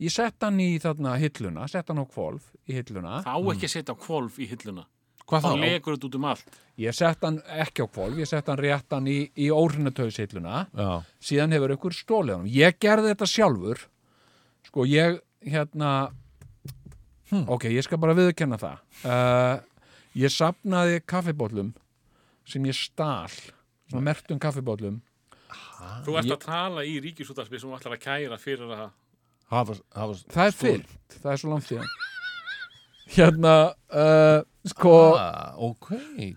ég 0.00 0.12
sett 0.12 0.36
hann 0.44 0.60
í 0.60 0.68
þarna 0.80 1.14
hilluna, 1.20 1.66
sett 1.68 1.88
hann 1.88 1.98
á 2.00 2.06
kvolf 2.08 2.52
í 2.68 2.72
hilluna. 2.76 3.22
Það 3.24 3.36
á 3.36 3.40
ekki 3.54 3.66
að 3.68 3.74
setja 3.74 3.94
kvolf 4.00 4.38
í 4.40 4.46
hilluna. 4.48 4.84
hvað 5.30 5.42
Þá 5.44 5.48
þá? 5.48 5.60
legur 5.64 5.94
þetta 5.96 6.06
út 6.08 6.14
um 6.20 6.24
allt. 6.24 6.56
Ég 6.80 6.94
sett 6.96 7.22
hann 7.24 7.40
ekki 7.46 7.84
á 7.84 7.86
kvolf, 7.88 8.16
ég 8.18 8.26
sett 8.28 8.46
hann 8.48 8.58
réttan 8.58 9.06
í, 9.08 9.30
í 9.36 9.48
óhrinnatöðshilluna. 9.52 10.66
Já, 10.76 11.02
síðan 11.20 11.52
hefur 11.56 11.74
ykkur 11.76 11.92
stólið 11.96 12.34
honum 12.36 12.48
ég 12.52 12.78
gerði 12.80 13.12
þetta 13.14 13.28
sjálfur 13.32 13.84
sko 14.66 14.84
ég 14.88 15.20
hérna 15.46 16.10
Hm. 17.30 17.44
ok, 17.46 17.68
ég 17.70 17.86
skal 17.86 18.00
bara 18.02 18.16
viðurkenna 18.18 18.58
það. 18.58 18.80
Uh, 19.06 19.60
ég 20.18 20.32
sapnaði 20.34 21.00
kaffibóllum 21.06 21.72
sem 22.48 22.64
ég 22.66 22.74
stál 22.74 23.30
svona 23.30 24.02
mertum 24.02 24.40
kaffibóllum. 24.42 25.00
Þú 26.04 26.16
ert 26.18 26.26
Ég- 26.28 26.34
að 26.36 26.44
tala 26.44 26.84
í 26.86 26.98
ríkisútarspið 27.02 27.62
sem 27.62 27.70
þú 27.70 27.78
ætlar 27.78 27.96
að 27.96 28.02
kæra 28.04 28.38
fyrir 28.38 28.70
að 28.74 28.90
hafa, 29.50 29.76
hafa 29.94 30.18
það 30.30 30.46
er 30.46 30.56
fyrrt, 30.58 30.96
það 31.22 31.32
er 31.32 31.40
svo 31.42 31.52
langt 31.52 31.68
síðan. 31.70 31.92
Hérna 33.10 33.54
uh, 33.90 34.42
sko 34.70 34.92
ah, 35.18 35.54
Ok, 35.58 35.88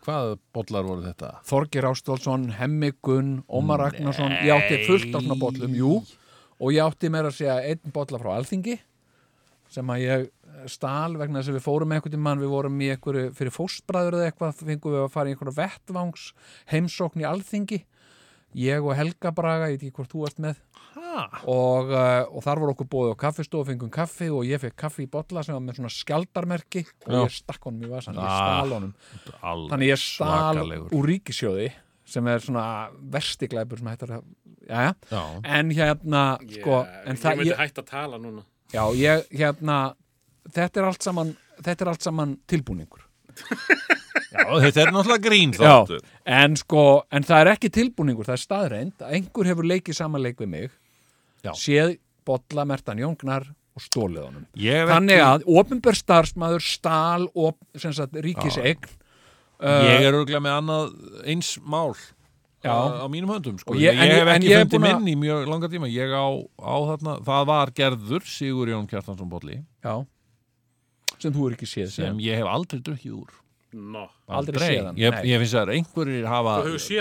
hvað 0.01 0.31
bollar 0.55 0.87
voru 0.87 1.03
þetta? 1.05 1.29
Þorgir 1.45 1.85
Ástólfsson, 1.91 2.47
Hemmigun 2.57 3.43
Ómar 3.45 3.83
Ragnarsson, 3.83 4.33
ég 4.41 4.55
átti 4.55 4.79
fullt 4.87 5.13
af 5.13 5.21
svona 5.21 5.37
bollum, 5.37 5.75
jú, 5.77 5.99
og 6.57 6.73
ég 6.73 6.81
átti 6.85 7.11
meira 7.13 7.29
að 7.29 7.37
segja 7.41 7.59
einn 7.61 7.93
bolla 7.93 8.21
frá 8.21 8.31
Alþingi 8.39 8.79
sem 9.73 9.89
að 9.93 10.01
ég 10.05 10.25
stál 10.71 11.17
vegna 11.17 11.39
þess 11.41 11.49
að 11.53 11.57
við 11.59 11.65
fórum 11.67 11.91
eitthvað 11.95 12.11
til 12.15 12.19
mann, 12.19 12.39
við 12.43 12.51
vorum 12.53 12.81
í 12.81 12.89
einhverju 12.93 13.31
fyrir 13.37 13.51
fóstbræður 13.55 14.17
eða 14.19 14.27
eitthvað, 14.31 14.61
fengum 14.63 14.93
við 14.93 15.01
að 15.05 15.11
fara 15.13 15.29
í 15.29 15.33
einhverju 15.35 15.55
vettvangs 15.57 16.27
heimsókn 16.71 17.23
í 17.23 17.27
Alþingi 17.29 17.81
ég 18.53 18.85
og 18.85 18.93
Helga 18.95 19.31
Braga, 19.33 19.69
ég 19.71 19.79
veit 19.79 19.87
ekki 19.89 19.95
hvort 19.97 20.11
þú 20.13 20.23
varst 20.27 20.39
með 20.43 20.59
Ha? 20.93 21.23
og, 21.49 21.89
uh, 21.89 22.25
og 22.29 22.43
þar 22.45 22.59
voru 22.61 22.73
okkur 22.75 22.87
bóðið 22.91 23.13
á 23.17 23.21
kaffistofu, 23.23 23.65
fengum 23.71 23.89
kaffi 23.93 24.27
og 24.29 24.43
ég 24.45 24.61
fekk 24.61 24.75
kaffi 24.77 25.07
í 25.07 25.09
bolla 25.09 25.41
sem 25.43 25.55
var 25.55 25.63
með 25.65 25.79
svona 25.79 25.89
skjaldarmerki 25.93 26.83
og 27.07 27.15
ég 27.17 27.33
stakk 27.33 27.65
honum 27.65 27.81
í 27.87 27.89
vasan, 27.89 28.13
ég 28.13 28.21
Ah. 28.29 28.61
stál 28.61 28.75
honum 28.75 28.93
þannig 29.71 29.89
ég 29.89 29.97
stál 29.97 30.53
svakalegur. 30.53 30.93
úr 30.93 31.07
ríkisjóði 31.09 31.71
sem 32.05 32.27
er 32.27 32.39
svona 32.45 32.65
versti 33.09 33.47
glæpur 33.49 33.77
sem 33.81 33.87
hættar 33.89 34.13
að 34.19 34.23
já, 34.69 34.93
Já, 35.09 35.23
en 35.43 35.71
hérna 35.71 36.23
sko, 36.45 36.77
en 37.05 37.15
ég 37.15 37.21
það, 37.25 37.37
myndi 37.41 37.49
ég, 37.51 37.57
hægt 37.57 37.81
að 37.81 37.85
tala 37.89 38.17
núna. 38.21 38.43
já, 38.71 38.83
ég 38.93 39.25
hérna 39.33 39.95
þetta 40.51 40.79
er 40.81 40.87
allt 40.89 41.01
saman 41.05 41.35
þetta 41.63 41.85
er 41.85 41.91
allt 41.93 42.01
saman 42.03 42.37
tilbúningur 42.49 43.03
já 44.33 44.45
þetta 44.63 44.81
er 44.83 44.91
náttúrulega 44.93 45.23
grín 45.27 45.53
Já. 45.53 45.59
þáttur 45.63 45.99
en 46.25 46.55
sko, 46.59 46.83
en 47.13 47.23
það 47.27 47.41
er 47.43 47.51
ekki 47.55 47.69
tilbúningur 47.73 48.25
það 48.27 48.37
er 48.37 48.43
staðreind 48.43 49.03
að 49.03 49.13
einhver 49.19 49.49
hefur 49.51 49.67
leikið 49.69 49.97
saman 49.99 50.23
leik 50.25 50.39
við 50.41 50.49
mig 50.55 50.71
Já. 51.43 51.53
séð 51.59 51.97
bolla 52.25 52.65
mertan 52.65 53.01
jóngnar 53.01 53.45
og 53.73 53.81
stólið 53.83 54.25
honum 54.27 54.43
þannig 54.93 55.21
að 55.25 55.45
ofinbör 55.49 55.97
starfsmæður 55.97 56.65
stál 56.65 57.27
og 57.33 57.57
sem 57.79 57.93
sagt 57.95 58.19
ríkiseign 58.23 58.99
Ég 59.63 60.01
er 60.03 60.11
örgulega 60.17 60.41
með 60.43 60.55
annað 60.59 60.89
eins 61.31 61.53
mál 61.63 61.93
Já. 62.63 62.73
á, 62.73 63.03
á 63.03 63.07
mínum 63.11 63.29
höndum 63.31 63.55
sko. 63.61 63.75
Ég, 63.79 63.95
ég- 63.95 64.11
hef 64.17 64.27
ekki 64.33 64.49
fundið 64.51 64.73
búin 64.73 64.87
að- 64.89 64.97
minn 65.03 65.11
í 65.13 65.15
mjög 65.21 65.45
langa 65.47 65.69
tíma 65.71 65.87
ég 65.91 66.11
á, 66.11 66.25
á 66.59 66.75
þarna, 66.89 67.13
það 67.23 67.45
var 67.47 67.71
gerður 67.75 68.23
Sigur 68.27 68.67
Jón 68.73 68.87
Kjartansson 68.91 69.29
Bolli 69.31 69.57
já, 69.83 69.93
sem 71.19 71.33
þú 71.33 71.47
er 71.47 71.55
ekki 71.57 71.69
séð 71.69 71.89
sem 71.95 72.19
ég 72.23 72.39
hef 72.41 72.49
aldrei 72.51 72.81
drukkið 72.83 73.15
úr. 73.17 73.31
Nó. 73.73 74.03
Aldrei. 74.29 74.67
Séð 74.67 74.85
hann, 74.85 74.99
ég, 75.01 75.17
ég 75.31 75.41
finnst 75.41 75.57
að 75.57 75.71
einhverjir 75.73 76.27
hafa 76.29 76.55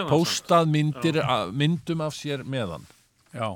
póstað 0.08 0.70
myndir, 0.72 1.18
a, 1.20 1.36
myndum 1.52 2.00
af 2.06 2.16
sér 2.16 2.44
meðan 2.48 2.86
Já, 3.32 3.48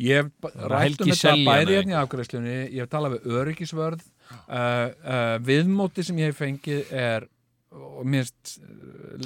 ég 0.00 0.22
hef 0.22 0.30
b- 0.40 0.52
var 0.54 0.72
rætt 0.72 0.86
Helgi 0.86 1.04
um 1.04 1.12
þetta 1.12 1.56
eða 1.60 1.74
hérna 1.76 1.94
í 1.94 1.98
afgræslunni, 2.00 2.56
ég 2.72 2.80
hef 2.84 2.92
talað 2.92 3.16
við 3.16 3.36
öryggisvörð. 3.40 4.04
Uh, 4.26 4.56
uh, 4.56 5.36
viðmóti 5.46 6.02
sem 6.04 6.18
ég 6.18 6.32
hef 6.32 6.40
fengið 6.42 6.92
er 6.96 7.28
og 7.76 8.04
minnst 8.08 8.56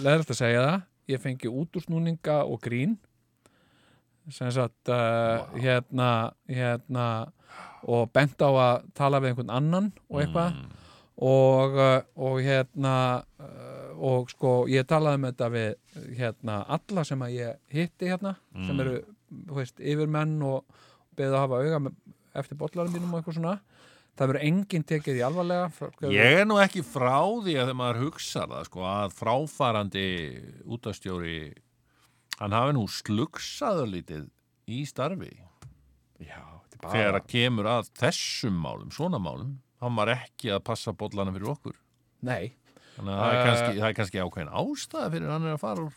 leðrætt 0.02 0.34
að 0.34 0.40
segja 0.42 0.64
það 0.66 0.80
ég 1.10 1.16
hef 1.18 1.24
fengið 1.26 1.56
útúrsnúninga 1.62 2.40
og 2.46 2.60
grín. 2.62 2.96
Sem 4.30 4.50
sagt 4.54 4.90
uh, 4.92 5.46
hérna, 5.58 6.10
hérna 6.50 7.06
og 7.88 8.10
bent 8.12 8.40
á 8.42 8.50
að 8.50 8.86
tala 8.98 9.20
við 9.20 9.32
einhvern 9.32 9.54
annan 9.56 9.90
og 10.08 10.20
eitthvað. 10.22 10.60
Og, 11.20 11.74
uh, 11.76 12.00
og 12.16 12.38
hérna 12.40 12.94
uh, 13.40 13.80
og 14.00 14.30
sko 14.32 14.52
ég 14.72 14.86
talaði 14.88 15.18
um 15.20 15.26
þetta 15.28 15.48
við 15.52 16.14
hérna 16.16 16.60
alla 16.76 17.04
sem 17.04 17.20
að 17.20 17.34
ég 17.36 17.58
hitti 17.74 18.08
hérna 18.08 18.36
sem 18.66 18.80
eru, 18.80 18.94
þú 19.28 19.58
veist, 19.58 19.76
yfirmenn 19.80 20.38
og 20.48 20.64
beðið 21.18 21.36
að 21.36 21.44
hafa 21.44 21.60
auga 21.60 21.92
eftir 22.40 22.56
bollarum 22.56 22.94
mínum 22.94 23.12
og 23.12 23.20
eitthvað 23.20 23.36
svona. 23.36 23.58
Það 24.16 24.30
verður 24.30 24.46
enginn 24.48 24.84
tekið 24.84 25.18
í 25.20 25.24
alvarlega 25.24 25.68
Ég 26.12 26.40
er 26.40 26.48
nú 26.48 26.58
ekki 26.60 26.82
frá 26.84 27.20
því 27.20 27.54
að 27.56 27.62
þegar 27.62 27.78
maður 27.78 28.00
hugsa 28.04 28.46
það 28.50 28.64
sko, 28.68 28.82
að 28.84 29.14
fráfarandi 29.16 30.06
útastjóri 30.68 31.38
hann 32.40 32.56
hafi 32.56 32.74
nú 32.76 32.86
slugsaður 32.90 33.92
lítið 33.94 34.26
í 34.70 34.82
starfi. 34.88 35.30
Já, 36.20 36.59
er 36.88 36.94
þegar 36.94 37.12
bara 37.12 37.22
að 37.22 37.30
kemur 37.34 37.68
að 37.70 37.90
þessum 38.00 38.60
málum, 38.64 38.90
svona 38.94 39.20
málum 39.22 39.56
hann 39.80 39.96
var 39.96 40.12
ekki 40.12 40.52
að 40.52 40.62
passa 40.66 40.92
bollana 40.92 41.32
fyrir 41.32 41.54
okkur. 41.54 41.76
Nei, 42.26 42.52
þannig 42.96 43.14
að 43.14 43.20
það, 43.20 43.32
er 43.32 43.40
Eh. 43.40 43.44
kannski, 43.48 43.80
það 43.80 43.88
er 43.88 43.98
kannski 43.98 44.22
ákveðin 44.24 44.54
ástæða 44.60 45.10
fyrir 45.14 45.30
hann 45.32 45.46
er 45.48 45.54
að 45.56 45.62
fara 45.62 45.86
úr, 45.86 45.94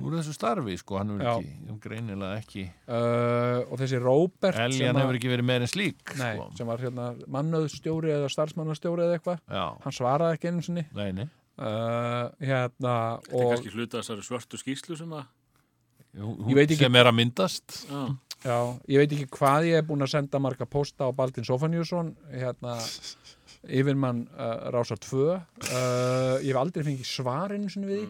úr 0.00 0.16
þessu 0.16 0.32
starfi 0.34 0.76
sko, 0.80 0.96
hann 0.98 1.12
hefur 1.12 1.26
ekki, 1.34 1.76
greinilega 1.84 2.38
ekki 2.40 2.64
uh, 2.88 3.60
og 3.68 3.76
þessi 3.82 4.00
Róbert 4.02 4.58
Eljan 4.64 4.96
hefur 4.98 5.18
ekki 5.20 5.30
verið 5.34 5.48
meir 5.50 5.66
en 5.66 5.70
slík 5.70 6.16
nei, 6.18 6.32
sko. 6.38 6.48
sem 6.56 6.66
var 6.72 6.80
hérna 6.82 7.10
mannöðstjóri 7.28 8.14
eða 8.16 8.32
starfsmannastjóri 8.32 9.04
eða 9.04 9.18
eitthvað. 9.20 9.44
Hann 9.84 9.94
svaraði 10.00 10.38
ekki 10.38 10.50
einu 10.50 10.64
sinni. 10.64 10.86
Nei, 10.96 11.10
nei. 11.12 11.28
Uh, 11.54 12.32
hérna 12.42 12.94
Þetta 13.22 13.36
er 13.36 13.44
og 13.44 13.52
kannski 13.52 13.74
hluta 13.76 14.00
þessari 14.00 14.24
svörtu 14.26 14.58
skýslu 14.58 14.96
sem 14.98 15.12
að... 15.14 15.28
Hún- 16.14 16.48
Ég 16.48 16.54
veit 16.54 16.70
ekki- 16.70 16.84
sem 16.84 16.94
er 16.96 17.06
að 17.10 17.16
myndast. 17.18 17.86
Já. 17.90 18.02
Já, 18.44 18.56
ég 18.92 18.98
veit 19.00 19.12
ekki 19.16 19.26
hvað 19.38 19.66
ég 19.70 19.78
er 19.78 19.84
búin 19.88 20.04
að 20.04 20.10
senda 20.12 20.38
marga 20.38 20.66
posta 20.68 21.06
á 21.08 21.10
Baldin 21.16 21.44
Sofaniusson 21.48 22.10
hérna, 22.30 22.74
yfirmann 23.64 24.26
uh, 24.36 24.68
Rásar 24.74 24.98
2 25.00 25.22
uh, 25.32 25.38
ég 26.44 26.50
hef 26.52 26.58
aldrei 26.60 26.84
fengið 26.84 27.06
við 27.88 27.88
því. 27.88 28.02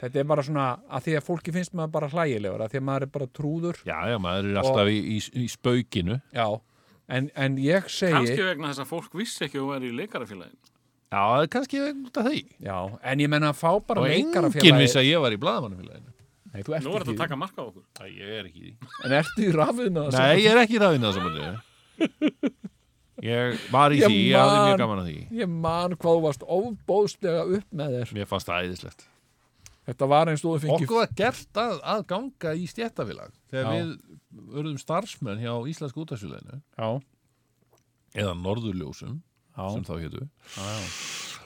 Þetta 0.00 0.20
er 0.20 0.28
bara 0.28 0.42
svona 0.44 0.66
að 0.88 1.06
því 1.06 1.14
að 1.16 1.24
fólki 1.26 1.52
finnst 1.52 1.74
maður 1.76 1.92
bara 1.96 2.08
hlægilegur 2.12 2.62
að 2.64 2.72
því 2.74 2.80
að 2.80 2.86
maður 2.88 3.02
er 3.06 3.12
bara 3.16 3.26
trúður. 3.36 3.80
Já, 3.88 3.98
já, 4.08 4.16
maður 4.20 4.50
er 4.50 4.60
alltaf 4.62 4.92
í, 4.92 5.00
í, 5.16 5.18
í 5.44 5.48
spaukinu. 5.52 6.20
Já, 6.32 6.46
en, 7.08 7.30
en 7.36 7.58
ég 7.60 7.88
segi 7.92 8.16
Kannski 8.16 8.46
vegna 8.46 8.70
þess 8.72 8.84
að 8.84 8.92
fólk 8.94 9.18
vissi 9.20 9.44
ekki 9.48 9.60
að 9.60 9.64
þú 9.64 9.72
væri 9.74 9.90
í 9.90 9.96
leikarafélagin. 9.98 10.56
Já, 11.10 11.24
kannski 11.52 11.82
af 11.90 12.24
því. 12.30 12.44
Já, 12.64 12.78
en 13.02 13.24
ég 13.24 13.32
menna 13.32 13.50
að 13.52 13.60
fá 13.60 13.70
bara 13.88 14.04
Og 14.04 14.12
enginn 14.14 14.80
vissi 14.80 15.00
að 15.00 15.08
ég 15.10 15.20
var 15.24 15.34
í 15.36 15.40
blaðamannafélaginu 15.42 16.16
Nei, 16.50 16.62
þú 16.66 16.74
ert 16.74 16.84
Nú 16.86 16.94
er 16.96 17.04
þetta 17.04 17.14
að 17.14 17.20
taka 17.22 17.36
marka 17.38 17.62
á 17.62 17.64
okkur. 17.68 17.84
Æ, 18.00 18.04
ég 18.10 18.32
er 18.40 18.48
ekki 18.48 18.60
í 18.60 18.70
því. 18.70 18.90
En 19.06 19.12
ertu 19.20 19.44
í 19.46 19.52
rafinu? 19.54 20.06
Nei, 20.16 20.32
ég 20.42 20.50
er 20.50 20.62
ekki 20.64 20.78
í 20.78 20.82
ræðinu 20.82 21.06
það 21.06 21.20
saman 21.20 22.50
Ég. 23.20 23.56
Var 23.68 23.92
í 23.92 23.98
Ég 24.00 24.08
því, 24.08 24.20
ég 24.30 24.36
hafði 24.40 24.56
man- 24.56 24.66
mjög 24.70 24.78
gaman 24.80 25.00
að 25.02 25.08
því. 25.10 25.16
Ég 25.36 25.48
man 25.52 25.94
hvað 26.00 26.14
þú 26.16 26.22
varst 26.24 26.44
óbóðslega 26.56 27.42
upp 27.58 27.66
með 27.76 27.96
þér. 27.96 28.12
Mér 28.16 28.28
fannst 28.30 28.48
það 28.48 28.64
æðislegt. 28.64 29.04
Þetta 29.90 30.08
var 30.08 30.30
eins 30.30 30.44
og 30.44 30.54
þú 30.54 30.60
fengið 30.64 30.84
Okkur 30.86 30.96
var 31.00 31.12
gert 31.18 31.60
að, 31.60 31.80
að 31.82 32.02
ganga 32.06 32.52
í 32.54 32.66
stjættafélag 32.70 33.32
þegar 33.50 33.64
Já. 33.64 33.70
við 33.74 34.54
urðum 34.60 34.78
starfsmenn 34.80 35.40
hjá 35.42 35.52
Íslensk 35.72 35.96
útafsfélaginu 36.00 36.60
Já, 36.78 36.88
eða 38.14 38.34
Norðurljósum 38.40 39.16
já, 39.56 39.64
sem 39.74 39.84
þá 39.84 39.94
hétu. 40.00 40.28
Já, 40.56 40.62
já. 40.62 40.84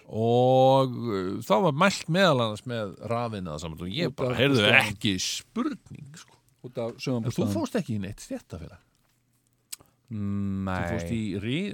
Og 0.05 0.93
uh, 0.93 1.28
þá 1.44 1.55
var 1.68 1.76
mælt 1.85 2.09
meðal 2.12 2.43
annars 2.44 2.64
með 2.68 2.97
rafina 3.10 3.59
saman 3.62 3.81
og 3.81 3.89
ég 3.93 4.10
Út 4.12 4.18
bara, 4.20 4.36
heyrðu 4.39 4.66
ekki 4.81 5.14
spurning 5.22 6.10
sko. 6.20 6.36
Út 6.64 6.81
af 6.81 6.97
En 7.09 7.31
þú 7.32 7.47
fórst 7.52 7.78
ekki 7.81 7.97
í 7.98 8.02
neitt 8.02 8.20
stjættafélag 8.24 8.81
Nei, 10.14 10.74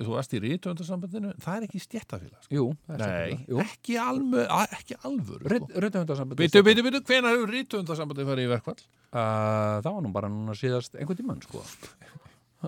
þú 0.00 0.12
varst 0.14 0.32
í 0.32 0.38
rítöndasambandinu 0.40 1.32
það 1.42 1.56
er 1.58 1.64
ekki 1.66 1.80
stjættafélag 1.82 2.44
sko. 2.46 2.54
jú 2.54 2.66
Nei. 2.96 3.34
Jú, 3.50 3.58
ekki, 3.60 3.96
almö, 4.00 4.44
a- 4.46 4.68
ekki 4.78 4.96
alvöru 5.02 5.50
sko. 5.50 5.66
Röddhundarsamband 5.82 6.38
Bitu, 6.38 6.62
bitu, 6.64 6.84
bitu, 6.86 7.00
hvenær 7.10 7.34
hefur 7.34 7.50
rítöndasambandi 7.52 8.24
farið 8.30 8.46
í 8.46 8.52
verkvall? 8.54 8.78
Uh, 9.10 9.82
það 9.82 9.90
var 9.90 10.00
nú 10.06 10.12
bara 10.14 10.30
núna 10.30 10.54
síðast 10.56 10.94
einhvern 10.94 11.18
tímann 11.18 11.42
sko 11.42 11.60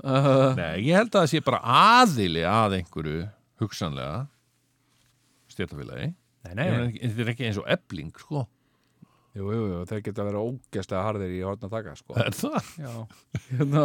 uh, 0.03 0.53
Nei, 0.59 0.83
ég 0.91 0.99
held 0.99 1.15
að 1.15 1.23
það 1.23 1.31
sé 1.31 1.43
bara 1.47 1.63
aðili 2.03 2.43
að 2.49 2.79
einhverju 2.81 3.23
hugsanlega 3.63 4.27
nei, 6.59 6.69
þetta 6.99 7.25
er 7.27 7.33
ekki 7.35 7.47
eins 7.49 7.61
og 7.63 7.69
ebling 7.71 8.13
sko. 8.19 8.47
jú, 9.37 9.45
jú, 9.49 9.61
jú, 9.73 9.83
þeir 9.89 10.03
geta 10.09 10.25
verið 10.27 10.49
ógæslega 10.49 11.05
harðir 11.07 11.37
í 11.37 11.43
hórna 11.47 11.71
taka 11.73 11.95
sko 11.97 12.17
er 12.21 12.35
það? 12.37 12.73
Já, 12.83 12.95
hérna 13.53 13.85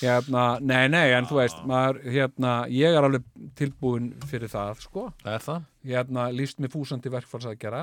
Hérna, 0.00 0.42
nei, 0.64 0.86
nei, 0.88 1.10
en 1.12 1.26
þú 1.28 1.36
veist 1.36 1.58
maður, 1.68 1.98
hérna, 2.08 2.52
ég 2.72 2.94
er 2.96 3.04
alveg 3.04 3.26
tilbúin 3.60 4.06
fyrir 4.24 4.48
það, 4.48 4.78
sko 4.86 5.02
er 5.28 5.42
það? 5.44 5.66
hérna, 5.84 6.30
líst 6.32 6.62
mér 6.64 6.72
fúsandi 6.72 7.12
verkfallsaðgera 7.12 7.82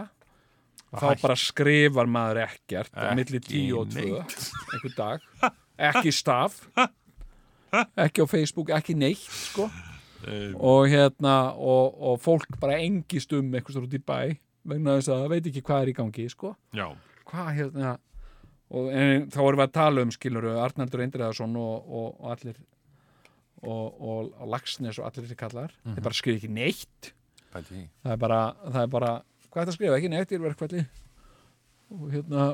þá 0.90 1.04
Hætt. 1.06 1.22
bara 1.22 1.36
skrifar 1.38 2.10
maður 2.10 2.42
ekkert 2.48 2.90
Ekki 2.98 3.20
milli 3.20 3.44
10 3.46 3.78
og 3.78 3.94
2 3.94 4.02
neitt. 4.10 4.36
einhver 4.74 4.96
dag, 4.98 5.30
ekki 5.92 6.14
staf 6.18 6.58
ekki 7.98 8.26
á 8.26 8.28
Facebook 8.30 8.74
ekki 8.74 8.98
neitt, 8.98 9.22
sko 9.54 9.70
og 10.56 10.88
hérna, 10.92 11.36
og, 11.58 11.98
og 12.00 12.20
fólk 12.24 12.58
bara 12.62 12.80
engist 12.82 13.34
um 13.36 13.52
eitthvað 13.54 13.88
út 13.88 13.98
í 13.98 14.02
bæ 14.04 14.20
vegna 14.64 14.98
þess 14.98 15.12
að 15.12 15.24
það 15.24 15.34
veit 15.34 15.48
ekki 15.52 15.64
hvað 15.68 15.82
er 15.84 15.92
í 15.92 15.96
gangi, 15.98 16.28
sko. 16.32 16.54
Já. 16.76 16.86
hvað 17.28 17.50
hérna 17.58 17.98
og 18.74 18.88
en, 18.96 19.26
þá 19.30 19.40
erum 19.44 19.60
við 19.60 19.66
að 19.68 19.74
tala 19.76 20.06
um 20.06 20.14
skiluru 20.16 20.54
Arnaldur 20.58 21.04
Eindriðarsson 21.04 21.58
og, 21.60 21.76
og, 21.84 22.08
og 22.24 22.32
allir 22.34 22.56
og, 23.64 24.00
og, 24.00 24.32
og 24.40 24.50
Lagsnes 24.50 24.98
og 25.00 25.06
allir 25.08 25.28
þessi 25.28 25.38
kallar. 25.40 25.76
Þeir 25.86 26.04
bara 26.04 26.18
skrifa 26.18 26.42
ekki 26.42 26.50
neitt. 26.52 27.12
Það 27.54 28.16
er 28.16 28.20
bara, 28.24 28.40
það 28.66 28.82
er 28.82 28.92
bara 28.96 29.12
hvað 29.54 29.62
er 29.62 29.68
það 29.68 29.72
að 29.74 29.78
skrifa, 29.78 29.98
ekki 30.00 30.10
neitt 30.10 30.32
í 30.34 30.40
verkfalli 30.42 30.86
og 31.94 32.08
hérna, 32.10 32.46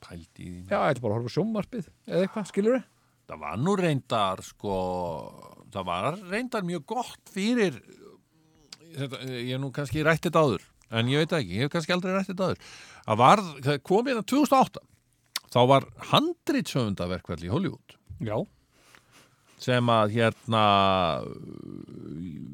Pældi 0.00 0.42
í 0.42 0.50
því. 0.50 0.62
já, 0.72 0.78
þetta 0.80 0.96
er 0.96 1.02
bara 1.04 1.12
að 1.12 1.18
horfa 1.18 1.30
á 1.30 1.36
sjónvarpið 1.36 1.88
eða 2.08 2.24
eitthvað, 2.24 2.48
skilur 2.50 2.80
Það 3.30 3.42
var 3.44 3.58
nú 3.62 3.74
reyndar, 3.78 4.40
sko, 4.42 4.76
það 5.74 5.88
var 5.90 6.18
reyndar 6.30 6.64
mjög 6.66 6.84
gott 6.94 7.32
fyrir, 7.34 7.80
þetta, 8.96 9.20
ég 9.30 9.50
hef 9.54 9.60
nú 9.62 9.72
kannski 9.76 10.04
rætt 10.06 10.24
þetta 10.28 10.44
áður, 10.44 10.64
en 10.90 11.10
ég 11.12 11.22
veit 11.24 11.34
ekki, 11.40 11.58
ég 11.58 11.66
hef 11.68 11.74
kannski 11.74 11.94
aldrei 11.96 12.14
rætt 12.16 12.30
þetta 12.32 12.48
áður. 12.50 12.64
Það 13.06 13.20
var, 13.24 13.42
það 13.66 13.82
kom 13.90 14.10
hérna 14.10 14.24
2008, 14.34 14.82
þá 15.50 15.60
var 15.72 15.86
handritsöfundaverkvall 16.12 17.42
í 17.46 17.52
Hollywood 17.52 17.96
já, 18.22 18.36
sem 19.60 19.90
að 19.92 20.14
hérna 20.16 20.64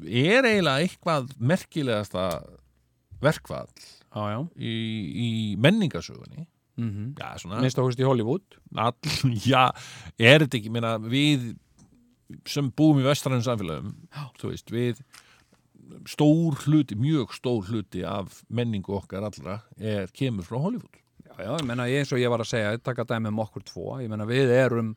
er 0.07 0.47
eiginlega 0.47 0.83
eitthvað 0.83 1.29
merkilegasta 1.39 2.25
verkvall 3.23 3.69
já, 3.77 4.23
já 4.33 4.39
í, 4.59 4.73
í 5.25 5.29
menningasögunni. 5.61 6.47
mm 6.77 7.13
Já, 7.17 7.29
svona. 7.41 7.61
minnst 7.63 7.79
áhust 7.81 8.01
í 8.01 8.05
Hollywood 8.05 8.57
all, 8.75 8.93
já, 9.51 9.63
er 10.19 10.43
þetta 10.45 10.59
ekki 10.59 10.73
meina, 10.73 10.97
við 11.01 11.53
sem 12.49 12.69
búum 12.75 12.99
í 13.01 13.05
vestrænum 13.07 13.43
samfélagum 13.45 13.93
veist, 14.43 14.71
við 14.73 15.01
stór 16.09 16.57
hluti, 16.65 16.97
mjög 16.99 17.33
stór 17.37 17.67
hluti 17.69 18.03
af 18.07 18.41
menningu 18.51 18.97
okkar 18.97 19.23
allra 19.29 19.61
er, 19.79 20.09
kemur 20.15 20.43
frá 20.47 20.59
Hollywood. 20.59 20.97
Já, 21.23 21.33
já, 21.45 21.51
ég 21.61 21.67
menna, 21.69 21.85
eins 21.87 22.11
og 22.11 22.19
ég 22.19 22.31
var 22.33 22.43
að 22.43 22.49
segja 22.51 22.77
taka 22.83 23.05
dæmi 23.07 23.31
um 23.31 23.39
okkur 23.43 23.63
tvo, 23.67 23.85
ég 24.01 24.11
menna, 24.11 24.27
við 24.27 24.51
erum 24.57 24.95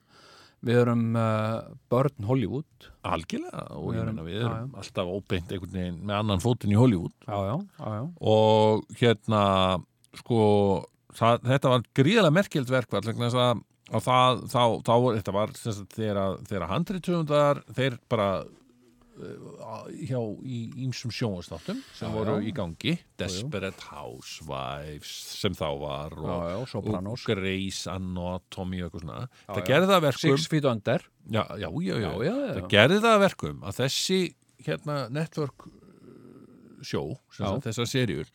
við 0.60 0.76
erum 0.82 1.04
uh, 1.16 1.70
börn 1.88 2.26
Hollywood. 2.28 2.88
Algjörlega 3.08 3.62
og 3.78 3.94
ég 3.94 4.02
erum- 4.02 4.18
meina 4.18 4.26
við 4.26 4.40
já, 4.42 4.48
erum 4.50 4.74
alltaf 4.82 5.08
óbeint 5.14 5.54
einhvern 5.54 5.76
veginn 5.78 6.02
með 6.04 6.18
annan 6.18 6.42
fótinn 6.44 6.74
í 6.74 6.76
Hollywood. 6.80 7.14
Já, 7.24 7.38
já, 7.48 7.54
já, 7.78 7.94
já, 7.96 8.02
og 8.34 8.98
hérna 9.00 9.44
sko 10.20 10.40
það, 11.16 11.40
þetta 11.48 11.72
var 11.76 11.86
gríðlega 11.96 12.34
merkild 12.36 12.72
verkvall 12.74 13.06
þess 13.08 13.38
að, 13.40 13.62
að 13.90 14.06
það, 14.06 14.40
þá, 14.52 14.62
þá, 14.86 14.94
þetta 15.18 15.34
var 15.36 15.52
þegar, 15.58 16.20
þegar 16.48 16.66
handriðtöfundar 16.70 17.60
þeir 17.76 17.96
bara 18.12 18.28
uh, 18.44 19.88
hjá 20.06 20.20
í 20.46 20.60
ýmsum 20.84 21.12
sjónvastáttum 21.14 21.80
sem 21.96 22.06
Já, 22.08 22.14
voru 22.14 22.36
já. 22.38 22.46
í 22.46 22.54
gangi. 22.56 22.94
Desperate 23.20 23.88
Housewives 23.90 25.10
sem 25.40 25.56
þá 25.58 25.66
var 25.82 26.16
og, 26.20 26.76
og 26.80 27.24
Grey's 27.26 27.82
Anatomy 27.90 28.82
og 28.84 28.90
eitthvað 28.90 29.06
svona. 29.06 29.20
Það 29.50 29.66
gerði 29.72 29.90
það 29.90 29.98
að 29.98 30.06
verkum 30.08 30.38
Six 30.38 30.50
Feet 30.54 30.70
Under. 30.70 31.06
Það 31.30 32.70
gerði 32.76 33.02
það 33.02 33.12
að 33.16 33.24
verkum 33.26 33.64
að 33.66 33.82
þessi 33.82 34.20
hérna 34.66 35.00
network 35.12 35.66
uh, 35.66 35.72
sjó, 36.84 37.02
þessar 37.64 37.88
serjur 37.88 38.30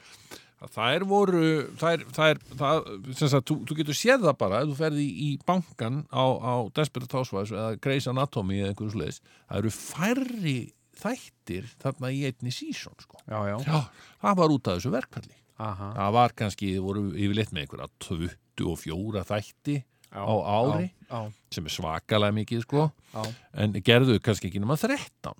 að 0.63 0.71
þær 0.75 1.05
voru 1.09 1.45
þær, 1.81 2.05
þær, 2.15 2.41
það, 2.61 2.89
sem 3.11 3.31
sagt, 3.31 3.47
þú, 3.49 3.57
þú 3.67 3.77
getur 3.81 3.99
séð 3.99 4.27
það 4.27 4.37
bara 4.41 4.61
ef 4.63 4.71
þú 4.71 4.77
ferði 4.79 5.05
í, 5.05 5.13
í 5.25 5.29
bankan 5.47 6.03
á, 6.09 6.25
á 6.39 6.53
Desperate 6.77 7.17
Housewives 7.17 7.53
eða 7.53 7.79
Grey's 7.83 8.09
Anatomy 8.11 8.61
eða 8.61 8.73
einhverjum 8.73 8.95
sluðis, 8.95 9.21
það 9.49 9.61
eru 9.61 9.73
færri 9.75 10.57
þættir 10.95 11.71
þarna 11.83 12.11
í 12.15 12.21
einni 12.29 12.53
sísón 12.55 12.95
sko. 13.03 13.19
já, 13.27 13.39
já, 13.51 13.57
já, 13.67 13.79
það 14.23 14.39
var 14.41 14.55
út 14.55 14.69
af 14.71 14.79
þessu 14.79 14.93
verkfalli 14.95 15.35
aha. 15.61 15.89
Það 15.95 16.15
var 16.17 16.35
kannski, 16.39 16.71
þið 16.75 16.85
voru 16.85 17.03
yfirleitt 17.13 17.53
með 17.55 17.65
einhverja 17.65 17.89
24 18.07 19.25
þætti 19.29 19.77
já, 19.79 20.21
á 20.23 20.35
ári 20.55 20.87
já, 20.87 21.19
sem 21.53 21.67
er 21.67 21.75
svakalega 21.75 22.35
mikið 22.39 22.63
sko. 22.65 22.87
Já, 23.13 23.23
en 23.63 23.75
gerðu 23.85 24.19
kannski 24.23 24.49
ekki 24.49 24.63
nema 24.63 24.79
13 24.79 25.35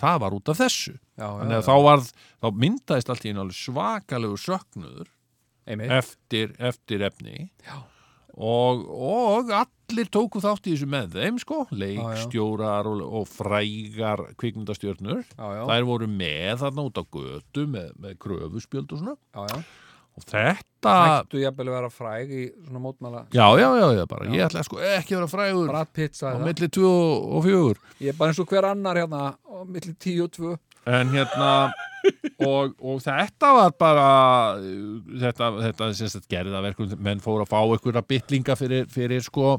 það 0.00 0.18
var 0.24 0.36
út 0.36 0.52
af 0.52 0.60
þessu. 0.60 0.96
Já, 1.20 1.26
þannig 1.26 1.56
já, 1.56 1.60
að 1.60 1.68
þá 1.68 1.86
varð, 1.86 2.10
þá 2.40 2.48
myndaðist 2.64 3.14
allt 3.14 3.24
í 3.26 3.32
einu 3.32 3.46
svakalegu 3.56 4.40
söknuður 4.40 5.10
eftir, 6.00 6.54
eftir 6.58 7.04
efni. 7.06 7.50
Já. 7.66 7.76
og, 8.40 8.86
og 8.88 9.52
allir 9.54 10.08
tóku 10.12 10.40
þátt 10.42 10.70
í 10.70 10.74
þessu 10.74 10.88
með 10.90 11.18
þeim 11.18 11.42
sko, 11.42 11.60
leikstjórar 11.74 12.88
og, 12.88 13.04
og 13.20 13.28
frægar 13.28 14.24
kvikmyndastjörnur. 14.40 15.22
Já, 15.36 15.46
já, 15.58 15.62
þær 15.68 15.86
voru 15.90 16.10
með 16.10 16.64
þarna 16.64 16.88
út 16.88 17.00
á 17.00 17.04
götu 17.04 17.68
með, 17.70 17.94
með 18.00 18.18
kröfuspjöld 18.24 18.96
og 18.96 19.04
svona. 19.04 19.16
Já, 19.36 19.46
já 19.54 19.62
og 20.18 20.24
þetta 20.26 20.94
Ættu 21.20 21.42
jafnvel 21.42 21.68
að 21.68 21.76
vera 21.76 21.90
fræg 21.92 22.30
í 22.32 22.44
svona 22.64 22.80
mótmæla. 22.80 23.22
Já, 23.36 23.44
já, 23.60 23.68
já, 23.80 23.86
já, 23.98 24.04
bara, 24.08 24.30
ég 24.32 24.46
ætla 24.46 24.64
sko 24.64 24.80
ekki 24.80 25.16
að 25.16 25.20
vera 25.20 25.30
frægur 25.34 25.74
á 25.76 26.38
milli 26.40 26.70
2 26.78 26.90
og 26.90 27.44
4 27.46 27.76
Ég 28.00 28.14
er 28.14 28.18
bara 28.18 28.32
eins 28.32 28.40
og 28.42 28.50
hver 28.50 28.70
annar 28.70 29.00
hérna 29.02 29.22
á 29.36 29.56
milli 29.68 29.94
10 29.94 30.24
og 30.24 30.34
2 30.38 30.56
En 30.90 31.12
hérna 31.12 31.50
og, 32.40 32.72
og 32.80 33.02
þetta 33.04 33.50
var 33.56 33.74
bara 33.78 34.06
þetta, 35.20 35.50
þetta 35.66 35.90
sagt 36.00 36.30
gerði 36.30 36.54
það 36.54 36.66
verkum 36.70 36.94
menn 37.04 37.20
fóru 37.20 37.44
að 37.44 37.52
fá 37.52 37.58
einhverja 37.60 38.04
bytlinga 38.08 38.56
fyrir, 38.56 38.88
fyrir 38.90 39.24
sko 39.24 39.58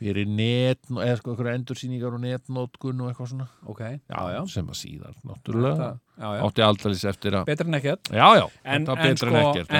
fyrir 0.00 0.28
net, 0.28 0.80
eða 0.88 1.18
sko 1.18 1.34
einhverja 1.34 1.58
endursýningar 1.58 2.16
og 2.16 2.22
netnótkun 2.24 3.02
og 3.04 3.10
eitthvað 3.10 3.30
svona. 3.34 3.46
Ok, 3.68 3.82
já, 3.84 4.20
já 4.32 4.40
sem 4.48 4.70
að 4.72 4.78
síðar, 4.80 5.14
náttúrulega. 5.28 5.90
Já, 6.20 6.28
átti 6.46 6.64
aldrei 6.64 6.94
eftir 7.10 7.36
að 7.36 7.48
Betur 7.50 7.68
en 7.68 7.78
ekkert. 7.80 8.12
Já, 8.12 8.26
já, 8.38 8.44
en, 8.64 8.86
var 8.88 9.04
en, 9.04 9.20
sko, 9.20 9.30
en 9.30 9.40
ekkert 9.42 9.74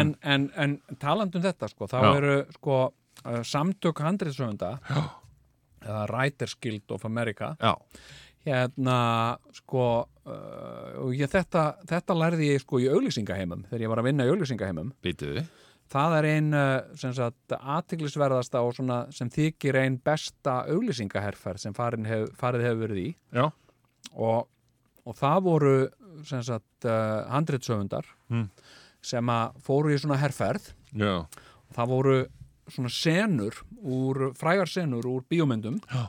en, 0.64 0.78
talandum 1.00 1.44
þetta 1.44 1.70
sko, 1.72 1.88
þá 1.90 1.98
eru 2.10 2.36
sko 2.58 2.80
uh, 2.90 3.42
samtök 3.46 4.04
handriðsöfunda 4.04 4.74
eða 5.80 6.06
Writers 6.10 6.56
Guild 6.60 6.92
of 6.92 7.06
America 7.08 7.54
já, 7.56 7.72
hérna 8.44 8.98
sko 9.56 9.86
uh, 10.04 11.08
ég, 11.16 11.28
þetta, 11.32 11.70
þetta 11.88 12.16
lærði 12.16 12.52
ég 12.54 12.64
sko 12.64 12.80
í 12.82 12.88
auglýsingaheimum 12.92 13.66
þegar 13.70 13.86
ég 13.86 13.92
var 13.94 14.02
að 14.02 14.10
vinna 14.10 14.28
í 14.28 14.32
auglýsingaheimum. 14.34 14.94
Býtu 15.04 15.32
það 15.90 16.16
er 16.20 16.28
ein 16.30 16.50
sem 16.98 17.12
sagt 17.16 17.54
athyglisverðasta 17.58 18.60
og 18.62 18.74
svona 18.76 19.00
sem 19.14 19.30
þykir 19.32 19.78
ein 19.82 19.96
besta 20.04 20.60
auglýsingaherferð 20.70 21.58
sem 21.64 21.74
hef, 22.06 22.28
farið 22.38 22.66
hefur 22.68 22.82
verið 22.86 23.00
í 23.02 23.08
og, 24.14 24.46
og 25.06 25.16
það 25.18 25.42
voru 25.48 25.74
sem 26.26 26.42
handritsöfundar 27.30 28.06
Mm. 28.30 28.48
sem 29.02 29.26
fóru 29.66 29.90
í 29.90 29.98
svona 29.98 30.18
herferð 30.20 30.68
Já, 30.94 31.26
það 31.74 31.88
voru 31.90 32.16
svona 32.70 32.90
senur 32.94 33.56
úr, 33.82 34.28
frægar 34.38 34.68
senur 34.70 35.02
úr 35.10 35.24
bíómyndum 35.26 35.80
Já. 35.90 36.06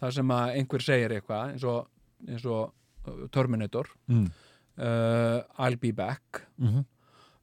það 0.00 0.12
sem 0.14 0.28
að 0.30 0.52
einhver 0.60 0.84
segir 0.84 1.10
eitthvað 1.16 1.52
eins 1.56 1.64
og, 1.66 1.88
eins 2.28 2.44
og 2.46 2.70
uh, 3.08 3.26
Terminator 3.34 3.88
Mm. 4.06 4.30
uh, 4.78 5.42
I'll 5.58 5.76
be 5.80 5.90
back 5.92 6.44
Mhm. 6.60 6.84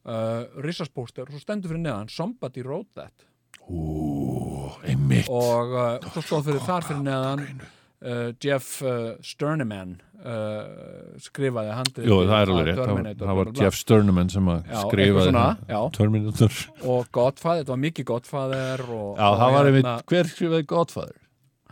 Uh, 0.06 0.46
Rissaspóster 0.66 1.26
og 1.28 1.34
svo 1.36 1.42
stendur 1.44 1.74
fyrir 1.74 1.84
neðan 1.86 2.12
Somebody 2.14 2.64
wrote 2.66 2.90
that. 3.00 3.26
Ú, 3.66 4.70
einmitt. 4.86 5.30
Og 5.32 5.74
uh, 5.76 6.10
svo 6.14 6.24
stóð 6.26 6.52
fyrir 6.52 6.66
þar 6.66 6.88
fyrir 6.90 7.04
neðan 7.08 7.46
uh, 7.46 8.28
Jeff 8.44 8.82
Sterneman 9.26 9.98
skrifaði 11.22 11.74
handrið 11.76 12.08
Jú, 12.10 12.16
það 12.26 12.40
er 12.40 12.50
alveg 12.50 12.66
rétt, 12.66 12.80
það 12.80 12.96
var, 12.96 13.10
það 13.20 13.38
var 13.38 13.50
Jeff 13.60 13.76
Sturneman 13.78 14.32
sem 14.34 14.48
Já, 14.50 14.80
skrifaði 14.80 15.26
svona. 15.28 15.44
Terminator. 15.94 16.56
Og 16.82 17.12
Godfather, 17.14 17.60
þetta 17.62 17.74
var 17.76 17.82
mikið 17.84 18.08
Godfather 18.10 18.84
og, 18.88 19.12
Já, 19.20 19.28
og 19.28 19.38
var 19.44 19.54
hérna- 19.54 19.70
einmitt, 19.84 20.08
hver 20.10 20.32
skrifaði 20.32 20.68
Godfather? 20.72 21.20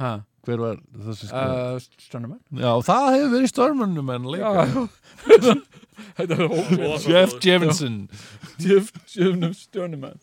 ha, 0.04 0.12
Hver 0.44 0.60
var 0.60 0.80
það 0.92 1.14
sem 1.22 1.30
skrifaði? 1.30 1.64
uh, 1.64 2.04
Sterneman 2.08 2.40
Já, 2.60 2.72
það 2.90 3.10
hefur 3.16 3.34
verið 3.38 3.52
Sturneman 3.54 4.26
líka 4.34 4.54
Já, 4.54 4.84
þetta 6.18 6.36
er 6.36 6.42
ótrúlega 6.50 6.98
Jeff 7.14 7.36
Jefferson 7.46 7.98
Jeff 8.64 8.90
Jeff 9.14 9.56
Sterneman 9.62 10.18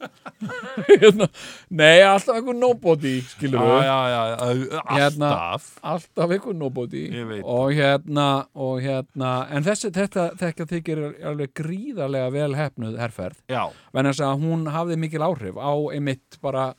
hérna, 0.91 1.29
Nei, 1.73 2.03
alltaf 2.05 2.37
einhver 2.41 2.59
nobody 2.59 3.15
skilur 3.31 3.63
við 3.65 3.83
já, 3.87 3.97
já, 4.13 4.21
já, 4.35 4.83
Hérna- 4.91 5.31
alltaf. 5.31 5.69
alltaf 5.95 6.35
einhver 6.37 6.57
nobody. 6.61 7.03
Og 7.43 7.73
hérna, 7.77 8.27
og 8.55 8.81
hérna 8.85 9.33
en 9.55 9.67
þessi, 9.67 9.91
þetta, 9.95 10.29
þetta 10.41 10.67
þykir 10.71 11.03
alveg 11.31 11.53
gríðarlega 11.61 12.33
vel 12.35 12.55
hefnuð 12.59 12.99
herferð. 13.03 13.39
Já, 13.51 13.65
þess 13.97 14.23
að 14.27 14.45
hún 14.47 14.67
hafði 14.75 14.99
mikil 15.07 15.25
áhrif 15.27 15.59
á 15.61 15.73
einmitt 15.95 16.39
bara 16.45 16.71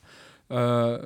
uh, 0.50 0.96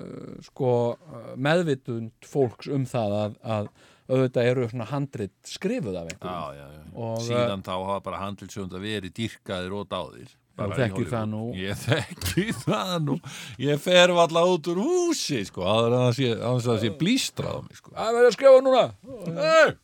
sko 0.47 0.71
uh, 0.95 1.29
meðvitund 1.37 2.15
fólks 2.27 2.71
um 2.73 2.87
það 2.89 3.19
að, 3.21 3.37
að 3.43 3.69
auðvitað 4.07 4.51
eru 4.53 4.67
svona 4.71 4.89
handrit 4.93 5.35
skrifuð 5.51 5.97
af 5.99 6.09
já, 6.09 6.15
einhverjum 6.15 6.59
já, 6.59 6.67
já. 6.77 6.83
Og, 6.97 7.23
Síðan 7.27 7.65
þá 7.67 7.73
hafa 7.75 8.01
bara 8.07 8.21
handilsjönd 8.23 8.77
að 8.77 8.85
veri 8.87 9.11
dýrkaðir 9.17 9.75
og 9.77 9.89
dáðir 9.91 10.35
þekkir 10.57 10.79
Hollywood. 10.89 11.11
það 11.13 11.27
nú. 11.33 11.41
Ég 11.61 11.81
þekki 11.83 12.45
það 12.65 12.93
nú 13.05 13.17
Ég 13.61 13.83
fer 13.85 14.13
valla 14.17 14.45
út 14.49 14.71
úr 14.73 14.81
húsi 14.81 15.43
sko, 15.45 15.67
aður 15.69 15.97
að 15.99 16.05
það 16.07 16.15
sé, 16.17 16.31
aðeins 16.37 16.69
að 16.69 16.71
það 16.71 16.81
sé 16.85 16.93
blístrað 17.03 17.59
á 17.59 17.61
mig 17.67 17.81
sko. 17.81 17.93
Það 17.99 18.15
verður 18.17 18.31
að 18.31 18.37
skrifa 18.39 18.63
núna 18.65 18.85
Hey, 19.37 19.75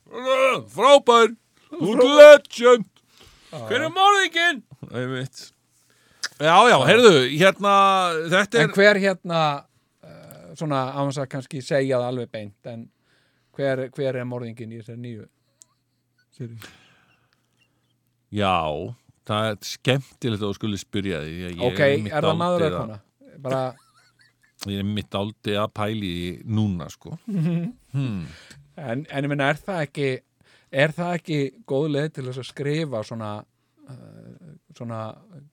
frábær 0.73 1.35
Þú 1.73 1.93
ert 1.93 2.07
legend 2.23 2.89
Hver 3.53 3.85
er 3.85 3.93
morðingin? 3.93 4.63
Einmitt. 4.89 5.43
Já, 6.43 6.57
já, 6.67 6.77
heyrðu, 6.89 7.13
hérna 7.39 7.75
þetta 8.33 8.59
En 8.59 8.65
er, 8.67 8.75
hver 8.75 8.99
hérna 9.03 9.43
uh, 10.03 10.49
svona 10.59 10.81
á 10.91 11.01
þess 11.07 11.23
að 11.23 11.29
kannski 11.37 11.63
segja 11.63 12.01
það 12.01 12.09
alveg 12.09 12.33
beint 12.33 12.73
en 12.73 12.89
hver, 13.57 13.85
hver 13.95 14.19
er 14.19 14.27
morðingin 14.29 14.73
í 14.73 14.81
þessari 14.81 15.03
nýju 15.05 15.29
seríu? 16.37 16.73
já 18.33 18.57
það 19.29 19.49
er 19.53 19.61
skemmtilegt 19.69 20.43
að 20.43 20.49
þú 20.49 20.59
skulle 20.59 20.81
spyrja 20.81 21.23
því 21.23 21.39
ég, 21.45 21.63
Ok, 21.69 21.81
einmitt 21.87 22.17
er 22.17 22.27
það 22.27 22.41
maður 22.41 22.67
eða 22.67 22.83
kona? 22.83 22.99
Bara, 23.43 23.63
Ég 24.71 24.79
er 24.79 24.87
mitt 24.87 25.17
aldrei 25.19 25.57
að 25.59 25.73
pæli 25.75 26.13
núna, 26.47 26.87
sko 26.91 27.17
hmm. 27.27 28.21
en, 28.79 29.07
en 29.07 29.27
ég 29.27 29.31
minna, 29.31 29.51
er 29.51 29.59
það 29.59 29.87
ekki 29.89 30.11
er 30.73 30.95
það 30.97 31.17
ekki 31.19 31.41
góð 31.69 31.89
leið 31.97 32.13
til 32.17 32.27
þess 32.29 32.43
að 32.43 32.49
skrifa 32.49 33.03
svona 33.07 33.33
uh, 33.43 34.32
svona 34.77 35.03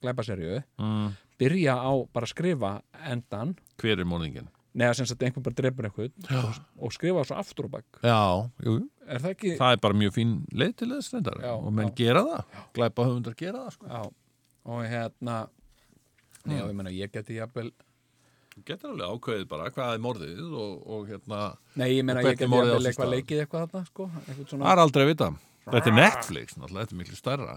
glæpaserju 0.03 0.61
mm. 0.79 1.09
byrja 1.41 1.75
á 1.79 1.91
bara 2.13 2.27
að 2.27 2.33
skrifa 2.35 2.77
endan 3.09 3.57
Hver 3.79 3.99
er 3.99 4.07
morðingin? 4.09 4.49
neða 4.77 4.95
sem 4.99 5.07
sagt 5.09 5.23
einhver 5.25 5.43
bara 5.45 5.57
drefur 5.57 5.87
einhvern 5.89 6.39
og, 6.39 6.61
og 6.85 6.93
skrifa 6.93 7.25
svo 7.27 7.37
aftur 7.41 7.67
og 7.67 7.75
bakk 7.77 8.01
er 8.05 9.23
það 9.23 9.33
ekki 9.33 9.53
það 9.59 9.75
er 9.75 9.83
bara 9.85 9.99
mjög 10.01 10.15
fín 10.15 10.35
leið 10.53 10.75
til 10.81 10.89
þess 10.93 11.15
og 11.55 11.69
menn 11.73 11.91
já. 11.91 11.95
gera 12.03 12.23
það, 12.27 12.57
glæpa 12.77 13.07
höfundar 13.07 13.37
gera 13.39 13.63
það, 13.65 13.77
sko. 13.77 13.89
Já, 13.89 14.01
og 14.69 14.83
hérna 14.93 15.37
Nei, 16.47 16.61
og 16.63 16.69
ég 16.69 16.77
meina, 16.77 16.91
ég 16.95 17.11
geti 17.11 17.35
jafnvel 17.35 17.71
getur 18.67 18.93
alveg 18.93 19.17
ákveðið 19.17 19.49
bara 19.49 19.73
hvað 19.73 19.95
er 19.95 20.03
morðið 20.03 20.53
og, 20.53 20.77
og 20.87 21.09
hérna, 21.09 21.41
Nei, 21.79 21.89
ég 21.97 22.05
meina, 22.07 22.23
ég 22.23 22.31
á 22.31 22.39
jafnvel 22.39 22.79
sér 22.79 22.91
eitthvað 22.93 23.13
leikið 23.15 23.43
eitthvað 23.43 23.65
þarna, 23.65 23.89
sko 23.89 24.07
eitthvað 24.13 24.39
það 24.39 24.53
svona, 24.53 24.71
er 24.71 24.83
aldrei 24.85 25.05
að 25.05 25.13
vita 25.13 25.33
Þetta 25.69 25.89
er 25.91 25.93
Netflix, 25.93 26.55
náttúrulega, 26.57 26.85
þetta 26.85 26.95
er 26.95 26.99
miklu 27.03 27.17
stærra 27.19 27.55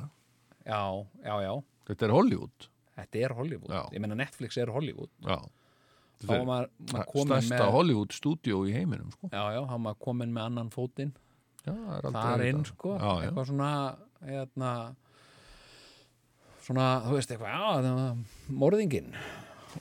já, 0.66 0.82
já, 1.24 1.34
já. 1.46 1.52
Þetta 1.88 2.06
er 2.08 2.14
Hollywood. 2.14 2.68
Þetta 2.92 3.22
er 3.24 3.34
Hollywood, 3.34 3.72
Já. 3.72 3.82
ég 3.96 4.02
meina 4.04 4.16
Netflix 4.18 4.56
er 4.60 4.70
Hollywood. 4.70 5.10
Já, 5.24 5.38
þá 5.42 6.22
þetta 6.22 6.32
var 6.32 6.40
er 6.42 6.48
maður, 6.50 6.68
maður 6.92 7.26
stærsta 7.26 7.56
með 7.56 7.70
Hollywood 7.76 8.16
stúdíó 8.16 8.58
í 8.68 8.74
heiminum, 8.76 9.12
sko. 9.16 9.30
Já, 9.32 9.42
já, 9.56 9.60
þá 9.70 9.76
maður 9.86 10.00
komin 10.06 10.34
með 10.36 10.48
annan 10.50 10.70
fótinn. 10.74 11.14
Já, 11.62 11.72
það 11.72 11.94
er 11.96 12.08
aldrei 12.10 12.22
þar 12.22 12.42
að 12.44 12.50
inn, 12.50 12.60
vita. 12.62 12.74
sko. 12.76 12.92
Já, 12.98 13.06
já, 13.08 13.28
eitthvað 13.30 13.48
svona, 13.52 13.70
hérna 14.28 14.72
svona, 16.62 16.88
þú 17.06 17.16
veist 17.16 17.32
eitthvað 17.32 17.56
já, 17.56 17.64
það 17.86 17.96
var 17.98 18.52
morðingin 18.62 19.08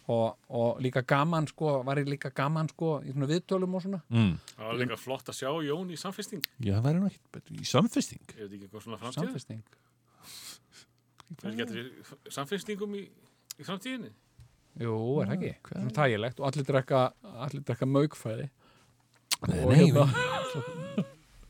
og, 0.07 0.25
og 0.55 0.79
líka 0.81 1.03
gaman, 1.03 1.49
sko 1.51 1.75
var 1.85 1.99
ég 1.99 2.07
líka 2.09 2.31
gaman, 2.33 2.69
sko, 2.71 2.93
í 3.03 3.11
svona 3.11 3.27
viðtölum 3.29 3.75
og 3.75 3.83
svona. 3.85 4.01
Mm. 4.13 4.33
Það 4.55 4.69
var 4.71 4.79
líka 4.85 4.97
flott 5.03 5.29
að 5.33 5.39
sjá 5.41 5.51
Jón 5.67 5.91
í 5.91 5.99
samfesting. 5.99 6.43
Já, 6.63 6.77
það 6.77 6.85
væri 6.87 7.01
nú 7.03 7.09
ekkert 7.11 7.31
betur. 7.37 7.59
Í 7.59 7.67
samfesting? 7.67 8.23
Er 8.31 8.39
þetta 8.45 8.55
ekki 8.55 8.69
eitthvað 8.69 8.85
svona 8.87 9.01
framtíð? 9.03 9.25
samfesting 9.27 9.63
Er 11.39 11.53
ekki 11.53 11.65
eftir 11.65 12.33
samfestingum 12.33 12.97
í, 12.99 13.05
í 13.57 13.67
framtíðinni? 13.67 14.11
Jú, 14.81 14.95
er 15.21 15.31
það 15.31 15.37
ekki, 15.37 15.53
hvað? 15.67 15.79
svona 15.81 15.95
þægilegt 15.97 16.41
og 16.41 16.49
allir 16.49 16.67
drekka, 16.67 16.99
allir 17.45 17.63
drekka 17.67 17.87
maukfæði 17.89 18.49
Nei, 19.41 19.57
og 19.57 19.71
nei, 19.71 19.79
hérna 19.81 20.05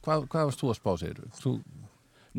hvað, 0.01 0.29
hvað 0.31 0.47
varst 0.47 0.61
þú 0.63 0.71
að 0.71 0.79
spá, 0.79 0.91
segir 1.01 1.19
þú? 1.41 1.51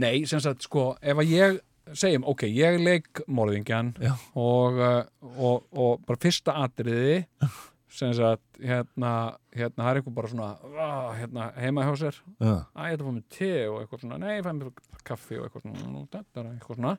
Nei, 0.02 0.14
sem 0.28 0.40
sagt, 0.42 0.64
sko, 0.66 0.86
ef 1.04 1.20
að 1.20 1.34
ég 1.34 1.60
segjum, 1.98 2.24
ok, 2.30 2.46
ég 2.48 2.78
leik 2.80 3.22
morðingjan 3.30 3.92
og, 4.38 4.80
uh, 4.80 5.02
og, 5.36 5.68
og 5.74 6.02
bara 6.08 6.22
fyrsta 6.22 6.56
atriði 6.62 7.20
sem 7.92 8.14
sagt, 8.16 8.44
hérna, 8.62 9.34
hérna, 9.52 9.82
það 9.82 9.90
er 9.90 10.00
eitthvað 10.00 10.14
bara 10.16 10.30
svona, 10.32 10.50
ah, 10.80 11.10
hérna, 11.18 11.48
heima 11.60 11.84
hjá 11.86 11.92
sér 12.06 12.20
að 12.40 12.86
ég 12.88 12.96
ætla 12.96 13.02
að 13.02 13.08
fá 13.08 13.16
mér 13.18 13.26
te 13.36 13.50
og 13.68 13.80
eitthvað 13.82 14.04
svona, 14.06 14.20
nei, 14.22 14.36
ég 14.38 14.46
fæ 14.46 14.52
mér 14.56 15.02
kaffi 15.10 15.38
og 15.38 15.48
eitthvað 15.48 15.66
svona, 15.66 15.90
nú, 15.92 16.06
þetta 16.14 16.40
er 16.40 16.54
eitthvað 16.54 16.80
svona 16.80 16.94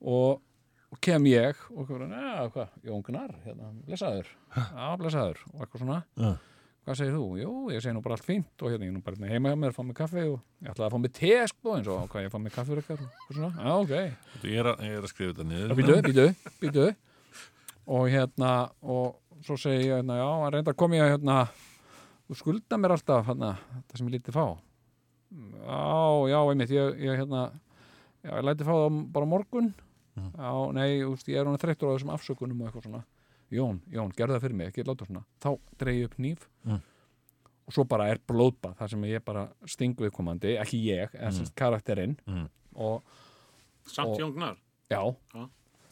og, 0.00 0.40
og 0.90 1.00
kem 1.04 1.26
ég 1.30 1.58
og 1.74 1.88
hvað, 1.90 2.70
Jón 2.86 3.02
Gunnar 3.06 3.34
hérna, 3.44 3.72
blessaður, 3.86 4.30
já, 4.56 4.86
blessaður. 5.00 5.42
Og 5.54 5.64
eitthvað 5.64 5.84
svona, 5.84 5.98
Já. 6.16 6.30
hvað 6.86 6.98
segir 7.00 7.14
þú? 7.18 7.26
Jú, 7.42 7.52
ég 7.74 7.84
segi 7.84 7.94
nú 7.96 8.02
bara 8.04 8.16
allt 8.18 8.26
fínt 8.26 8.64
og 8.64 8.72
hérna, 8.72 8.88
ég 8.88 8.94
nú 8.96 9.02
bara 9.04 9.16
hérna 9.18 9.30
heima 9.34 9.52
hjá 9.52 9.60
mér, 9.60 9.76
fá 9.76 9.82
mér 9.86 9.98
kaffi 10.00 10.24
og 10.26 10.38
ég 10.64 10.72
ætlaði 10.72 10.88
að 10.88 10.96
fá 10.96 11.02
mér 11.04 11.14
te, 11.20 11.32
sko, 11.52 11.76
eins 11.76 11.90
og 11.92 12.08
hvað, 12.10 12.26
ég 12.26 12.34
fá 12.34 12.40
mér 12.40 12.56
kaffi 12.56 12.74
og 12.74 12.80
eitthvað, 12.82 13.06
svona, 13.30 13.52
já, 13.60 13.72
ok. 13.84 13.94
Ég 14.48 14.58
er, 14.64 14.70
að, 14.72 14.84
ég 14.88 14.96
er 14.98 15.06
að 15.06 15.12
skrifa 15.12 15.34
þetta 15.36 15.48
niður. 15.50 15.76
Býtu, 15.80 16.00
býtu, 16.08 16.26
býtu 16.64 16.88
og 17.90 18.06
hérna 18.12 18.50
og 18.86 19.42
svo 19.44 19.56
segi 19.58 19.86
ég 19.88 20.00
hérna, 20.00 20.18
já, 20.20 20.28
að 20.30 20.50
reynda 20.54 20.74
að 20.74 20.78
kom 20.80 20.92
ég 20.94 21.12
hérna, 21.14 21.36
þú 22.28 22.36
skulda 22.38 22.78
mér 22.78 22.94
alltaf 22.96 23.30
hérna, 23.30 23.54
það 23.90 24.00
sem 24.00 24.10
ég 24.10 24.16
lítið 24.18 24.36
fá. 24.36 24.44
Já, 25.30 25.80
já, 26.30 26.38
einmitt 26.50 26.74
ég, 26.74 27.00
ég 27.06 27.20
hérna, 27.22 27.44
já, 28.22 28.32
ég 28.34 28.44
læti 28.46 28.66
fá 28.66 28.72
það 28.74 28.98
bara 29.14 29.26
á 29.26 29.32
morgun 30.16 30.32
já, 30.40 30.72
nei, 30.74 31.02
úst, 31.04 31.28
ég 31.28 31.40
er 31.40 31.44
hún 31.46 31.58
þreyttur 31.58 31.90
á 31.90 31.94
þessum 31.96 32.14
afsökunum 32.14 32.60
og 32.62 32.68
eitthvað 32.70 32.86
svona 32.88 33.04
Jón, 33.50 33.80
Jón, 33.90 34.12
gerðu 34.14 34.36
það 34.36 34.42
fyrir 34.44 34.54
mig, 34.56 34.68
ekki 34.70 34.84
láta 34.86 35.06
svona 35.08 35.24
þá 35.42 35.58
dreigi 35.78 36.04
upp 36.06 36.16
nýf 36.18 36.46
Mm. 36.64 36.80
og 37.66 37.72
svo 37.74 37.84
bara 37.88 38.08
er 38.10 38.18
blóðbað, 38.28 38.76
það 38.78 38.90
sem 38.90 39.02
ég 39.04 39.24
bara 39.24 39.48
sting 39.66 39.94
viðkomandi, 39.96 40.56
ekki 40.58 40.78
ég, 40.86 41.14
en 41.14 41.32
mm. 41.32 41.50
karakterinn 41.56 42.16
Mm. 42.26 42.48
og 42.76 43.02
Samt 43.86 44.18
Jón 44.18 44.34
Gnar. 44.34 44.56
já, 44.90 45.02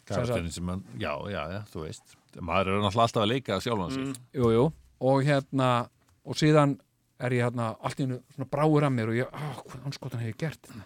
Karakterinn 0.08 0.50
sem 0.52 0.66
hann, 0.68 0.84
já, 0.98 1.12
já, 1.30 1.42
já, 1.52 1.62
þú 1.72 1.82
veist 1.84 2.14
maður 2.40 2.68
er 2.68 2.82
náttúrulega 2.82 3.02
alltaf 3.02 3.22
að 3.22 3.28
leika 3.32 3.60
sjálfan 3.60 3.90
sig 3.92 4.04
Mm. 4.04 4.14
jú, 4.34 4.50
jú, 4.54 4.72
og 5.00 5.22
hérna 5.24 5.88
og 6.24 6.34
síðan 6.36 6.78
er 7.20 7.30
ég 7.30 7.42
hérna 7.50 7.76
allt 7.82 7.98
í 7.98 8.06
hennu 8.06 8.22
svona 8.36 8.48
bráur 8.50 8.82
að 8.86 8.94
mér 8.94 9.08
og 9.08 9.14
ég, 9.18 9.28
á, 9.34 9.42
hvað 9.66 9.84
anskotan 9.86 10.20
hef 10.20 10.34
ég 10.34 10.38
gert 10.38 10.62
hérna 10.70 10.84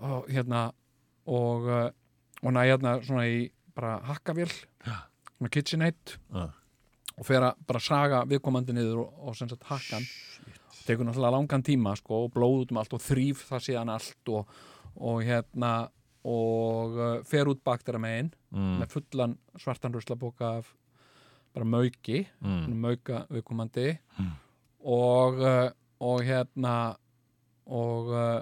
og 0.00 0.28
hérna 0.28 0.72
og, 1.26 1.66
uh, 1.68 1.90
og 2.44 2.52
næ 2.52 2.66
hérna 2.68 2.98
svona 3.04 3.24
í 3.26 3.48
bara 3.74 3.98
hakkavél 4.06 4.52
svona 4.84 5.50
KitchenAid 5.50 6.14
og 7.14 7.26
fer 7.26 7.46
að 7.46 7.64
bara 7.66 7.80
saga 7.82 8.22
viðkomandi 8.28 8.74
niður 8.76 9.04
og, 9.04 9.18
og 9.28 9.36
sem 9.38 9.50
sagt 9.50 9.66
hakkan 9.70 10.06
tekur 10.84 11.06
náttúrulega 11.06 11.32
langan 11.32 11.64
tíma 11.64 11.94
sko, 11.96 12.26
og 12.26 12.32
blóð 12.34 12.64
út 12.64 12.72
um 12.74 12.80
allt 12.82 12.94
og 12.96 13.02
þrýf 13.02 13.44
það 13.48 13.66
síðan 13.68 13.92
allt 13.94 14.32
og, 14.34 14.56
og 15.00 15.22
hérna 15.24 15.74
og 16.24 16.96
uh, 16.96 17.18
fer 17.28 17.48
út 17.48 17.60
baktera 17.64 18.00
megin 18.00 18.30
mm, 18.52 18.80
með 18.80 18.92
fullan 18.92 19.36
svartan 19.60 19.94
ruslaboka 19.96 20.58
af 20.60 20.72
bara 21.54 21.68
mauki 21.68 22.24
mm. 22.40 22.74
mauka 22.80 23.24
viðkomandi 23.32 23.90
og, 24.84 25.40
uh, 25.40 25.68
og 26.04 26.24
hérna 26.24 26.74
og 27.64 28.12
uh, 28.12 28.40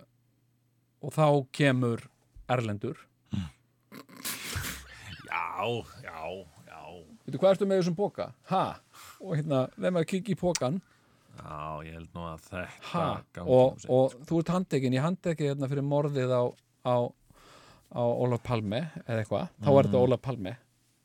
og 1.03 1.11
þá 1.15 1.27
kemur 1.55 2.05
Erlendur 2.51 2.99
Já, 5.32 5.82
já, 6.02 6.16
já 6.69 6.81
veitu 7.24 7.39
hvað 7.40 7.55
ertu 7.55 7.66
með 7.70 7.78
þessum 7.82 7.97
boka? 7.97 8.27
Ha? 8.51 8.64
og 9.23 9.36
hérna, 9.39 9.60
þeim 9.81 10.01
að 10.01 10.09
kikki 10.12 10.35
í 10.35 10.39
pokan 10.40 10.81
Já, 11.32 11.81
ég 11.86 11.94
held 11.97 12.09
nú 12.12 12.24
að 12.28 12.43
þetta 12.51 12.64
ha? 12.93 13.05
og, 13.47 13.78
og 13.89 14.16
þú 14.28 14.40
ert 14.43 14.51
handtekinn 14.52 14.97
ég 14.98 15.05
handtekki 15.06 15.47
hérna 15.48 15.69
fyrir 15.70 15.86
morðið 15.89 16.35
á, 16.36 16.43
á, 16.85 16.94
á 17.97 18.02
Ólaf 18.05 18.43
Palme 18.44 18.82
eða 19.06 19.23
eitthvað, 19.23 19.48
þá 19.64 19.70
er 19.73 19.89
þetta 19.89 20.02
Ólaf 20.05 20.23
Palme 20.27 20.52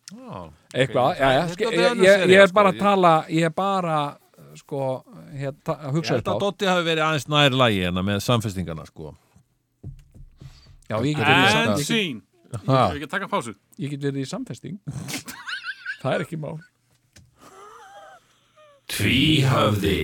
Já, 0.07 0.41
eitthvað, 0.73 1.07
ok. 1.13 1.19
já, 1.19 1.29
já, 1.35 1.41
Þetta 1.47 1.55
sk- 1.55 1.67
er 1.67 1.77
ég, 1.77 2.03
ég, 2.03 2.25
ég 2.31 2.41
er 2.43 2.47
sko. 2.51 2.55
bara 2.59 2.69
að 2.73 2.77
tala 2.83 3.13
ég 3.31 3.47
er 3.47 3.55
bara 3.55 3.97
sko, 4.57 4.81
hér, 5.37 5.55
að 5.67 5.89
hugsa 5.95 6.17
þetta 6.19 6.35
á 6.35 6.41
Dotti 6.43 6.67
hafi 6.69 6.85
verið 6.87 7.03
aðeins 7.07 7.27
nær 7.31 7.55
lægi 7.61 7.81
hérna 7.85 8.03
með 8.07 8.21
samfestingarna 8.27 8.85
sko. 8.87 9.13
já, 10.87 10.95
ég 11.03 11.15
get 11.15 11.27
í 11.27 11.35
En 11.37 11.77
sam- 11.77 12.21
ég. 12.53 12.97
Ég 12.97 13.03
get 13.05 13.13
taka 13.13 13.29
pásu 13.31 13.55
ég 13.77 13.93
get 13.93 14.03
verið 14.09 14.23
í 14.23 14.29
samfesting 14.29 14.79
það 16.01 16.13
er 16.13 16.27
ekki 16.27 16.39
mál 16.41 16.57
Tvíhöfði 18.87 19.97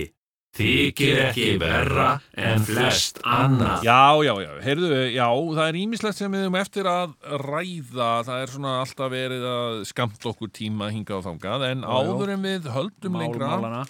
þykir 0.54 1.20
ekki 1.24 1.46
verra 1.58 2.08
en 2.38 2.62
flest 2.62 3.18
annað. 3.26 3.82
Já, 3.86 4.22
já, 4.22 4.32
já, 4.44 4.50
heyrðu, 4.62 4.90
já, 5.10 5.26
það 5.56 5.64
er 5.64 5.78
ímislegt 5.80 6.18
sem 6.20 6.34
við 6.34 6.44
höfum 6.44 6.58
eftir 6.60 6.88
að 6.90 7.16
ræða, 7.42 8.10
það 8.28 8.42
er 8.44 8.52
svona 8.52 8.74
alltaf 8.84 9.10
verið 9.14 9.46
að 9.50 9.80
skamta 9.90 10.30
okkur 10.30 10.52
tíma 10.54 10.90
hingað 10.94 11.20
og 11.20 11.26
þangað, 11.26 11.66
en 11.72 11.82
áður 11.88 12.34
en 12.36 12.46
við 12.46 12.70
höldum 12.76 13.18
lengra, 13.18 13.50
Málmálana. 13.56 13.82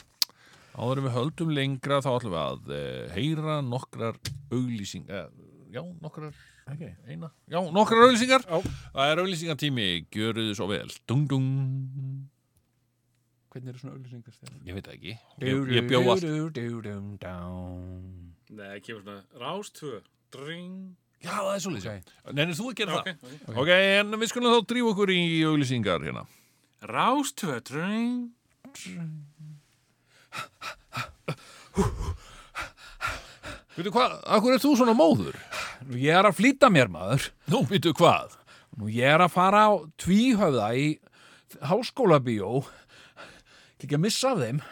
áður 0.78 1.02
en 1.02 1.09
við 1.09 1.16
höldum 1.18 1.55
lengra 1.59 2.01
þá 2.05 2.10
ætlum 2.14 2.36
við 2.36 2.43
að 2.47 2.74
uh, 2.78 3.14
heyra 3.18 3.59
nokkrar 3.68 4.20
auglýsing, 4.55 5.05
uh, 5.12 5.28
já, 5.74 5.82
nokkrar, 6.01 6.32
ekki, 6.73 6.89
eina, 7.12 7.28
já, 7.51 7.59
nokkrar 7.74 8.07
auglýsingar, 8.07 8.45
Já. 8.49 8.59
það 8.95 9.11
er 9.12 9.20
auglýsingatími, 9.24 9.89
gjöruðu 10.15 10.55
svo 10.57 10.69
vel, 10.70 10.89
dung, 11.11 11.27
dung, 11.28 11.49
hvernig 13.53 13.70
eru 13.74 13.82
svona 13.82 13.95
auðlýsingar 13.99 14.66
ég 14.66 14.78
veit 14.78 14.89
það 14.89 14.97
ekki, 14.99 15.16
ég, 15.45 15.73
ég 15.77 15.89
bjó 15.91 16.01
allt, 16.15 16.24
Nei, 18.55 18.78
kemur 18.85 19.01
svona 19.03 19.23
Rástvö 19.41 19.99
Dring. 20.31 20.95
Já, 21.24 21.32
það 21.41 21.55
er 21.55 21.62
svo 21.65 21.70
lýsing, 21.74 22.11
nennir 22.36 22.57
þú 22.59 22.66
að 22.70 22.74
gera 22.81 22.99
Ok, 23.01 23.07
það? 23.09 23.36
ok. 23.49 23.57
Ok, 23.62 23.70
en 23.73 24.19
við 24.20 24.31
skulum 24.31 24.53
þá 24.53 24.66
drífa 24.70 24.91
okkur 24.93 25.12
í 25.15 25.20
auglýsingar 25.49 26.05
hérna. 26.05 26.24
Rástvö 26.85 27.57
Dring. 27.65 28.31
Veitu 33.74 33.91
hvað, 33.95 34.12
akkur 34.36 34.55
er 34.55 34.62
þú 34.62 34.74
svona 34.78 34.95
móður? 34.95 35.39
Nú, 35.85 35.98
ég 36.01 36.16
er 36.16 36.28
að 36.28 36.39
flýta 36.39 36.70
mér 36.73 36.93
maður 36.93 37.31
Nú, 37.52 37.65
veitu 37.69 37.93
hvað? 37.97 38.39
Nú, 38.78 38.89
ég 38.93 39.15
er 39.15 39.24
að 39.24 39.35
fara 39.36 39.66
á 39.69 39.73
tvíhöfða 40.01 40.70
í 40.78 40.86
háskólabíó 41.69 42.62
ekki 43.85 43.98
að 43.98 44.06
missa 44.06 44.32
af 44.32 44.40
þeim 44.40 44.62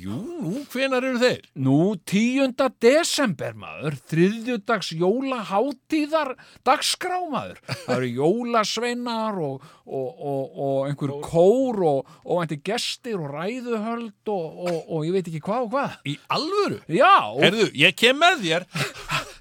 Jú, 0.00 0.16
nú, 0.42 0.60
hvenar 0.72 1.04
eru 1.06 1.20
þeir? 1.20 1.44
Nú, 1.62 1.76
10. 2.08 2.52
desember 2.82 3.54
maður, 3.56 3.96
þriðjudags 4.10 4.90
jólaháttíðar 4.98 6.34
dagskrámaður. 6.66 7.60
Það 7.86 7.94
eru 7.94 8.10
jólasveinar 8.18 9.38
og, 9.44 9.64
og, 9.86 10.08
og, 10.32 10.58
og 10.66 10.88
einhver 10.88 11.14
kór 11.24 11.80
og, 11.86 12.12
og 12.26 12.42
einhver 12.42 12.60
gestir 12.66 13.20
og 13.20 13.32
ræðuhöld 13.32 14.34
og, 14.34 14.60
og, 14.66 14.78
og 14.84 15.08
ég 15.08 15.16
veit 15.16 15.30
ekki 15.30 15.44
hvað 15.46 15.68
og 15.68 15.72
hvað. 15.76 15.98
Í 16.04 16.18
alvöru? 16.36 16.82
Já, 17.00 17.14
Herðu, 17.40 17.70
ég 17.84 17.96
kem 18.00 18.20
með 18.20 18.44
þér. 18.48 18.68
æ, 18.70 18.82
æ, 18.82 18.90
æ, 18.90 19.14
æ, 19.14 19.14
æ, 19.14 19.16
æ, 19.16 19.40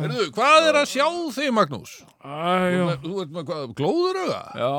Herðu, 0.00 0.26
hvað 0.34 0.68
er 0.70 0.78
að 0.80 0.88
sjá 0.92 1.06
þig, 1.34 1.50
Magnús? 1.56 1.94
æ, 2.22 2.98
Þú 3.02 3.14
ert 3.24 3.32
með 3.34 3.46
hvað, 3.48 3.62
glóðurauga? 3.78 4.42
já. 4.54 4.74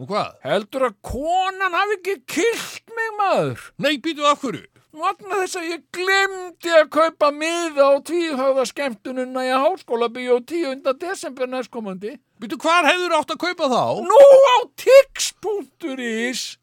Og 0.00 0.06
hvað? 0.08 0.28
Heldur 0.46 0.84
að 0.86 0.94
konan 1.04 1.74
hafi 1.76 1.96
ekki 1.98 2.14
kilt 2.30 2.92
mig 2.96 3.10
maður? 3.18 3.64
Nei, 3.82 3.96
býtu 4.00 4.24
af 4.28 4.40
hverju? 4.44 4.66
Vagnar 5.00 5.42
þess 5.44 5.58
að 5.60 5.66
ég 5.70 5.82
glemdi 5.94 6.70
að 6.74 6.88
kaupa 6.90 7.28
miða 7.34 7.84
á 7.90 7.94
tvíhöfða 8.02 8.64
skemmtununa 8.66 9.44
í 9.46 9.52
háskólabíó 9.54 10.40
10. 10.42 10.80
desember 10.98 11.46
næstkomandi. 11.50 12.16
Býtu, 12.42 12.56
hvar 12.58 12.88
hefur 12.88 13.14
átt 13.18 13.34
að 13.34 13.42
kaupa 13.44 13.68
þá? 13.70 13.84
Nú 14.02 14.22
á 14.50 14.56
tix.is 14.80 16.56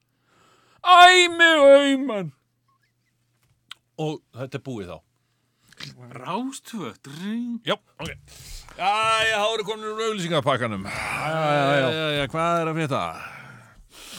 Æmi 0.88 1.52
auman 1.62 2.32
Og 3.98 4.20
þetta 4.36 4.60
er 4.60 4.64
búið 4.66 4.92
þá. 4.92 4.98
Rástvö 6.18 6.94
Dring 7.04 7.62
Já, 7.68 7.76
ok. 8.00 8.12
Jæja, 8.78 9.40
þá 9.42 9.48
eru 9.56 9.64
komin 9.66 9.88
úr 9.90 10.04
auglýsingapakkanum. 10.10 10.84
Jæja, 10.86 12.28
hvað 12.32 12.62
er 12.62 12.70
að 12.72 12.78
frétta? 12.82 13.02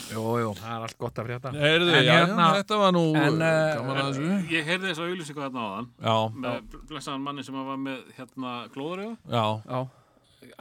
Jú, 0.09 0.23
jú, 0.41 0.53
það 0.57 0.71
er 0.73 0.85
allt 0.87 0.97
gott 1.03 1.19
að 1.21 1.27
frétta 1.29 1.51
Heyrðu, 1.53 1.91
En 1.93 2.05
já, 2.07 2.13
hérna- 2.17 2.47
þetta 2.57 2.77
var 2.81 2.93
nú 2.97 3.03
en, 3.15 3.43
eh, 3.45 3.75
gaman 3.77 3.99
að 4.01 4.07
þessu. 4.09 4.29
Ég 4.55 4.65
heyrði 4.65 4.89
þess 4.89 5.01
að 5.03 5.11
auðlýsingu 5.11 5.43
þarna 5.45 5.65
áðan 5.69 5.89
Já, 6.01 6.15
með 6.33 6.77
blessaðan 6.89 7.21
manni 7.27 7.45
sem 7.45 7.55
var 7.55 7.77
með 7.77 7.99
hérna 8.17 8.53
glóðurögu 8.73 9.19
já, 9.29 9.45
Já, 9.69 9.89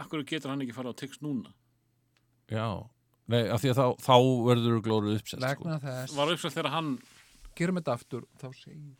Akkur 0.04 0.24
getur 0.28 0.50
hann 0.52 0.62
ekki 0.66 0.76
fara 0.76 0.92
á 0.92 0.96
Tix 1.00 1.22
núna 1.24 1.54
já. 2.52 2.68
Nei, 3.28 3.48
af 3.48 3.62
því 3.64 3.72
að 3.72 3.80
þá, 3.80 3.88
þá 4.04 4.16
verður 4.48 4.82
glóruð 4.84 5.16
uppsett, 5.22 5.40
sko. 5.40 5.64
vegna 5.64 5.80
þess 5.80 6.16
Var 6.20 6.28
uppsett 6.36 6.54
þegar 6.60 6.72
hann 6.76 6.92
Gerum 7.56 7.76
þetta 7.80 7.94
aftur 7.96 8.24
Þá 8.38 8.48
segir 8.52 8.96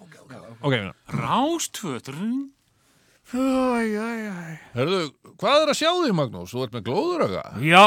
ok, 0.00 0.14
ok 0.28 0.62
Ok. 0.62 0.78
Rástvö 1.18 1.98
Dring 2.04 2.46
Æ, 3.28 3.36
æ, 3.36 4.04
æ 4.24 4.52
Herðu, 4.72 4.98
hvað 5.36 5.62
er 5.66 5.70
að 5.74 5.76
sjá 5.76 5.88
þig, 6.00 6.12
Magnús? 6.16 6.52
Þú 6.54 6.62
ert 6.64 6.76
með 6.78 6.84
glóðurauga? 6.86 7.42
Já, 7.60 7.82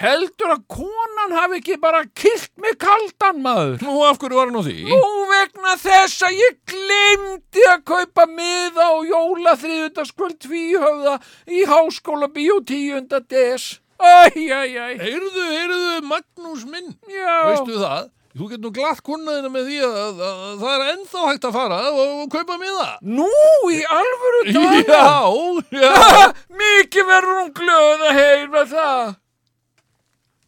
heldur 0.00 0.52
að 0.54 0.62
konan 0.72 1.34
hafi 1.36 1.58
ekki 1.58 1.76
bara 1.82 2.00
kilt 2.16 2.48
mig 2.64 2.78
kaldan 2.80 3.42
maður 3.44 3.82
Nú, 3.84 3.98
af 4.08 4.16
hverju 4.22 4.38
var 4.38 4.48
hann 4.48 4.56
á 4.56 4.64
því? 4.64 4.76
Nú 4.88 5.10
vegna 5.28 5.74
þess 5.82 6.24
að 6.30 6.38
ég 6.40 6.56
glemdi 6.72 7.66
að 7.74 7.84
kaupa 7.92 8.24
miða 8.32 8.86
á 8.88 8.96
jóla 9.10 9.52
þriðutaskvöld 9.60 10.38
tvíhöfða 10.46 11.18
í 11.52 11.60
háskóla 11.68 12.30
bíó 12.32 12.56
10. 12.64 13.04
des. 13.28 13.68
Æ, 14.00 14.32
æ, 14.32 14.62
æ, 14.64 14.88
Heyrðu, 14.96 15.44
heyrðu, 15.44 16.00
Magnús 16.08 16.64
minn. 16.64 16.94
já. 17.04 17.36
Veistu 17.52 17.76
það? 17.84 18.08
Þú 18.30 18.46
getur 18.52 18.62
nú 18.62 18.70
glatt 18.74 19.00
kunnaðina 19.02 19.48
með 19.50 19.64
því 19.70 19.78
að, 19.86 19.96
að, 19.98 20.20
að 20.28 20.60
það 20.60 20.74
er 20.74 20.84
ennþá 20.92 21.22
hægt 21.26 21.46
að 21.48 21.56
fara 21.56 21.78
og, 21.90 22.12
og 22.22 22.28
kaupa 22.30 22.58
miða. 22.60 22.86
Nú, 23.02 23.26
í 23.74 23.80
alvöru 23.96 24.42
daga. 24.54 25.00
Já, 25.00 25.80
já. 25.82 26.30
Mikið 26.62 27.08
verður 27.10 27.40
hún 27.40 27.50
glöð 27.58 28.06
að 28.06 28.20
heyra 28.20 28.62
það. 28.70 29.10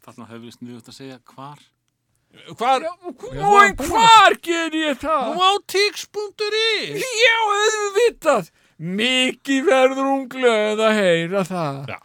Þarna 0.02 0.28
hefur 0.30 0.44
við 0.46 0.56
sniðut 0.59 0.90
að 0.92 0.98
segja 1.00 1.18
hvar 1.34 1.60
Hvar? 2.56 2.80
Nú, 3.36 3.48
en 3.60 3.74
hvar 3.76 4.38
ger 4.40 4.72
ég 4.72 4.96
það? 5.02 5.34
Nú 5.34 5.42
á 5.44 5.52
tix.is. 5.68 7.02
Já, 7.04 7.34
auðvitað. 7.59 8.48
Mikið 9.02 9.66
verður 9.68 10.09
hún 10.09 10.24
glöð 10.32 10.80
að 10.86 10.96
heyra 10.96 11.42
það. 11.44 11.82
Já. 11.92 11.98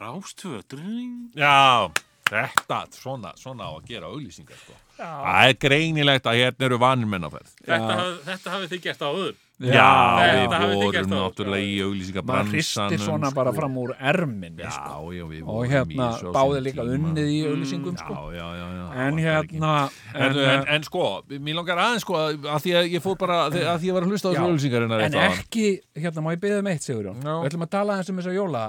Rástvö 0.00 0.62
Dring 0.68 1.36
Já, 1.38 1.90
þetta, 2.26 2.80
svona, 2.96 3.30
svona 3.38 3.68
á 3.70 3.72
að 3.76 3.92
gera 3.92 4.08
auglýsingar, 4.10 4.56
sko. 4.58 4.74
Já. 4.94 5.08
Það 5.24 5.48
er 5.48 5.56
greinilegt 5.64 6.26
að 6.30 6.36
hérna 6.38 6.66
eru 6.68 6.76
vanir 6.78 7.08
mennaferð. 7.10 7.48
Þetta, 7.64 7.94
haf, 7.98 8.20
þetta 8.28 8.52
hafið 8.54 8.68
þið 8.74 8.82
gert 8.84 9.02
áður 9.08 9.32
Já, 9.64 9.86
Þetta 10.18 10.58
hafið 10.58 10.72
við 10.74 10.82
vorum 10.82 11.10
náttúrulega 11.14 11.62
í 11.62 11.74
maður 11.74 11.84
auglýsingabransanum. 11.86 12.54
hristir 12.54 12.98
svona 13.04 13.28
bara 13.36 13.52
fram 13.54 13.76
úr 13.78 13.92
erminni 14.10 14.64
Já, 14.64 14.70
sko. 14.74 15.12
já, 15.14 15.24
við 15.30 15.44
og 15.54 15.68
hérna 15.70 16.08
báði 16.34 16.62
líka 16.64 16.82
tíma. 16.82 16.96
unnið 16.98 17.28
í 17.30 17.38
auðlýsingum 17.46 17.98
sko. 18.00 18.16
Já, 18.34 18.34
já, 18.34 18.48
já, 18.58 18.66
já. 18.74 18.86
en 19.06 19.20
hérna 19.22 19.72
En, 20.14 20.24
en, 20.26 20.38
en, 20.42 20.64
en 20.74 20.82
sko, 20.88 21.04
mér 21.30 21.54
langar 21.60 21.78
aðeins 21.84 22.02
sko 22.02 22.18
að 22.18 22.58
því 22.66 22.74
að 22.82 22.90
ég 22.96 23.04
fór 23.06 23.16
bara, 23.22 23.38
að 23.46 23.54
því 23.54 23.62
að 23.74 23.86
ég 23.86 23.94
var 23.94 24.02
að 24.08 24.10
hlusta 24.10 24.26
á 24.26 24.30
þessu 24.34 24.42
Já. 24.42 24.48
auglýsingarina 24.50 25.00
en 25.06 25.18
ekki, 25.22 25.66
hérna 26.02 26.26
má 26.26 26.32
ég 26.34 26.42
byggja 26.42 26.58
um 26.64 26.70
eitt 26.74 26.82
Sigurjón 26.90 27.22
Já. 27.22 27.34
við 27.38 27.50
ætlum 27.52 27.66
að 27.68 27.74
tala 27.78 27.98
eins 28.00 28.10
um 28.10 28.18
þess 28.18 28.30
að 28.34 28.38
jóla 28.42 28.64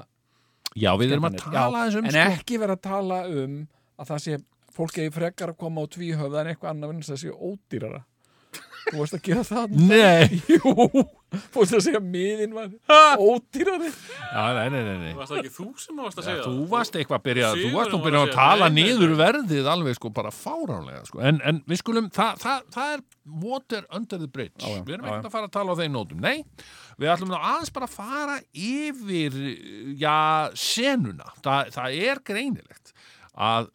Já, 0.76 0.92
við 1.02 1.16
erum 1.18 1.30
að 1.32 1.40
Já, 1.42 1.46
tala 1.50 1.82
aðeins 1.82 1.98
um 1.98 2.06
en 2.06 2.14
sko. 2.14 2.30
ekki 2.38 2.62
vera 2.62 2.78
að 2.78 2.86
tala 2.86 3.24
um 3.26 3.58
að 3.98 4.14
það 4.14 4.22
sé 4.30 4.38
fólk 4.76 5.00
eigi 5.00 5.14
frekar 5.16 5.54
að 5.54 5.62
koma 5.64 5.86
á 5.86 5.92
tvíhöfða 5.96 6.44
en 6.44 6.52
eitthvað 6.54 6.74
annað 6.74 6.92
vegna 6.92 7.06
þess 7.06 7.14
að 7.14 7.18
það 7.18 7.24
sé 7.24 7.54
ódýrara. 7.54 8.04
Þú 8.86 9.00
varst 9.00 9.16
að 9.18 9.22
gera 9.26 9.44
það? 9.48 9.72
Nei, 9.90 10.42
Jú, 10.46 11.06
fórst 11.56 11.74
að 11.74 11.82
segja 11.88 12.02
miðin 12.06 12.54
var 12.54 12.70
ódýrari. 13.18 13.90
Já, 13.90 14.44
nei, 14.54 14.68
nei, 14.70 14.82
nei, 14.86 14.98
nei. 15.02 15.14
Varst 15.18 15.34
það 15.34 15.40
ekki 15.42 15.54
þú 15.56 15.66
sem 15.82 16.02
varst 16.04 16.22
að 16.22 16.28
segja? 16.28 16.44
Þú 16.46 16.54
það? 16.54 16.70
varst 16.76 17.00
eitthvað 17.00 17.18
að 17.18 17.26
byrja, 17.26 17.50
þú 17.50 17.64
Sigurður 17.64 17.80
varst 17.80 17.96
nú 17.96 17.98
var 17.98 18.06
að 18.06 18.06
byrja 18.06 18.22
að 18.22 18.28
að 18.28 18.30
segja, 18.30 18.46
tala 18.46 18.70
nei, 18.70 18.78
nei, 18.78 18.92
niður 18.92 19.16
verðið 19.24 19.70
alveg 19.74 19.98
sko 19.98 20.12
bara 20.20 20.34
fáránlega 20.36 21.02
sko. 21.10 21.22
en, 21.26 21.42
en 21.50 21.62
við 21.66 21.82
skulum, 21.82 22.10
það, 22.14 22.42
það, 22.46 22.66
það 22.78 22.94
er 22.94 23.06
water 23.46 23.88
under 24.00 24.22
the 24.22 24.30
bridge, 24.38 24.62
Já, 24.62 24.70
já, 24.70 24.84
við 24.86 24.98
erum 25.00 25.10
já, 25.10 25.12
ekkert 25.16 25.30
að 25.32 25.38
fara 25.40 25.50
að 25.50 25.56
tala 25.58 25.74
á 25.74 25.80
þeim 25.82 25.96
nótum, 25.98 26.22
nei 26.22 26.46
við 27.02 27.12
ætlum 27.12 27.32
nú 27.34 27.40
aðeins 27.40 27.74
bara 27.76 27.90
að 27.90 27.96
fara 27.98 28.36
yfir 28.54 29.40
já, 30.00 30.20
senuna. 30.60 31.34
Það, 31.44 31.74
það 31.76 31.98
er 32.06 32.22
greinilegt 32.30 32.94
að 33.36 33.72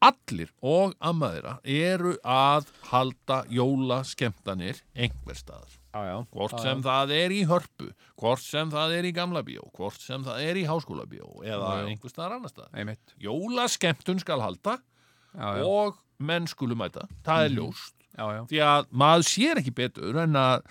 allir 0.00 0.50
og 0.64 0.94
ammaðira 1.04 1.58
eru 1.64 2.14
að 2.24 2.70
halda 2.88 3.42
jólaskemmtanir 3.52 4.80
einhver 4.96 5.38
staðar. 5.38 5.76
Já, 5.90 6.00
já. 6.06 6.16
Hvort 6.30 6.60
sem 6.62 6.82
það 6.84 7.12
er 7.16 7.32
í 7.34 7.40
hörpu 7.50 7.88
hvort 8.20 8.44
sem 8.44 8.70
það 8.70 8.94
er 8.98 9.08
í 9.08 9.14
gamla 9.16 9.42
bíó 9.46 9.64
hvort 9.74 9.98
sem 10.00 10.22
það 10.26 10.44
er 10.46 10.60
í 10.60 10.66
háskóla 10.68 11.06
bíó 11.10 11.26
eða 11.42 11.72
Já, 11.72 11.80
já. 11.80 11.88
einhver 11.90 12.12
staðar 12.12 12.36
annar 12.38 12.52
staðar. 12.52 12.70
Einmitt. 12.78 13.16
Jólaskemmtun 13.20 14.22
skal 14.22 14.44
halda 14.44 14.78
Já, 15.34 15.48
já, 15.58 15.64
og 15.66 15.98
menn 16.20 16.46
skulu 16.50 16.76
mæta. 16.78 17.06
Það 17.26 17.44
er 17.44 17.56
ljóst. 17.58 17.96
Já, 18.14 18.24
já. 18.34 18.40
því 18.50 18.62
að 18.66 18.88
maður 19.02 19.28
sér 19.30 19.60
ekki 19.60 19.74
betur 19.74 20.22
en 20.24 20.38
að 20.38 20.64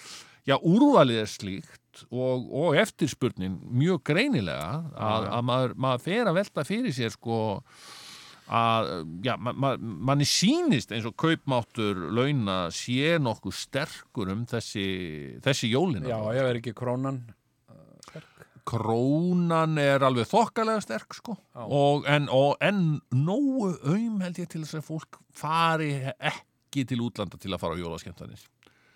já, 0.48 0.56
úrvalið 0.58 1.22
er 1.22 1.30
slíkt 1.32 2.04
og, 2.10 2.50
og 2.56 2.76
eftirspurnin 2.80 3.58
mjög 3.76 4.04
greinilega 4.10 4.84
að, 4.96 5.28
já. 5.28 5.32
að 5.38 5.48
maður, 5.52 5.76
maður 5.86 6.06
fer 6.06 6.30
að 6.30 6.40
velta 6.40 6.66
fyrir 6.68 6.96
sér 6.96 7.16
sko 7.16 7.40
að, 8.50 8.88
já, 9.26 9.36
ma, 9.38 9.54
ma, 9.54 9.74
manni 9.80 10.26
sýnist 10.28 10.94
eins 10.96 11.06
og 11.06 11.18
kaupmáttur 11.20 12.08
launa 12.16 12.62
sé 12.74 13.20
nokkuð 13.22 13.56
sterkur 13.56 14.32
um 14.34 14.46
þessi, 14.50 14.86
þessi 15.46 15.70
jólina 15.74 16.10
Já, 16.10 16.18
ég 16.34 16.48
verð 16.48 16.62
ekki 16.64 16.74
krónan 16.78 17.22
krónan 18.70 19.78
er 19.82 20.04
alveg 20.06 20.28
þokkalega 20.30 20.82
sterk 20.84 21.16
sko. 21.18 21.36
Já. 21.56 21.64
og 21.66 22.08
en, 22.10 22.30
og 22.34 22.58
en 22.62 23.00
nógu 23.16 23.72
aum 23.90 24.20
held 24.24 24.42
ég 24.42 24.50
til 24.52 24.64
þess 24.64 24.80
að 24.80 24.88
fólk 24.90 25.20
fari 25.34 25.92
ekki 26.06 26.86
til 26.90 27.02
útlanda 27.06 27.40
til 27.42 27.54
að 27.54 27.62
fara 27.64 27.78
á 27.78 27.82
jólaskemmtanir. 27.82 28.44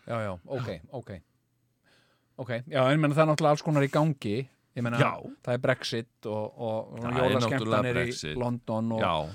Já, 0.04 0.18
já, 0.20 0.34
ok, 0.46 0.70
ok. 0.92 1.14
Ok, 2.44 2.52
já, 2.66 2.82
en 2.90 3.02
menn 3.02 3.14
það 3.14 3.24
er 3.24 3.30
náttúrulega 3.32 3.56
alls 3.56 3.66
konar 3.66 3.86
í 3.86 3.92
gangi 3.94 4.38
Ég 4.74 4.82
menna, 4.86 4.98
það 5.46 5.54
er 5.54 5.62
Brexit 5.62 6.26
og, 6.26 6.46
og 6.58 6.96
Það 6.98 7.10
er 7.10 7.34
jólaskemmtanir 7.36 7.98
náttúrulega 8.00 8.32
í. 8.34 8.36
London 8.42 8.92
og, 8.98 9.32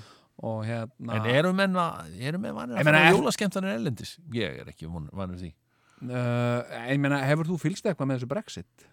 og 0.49 0.61
hérna 0.67 1.15
en 1.19 1.29
eru 1.31 1.53
menn 1.55 1.79
að 1.79 2.11
vanir 2.19 2.35
að 2.35 2.85
meina, 2.89 3.03
er- 3.05 3.15
jólaskemmtanir 3.15 3.77
ellendis? 3.77 4.17
Ég 4.35 4.59
er 4.65 4.71
ekki 4.73 4.89
vanur 4.91 5.39
því 5.39 5.51
uh, 5.51 6.63
Ég 6.91 6.99
menna, 7.01 7.21
hefur 7.27 7.47
þú 7.53 7.59
fylgst 7.61 7.87
eitthvað 7.87 8.11
með 8.11 8.19
þessu 8.19 8.31
Brexit? 8.33 8.87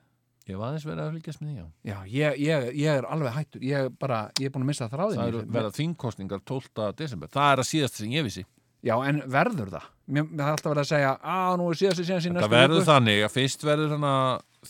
Ég 0.47 0.55
hef 0.55 0.63
aðeins 0.63 0.85
verið 0.87 1.03
að 1.03 1.15
fylgjast 1.17 1.41
með 1.43 1.49
því, 1.49 1.57
já 1.57 1.67
Já, 1.91 1.97
ég, 2.15 2.37
ég, 2.47 2.67
ég 2.85 2.99
er 3.01 3.07
alveg 3.11 3.33
hættur 3.35 3.65
Ég, 3.67 3.89
bara, 3.99 4.21
ég 4.39 4.47
er 4.47 4.53
búin 4.55 4.63
að 4.63 4.71
missa 4.71 4.87
Það 4.93 5.17
í 5.17 5.19
eru 5.25 5.41
þessu. 5.41 5.55
verða 5.57 5.73
þingkostningar 5.81 6.45
12. 6.47 6.85
desember 7.01 7.33
Það 7.35 7.49
er 7.57 7.63
að 7.65 7.69
síðast 7.73 7.99
sem 7.99 8.15
ég 8.15 8.27
vissi 8.29 8.45
Já, 8.87 8.95
en 9.09 9.19
verður 9.27 9.73
það? 9.75 9.89
Mér, 10.07 10.29
mér 10.31 10.45
er 10.45 10.53
alltaf 10.53 10.71
verið 10.71 10.85
að 10.85 10.91
segja 10.93 11.13
að 11.35 11.57
nú 11.59 11.67
er 11.73 11.79
síðast 11.81 12.03
síðan 12.07 12.23
síðan 12.23 12.45
Það 12.45 12.53
verður 12.55 12.85
þannig 12.87 13.23
að 13.27 13.33
fyrst 13.35 13.65
verður 13.67 13.95
hana 13.97 14.13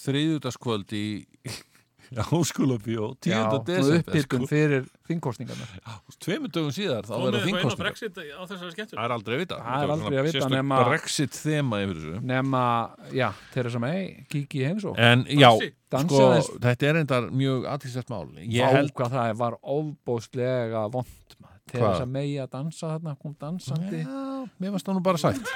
þriðjúdaskvöld 0.02 0.92
í 0.96 1.06
Háskóla 2.14 2.76
bíó 2.78 3.16
10. 3.18 3.32
Já, 3.32 3.40
nú 3.50 3.58
desember 3.66 4.20
sko. 4.22 4.38
fyrir 4.46 4.84
þingkostningarnar 5.08 5.72
Tveimur 6.22 6.52
dögum 6.54 6.70
síðar 6.74 7.08
þá 7.08 7.14
verður 7.18 7.46
þingkostningar? 7.48 7.96
Það 8.92 9.02
er 9.02 9.14
aldrei 9.16 9.34
að 9.34 9.42
vita 9.42 9.58
Það 9.58 9.82
er 9.86 9.92
aldrei 9.96 10.18
að 10.20 10.28
vita 10.28 10.50
nema- 10.52 10.78
Brexit 10.86 11.34
þema 11.34 11.82
yfir 11.82 11.98
þessu. 11.98 12.22
Nema, 12.30 12.62
já, 13.10 13.26
Theresa 13.54 13.82
May 13.82 14.24
kíki 14.30 14.62
í 14.62 14.68
heimsó 14.70 14.94
En 14.96 15.26
já, 15.26 15.50
Dansi 15.90 16.14
sko, 16.14 16.58
þetta 16.62 16.88
er 16.92 16.96
endar 17.02 17.28
mjög 17.30 17.66
aðtíðsvægt 17.74 18.10
mál. 18.10 18.26
Ég 18.38 18.72
held 18.74 18.94
hvað 18.94 19.14
það 19.18 19.36
var 19.42 19.58
ofbóðslega 19.62 20.86
vond 20.94 21.36
Theresa 21.66 22.04
Hvað? 22.04 22.10
May 22.14 22.36
að 22.38 22.50
dansa 22.54 22.92
þarna 22.94 23.16
kom 23.18 23.34
dansandi. 23.34 24.04
Já, 24.06 24.46
mér 24.62 24.76
varst 24.76 24.86
það 24.86 24.94
nú 24.94 25.02
bara 25.02 25.18
sætt. 25.18 25.54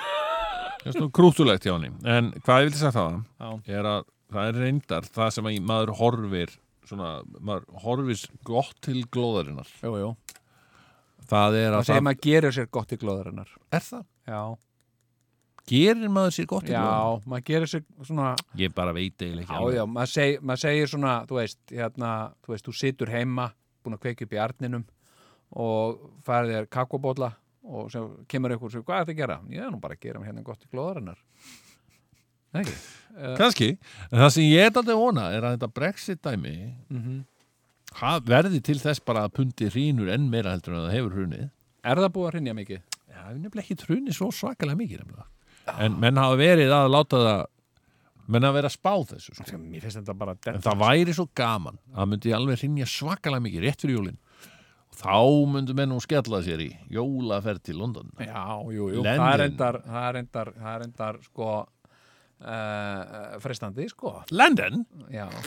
Krúttulegt 1.14 1.62
hjá 1.62 1.76
henni. 1.76 1.92
En 2.08 2.32
hvað 2.40 2.64
ég 2.64 2.70
vildi 2.70 2.80
sagt 2.80 2.96
það 2.96 3.20
Já. 3.38 3.50
er 3.78 3.84
að 3.84 4.08
það 4.32 4.48
er 4.50 4.58
reyndar 4.64 5.06
það 5.10 5.30
sem 5.36 5.50
að 5.50 5.60
maður 5.70 5.92
horfir 6.00 6.56
svona, 6.88 7.10
maður 7.38 7.66
horfir 7.84 8.24
gott 8.46 8.80
til 8.84 9.04
glóðarinnar. 9.12 9.68
Jú, 9.84 9.92
jú, 10.00 10.10
það 11.30 11.60
er 11.60 11.68
það 11.70 11.78
að 11.78 11.86
segir 11.86 12.00
það, 12.00 12.06
maður 12.08 12.24
gerir 12.26 12.56
sér 12.56 12.68
gott 12.78 12.94
í 12.94 13.00
glóðarinnar. 13.04 13.54
Er 13.70 13.86
það? 13.86 14.04
Já, 14.30 14.42
gerir 15.70 16.14
maður 16.14 16.36
sér 16.36 16.48
gott 16.50 16.66
til 16.66 16.74
já, 16.74 16.80
glóðarinnar? 16.82 17.28
maður 17.34 17.46
gerir 17.50 17.72
sér 17.74 17.84
svona 18.08 18.30
ég 18.58 18.74
bara 18.74 18.94
veit 18.96 19.22
eiginlega 19.22 19.46
ekki 19.46 19.58
Já, 19.70 19.76
já, 19.78 19.84
maður, 19.96 20.12
seg, 20.14 20.40
maður 20.42 20.64
segir 20.64 20.90
svona, 20.94 21.14
þú 21.28 21.38
veist, 21.40 21.60
hérna, 21.70 22.14
þú 22.44 22.54
veist, 22.54 22.66
þú 22.66 22.76
situr 22.80 23.12
heima, 23.14 23.50
búin 23.84 23.96
að 23.96 24.02
kveikja 24.06 24.26
upp 24.26 24.34
í 24.34 24.42
arninum 24.46 24.86
og 25.60 26.02
farið 26.26 26.56
þér 26.56 26.70
kakobólla 26.74 27.32
og 27.70 27.90
sem 27.92 28.06
kemur 28.30 28.54
einhver 28.54 28.70
og 28.70 28.74
segir, 28.74 28.86
hvað 28.88 29.02
er 29.02 29.04
þetta 29.06 29.14
að 29.14 29.20
gera? 29.20 29.40
Ég 29.54 29.66
er 29.66 29.74
nú 29.74 29.80
bara 29.82 29.96
að 29.98 30.06
gera 30.06 30.22
mér 30.22 30.30
hérna 30.32 30.46
gott 30.46 30.64
í 30.64 30.70
glóðarinnar. 30.72 31.20
Nei, 32.54 32.62
ekki? 32.64 32.76
kannski, 33.38 33.68
en 34.10 34.22
það 34.24 34.30
sem 34.36 34.46
ég 34.48 34.64
er 34.70 34.78
aldrei 34.80 34.96
vona 34.98 35.26
er 35.36 35.44
að 35.46 35.56
þetta 35.58 35.72
Brexit 35.76 36.22
dæmi 36.24 36.54
Mm 36.90 37.20
ha- 38.00 38.20
verði 38.22 38.60
til 38.62 38.78
þess 38.78 39.00
bara 39.04 39.24
að 39.26 39.32
pundi 39.34 39.66
hrínur 39.70 40.10
enn 40.14 40.28
meira 40.30 40.52
heldur 40.54 40.76
en 40.76 40.84
það 40.86 40.92
hefur 40.94 41.16
hrunið 41.18 41.48
Er 41.84 41.96
það 41.96 42.12
búið 42.14 42.26
að 42.28 42.34
hrinja 42.36 42.54
mikið? 42.54 42.80
Já, 43.10 43.16
það 43.24 43.30
er 43.30 43.38
nefnilega 43.40 43.64
ekki 43.66 43.86
hrunið 43.88 44.14
svo 44.18 44.28
svakalega 44.36 44.76
mikið 44.78 45.00
nefnilega. 45.00 45.26
En 45.80 45.94
menn 46.00 46.16
hafa 46.20 46.36
verið 46.36 46.74
að 46.76 46.90
láta 46.92 47.20
það 47.24 47.40
menn 48.30 48.46
að 48.46 48.68
spá 48.70 48.92
þessu 49.10 49.34
sko. 49.34 49.58
Bara 50.20 50.34
En 50.52 50.60
það 50.62 50.78
væri 50.84 51.14
svo 51.16 51.26
gaman 51.34 51.78
að 51.96 52.10
myndi 52.12 52.34
alveg 52.36 52.60
hrinja 52.60 52.86
svakalega 52.86 53.42
mikið 53.46 53.64
rétt 53.66 53.80
fyrir 53.82 53.96
jólin 53.98 54.18
og 54.90 55.00
þá 55.00 55.16
myndu 55.54 55.74
menn 55.78 55.90
nú 55.90 55.98
skella 56.04 56.42
sér 56.44 56.60
í 56.62 56.70
jólaferð 56.92 57.62
til 57.64 57.78
London 57.80 58.10
Já, 58.20 58.44
jú, 58.70 58.90
jú, 58.92 59.02
það 59.02 59.34
er 59.34 59.44
endar, 59.48 59.80
það 59.86 60.08
er 60.10 60.18
endar, 60.20 60.52
það 60.60 60.74
er 60.76 60.84
endar, 60.86 61.18
sko, 61.26 61.48
uh, 62.40 63.36
frestandi, 63.42 63.88
sko. 63.92 64.22
London? 64.30 64.86
Já. 65.12 65.28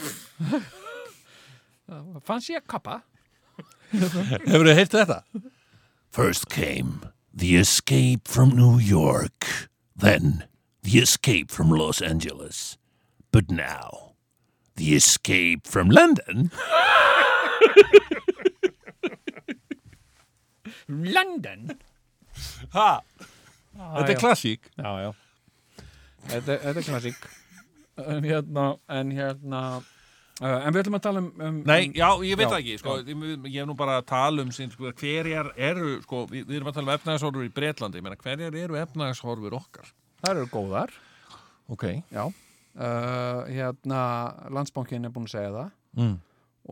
Fanns 2.24 2.46
ég 2.48 2.62
að 2.62 2.68
kappa? 2.70 3.00
Hefur 3.92 4.64
þið 4.66 4.78
heilt 4.78 4.94
þetta? 4.96 5.18
First 6.14 6.48
came 6.48 7.10
the 7.34 7.56
escape 7.58 8.28
from 8.28 8.54
New 8.56 8.78
York 8.78 9.68
then 9.96 10.44
the 10.82 10.98
escape 10.98 11.50
from 11.50 11.70
Los 11.70 12.00
Angeles 12.00 12.78
but 13.32 13.50
now 13.50 14.14
the 14.76 14.94
escape 14.94 15.66
from 15.66 15.90
London 15.90 16.50
London? 20.88 21.78
Ha? 22.74 23.00
Þetta 23.74 24.12
er 24.14 24.18
klassík 24.20 24.70
Já, 24.78 24.90
já. 25.02 25.10
Þetta, 26.30 26.56
þetta 26.62 26.80
er 26.80 26.86
klassík. 26.88 27.26
En 28.04 28.24
hérna, 28.26 28.62
en 28.90 29.10
hérna, 29.14 29.60
uh, 30.42 30.54
en 30.66 30.74
við 30.74 30.80
ætlum 30.82 30.96
að 30.98 31.02
tala 31.04 31.20
um... 31.22 31.28
um 31.38 31.58
Nei, 31.68 31.84
um, 31.88 31.92
já, 31.94 32.08
ég 32.26 32.38
veit 32.40 32.48
Já, 32.50 32.56
ekki, 32.58 32.76
sko, 32.80 32.96
ég, 33.06 33.20
ég 33.46 33.58
hef 33.60 33.68
nú 33.70 33.76
bara 33.78 34.00
að 34.00 34.06
tala 34.10 34.42
um 34.42 34.50
sín, 34.54 34.72
sko, 34.74 34.90
hverjar 34.98 35.52
eru, 35.54 35.92
sko, 36.02 36.24
við, 36.32 36.48
við 36.48 36.56
erum 36.58 36.70
að 36.72 36.78
tala 36.80 36.88
um 36.90 36.94
efnagashorfur 36.98 37.46
í 37.46 37.52
Bretlandi, 37.54 38.00
ég 38.00 38.06
meina, 38.08 38.18
hverjar 38.24 38.58
eru 38.64 38.80
efnagashorfur 38.80 39.54
okkar? 39.60 39.92
Það 40.24 40.32
eru 40.40 40.48
góðar, 40.50 40.96
Ok. 41.70 41.84
já. 42.12 42.24
Uh, 42.74 43.44
hérna, 43.46 44.00
landsbankin 44.50 45.06
er 45.06 45.12
búin 45.14 45.28
að 45.30 45.36
segja 45.36 45.52
það 45.54 45.70
Mm. 45.94 46.16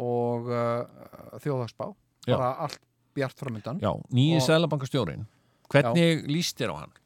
og 0.02 0.48
uh, 0.50 1.36
þjóðagsbá, 1.38 1.86
Já. 2.26 2.32
bara 2.34 2.48
allt 2.66 2.80
bjart 3.14 3.38
framöndan. 3.38 3.78
Já, 3.78 3.92
nýji 4.10 4.40
Og- 4.40 4.46
selabankastjórin, 4.48 5.22
hvernig 5.70 6.26
líst 6.26 6.58
þér 6.58 6.72
á 6.74 6.76
hann? 6.80 6.96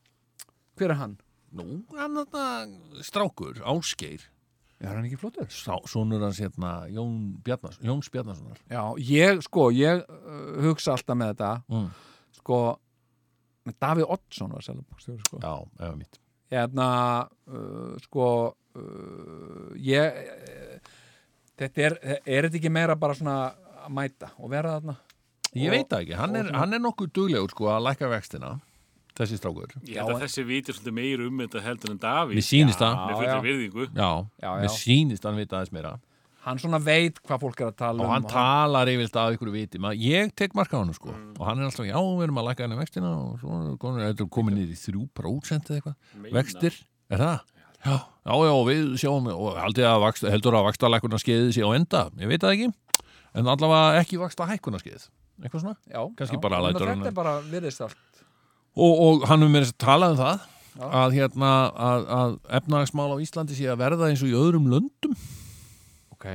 Hver 0.81 0.95
er 0.95 1.01
hann? 1.03 1.19
Nú, 1.57 1.83
hann 1.97 2.17
þetta 2.21 2.47
strákur, 3.07 3.61
Ásgeir, 3.65 4.25
Er 4.79 4.91
hann 4.93 5.07
ekki 5.09 5.17
flottur? 5.17 5.47
Sá, 5.49 5.79
sonur 5.89 6.21
hans 6.21 6.37
hérna, 6.43 6.75
Jón 6.93 7.39
Bjarnas, 7.43 7.79
Jóns 7.81 8.11
Bjarnasonar. 8.13 8.59
Já, 8.69 8.83
ég, 9.01 9.39
sko, 9.47 9.71
ég 9.73 10.03
uh, 10.05 10.59
hugsa 10.67 10.93
alltaf 10.93 11.17
með 11.17 11.31
þetta, 11.33 11.53
Mm. 11.73 11.87
sko, 12.43 12.59
Davíð 13.81 14.05
Oddsson 14.13 14.53
var 14.53 14.63
selabokstjóri, 14.63 15.23
sko. 15.27 15.41
Já, 15.41 15.55
eða 15.81 15.97
mitt. 15.97 16.21
hérna 16.53 16.89
uh, 17.49 17.97
sko 18.05 18.27
uh, 18.77 19.73
ég 19.81 20.21
þetta 21.59 21.83
er, 21.89 21.97
er 22.23 22.47
þetta 22.47 22.61
ekki 22.61 22.71
meira 22.71 22.95
bara 23.01 23.17
svona 23.19 23.39
að 23.87 23.91
mæta 23.97 24.29
og 24.39 24.51
vera 24.53 24.77
þarna 24.77 24.97
Ég 25.57 25.71
Og- 25.71 25.73
veit 25.73 25.89
það 25.89 26.03
ekki, 26.05 26.17
hann 26.21 26.37
er, 26.37 26.49
hann 26.53 26.75
er 26.77 26.81
nokkuð 26.85 27.11
duglegur 27.17 27.51
sko 27.55 27.69
að 27.73 27.85
lækka 27.87 28.09
vextina, 28.13 28.51
þessi 29.17 29.39
strákur. 29.41 29.73
Ég 29.87 29.97
held 30.01 30.15
að 30.17 30.25
þessi 30.27 30.45
vítir 30.49 30.77
svolítið 30.77 30.95
meir 30.99 31.23
um 31.27 31.39
þetta 31.45 31.63
heldur 31.65 31.91
en 31.95 31.99
Davíð. 32.03 32.37
Mér 32.39 32.47
sýnist 32.47 32.81
Já. 32.81 32.87
það, 32.87 33.07
Með 33.07 33.17
fullri 33.23 33.47
virðingu. 33.49 33.87
já, 33.97 34.11
Já, 34.43 34.51
mér 34.61 34.69
já. 34.69 34.75
sýnist 34.77 35.25
hann 35.29 35.37
vita 35.41 35.57
aðeins 35.61 35.73
meira. 35.73 35.95
hann 36.47 36.59
svona 36.63 36.79
veit 36.79 37.17
hvað 37.27 37.41
fólk 37.43 37.61
er 37.61 37.67
að 37.73 37.77
tala 37.77 38.03
og 38.05 38.07
um 38.07 38.13
hann 38.15 38.23
talar 38.31 38.87
yfirleitt 38.87 39.17
af 39.19 39.33
ykkur 39.35 39.51
viti 39.51 39.79
ég 39.99 40.31
tek 40.39 40.53
marka 40.55 40.79
á 40.79 40.85
hann 40.85 40.93
sko 40.95 41.11
og 41.11 41.43
hann 41.43 41.59
er 41.59 41.65
alltaf, 41.67 41.83
já, 41.89 41.99
við 41.99 42.23
erum 42.23 42.39
að 42.39 42.47
lækka 42.47 42.63
henni 42.63 42.77
vextina 42.79 43.11
og 43.11 43.41
svo 43.41 43.99
er 43.99 44.15
er 44.15 44.29
komin 44.31 44.55
niður 44.55 44.71
í 44.71 44.79
3% 44.79 45.73
eða 45.75 45.81
eitthvað, 45.81 45.97
vextir 46.31 46.73
Er 47.11 47.19
það? 47.19 47.41
Já, 47.83 47.97
já, 47.99 48.35
já, 48.47 48.55
við 48.71 48.95
sjáum 49.03 49.27
og 49.35 49.59
að 49.91 50.01
vaksta, 50.07 50.31
heldur 50.31 50.55
að 50.55 50.65
vaksta 50.71 50.87
lækuna 50.95 51.19
skeiði 51.19 51.51
sé 51.55 51.67
á 51.67 51.71
enda, 51.75 52.11
ég 52.23 52.29
veit 52.31 52.41
það 52.47 52.55
ekki 52.55 52.73
en 53.35 53.47
allavega 53.51 54.01
ekki 54.05 54.19
vaksta 54.23 54.47
hækkuna 54.47 54.79
skeið 54.79 55.09
eitthvað 55.43 55.61
svona 55.67 55.77
Já, 55.91 56.01
Kannski 56.15 56.39
já. 56.39 56.41
bara 56.47 56.57
hann- 56.95 57.07
er 57.11 57.11
bara 57.13 57.35
virðist 57.43 57.81
allt 57.83 57.99
og, 58.77 58.93
og 59.07 59.27
hann 59.31 59.43
er 59.47 59.51
mér 59.53 59.67
talað 59.81 60.15
um 60.17 60.21
það 60.21 60.45
Já. 60.77 60.87
að 61.01 61.17
hérna 61.17 61.51
að, 61.73 62.07
að 62.19 62.37
efnagsmál 62.61 63.09
á 63.17 63.23
Íslandi 63.25 63.57
sé 63.57 63.69
að 63.73 63.81
verða 63.81 64.11
eins 64.11 64.23
og 64.25 64.29
í 64.29 64.37
öðrum 64.37 64.67
löndum. 64.69 65.15
Ok. 66.13 66.27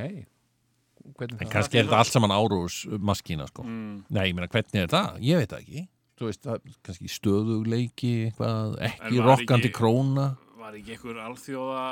Hvernig 1.18 1.41
en 1.43 1.51
kannski 1.51 1.77
er 1.77 1.85
þetta 1.85 1.99
allt 2.01 2.13
saman 2.15 2.34
árós 2.34 2.80
maskína 3.01 3.45
sko. 3.49 3.65
Mm. 3.68 4.03
nei, 4.09 4.23
ég 4.31 4.38
meina 4.38 4.49
hvernig 4.49 4.81
er 4.85 4.89
það? 4.89 5.19
Ég 5.26 5.41
veit 5.41 5.51
það 5.53 5.65
ekki. 5.65 5.84
Veist, 6.22 6.43
það, 6.45 6.73
kannski 6.85 7.09
stöðugleiki 7.09 8.11
eitthvað, 8.27 8.76
ekki 8.85 9.22
rokkandi 9.26 9.69
ekki- 9.69 9.77
króna. 9.77 10.26
Var 10.61 10.76
ekki 10.77 10.93
einhver 10.93 11.22
alþjóða 11.26 11.85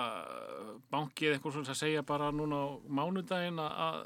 banki 0.93 1.25
eða 1.29 1.37
eitthvað 1.39 1.71
að 1.73 1.79
segja 1.79 2.03
bara 2.05 2.29
núna 2.33 2.59
á 2.61 2.67
mánudaginn 2.85 3.57
að- 3.61 4.03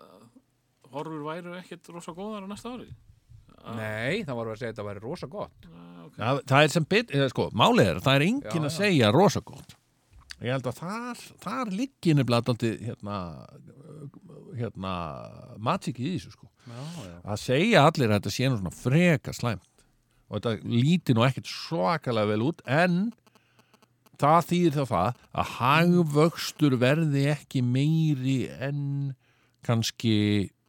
horfur 0.93 1.25
væru 1.25 1.57
ekkert 1.57 1.89
rosa 1.91 2.13
góðar 2.15 2.45
á 2.45 2.47
næsta 2.47 2.75
ári? 3.63 3.77
Nei, 3.79 4.23
það 4.27 4.35
var 4.39 4.51
að 4.53 4.59
segja 4.61 4.71
að 4.71 4.75
þetta 4.75 4.87
væri 4.89 5.03
rosa 5.07 5.27
gott 5.31 5.69
Ah, 5.71 6.03
ok. 6.05 6.17
það, 6.19 6.41
það 6.51 6.63
er 6.67 6.73
sem 6.77 6.87
bit, 6.93 7.15
sko, 7.33 7.47
málið 7.63 7.89
er 7.93 8.01
það 8.05 8.15
er 8.19 8.25
enginn 8.27 8.43
Já, 8.43 8.67
að 8.67 8.69
já. 8.69 8.77
segja 8.77 9.11
rosa 9.15 9.41
gott 9.47 9.75
ég 10.43 10.51
held 10.51 10.67
að 10.67 10.79
þar, 10.81 11.21
þar 11.45 11.69
liggir 11.71 12.17
nefnilega 12.19 12.47
dálítið, 12.49 12.79
hérna 12.89 13.17
hérna 14.59 14.93
matikið 15.63 16.07
í 16.09 16.13
þessu 16.17 16.33
sko 16.35 16.49
Já, 16.67 16.81
já 17.07 17.15
að 17.33 17.39
segja 17.41 17.83
allir 17.89 18.11
að 18.11 18.17
þetta 18.19 18.33
sé 18.35 18.49
nú 18.51 18.59
svona 18.59 18.75
freka 18.75 19.33
slæmt 19.35 19.69
og 20.29 20.37
þetta 20.39 20.53
líti 20.73 21.15
nú 21.17 21.23
ekkert 21.25 21.49
svakalega 21.51 22.29
vel 22.33 22.45
út 22.49 22.61
en 22.69 22.99
það 24.21 24.47
þýðir 24.51 24.75
þá 24.77 24.83
það 24.93 25.21
að 25.41 25.51
hagvöxtur 25.57 26.75
verði 26.81 27.23
ekki 27.33 27.63
meiri 27.65 28.37
en 28.63 28.79
kannski 29.67 30.15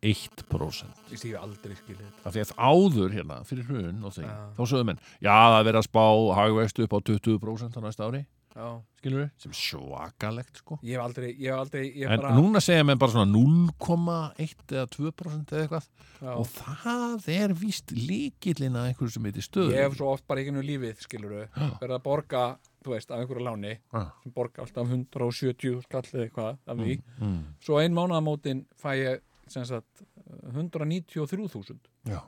1% 0.04 1.10
Ég 1.14 1.20
stíðu 1.22 1.40
aldrei 1.40 1.74
skilið 1.78 2.04
þetta. 2.04 2.22
Af 2.28 2.36
því 2.36 2.44
að 2.44 2.54
áður 2.68 3.16
hérna 3.16 3.40
fyrir 3.48 3.68
hrun 3.70 4.04
og 4.04 4.14
því, 4.16 4.28
Já. 4.28 4.36
þá 4.58 4.62
sögðu 4.70 4.88
menn 4.90 5.02
já 5.24 5.34
það 5.34 5.58
er 5.60 5.68
verið 5.70 5.80
að 5.82 5.88
spá 5.90 6.04
hagvöxtu 6.40 6.86
upp 6.88 6.96
á 6.96 6.98
20% 7.10 7.78
á 7.78 7.80
næsta 7.84 8.08
ári, 8.10 8.24
Já. 8.54 8.66
Skilur 9.00 9.18
við 9.24 9.30
sem 9.42 9.54
svakalegt 9.58 10.60
sko. 10.60 10.76
Ég 10.86 10.94
hef 10.94 11.02
aldrei, 11.02 11.30
ég 11.42 11.48
hef 11.50 11.58
aldrei, 11.64 11.80
ég 11.90 12.04
hef 12.06 12.12
en 12.14 12.20
bara 12.22 12.34
núna 12.36 12.60
segja 12.62 12.84
menn 12.86 13.00
bara 13.02 13.10
svona 13.10 13.26
0,1 13.34 14.54
eða 14.76 14.84
2% 14.94 15.50
eða 15.56 15.64
eitthvað. 15.64 15.88
Já. 16.22 16.30
og 16.38 16.46
það 16.54 17.26
er 17.34 17.52
víst 17.58 17.90
líkillin 17.92 18.78
að 18.78 18.92
einhverju 18.92 19.12
sem 19.16 19.26
heitir 19.26 19.44
stöðu 19.44 19.74
Ég 19.74 19.82
hef 19.88 19.96
svo 19.98 20.12
oft 20.14 20.24
bara 20.30 20.40
ekki 20.44 20.54
nú 20.54 20.62
lífið, 20.64 21.02
skilur 21.02 21.34
við 21.34 21.58
verið 21.82 21.96
að 21.98 22.04
borga, 22.06 22.44
þú 22.86 22.94
veist, 22.94 23.10
af 23.10 23.18
einhverju 23.24 23.44
láni 23.48 23.74
Já. 23.74 24.04
sem 24.22 24.36
borga 24.38 24.62
alltaf 24.64 24.86
170 24.94 25.82
skall 25.88 26.06
eða 26.14 26.24
eitthvað 26.28 26.56
af 26.70 26.78
því. 26.84 26.96
Mm. 27.18 27.40
svo 27.66 27.80
ein 27.82 27.98
mánaðamótin 27.98 28.64
fæ 28.78 28.90
ég 29.02 29.20
193.000 29.48 31.78
Já. 32.08 32.20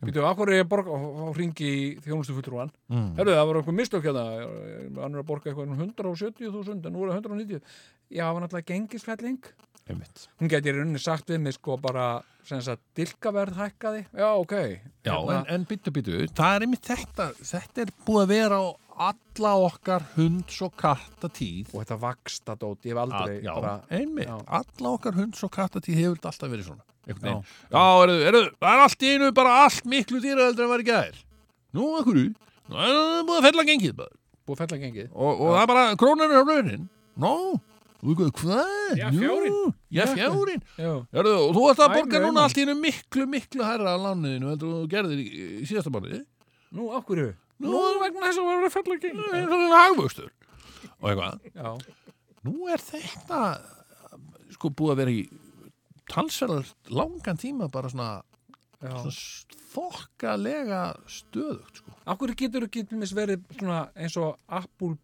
Býtu, 0.00 0.22
af 0.24 0.32
hverju 0.38 0.54
er 0.54 0.62
ég 0.62 0.64
að 0.64 0.70
borga 0.72 0.90
og 0.96 1.34
ringi 1.36 1.66
í 1.68 1.80
þjónustu 2.00 2.32
fulltrúan 2.38 2.70
Mm. 2.88 3.10
Herru, 3.18 3.34
það 3.36 3.46
var 3.50 3.56
eitthvað 3.60 3.76
mistök 3.76 4.04
hérna 4.08 4.22
hann 5.02 5.14
er 5.14 5.20
að 5.20 5.28
borga 5.28 5.50
eitthvað 5.50 5.68
um 5.68 5.76
170.000 5.76 6.86
en 6.88 6.92
nú 6.94 7.00
er 7.04 7.08
það 7.12 7.18
190 7.20 7.60
Já, 8.10 8.24
það 8.24 8.34
var 8.34 8.42
náttúrulega 8.46 8.70
gengisfelling. 8.72 9.42
Einmitt. 9.90 10.18
Hún 10.40 10.48
geti 10.50 10.68
í 10.70 10.72
rauninni 10.74 10.98
sagt 11.02 11.28
við 11.30 11.40
mig 11.44 11.54
sko 11.54 11.76
bara 11.78 12.06
sagt 12.46 12.80
dilkaverð 12.96 13.54
hækkaði. 13.60 14.02
Já, 14.16 14.28
ok. 14.40 14.54
Já, 15.04 15.14
Hérna- 15.14 15.44
en, 15.44 15.50
en 15.60 15.64
byttu, 15.70 15.90
byttu, 15.94 16.12
það 16.34 16.54
er 16.56 16.60
einmitt 16.66 16.86
þetta, 16.90 17.26
þetta 17.38 17.76
er 17.84 17.90
búið 18.06 18.22
að 18.24 18.32
vera 18.34 18.56
á 18.58 18.66
alla 19.00 19.54
okkar 19.64 20.04
hunds 20.16 20.60
og 20.66 20.74
katta 20.80 21.30
tíð. 21.32 21.72
Og 21.72 21.82
þetta 21.82 21.98
vaksta 22.02 22.56
dót, 22.60 22.84
ég 22.84 22.94
hef 22.94 23.02
aldrei 23.04 23.40
já, 23.40 23.52
bara, 23.54 23.74
einmitt, 23.88 24.28
já. 24.28 24.36
alla 24.60 24.94
okkar 24.94 25.16
hunds 25.16 25.42
og 25.46 25.52
katta 25.54 25.82
tíð 25.84 26.02
hefur 26.02 26.20
alltaf 26.20 26.52
verið 26.52 26.70
svona. 26.70 26.86
Já. 27.10 27.40
Já, 27.72 27.82
eru, 28.04 28.18
eru, 28.28 28.44
það 28.60 28.76
er 28.76 28.84
allt 28.84 29.02
í 29.02 29.12
einu 29.14 29.32
bara 29.34 29.56
allt 29.64 29.88
miklu 29.88 30.20
dýraeldur 30.22 30.66
en 30.66 30.72
var 30.74 30.84
ekki 30.84 30.94
aðeir. 30.94 31.18
Nú, 31.74 31.88
ekkur, 32.02 32.20
nú 32.70 32.78
er 32.84 32.94
það 32.94 33.24
búið 33.30 33.40
að 33.40 33.48
fella 33.48 33.66
gengið 33.70 33.96
bara. 34.02 34.16
búið 34.46 34.56
að 34.56 34.62
fella 34.64 34.78
gengið 34.84 35.10
Og, 35.10 35.28
og 35.32 35.52
það 35.54 35.62
er 35.62 35.70
bara, 35.72 35.88
krónan 35.98 36.34
er 36.34 36.40
á 36.40 36.44
raunin. 36.44 36.88
Veit 38.00 38.32
hvað? 38.40 38.96
Já, 38.96 39.10
Jú, 39.12 39.20
fjárinn. 39.20 39.56
Já, 39.92 40.06
fjárin. 40.08 40.62
Já, 40.80 40.92
Herðu, 41.12 41.34
og 41.44 41.50
þú 41.56 41.64
ert 41.68 41.82
að 41.84 41.94
borga 41.98 42.20
núna 42.22 42.44
allt 42.46 42.56
í 42.56 42.64
einu 42.64 42.76
miklu, 42.80 43.26
miklu 43.28 43.66
hærra 43.66 43.92
á 43.92 43.98
lánuðinu 44.00 44.48
heldur 44.48 44.72
þú 44.72 44.86
gerðir 44.94 45.20
í, 45.20 45.26
í 45.60 45.66
síðasta 45.68 45.92
mánuði. 45.92 46.22
nú, 46.72 46.88
af 46.96 47.04
hverju? 47.04 47.34
Nú, 47.60 47.70
Nú, 47.74 47.80
vegna 48.00 48.26
þess 48.30 48.40
að 48.40 48.64
að 48.66 48.72
fella 48.76 48.96
gengið 49.02 49.30
það 49.30 49.64
er 49.66 49.74
hagvöxtur. 49.76 50.30
Og 51.00 51.10
eitthvað. 51.10 51.40
Já, 51.54 51.70
Nú 52.48 52.68
er 52.72 52.80
þetta 52.80 53.40
sko 54.56 54.70
búið 54.72 54.92
að 54.94 55.00
vera 55.02 55.12
í 55.14 55.22
talsverðar 56.10 56.70
langan 56.90 57.38
tíma 57.38 57.68
bara 57.72 57.90
svona, 57.92 58.08
svona 58.80 59.12
þokkalega 59.74 60.80
stöðugt 61.10 61.82
sko. 61.82 61.94
Hverju 62.10 62.36
getur 62.40 62.66
ekki 62.66 62.84
verið 63.14 63.44
svona 63.58 63.82
eins 63.94 64.16
og 64.20 64.38
Apple 64.48 64.96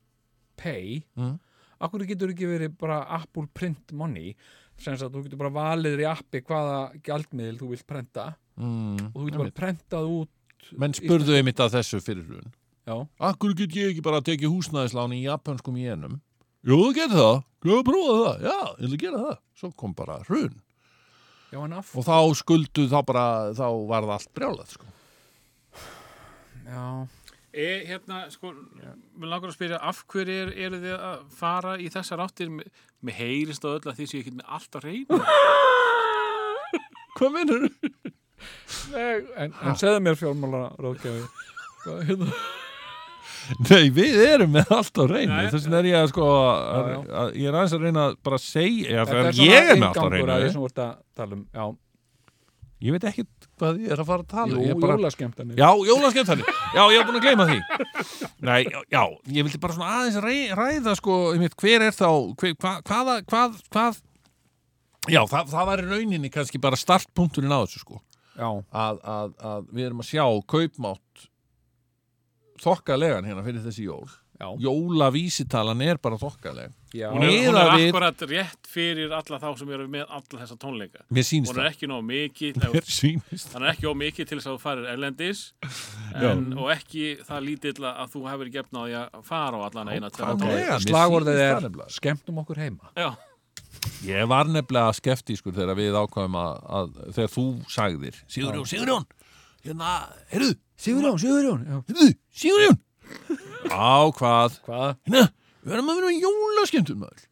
Pay 0.56 1.02
Mm. 1.16 1.36
Hverju 1.76 2.06
getur 2.08 2.32
ekki 2.32 2.48
verið 2.48 2.76
bara 2.80 3.02
Apple 3.18 3.46
Print 3.52 3.92
Money 3.92 4.32
sem 4.80 4.94
að 4.96 5.12
þú 5.12 5.22
getur 5.26 5.40
bara 5.44 5.52
valið 5.52 6.00
í 6.02 6.06
appi 6.08 6.40
hvaða 6.44 6.78
gjaldmiðil 7.04 7.58
þú 7.60 7.68
vilt 7.74 7.86
prenta 7.86 8.34
Mm. 8.56 9.12
og 9.12 9.16
þú 9.20 9.26
getur 9.28 9.42
bara 9.44 9.58
prentað 9.60 10.08
út 10.08 10.30
Menn 10.74 10.94
spurðu 10.96 11.36
einmitt 11.38 11.60
að 11.62 11.76
þessu 11.78 12.00
fyrir 12.02 12.24
hrun. 12.26 12.52
Já, 12.86 12.94
Akkur 13.28 13.54
get 13.58 13.74
ég 13.74 13.92
ekki 13.92 14.02
bara 14.06 14.20
að 14.22 14.28
tekið 14.30 14.52
húsnæðisláni 14.54 15.20
í 15.20 15.26
japanskum 15.26 15.76
jenum? 15.80 16.20
Jú, 16.66 16.76
þú 16.80 16.92
getur 16.96 17.18
það. 17.20 17.36
Þú 17.66 17.78
prófaðu 17.86 18.22
það. 18.26 18.46
Já, 18.46 18.58
ég 18.82 18.92
vil 18.92 19.00
gera 19.02 19.22
það. 19.24 19.36
Svo 19.60 19.70
kom 19.82 19.94
bara 19.98 20.20
hrun. 20.28 20.56
já 21.52 21.58
en 21.64 21.72
af 21.78 21.92
Og 21.96 22.04
þá 22.06 22.16
skuldu 22.34 22.86
þá 22.90 22.98
bara, 23.06 23.26
þá 23.54 23.66
var 23.90 24.02
það 24.06 24.14
allt 24.16 24.32
brjálað 24.34 24.74
sko. 24.74 24.86
Já, 26.66 27.06
E, 27.56 27.66
hérna, 27.88 28.26
sko, 28.28 28.50
við 29.16 29.30
langar 29.30 29.48
að 29.48 29.54
spyrja 29.56 29.78
af 29.80 30.02
hverju 30.12 30.34
er, 30.42 30.50
eru 30.66 30.76
þið 30.82 30.96
að 31.06 31.20
fara 31.38 31.76
í 31.80 31.86
þessar 31.88 32.20
áttir 32.26 32.50
með, 32.52 32.66
með 33.00 33.16
heyrist 33.16 33.64
og 33.64 33.78
öll 33.78 33.88
að 33.88 33.96
því 33.96 34.08
séu 34.10 34.18
ekki 34.20 34.32
með 34.36 34.50
allt 34.58 34.76
á 34.76 34.78
reynu 34.84 35.20
Hvað 37.16 37.32
minnur? 37.32 37.64
Nei, 37.72 38.25
en, 38.96 39.50
en 39.62 39.78
segðu 39.80 40.02
mér 40.04 40.18
fjármála 40.20 40.62
ráðgjafi 40.82 41.26
hérna? 42.10 42.30
Nei, 43.62 43.88
við 43.94 44.16
erum 44.26 44.54
með 44.56 44.70
allt 44.74 44.98
á 44.98 45.04
reynu. 45.06 45.34
Þess 45.52 45.66
vegna 45.68 45.78
er 45.78 45.88
ég 45.92 45.96
að 46.00 46.08
sko, 46.10 46.26
að, 46.26 46.88
að, 47.06 47.28
ég 47.38 47.48
er 47.50 47.58
aðeins 47.60 47.74
að 47.76 47.84
reyna 47.86 48.06
að 48.08 48.16
bara 48.26 48.38
segja, 48.42 49.04
þegar 49.06 49.28
svona 49.30 49.50
ég 49.52 49.68
er 49.70 49.76
með 49.78 49.88
allt 49.90 50.00
á 50.02 50.06
reynu. 50.10 51.36
um 51.36 51.44
Já, 51.54 51.66
Ég 52.84 52.92
veit 52.92 53.06
ekki 53.08 53.22
hvað 53.56 53.78
ég 53.86 53.92
er 53.94 54.00
að 54.02 54.08
fara 54.10 54.24
að 54.24 54.32
tala. 54.34 54.50
jú, 54.52 54.58
um. 54.58 54.64
Ég 54.66 54.74
er 54.74 54.80
bara, 54.82 54.96
jólaskemmtanir 54.98 55.60
Já, 55.60 55.68
jólaskemmtanir. 55.88 56.50
Já, 56.76 56.82
ég 56.92 56.98
er 57.00 57.06
búin 57.08 57.16
að 57.16 57.24
gleyma 57.24 57.46
því. 57.48 57.60
Nei, 58.44 58.58
já, 58.68 58.80
já, 58.92 59.02
ég 59.32 59.46
vildi 59.46 59.60
bara 59.62 59.76
svona 59.76 59.92
aðeins 59.94 60.18
ræ, 60.20 60.34
ræða 60.58 60.96
sko, 60.98 61.16
hver 61.62 61.86
er 61.86 61.96
þá, 61.96 62.10
hver, 62.36 62.52
hva, 62.60 62.74
hvaða, 62.90 63.14
hvað, 63.32 63.56
hvað, 63.72 64.02
já, 65.08 65.22
það, 65.32 65.54
það 65.54 65.70
var 65.70 65.82
í 65.82 65.86
rauninni 65.94 66.32
kannski 66.34 66.60
bara 66.60 66.76
startpunkturinn 66.76 67.56
á 67.56 67.64
þessu 67.64 67.80
sko, 67.80 68.02
að, 68.36 69.00
að, 69.02 69.34
að 69.52 69.66
við 69.72 69.86
erum 69.88 70.04
að 70.04 70.10
sjá 70.12 70.24
kaupmátt 70.54 71.26
þokkalegan 72.62 73.26
hérna 73.28 73.44
fyrir 73.44 73.64
þessi 73.66 73.84
jól. 73.86 74.06
já, 74.36 74.48
Jólavísitalan 74.60 75.80
er 75.84 75.96
bara 76.00 76.16
þokkaleg. 76.20 76.72
já. 76.92 77.08
Hún 77.12 77.24
er, 77.24 77.30
hún 77.48 77.56
er 77.56 77.70
við- 77.76 77.88
akkurat 77.90 78.24
rétt 78.28 78.68
fyrir 78.68 79.12
alla 79.16 79.38
þá 79.40 79.46
sem 79.58 79.70
eru 79.72 79.86
með 79.88 80.04
alla 80.08 80.40
þessa 80.42 80.56
tónleika. 80.60 81.04
Hún 81.08 81.60
er 81.60 81.70
ekki 81.70 81.88
nóg 81.88 82.02
mikið 82.04 82.60
hann 83.52 83.62
er 83.64 83.70
ekki 83.72 83.86
nóg 83.88 83.96
mikið 84.00 84.28
til 84.28 84.38
þess 84.38 84.48
að 84.50 84.56
þú 84.56 84.60
farir 84.60 84.88
erlendis 84.92 85.42
en, 86.14 86.46
og 86.58 86.70
ekki 86.72 87.06
það 87.28 87.44
lítill 87.48 87.84
að 87.88 88.12
þú 88.12 88.24
hefur 88.30 88.52
gefna 88.56 88.76
á 88.80 88.84
því 88.86 88.96
að 89.00 89.24
fara 89.24 89.56
á 89.56 89.60
allan 89.68 89.92
eina 89.92 90.10
það 90.10 90.44
er 90.52 91.96
skemmtum 91.96 92.38
okkur 92.44 92.56
heima. 92.60 92.92
Já, 92.96 93.10
Ég 94.06 94.28
var 94.30 94.46
nefnilega 94.50 94.92
skeftískur 94.96 95.54
þegar 95.56 95.78
við 95.78 95.96
ákvæðum 95.98 96.36
að, 96.38 96.58
að 96.78 96.90
þegar 97.16 97.32
þú 97.32 97.44
sagðir 97.72 98.18
Sigurjón, 98.30 98.66
Sigurjón 98.70 99.06
hérna, 99.66 99.92
heyrðu, 100.30 100.52
Sigurjón, 100.78 101.18
Sigurjón 101.22 101.64
heyrðu, 101.72 102.08
Sigurjón. 102.42 102.78
Á 103.72 103.98
hvað, 104.18 104.58
Hvað? 104.66 104.94
hérna, 105.08 105.24
við 105.66 105.74
erum 105.76 105.90
að 105.90 105.98
vera 106.00 106.12
með 106.12 106.26
jólaskemmtun 106.26 107.00
maður. 107.02 107.24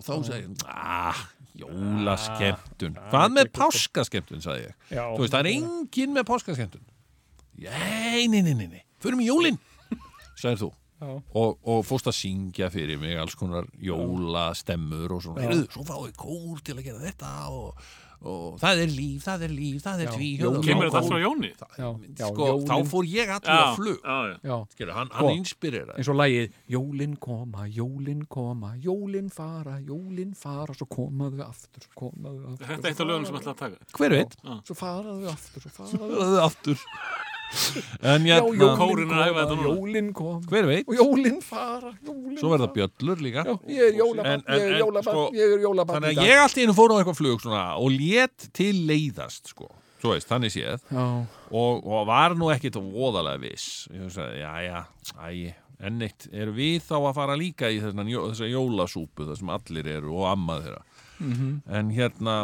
Og 0.00 0.06
þá 0.06 0.12
sagði 0.28 0.40
ég, 0.44 0.64
ah, 0.70 1.22
jólaskemmtun. 1.60 2.94
Hvað 3.10 3.34
með 3.36 3.50
páskaskemmtun, 3.58 4.44
sagði 4.44 4.68
ég? 4.68 4.76
Já, 4.94 5.02
Þú 5.16 5.24
veist, 5.24 5.34
það 5.34 5.40
er 5.40 5.50
enginn 5.54 6.14
með 6.16 6.28
páskaskemmtun. 6.30 6.84
Nei, 7.60 8.28
nei, 8.32 8.40
nei, 8.46 8.54
nei, 8.54 8.68
nei. 8.70 8.84
Förum 9.02 9.20
í 9.24 9.26
jólin, 9.28 9.58
sagðir 10.40 10.62
þú. 10.62 10.70
Og, 11.00 11.56
og 11.64 11.80
fórst 11.88 12.10
að 12.10 12.18
syngja 12.20 12.68
fyrir 12.72 13.00
mig 13.00 13.16
alls 13.18 13.34
konar 13.38 13.66
jólastemmur 13.80 15.16
og 15.16 15.24
svona, 15.24 15.46
heyrðu, 15.48 15.66
svo 15.72 15.86
fáið 15.88 16.14
kór 16.20 16.62
til 16.66 16.76
að 16.78 16.86
gera 16.90 17.02
þetta 17.06 17.30
og, 17.56 17.82
og 18.20 18.58
það 18.60 18.82
er 18.82 18.90
líf, 18.92 19.22
það 19.24 19.44
er 19.46 19.52
líf, 19.56 19.78
það 19.86 20.02
er 20.04 20.10
tví 20.12 20.26
Kemur 20.40 20.84
þetta 20.90 21.00
allt 21.00 21.08
frá 21.08 21.20
Jóni? 21.22 21.50
Sko, 22.20 22.48
þá 22.68 22.74
fór 22.90 23.08
ég 23.08 23.32
allir 23.32 23.54
að 23.54 23.70
flug. 23.78 24.02
já, 24.04 24.18
já. 24.28 24.36
Já, 24.50 24.56
Skilur, 24.74 24.92
hann, 24.98 25.08
Sko. 25.08 25.16
hann 25.24 25.38
inspirera 25.40 25.96
eins 25.96 26.10
og 26.12 26.18
lagið 26.20 26.58
Jólin 26.76 27.16
koma, 27.24 27.64
jólin 27.78 28.20
koma, 28.28 28.74
jólin 28.84 29.32
fara, 29.32 29.78
jólin 29.80 30.34
fara 30.36 30.76
Svo 30.76 30.84
komaðu 30.92 31.40
aftur, 31.48 31.86
svo 31.88 31.96
komaðu 32.04 32.52
aftur 32.52 32.68
Þetta 32.74 32.84
er 32.84 32.92
eitt 32.92 33.00
af 33.00 33.08
lögum 33.08 33.26
sem 33.30 33.40
ætla 33.40 33.56
að 33.56 33.62
taka. 33.64 33.90
hver 33.96 34.16
veit, 34.18 34.36
Svo 34.68 34.76
faraðu 34.84 35.32
aftur, 35.32 35.64
svo 35.64 35.76
faraðu 35.80 36.40
aftur 36.44 36.86
en 38.02 38.26
Já, 38.28 38.36
hérna, 38.38 38.68
Kórinn 38.78 39.10
er 39.10 39.20
að 39.20 39.30
æfa 39.30 39.40
þetta 39.40 39.56
koma, 39.56 39.62
núna. 39.64 39.74
jólin 39.74 40.10
koma. 40.14 40.40
Hver 40.50 40.68
veit? 40.70 40.86
Og 40.86 40.98
jólin 41.00 41.40
fara, 41.44 41.92
jólin 42.06 42.38
svo 42.38 42.52
verða 42.54 42.68
bjöllur 42.76 43.22
líka. 43.24 43.44
Já, 43.46 43.54
ég 43.74 43.86
er 43.88 43.98
jólabann, 43.98 44.44
ég 44.46 44.64
er 44.66 44.74
en, 44.74 44.82
jólabann, 44.84 45.08
sko, 45.08 45.24
ég 45.36 45.54
er 45.56 45.64
jólabann 45.64 45.98
þannig 45.98 46.20
að 46.22 46.30
ég 46.30 46.42
allt 46.44 46.60
í 46.60 46.66
einu 46.66 46.76
fór 46.78 46.94
á 46.94 46.96
eitthvað 47.00 47.18
flug 47.20 47.42
svona, 47.44 47.64
og 47.82 47.94
lét 47.94 48.50
til 48.56 48.74
leiðast 48.90 49.50
sko. 49.54 49.70
svo 50.00 50.14
veist, 50.14 50.30
þannig 50.30 50.54
séð. 50.54 50.86
Já, 50.94 51.06
og, 51.50 51.82
og 51.84 52.06
var 52.08 52.36
nú 52.38 52.52
ekkit 52.54 52.78
voðalega 52.80 53.42
viss. 53.42 53.88
Ég 53.92 54.14
sagði, 54.14 54.40
já, 54.44 54.52
já, 54.64 54.84
æ 55.18 55.54
en 55.80 56.02
eitt, 56.04 56.26
eru 56.36 56.52
við 56.52 56.82
þá 56.84 56.96
að 56.98 57.14
fara 57.16 57.36
líka 57.40 57.70
í 57.72 57.78
þessa, 57.80 58.04
þessa 58.04 58.48
jólasúpu 58.50 59.24
þar 59.28 59.38
sem 59.40 59.52
allir 59.54 59.86
eru 59.96 60.16
og 60.20 60.26
ammað 60.34 60.66
þeirra? 60.66 60.82
Mhm. 61.20 61.48
en 61.68 61.90
hérna 61.92 62.34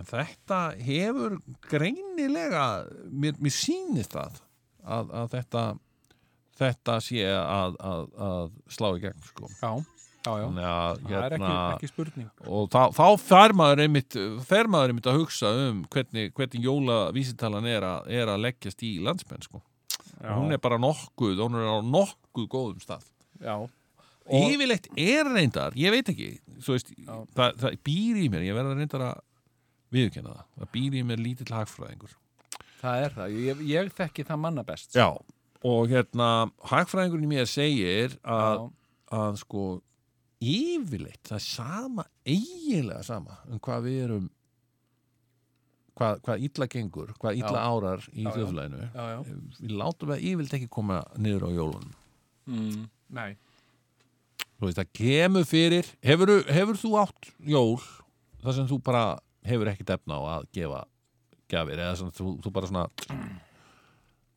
en 0.00 0.06
þetta 0.08 0.58
hefur 0.80 1.38
greinilega 1.70 2.66
mér, 3.10 3.34
mér 3.42 3.54
sýnist 3.54 4.14
það 4.16 4.38
að, 4.84 5.10
að 5.22 5.32
þetta 5.36 5.64
þetta 6.62 6.94
sé 7.02 7.24
að, 7.32 7.74
að, 7.80 8.06
að 8.28 8.46
slá 8.72 8.88
í 8.96 9.02
gegn 9.02 9.26
sko. 9.26 9.48
já, 9.58 9.72
já, 10.22 10.32
já. 10.38 10.46
Að, 10.62 11.02
Það 11.02 11.16
er 11.18 11.34
ekki, 11.34 11.42
hérna, 11.42 11.52
ekki 11.74 11.90
spurning 11.90 12.46
og 12.46 12.68
þá, 12.72 12.80
þá 12.98 13.06
fer 13.24 13.54
maður 13.58 13.82
einmitt 13.86 14.16
einmitt 14.92 15.08
að 15.10 15.18
hugsa 15.22 15.50
um 15.66 15.80
hvernig, 15.92 16.32
hvernig 16.36 16.66
jólavísitalan 16.68 17.68
er, 17.72 17.86
að- 17.88 18.10
er 18.20 18.30
að 18.32 18.42
leggjast 18.46 18.84
í 18.86 18.92
landsmenn 19.02 19.42
sko. 19.48 19.62
Já, 20.22 20.36
hún 20.38 20.52
er 20.54 20.60
bara 20.62 20.78
nokkuð, 20.78 21.40
hún 21.42 21.56
er 21.58 21.66
á 21.66 21.76
nokkuð 21.82 22.46
góðum 22.52 22.82
stað 22.84 23.08
já, 23.42 23.56
yfirleitt 24.30 24.86
er 24.94 25.26
reyndar, 25.34 25.74
ég 25.74 25.90
veit 25.90 26.06
ekki 26.12 26.28
veist, 26.62 26.92
það, 27.34 27.56
það 27.58 27.78
býr 27.88 28.20
í 28.22 28.28
mér 28.30 28.44
ég 28.46 28.54
verða 28.54 28.76
reyndar 28.78 29.02
að 29.08 29.22
viðurkenna 29.92 30.34
það. 30.34 30.50
Það 30.58 30.72
býr 30.76 30.98
í 30.98 31.04
mér 31.08 31.22
lítill 31.22 31.52
hagfræðingur. 31.52 32.18
Það 32.82 33.06
er 33.06 33.16
það. 33.16 33.38
Ég, 33.46 33.62
ég 33.70 33.94
þekki 33.96 34.26
það 34.26 34.42
manna 34.42 34.66
best. 34.66 34.96
Já, 34.98 35.08
og 35.62 35.92
hérna 35.92 36.28
hagfræðingurinn 36.72 37.30
mér 37.30 37.50
segir 37.50 38.16
að, 38.26 38.68
að 39.14 39.40
sko 39.44 39.66
yfirleitt, 40.42 41.22
það 41.28 41.38
er 41.38 41.44
sama 41.46 42.06
eiginlega 42.26 43.02
sama 43.06 43.36
um 43.46 43.60
hvað 43.62 43.84
við 43.86 43.98
erum 44.08 44.24
hvað, 45.98 46.20
hvað 46.26 46.44
illa 46.48 46.68
gengur 46.72 47.12
hvað 47.20 47.38
illa 47.38 47.62
Já. 47.62 47.68
árar 47.68 48.04
í 48.10 48.24
já, 48.26 49.04
já, 49.12 49.18
við 49.60 49.74
látum 49.78 50.12
það 50.12 50.26
yfirleitt 50.32 50.56
ekki 50.58 50.70
koma 50.72 51.00
niður 51.16 51.46
á 51.46 51.50
jólunum. 51.60 51.96
Mm. 52.50 52.86
nei. 53.14 53.32
Þú 54.62 54.68
veist, 54.68 54.78
það 54.78 54.90
kemur 54.94 55.46
fyrir. 55.46 55.88
Hefur, 56.06 56.30
hefur 56.46 56.78
þú 56.78 56.90
átt 57.00 57.30
jól 57.50 57.80
þar 58.42 58.56
sem 58.58 58.68
þú 58.70 58.78
bara 58.86 59.04
hefur 59.46 59.70
ekki 59.72 59.86
defna 59.88 60.18
á 60.18 60.22
að 60.38 60.50
gefa 60.56 60.84
gjafir 61.52 61.80
eða 61.82 61.96
svona, 62.00 62.14
þú, 62.16 62.36
þú 62.44 62.52
bara 62.54 62.70
svona 62.70 62.84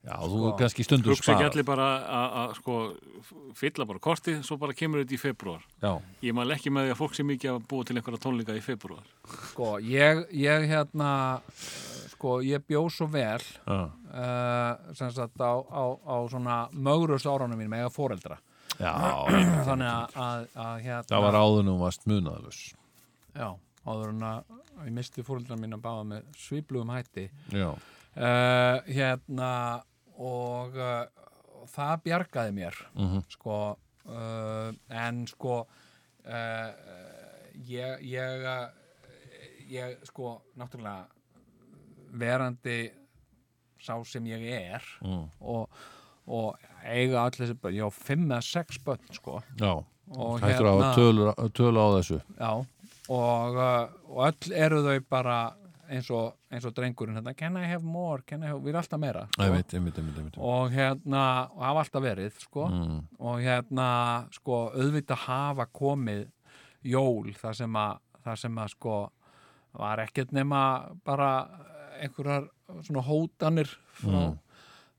já, 0.06 0.16
þú 0.22 0.36
Sko, 0.36 0.48
er 0.50 0.58
kannski 0.60 0.86
stundum 0.86 1.14
Hugsa 1.16 1.34
ekki 1.36 1.48
allir 1.50 1.66
bara 1.68 1.86
að 2.04 2.36
að, 2.42 2.56
sko 2.60 2.76
fylla 3.58 3.88
bara 3.90 4.02
kortið, 4.04 4.42
svo 4.46 4.58
bara 4.62 4.76
kemur 4.78 5.02
þetta 5.04 5.16
í 5.18 5.22
februar. 5.22 5.64
já, 5.82 5.92
Ég 6.28 6.36
mæl 6.38 6.52
ekki 6.58 6.74
með 6.74 6.90
því 6.90 6.96
að 6.96 7.00
fólk 7.02 7.16
sé 7.18 7.26
mikið 7.26 7.54
að 7.54 7.68
búa 7.72 7.88
til 7.88 7.98
einhverja 7.98 8.24
tónleika 8.26 8.58
í 8.58 8.64
februar. 8.66 9.06
Sko, 9.52 9.70
ég, 9.82 10.26
ég 10.36 10.68
hérna 10.70 11.12
sko, 12.12 12.40
ég 12.46 12.66
bjó 12.68 12.84
svo 12.94 13.08
vel 13.12 13.40
já, 13.42 13.80
uh, 13.86 14.94
sem 14.98 15.10
sagt 15.16 15.42
á, 15.42 15.54
á, 15.64 15.84
á 16.04 16.16
svona 16.32 16.60
mögrust 16.74 17.26
árunum 17.30 17.58
mínum 17.60 17.78
eða 17.80 17.94
foreldra. 17.94 18.38
Já 18.76 18.92
þannig 19.64 19.88
að, 19.88 20.16
að, 20.20 20.48
að 20.60 20.80
hérna 20.84 21.08
það 21.08 21.22
var 21.24 21.36
áðunum 21.40 21.78
varst 21.80 22.02
munaðalus 22.12 22.58
já, 23.32 23.46
áður 23.88 24.10
en 24.12 24.26
að 24.28 24.50
ég 24.84 24.94
misti 24.96 25.24
foreldra 25.26 25.58
mín 25.60 25.78
að 25.78 25.84
báða 25.86 26.06
með 26.12 26.30
sviplugum 26.40 26.94
hætti. 26.94 27.30
Uh, 28.16 28.80
hérna 28.88 29.52
og 30.16 30.78
uh, 30.80 31.08
það 31.72 31.96
bjargaði 32.06 32.54
mér 32.56 32.78
mhm, 32.94 33.26
sko 33.34 33.58
uh, 34.08 34.70
en 34.96 35.26
sko 35.28 35.58
ég 37.68 38.06
ég, 38.10 38.46
ég 39.70 40.08
sko 40.08 40.32
náttúrulega 40.58 41.06
verandi 42.16 42.78
sá 43.82 43.98
sem 44.08 44.26
ég 44.32 44.46
er 44.56 44.86
mm, 45.04 45.26
og, 45.46 45.68
og 46.26 46.56
eiga 46.86 47.26
allir 47.26 47.44
þessi 47.44 47.58
börn, 47.62 47.78
ég 47.78 47.86
á 47.86 47.92
fimm 47.94 48.26
eða 48.30 48.46
sex 48.46 48.80
börn 48.86 49.14
sko. 49.14 49.42
Já. 49.60 49.74
Hættur 50.42 50.70
að 50.70 50.84
tölu, 50.96 51.28
tölu 51.58 51.82
á 51.82 51.88
þessu. 51.98 52.20
Já, 52.38 52.52
og, 53.10 53.56
uh, 53.56 53.88
og 54.10 54.26
öll 54.32 54.54
eru 54.56 54.82
þau 54.86 55.00
bara 55.10 55.38
eins 55.86 56.08
og, 56.10 56.34
eins 56.50 56.66
og 56.66 56.74
drengurinn 56.74 57.14
hérna, 57.20 57.36
can 57.38 57.58
I 57.58 57.66
have 57.70 57.84
more, 57.86 58.24
can 58.26 58.42
I 58.44 58.48
have, 58.48 58.60
við 58.64 58.72
erum 58.74 58.82
alltaf 58.82 59.00
meira 59.00 59.28
sko. 59.30 59.44
einmitt, 59.46 59.74
einmitt, 59.78 59.98
einmitt, 60.02 60.18
einmitt. 60.18 60.38
og 60.42 60.72
hérna, 60.74 61.26
og 61.54 61.62
hafa 61.62 61.84
alltaf 61.84 62.04
verið 62.08 62.40
sko, 62.42 62.66
Mm, 62.72 63.04
og 63.20 63.44
hérna 63.46 63.90
sko, 64.34 64.72
auðvitað 64.74 65.18
hafa 65.28 65.66
komið 65.68 66.26
jól 66.84 67.30
þar 67.38 67.54
sem 67.56 67.74
að 67.78 68.00
þar 68.26 68.38
sem 68.42 68.56
að 68.58 68.70
sko 68.74 68.96
var 69.78 69.98
ekkert 70.00 70.32
nema 70.34 70.90
bara 71.06 71.30
einhverjar 72.02 72.48
svona 72.82 73.04
hótanir 73.06 73.70
frá, 73.94 74.32
Mm. 74.32 74.40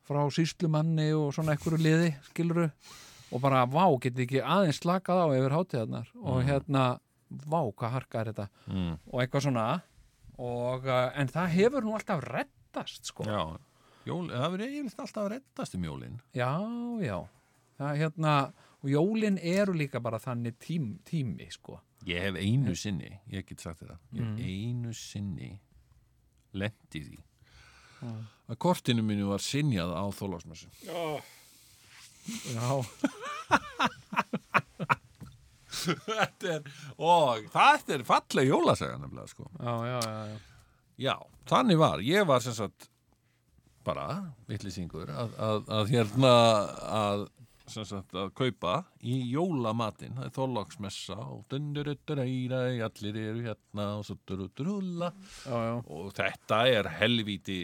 frá 0.06 0.20
síslumanni 0.30 1.10
og 1.12 1.32
svona 1.34 1.56
einhverju 1.56 1.78
liði, 1.82 2.14
skiluru 2.30 2.70
og 3.32 3.40
bara, 3.42 3.66
vá, 3.66 3.88
geti 4.00 4.22
ekki 4.22 4.40
aðeins 4.40 4.78
slakað 4.78 5.18
á 5.18 5.26
yfir 5.34 5.50
hátíðarnar 5.56 6.06
og 6.22 6.44
hérna 6.46 7.00
vá, 7.30 7.60
hvað 7.72 7.90
harka 7.96 8.20
er 8.20 8.26
þetta. 8.32 8.46
Mm, 8.70 8.92
og 9.12 9.16
eitthvað 9.22 9.42
svona. 9.46 9.66
Og, 10.36 10.80
uh, 10.86 11.08
en 11.16 11.28
það 11.32 11.46
hefur 11.56 11.82
nú 11.86 11.92
alltaf 11.96 12.20
reddast 12.26 13.02
sko. 13.08 13.22
Já, 13.28 13.42
jól, 14.08 14.26
það 14.30 14.50
verður 14.54 14.66
eiginlega 14.68 15.02
alltaf 15.06 15.22
að 15.24 15.32
reddast 15.36 15.72
um 15.78 15.84
jólin. 15.88 16.16
Já, 16.36 16.52
já. 17.02 17.18
Það 17.76 17.92
hérna, 18.02 18.32
og 18.82 18.88
jólin 18.92 19.38
eru 19.42 19.72
líka 19.76 19.98
bara 20.04 20.18
þannig 20.22 20.54
tím, 20.62 20.84
tími, 21.08 21.46
sko. 21.52 21.74
Ég 22.06 22.18
hef 22.22 22.36
einu 22.38 22.74
sinni, 22.78 23.10
ég 23.32 23.42
get 23.48 23.60
sagt 23.64 23.80
þetta 23.82 23.96
ég 24.14 24.22
hef 24.22 24.38
einu 24.46 24.92
sinni 24.94 25.50
lendi 26.54 27.00
því. 27.02 27.18
Að 28.46 28.56
kortinu 28.62 29.02
mínu 29.02 29.26
var 29.30 29.40
sinjað 29.42 29.90
á 29.96 30.04
þólásmessu 30.14 30.68
Já. 30.84 31.20
Þetta 32.26 32.84
er, 36.54 36.68
og 36.98 37.46
það 37.54 37.94
er 37.96 38.04
falleg 38.08 38.50
jólasaga 38.50 38.98
nefnilega 39.02 39.32
sko 39.32 39.48
Já, 39.56 39.74
já, 39.90 39.98
já, 40.06 40.36
já. 41.06 41.16
Þannig 41.46 41.80
var, 41.80 42.02
ég 42.02 42.26
var 42.28 42.44
sem 42.44 42.56
sagt 42.56 42.88
bara 43.86 44.06
vitlýsingur 44.50 45.10
að, 45.14 45.34
að, 45.38 45.66
að 45.78 45.90
hérna 45.94 46.30
að 46.90 47.26
sem 47.70 47.82
sagt 47.86 48.14
að 48.14 48.28
kaupa 48.38 48.72
í 49.02 49.16
jólamatinn, 49.32 50.14
það 50.14 50.26
er 50.28 50.34
þólagsmessa 50.36 51.16
og 51.18 51.40
allir 52.86 53.16
eru 53.24 53.42
hérna 53.42 53.86
og 53.98 54.06
Já, 55.42 55.56
já. 55.66 55.72
og 55.96 56.12
þetta 56.14 56.60
er 56.70 56.90
helvíti 57.00 57.58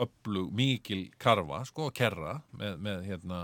öflug, 0.00 0.48
mikil 0.56 1.08
karfa, 1.20 1.60
sko, 1.68 1.90
kerra 1.92 2.38
með, 2.56 2.78
með 2.86 3.04
hérna 3.10 3.40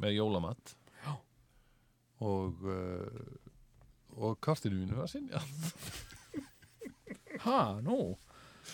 með 0.00 0.16
jólamat. 0.16 0.74
Og 2.24 2.64
uh, 2.64 3.32
og 4.14 4.36
kartinu 4.44 4.78
mínu 4.78 4.98
var 5.00 5.10
sinja 5.10 5.40
Ha, 7.44 7.80
nú. 7.82 8.14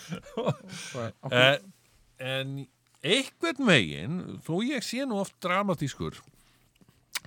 Okkur, 0.37 1.07
Eh, 1.33 1.57
en 2.21 2.51
einhvern 3.01 3.65
veginn 3.67 4.19
þó 4.45 4.59
ég 4.63 4.85
sé 4.85 5.01
nú 5.09 5.17
oft 5.19 5.33
dramatískur 5.43 6.19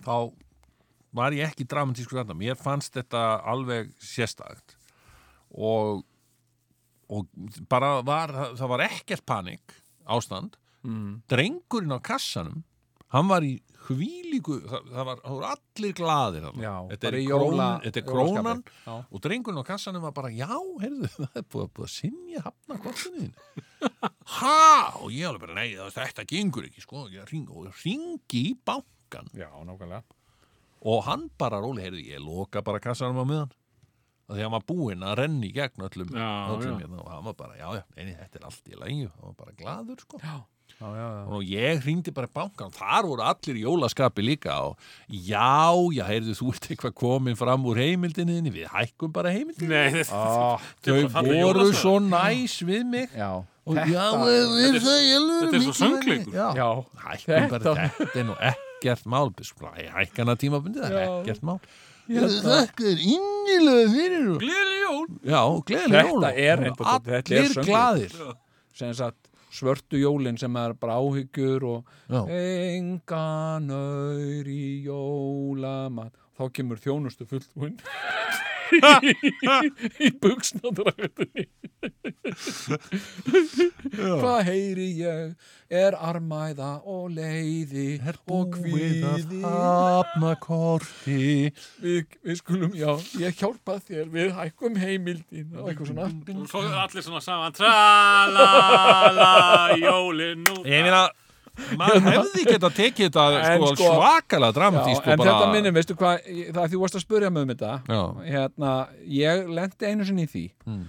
þá 0.05 0.31
var 1.15 1.35
ég 1.35 1.51
ekki 1.51 1.67
dramatískur 1.69 2.21
þarna. 2.21 2.37
Mér 2.39 2.57
fannst 2.59 2.95
þetta 2.97 3.25
alveg 3.51 3.91
sérstakt. 4.03 4.77
Og 5.51 6.05
og 7.13 7.29
bara 7.69 7.99
var 8.07 8.33
það 8.57 8.71
var 8.71 8.85
ekkert 8.87 9.27
panik 9.29 9.75
ástand. 10.09 10.57
Mm, 10.87 11.21
drengurinn 11.29 11.93
á 11.93 12.01
kassanum 12.01 12.63
hann 13.15 13.29
var 13.31 13.45
í 13.47 13.55
hvílíku 13.85 14.55
það, 14.65 14.87
það, 14.91 15.05
var, 15.11 15.19
það 15.25 15.35
voru 15.35 15.47
allir 15.51 15.93
glaðir 15.99 16.45
já, 16.65 16.73
þetta 16.93 17.09
er, 17.11 17.17
í 17.21 17.25
krón, 17.29 17.43
jóla, 17.53 17.67
þetta 17.85 18.01
er 18.01 18.07
krónan 18.09 18.63
og 18.89 19.23
drengurinn 19.27 19.61
á 19.61 19.65
kassanum 19.69 20.07
var 20.07 20.15
bara 20.17 20.31
já, 20.33 20.49
heyrðu, 20.81 21.11
það 21.21 21.41
er 21.43 21.47
búið, 21.53 21.69
búið 21.77 21.89
að 21.89 21.93
sinja 21.95 22.45
hafna 22.47 22.79
kortinu 22.81 23.29
ha, 24.39 24.57
og 25.03 25.13
ég 25.13 25.29
alveg 25.29 25.45
bara, 25.47 25.59
nei, 25.61 25.75
það- 25.77 25.99
þetta 25.99 26.27
gengur 26.33 26.69
ekki 26.71 26.85
sko, 26.87 27.05
ég 27.13 27.29
ring, 27.33 27.45
og 27.53 27.69
ringi 27.85 28.41
í 28.51 28.55
bankan 28.67 29.29
Já, 29.37 29.51
nákvæmlega. 29.69 30.01
og 30.89 31.05
hann 31.11 31.29
bara 31.41 31.61
róli, 31.65 31.85
heyrðu, 31.85 32.01
ég 32.09 32.25
loka 32.25 32.65
bara 32.65 32.81
kassanum 32.83 33.21
á 33.21 33.27
miðan 33.29 33.53
því 34.33 34.41
hann 34.41 34.55
var 34.57 34.65
búinn 34.65 35.05
að 35.05 35.19
renni 35.21 35.51
í 35.51 35.53
gegn 35.53 35.85
öllum, 35.85 36.09
Já, 36.17 36.29
öllum 36.57 36.79
já. 36.79 36.87
hérna, 36.87 37.03
og 37.05 37.11
hann 37.13 37.27
var 37.29 37.37
bara, 37.37 37.59
já, 37.61 37.69
já, 37.77 37.85
neini, 37.99 38.17
þetta 38.17 38.41
er 38.41 38.47
allt 38.49 38.73
í 38.73 38.79
lægi 38.81 39.05
hann 39.13 39.27
var 39.29 39.37
bara 39.45 39.57
glaður, 39.61 40.01
sko. 40.07 40.21
Já, 40.25 40.39
já, 40.81 40.89
já. 40.91 41.25
og 41.31 41.43
ég 41.49 41.81
hringdi 41.85 42.13
bara 42.15 42.29
bankan 42.35 42.73
þar 42.75 43.07
voru 43.09 43.23
allir 43.25 43.57
í 43.61 43.63
jólaskapi 43.65 44.25
líka 44.27 44.57
og 44.67 44.77
já, 45.09 45.73
já, 45.95 46.05
heyrðu, 46.11 46.35
þú 46.41 46.51
ert 46.55 46.69
eitthvað 46.71 46.95
komin 47.01 47.39
fram 47.39 47.65
úr 47.71 47.81
heimildinni 47.81 48.53
við 48.53 48.69
hækkum 48.75 49.13
bara 49.15 49.33
heimildinni. 49.35 49.71
Nei, 49.71 49.91
þetta 49.95 50.19
Ó, 50.19 50.59
þau 50.85 51.25
voru 51.31 51.67
svo 51.73 51.97
næs 52.03 52.59
við 52.67 52.85
mig. 52.91 53.09
Já, 53.17 53.31
og 53.65 53.75
Þetta- 53.79 53.89
já, 53.95 54.07
er 54.35 54.79
það 54.85 55.01
ég 55.07 55.31
þetta 55.31 55.57
er 55.57 55.65
svo 55.65 55.75
söngleikur. 55.81 56.35
já, 56.35 56.47
já, 56.59 56.69
hækkum 57.07 57.49
bara, 57.51 57.65
Þetta- 57.65 57.91
þetta 57.99 58.21
er 58.21 58.25
nú 58.29 58.37
ekkert 58.53 59.07
mál. 59.07 59.33
Hækkana 59.95 60.37
tímabundið, 60.37 60.83
það 60.85 60.91
er 60.93 61.05
Já. 61.07 61.13
ekkert 61.23 61.43
mál. 61.43 61.61
Þakka 62.05 62.85
er 62.85 62.99
innilega 63.01 63.87
fyrir 63.95 64.27
og- 64.35 64.41
Gleðileg 64.43 64.81
jól. 64.85 65.07
Já, 65.25 65.41
Þetta 65.65 66.33
er 66.37 66.59
þetta 66.59 66.83
er 67.33 67.45
Allir 67.49 67.55
glaðir. 67.65 68.35
Sem 68.75 68.93
sagt 68.93 69.29
svörtu 69.55 70.01
jólin 70.01 70.39
sem 70.41 70.57
er 70.61 70.75
bara 70.79 70.99
áhyggjur 71.01 71.67
og 71.71 71.93
Já. 72.11 72.21
engan 72.29 73.71
öyr 73.71 74.51
í 74.51 74.85
jólamat 74.89 76.15
þá 76.35 76.49
kemur 76.59 76.83
þjónustu 76.83 77.29
fulltrúin 77.31 77.79
í 80.07 80.13
buksnadrættinni 80.23 81.49
hvað 83.95 84.41
heyri 84.49 84.89
ég? 84.99 85.35
Er 85.75 85.95
armæða 85.97 86.83
og 86.87 87.09
leiði 87.17 87.99
og 88.31 88.53
kvíði? 88.55 89.41
hafnakorti 89.43 91.51
við, 91.83 92.05
við 92.23 92.37
skulum, 92.39 92.73
já, 92.79 92.93
ég 93.21 93.35
hjálpa 93.41 93.79
þér 93.85 94.07
við 94.13 94.31
hækkum 94.37 94.77
heimildin 94.79 95.57
og 95.57 95.71
eitthvað 95.71 95.91
svona. 95.91 96.07
Og 96.37 96.49
svo 96.53 96.61
allir 96.69 97.07
svona 97.07 97.23
saman. 97.25 97.57
Tra-la-la, 97.59 99.33
jólin 99.81 100.45
nú 100.47 100.57
Ég 100.69 100.87
meina, 100.87 101.03
maður 101.79 102.03
hefði 102.09 102.45
geta 102.49 102.71
tekið 102.75 103.09
þetta 103.09 103.25
En 103.51 103.63
sko, 103.63 103.71
sko- 103.75 103.91
svakalega 103.95 104.51
Já, 104.51 104.57
dramatískt 104.59 105.07
en 105.07 105.15
og 105.15 105.23
bara... 105.23 105.31
þetta 105.31 105.53
minnum, 105.55 105.77
veistu 105.77 105.97
hvað, 105.99 106.29
það 106.51 106.61
að 106.65 106.75
þú 106.75 106.81
varst 106.83 106.99
að 106.99 107.05
spurja 107.05 107.31
mig 107.31 107.47
um 107.47 107.53
þetta. 107.53 107.73
Hérna, 108.27 108.73
ég 109.21 109.53
lendi 109.59 109.91
einu 109.91 110.09
sinni 110.09 110.27
í 110.27 110.33
því. 110.35 110.45
Mm. 110.67 110.85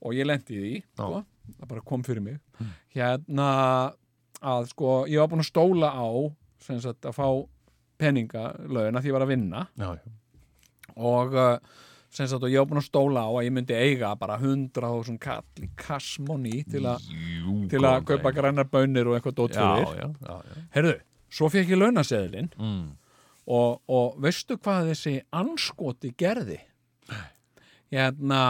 og 0.00 0.16
ég 0.16 0.28
lendi 0.28 0.56
í 0.56 0.60
því 0.60 0.74
sko, 0.96 1.22
það 1.56 1.72
bara 1.72 1.86
kom 1.92 2.04
fyrir 2.06 2.24
mig. 2.24 2.38
Hérna 2.96 3.48
að 4.40 4.70
sko, 4.72 4.94
ég 5.10 5.20
var 5.20 5.30
búin 5.32 5.44
að 5.44 5.50
stóla 5.50 5.92
á 5.92 6.08
sagt 6.60 7.08
að 7.08 7.16
fá 7.16 7.28
peninga 8.00 8.46
lögin 8.68 8.96
að 8.96 9.04
því 9.04 9.10
ég 9.10 9.16
var 9.16 9.24
að 9.26 9.32
vinna. 9.34 9.66
Já, 9.80 9.88
já. 9.96 10.12
og 10.96 11.36
uh, 11.36 11.56
sem 12.10 12.26
sagt 12.26 12.42
og 12.42 12.50
ég 12.50 12.58
var 12.58 12.66
búin 12.70 12.80
að 12.82 12.88
stóla 12.88 13.22
á 13.22 13.30
að 13.30 13.44
ég 13.46 13.52
myndi 13.54 13.74
eiga 13.78 14.08
bara 14.18 14.36
100.000 14.40 15.18
kall 15.22 15.44
í 15.62 15.68
kassmóni 15.78 16.64
til, 16.70 16.82
a, 16.90 16.96
Jú, 17.06 17.68
til 17.70 17.84
að 17.86 18.00
kaupa 18.08 18.32
grænar 18.34 18.66
bönir 18.72 19.06
og 19.06 19.14
eitthvað 19.18 19.36
dót 19.38 19.54
Já, 19.54 19.68
fyrir 19.76 19.94
já, 20.00 20.08
já, 20.26 20.38
já. 20.50 20.64
Herðu, 20.74 20.94
svo 21.30 21.50
fekk 21.54 21.70
ég 21.76 21.78
launaseðilinn 21.84 22.50
Mm. 22.58 22.88
og, 23.46 23.80
og 23.88 24.18
veistu 24.22 24.56
hvað 24.58 24.90
þessi 24.90 25.14
anskoti 25.32 26.10
gerði 26.18 26.58
hérna 27.90 28.40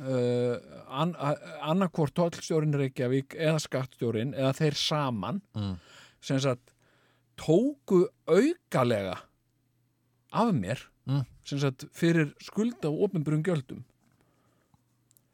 uh, 0.00 0.56
an, 0.88 1.14
annarkvort 1.62 2.14
tollstjórin 2.16 2.76
Reykjavík 2.76 3.36
eða 3.36 3.58
skattstjórin 3.64 4.34
eða 4.36 4.52
þeir 4.60 4.78
saman 4.80 5.40
Mm. 5.56 5.74
sem 6.20 6.40
sagt 6.40 6.74
tóku 7.40 8.02
aukalega 8.28 9.16
af 10.32 10.50
mér 10.54 10.82
sagt 11.58 11.86
fyrir 11.92 12.34
skulda 12.40 12.88
og 12.88 13.08
opinbjörn 13.08 13.42
gjöldum 13.42 13.82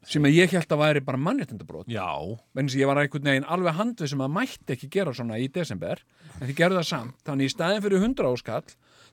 sem 0.07 0.23
að 0.23 0.37
ég 0.37 0.53
held 0.55 0.71
að 0.71 0.81
væri 0.81 1.01
bara 1.03 1.19
mannréttindabrót 1.19 1.89
sem 1.91 2.79
ég 2.79 2.87
var 2.87 3.01
einhvern 3.01 3.27
veginn 3.27 3.47
alveg 3.47 3.75
handvið 3.75 4.11
sem 4.13 4.21
að 4.23 4.33
mætti 4.37 4.75
ekki 4.75 4.89
gera 4.89 5.13
svona 5.13 5.37
í 5.37 5.47
desember 5.51 6.01
en 6.39 6.47
þið 6.47 6.55
gerðu 6.55 6.79
það 6.79 6.87
samt, 6.87 7.17
þannig 7.27 7.49
í 7.49 7.53
staðin 7.53 7.83
fyrir 7.83 8.05
100 8.05 8.31
áskall 8.31 8.63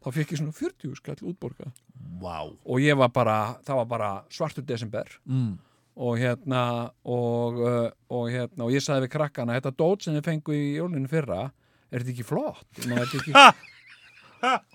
þá 0.05 0.09
fekk 0.13 0.35
ég 0.35 0.41
svona 0.41 0.55
40 0.55 0.97
skall 1.01 1.17
útborgað. 1.25 1.73
Vá. 2.21 2.45
Og 2.45 2.83
ég 2.83 2.97
var 3.01 3.11
bara, 3.15 3.39
það 3.65 3.81
var 3.81 3.87
bara 3.89 4.11
svartur 4.33 4.67
desember. 4.67 5.09
Mm. 5.25 5.57
og 5.95 6.19
hérna 6.19 6.91
og, 7.07 7.59
uh, 7.63 7.91
og 8.11 8.31
hérna 8.33 8.67
og 8.67 8.73
ég 8.75 8.83
sagði 8.83 9.07
við 9.07 9.13
krakkana, 9.13 9.55
þetta 9.61 9.71
dót 9.79 10.03
sem 10.03 10.17
þið 10.17 10.25
fengu 10.27 10.57
í 10.57 10.65
jólinu 10.75 11.11
fyrra, 11.11 11.53
er 11.91 12.03
þetta 12.03 12.11
ekki 12.11 12.27
flott? 12.27 12.67
Ekki 12.83 13.35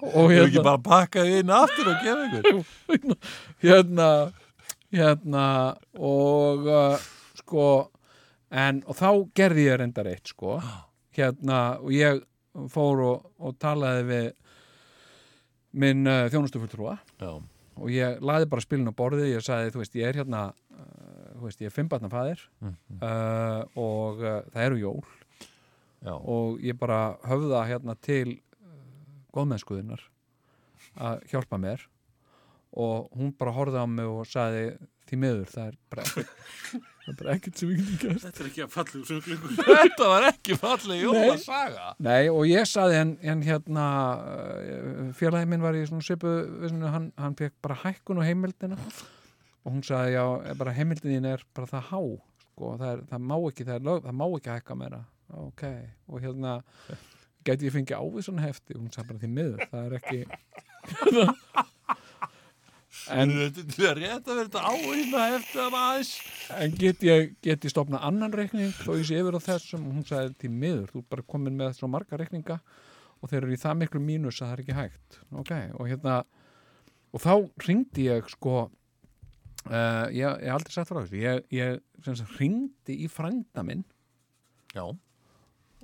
og 0.02 0.32
hef 0.32 0.44
ekki 0.46 0.58
hérna, 0.58 0.66
bara 0.66 0.82
pakkað 0.86 1.32
inn 1.40 1.54
aftur 1.54 1.92
og 1.92 2.06
gefa 2.06 2.28
ykkur 2.30 3.16
hérna 3.64 4.10
hérna 4.90 5.46
og 5.96 6.68
uh, 6.70 7.08
sko 7.38 7.66
en 8.50 8.82
og 8.90 8.98
þá 8.98 9.10
gerði 9.38 9.68
ég 9.68 9.80
reyndar 9.82 10.10
eitt 10.10 10.32
sko. 10.32 10.58
Hérna 11.16 11.78
og 11.84 11.94
ég 11.94 12.24
fór 12.74 13.04
og, 13.06 13.30
og 13.38 13.58
talaði 13.62 14.08
við 14.10 14.28
minn 15.80 16.10
uh, 16.10 16.26
þjónustufulltrúa. 16.34 16.98
Og 17.80 17.94
ég 17.94 18.18
laði 18.26 18.50
bara 18.52 18.66
spilin 18.66 18.90
á 18.90 18.94
borðið 18.98 19.36
ég 19.36 19.46
sagði, 19.46 19.72
þú 19.72 19.84
veist, 19.84 19.96
ég 19.96 20.10
er 20.10 20.18
hérna 20.20 20.42
uh, 20.50 21.38
þú 21.38 21.46
veist, 21.46 21.62
ég 21.62 21.70
er 21.70 21.76
fimmbarna 21.76 22.10
fæðir 22.12 22.42
uh, 22.66 23.62
og 23.80 24.24
uh, 24.26 24.42
það 24.50 24.66
eru 24.66 24.82
jól. 24.82 25.02
Já, 26.00 26.14
og 26.16 26.62
ég 26.64 26.78
bara 26.80 27.18
höfða 27.28 27.66
hérna 27.68 27.96
til 28.00 28.40
góðmennskuðinnar 29.36 30.06
að 31.00 31.26
hjálpa 31.32 31.60
mér. 31.62 31.86
Og 32.80 33.10
hún 33.18 33.34
bara 33.38 33.54
horfði 33.56 33.82
á 33.82 33.88
mig 33.90 34.06
og 34.06 34.28
sagði 34.30 34.64
því 35.10 35.18
miður, 35.24 35.50
það 35.50 35.70
er 35.72 35.78
bara 35.90 36.04
það 36.14 37.10
er 37.10 37.18
bara 37.22 37.36
ekkert 37.36 37.62
sem 37.62 37.72
við 37.72 37.80
getum 37.80 38.00
gert. 38.04 38.26
Þetta 38.26 38.44
er 38.44 38.50
ekki 38.52 38.64
að 38.66 38.74
fallu 38.76 39.02
sönglingur 39.10 39.56
Þetta 39.70 40.10
var 40.12 40.28
ekki 40.30 40.58
falleg 40.62 41.04
jólasaga. 41.04 41.92
Nei, 42.06 42.30
og 42.30 42.44
ég 42.50 42.70
saði 42.70 43.00
en, 43.00 43.14
en 43.34 43.46
hérna 43.46 43.86
félagi 45.18 45.50
minn 45.50 45.66
var 45.66 45.78
í 45.78 45.86
svona 45.90 46.06
svipu 46.06 46.34
hann, 46.94 47.10
hann 47.18 47.38
fekk 47.40 47.58
bara 47.66 47.80
hækkun 47.86 48.22
á 48.22 48.28
heimildina. 48.30 48.78
Og 49.66 49.74
hún 49.74 49.86
sagði 49.86 50.18
já, 50.20 50.26
bara 50.62 50.76
heimildin 50.78 51.18
þín 51.18 51.32
er 51.34 51.46
bara 51.58 51.74
það 51.74 51.88
há 51.90 52.02
sko, 52.60 52.76
það, 52.78 52.90
er, 52.92 53.06
það 53.10 53.24
má 53.32 53.38
ekki, 53.40 53.66
það, 53.66 53.78
er 53.78 53.88
lög, 53.88 54.04
það 54.06 54.20
má 54.20 54.26
ekki 54.28 54.54
hækka 54.54 54.78
meira. 54.80 55.00
Ok, 55.40 55.64
og 56.10 56.24
hérna 56.24 56.60
gæti 57.48 57.70
ég 57.70 57.76
fengið 57.76 58.02
ávísun 58.02 58.42
hefti? 58.44 58.76
Og 58.76 58.82
hún 58.84 58.94
sagði 58.94 59.10
bara 59.12 59.22
því 59.24 59.30
miður, 59.36 59.62
það 59.72 59.84
er 59.86 59.94
ekki 60.00 60.20
en, 63.20 63.34
Þetta 63.56 63.88
er 63.90 64.02
rétt 64.04 64.28
að 64.28 64.36
vera 64.36 64.48
þetta 64.48 64.66
áhýrna 64.74 65.24
eftir 65.38 65.64
að 65.64 65.78
aðeins 65.80 66.12
en 66.58 66.76
get 66.82 67.06
ég 67.06 67.34
get 67.46 67.66
ég 67.68 67.74
stopnað 67.74 68.06
annan 68.10 68.36
reikning? 68.36 68.74
Þó 68.82 68.92
ég 68.98 69.08
sé 69.10 69.20
yfir 69.22 69.38
á 69.38 69.42
þessum? 69.46 69.86
Og 69.88 70.00
hún 70.00 70.08
sagði 70.08 70.36
því 70.44 70.50
miður, 70.56 70.88
þú 70.94 71.04
er 71.04 71.10
bara 71.16 71.30
komin 71.36 71.60
með 71.60 71.76
svo 71.78 71.92
marga 71.92 72.20
reikninga 72.20 72.60
og 73.20 73.32
þeir 73.32 73.44
eru 73.44 73.56
í 73.56 73.60
það 73.60 73.80
miklu 73.82 74.02
mínus 74.04 74.40
að 74.40 74.46
það 74.48 74.54
er 74.54 74.62
ekki 74.64 74.78
hægt. 74.78 75.22
Ok, 75.42 75.54
og 75.76 75.90
hérna 75.90 76.20
og 77.10 77.24
þá 77.24 77.34
ringdi 77.66 78.06
ég 78.08 78.30
sko 78.32 78.56
uh, 78.64 80.06
ég, 80.16 80.24
hef 80.24 80.56
aldrei 80.56 80.74
sagt 80.76 80.92
frá 80.92 81.02
þessu. 81.02 81.20
Ég, 81.20 81.44
ég 81.56 81.80
sagt 82.06 82.40
ringdi 82.40 83.00
í 83.04 83.10
frænda 83.12 83.66
minn 83.66 83.86
Já, 84.76 84.86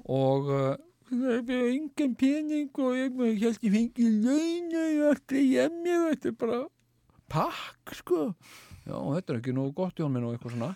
og 0.06 0.49
uh, 0.53 0.76
það 1.10 1.52
er 1.56 1.65
engan 1.72 2.15
pening 2.19 2.80
og 2.82 2.95
ég 2.98 3.19
held 3.41 3.65
ég 3.65 3.73
fengi 3.76 4.07
laun 4.23 4.72
og 4.72 4.88
ég 4.91 5.03
ætti 5.11 5.41
að 5.41 5.52
jemja 5.56 5.98
þetta 6.06 6.32
er 6.32 6.38
bara 6.44 6.61
takk 7.32 7.95
sko. 7.99 8.22
Já, 8.86 8.95
og 8.99 9.15
þetta 9.18 9.34
er 9.34 9.40
ekki 9.41 9.53
nú 9.57 9.65
gott 9.76 9.99
jón 9.99 10.14
minn 10.14 10.26
og 10.27 10.36
eitthvað 10.36 10.56
svona. 10.56 10.72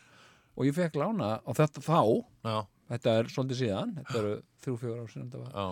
Og 0.58 0.68
ég 0.68 0.76
fekk 0.76 0.98
lána 1.00 1.30
og 1.46 1.58
þetta 1.60 1.84
þá. 1.86 2.02
Já, 2.50 2.58
þetta 2.94 3.16
er 3.20 3.32
svolítið 3.34 3.62
síðan, 3.62 3.96
þetta 4.00 4.20
eru 4.22 4.36
þrjú 4.64 4.78
fjögur 4.82 5.02
ár 5.04 5.12
sinni 5.14 5.30
þetta 5.30 5.42
var. 5.46 5.52
Já. 5.54 5.68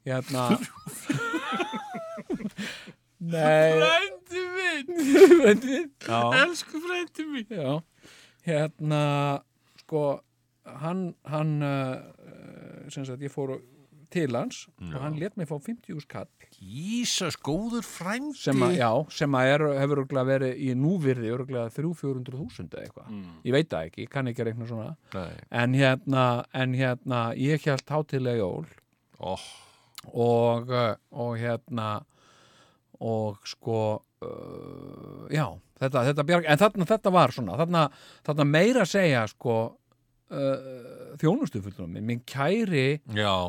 Ég 0.00 0.16
hérna 0.16 0.42
nei. 3.20 3.72
Frændi 3.76 4.44
minn, 4.56 4.88
frendi 5.40 5.74
minn. 5.74 5.90
Já, 6.06 6.20
elsku 6.40 6.80
frændi 6.86 7.26
minn! 7.28 7.50
Já, 7.52 7.72
hérna 8.48 9.02
sko 9.82 10.04
hann, 10.80 11.10
hann 11.28 11.52
uh, 11.64 12.88
sem 12.92 13.04
sagt 13.08 13.24
ég 13.24 13.32
fór 13.32 13.58
til 14.12 14.36
hans 14.36 14.66
og 14.80 14.98
hann 15.00 15.18
let 15.20 15.36
mig 15.38 15.48
fá 15.50 15.56
50 15.56 16.04
skall 16.04 16.28
Jísas, 16.60 17.38
góður 17.40 17.84
frændi. 17.86 18.36
Sem 18.36 18.60
að, 18.66 18.74
já, 18.76 18.88
sem 19.16 19.36
að 19.38 19.50
er, 19.52 19.62
hefur 19.80 20.02
verið 20.28 20.58
í 20.60 20.74
núvirði 20.76 21.30
örgulega 21.32 21.70
300-400 21.72 22.66
eða 22.66 22.82
eitthvað. 22.82 23.14
Ég 23.46 23.54
veit 23.56 23.70
það 23.70 23.86
ekki, 23.88 24.04
ég 24.04 24.12
kann 24.12 24.28
ekki 24.28 24.44
reikna 24.44 24.68
svona. 24.68 24.90
Nei, 25.14 25.38
en 25.62 25.78
hérna, 25.78 26.26
en 26.52 26.76
hérna 26.76 27.22
ég 27.38 27.64
held 27.64 27.94
hátilega 27.94 28.42
jól. 28.42 28.68
Ó, 29.20 29.38
og, 30.12 30.68
uh, 30.68 30.92
og 31.16 31.34
hérna 31.40 31.88
og 33.00 33.40
sko 33.48 33.80
uh, 33.96 35.26
já, 35.32 35.46
þetta, 35.80 36.04
þetta 36.10 36.26
bjarg 36.28 36.48
en 36.48 36.60
þarna 36.60 36.88
þetta 36.88 37.12
var 37.14 37.34
svona, 37.36 37.56
þarna, 37.60 37.84
þarna 38.26 38.48
meira 38.48 38.86
segja 38.88 39.24
sko 39.30 39.60
uh, 40.30 41.14
þjónustufulltrúi 41.20 42.00
minn, 42.00 42.22
kæri 42.28 43.00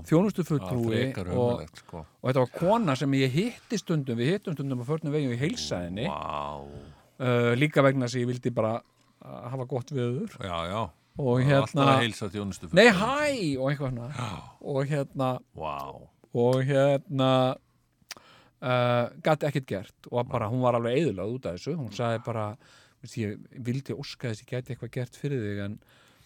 þjónustufulltrúi 0.10 1.04
og, 1.34 1.66
sko. 1.82 2.06
og 2.06 2.30
þetta 2.30 2.44
var 2.44 2.54
kona 2.56 2.96
sem 3.00 3.18
ég 3.20 3.36
hitti 3.36 3.80
stundum. 3.82 4.20
Við 4.20 4.36
hittum 4.36 4.58
stundum 4.58 4.84
á 4.84 4.86
förnum 4.88 5.16
veginn 5.16 5.32
og 5.32 5.38
ég 5.38 5.46
heilsaði 5.46 5.92
henni 5.92 6.08
Vá, 6.10 6.62
uh, 6.62 7.52
líka 7.60 7.86
vegna 7.86 8.10
að 8.10 8.22
ég 8.24 8.32
vildi 8.32 8.54
bara 8.56 8.78
uh, 8.82 9.42
hafa 9.54 9.68
gott 9.70 9.94
viður 9.94 10.34
já, 10.40 10.58
já. 10.72 10.82
Og 11.22 11.42
var 11.44 11.58
alltaf 11.60 11.76
hérna 11.76 11.90
að 11.92 12.06
heilsa 12.06 12.30
þjónustu 12.32 12.72
nei 12.72 12.88
hæ! 12.88 13.18
Og 13.60 13.68
eitthvað 13.72 14.00
Já, 14.16 14.32
og 14.62 14.88
hérna 14.90 15.34
vá. 15.60 15.76
Og 16.32 16.62
hérna 16.64 17.32
uh, 18.62 19.08
gæti 19.24 19.50
ekkert 19.50 19.68
gert. 19.68 19.98
Og 20.12 20.28
bara, 20.30 20.50
hún 20.52 20.64
var 20.64 20.78
alveg 20.78 21.02
eðlað 21.02 21.36
út 21.36 21.50
af 21.50 21.58
þessu. 21.58 21.76
Hún 21.80 21.92
sagði 21.96 22.22
bara, 22.26 22.46
ég 23.18 23.42
vildi 23.66 23.98
óska 23.98 24.32
þess 24.32 24.46
ég 24.46 24.54
gæti 24.54 24.74
eitthvað 24.74 24.94
gert 24.96 25.20
fyrir 25.20 25.44
þig 25.44 25.64
en 25.66 25.78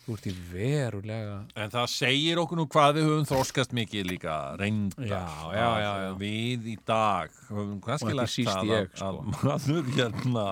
þú 0.06 0.16
ert 0.18 0.30
í 0.30 0.34
verulega 0.52 1.36
En 1.58 1.74
það 1.74 1.92
segir 1.96 2.42
okkur 2.42 2.62
nú 2.62 2.68
hvað 2.72 2.98
við 3.00 3.10
höfum 3.10 3.28
þróskast 3.32 3.76
mikið 3.76 4.10
líka 4.14 4.38
reyndar 4.62 5.10
Já, 5.10 5.26
já, 5.56 5.68
já, 5.82 5.92
já. 6.06 6.10
Við 6.22 6.72
í 6.76 6.80
dag 6.86 7.38
höfum 7.50 7.78
kannski 7.86 8.18
lært 8.18 8.36
það 8.50 8.74
ég, 8.74 8.90
sko. 8.96 9.12
að 9.12 9.22
maður 9.44 9.94
hérna 9.98 10.48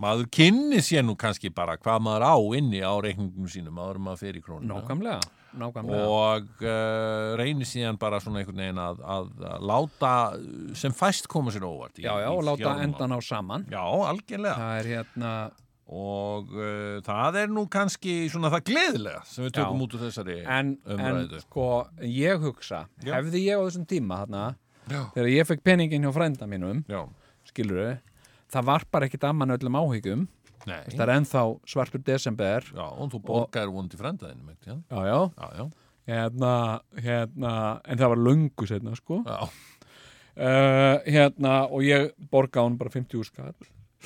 maður 0.00 0.30
kynni 0.32 0.80
sér 0.84 1.04
nú 1.04 1.16
kannski 1.18 1.50
bara 1.52 1.76
hvað 1.80 2.00
maður 2.06 2.24
á 2.24 2.36
inni 2.56 2.80
á 2.80 2.92
reikningum 3.04 3.48
sínum 3.50 3.80
en 3.84 4.02
maður 4.04 4.22
fer 4.22 4.38
í 4.38 4.42
krónuna 4.44 4.78
nákvæmlega, 4.78 5.18
nákvæmlega. 5.60 6.04
og 6.08 6.62
uh, 6.64 7.32
reynir 7.40 7.68
síðan 7.68 8.00
bara 8.00 8.20
svona 8.22 8.40
einhvern 8.40 8.62
veginn 8.62 8.80
að, 8.80 9.02
að, 9.16 9.32
að 9.50 9.66
láta 9.72 10.12
sem 10.80 10.94
fæst 10.96 11.28
koma 11.30 11.52
sér 11.52 11.66
óvart 11.68 12.00
í, 12.00 12.06
já, 12.06 12.14
já, 12.22 12.30
og 12.32 12.46
láta 12.48 12.78
endan 12.84 13.16
á 13.16 13.20
saman 13.24 13.66
Já, 13.70 13.82
algjörlega 13.82 14.56
það 14.56 14.78
er 14.78 14.90
hérna 14.94 15.34
og 15.90 16.52
uh, 16.54 16.98
það 17.02 17.38
er 17.40 17.48
nú 17.50 17.64
kannski 17.70 18.14
svona 18.30 18.50
það 18.52 18.66
gleðilega 18.68 19.22
sem 19.26 19.46
við 19.46 19.54
tökum 19.56 19.80
Já. 19.80 19.84
út 19.86 19.94
úr 19.96 20.02
þessari 20.04 20.36
en, 20.44 20.68
en 20.86 20.92
umræðu 20.94 21.40
sko, 21.42 21.70
ég 22.06 22.44
hugsa 22.44 22.84
Já. 23.02 23.16
hefði 23.16 23.42
ég 23.48 23.58
á 23.58 23.66
þessum 23.66 23.86
tíma 23.90 24.20
þarna 24.22 24.44
Já. 24.86 25.00
þegar 25.16 25.30
ég 25.32 25.48
fekk 25.48 25.64
peningin 25.66 26.06
hjá 26.06 26.12
frænda 26.14 26.46
mínum 26.50 26.84
Já, 26.90 27.02
skilur 27.50 27.98
það 28.50 28.68
var 28.70 28.86
bara 28.94 29.10
ekkit 29.10 29.26
amman 29.26 29.56
öllum 29.56 29.80
áhyggjum 29.80 30.28
nei 30.68 30.78
það 30.92 31.04
er 31.06 31.14
ennþá 31.16 31.42
svartur 31.74 32.04
desember 32.06 32.70
Já, 32.70 32.86
og 32.86 33.10
þú 33.10 33.22
borgar 33.26 33.74
vondi 33.74 33.98
frændaðinu 33.98 34.54
já. 34.62 34.76
já, 34.76 35.02
já, 35.10 35.18
já, 35.26 35.50
já, 35.58 35.66
hérna, 36.14 36.54
hérna 37.02 37.52
en 37.82 37.98
það 38.04 38.14
var 38.14 38.24
löngu 38.28 38.70
setna 38.70 38.94
sko 38.98 39.22
já. 39.26 39.38
uh, 39.42 40.96
hérna, 41.02 41.64
og 41.66 41.82
ég 41.82 42.12
borga 42.30 42.62
hún 42.62 42.78
bara 42.78 42.94
50 42.94 43.26
skall 43.26 43.54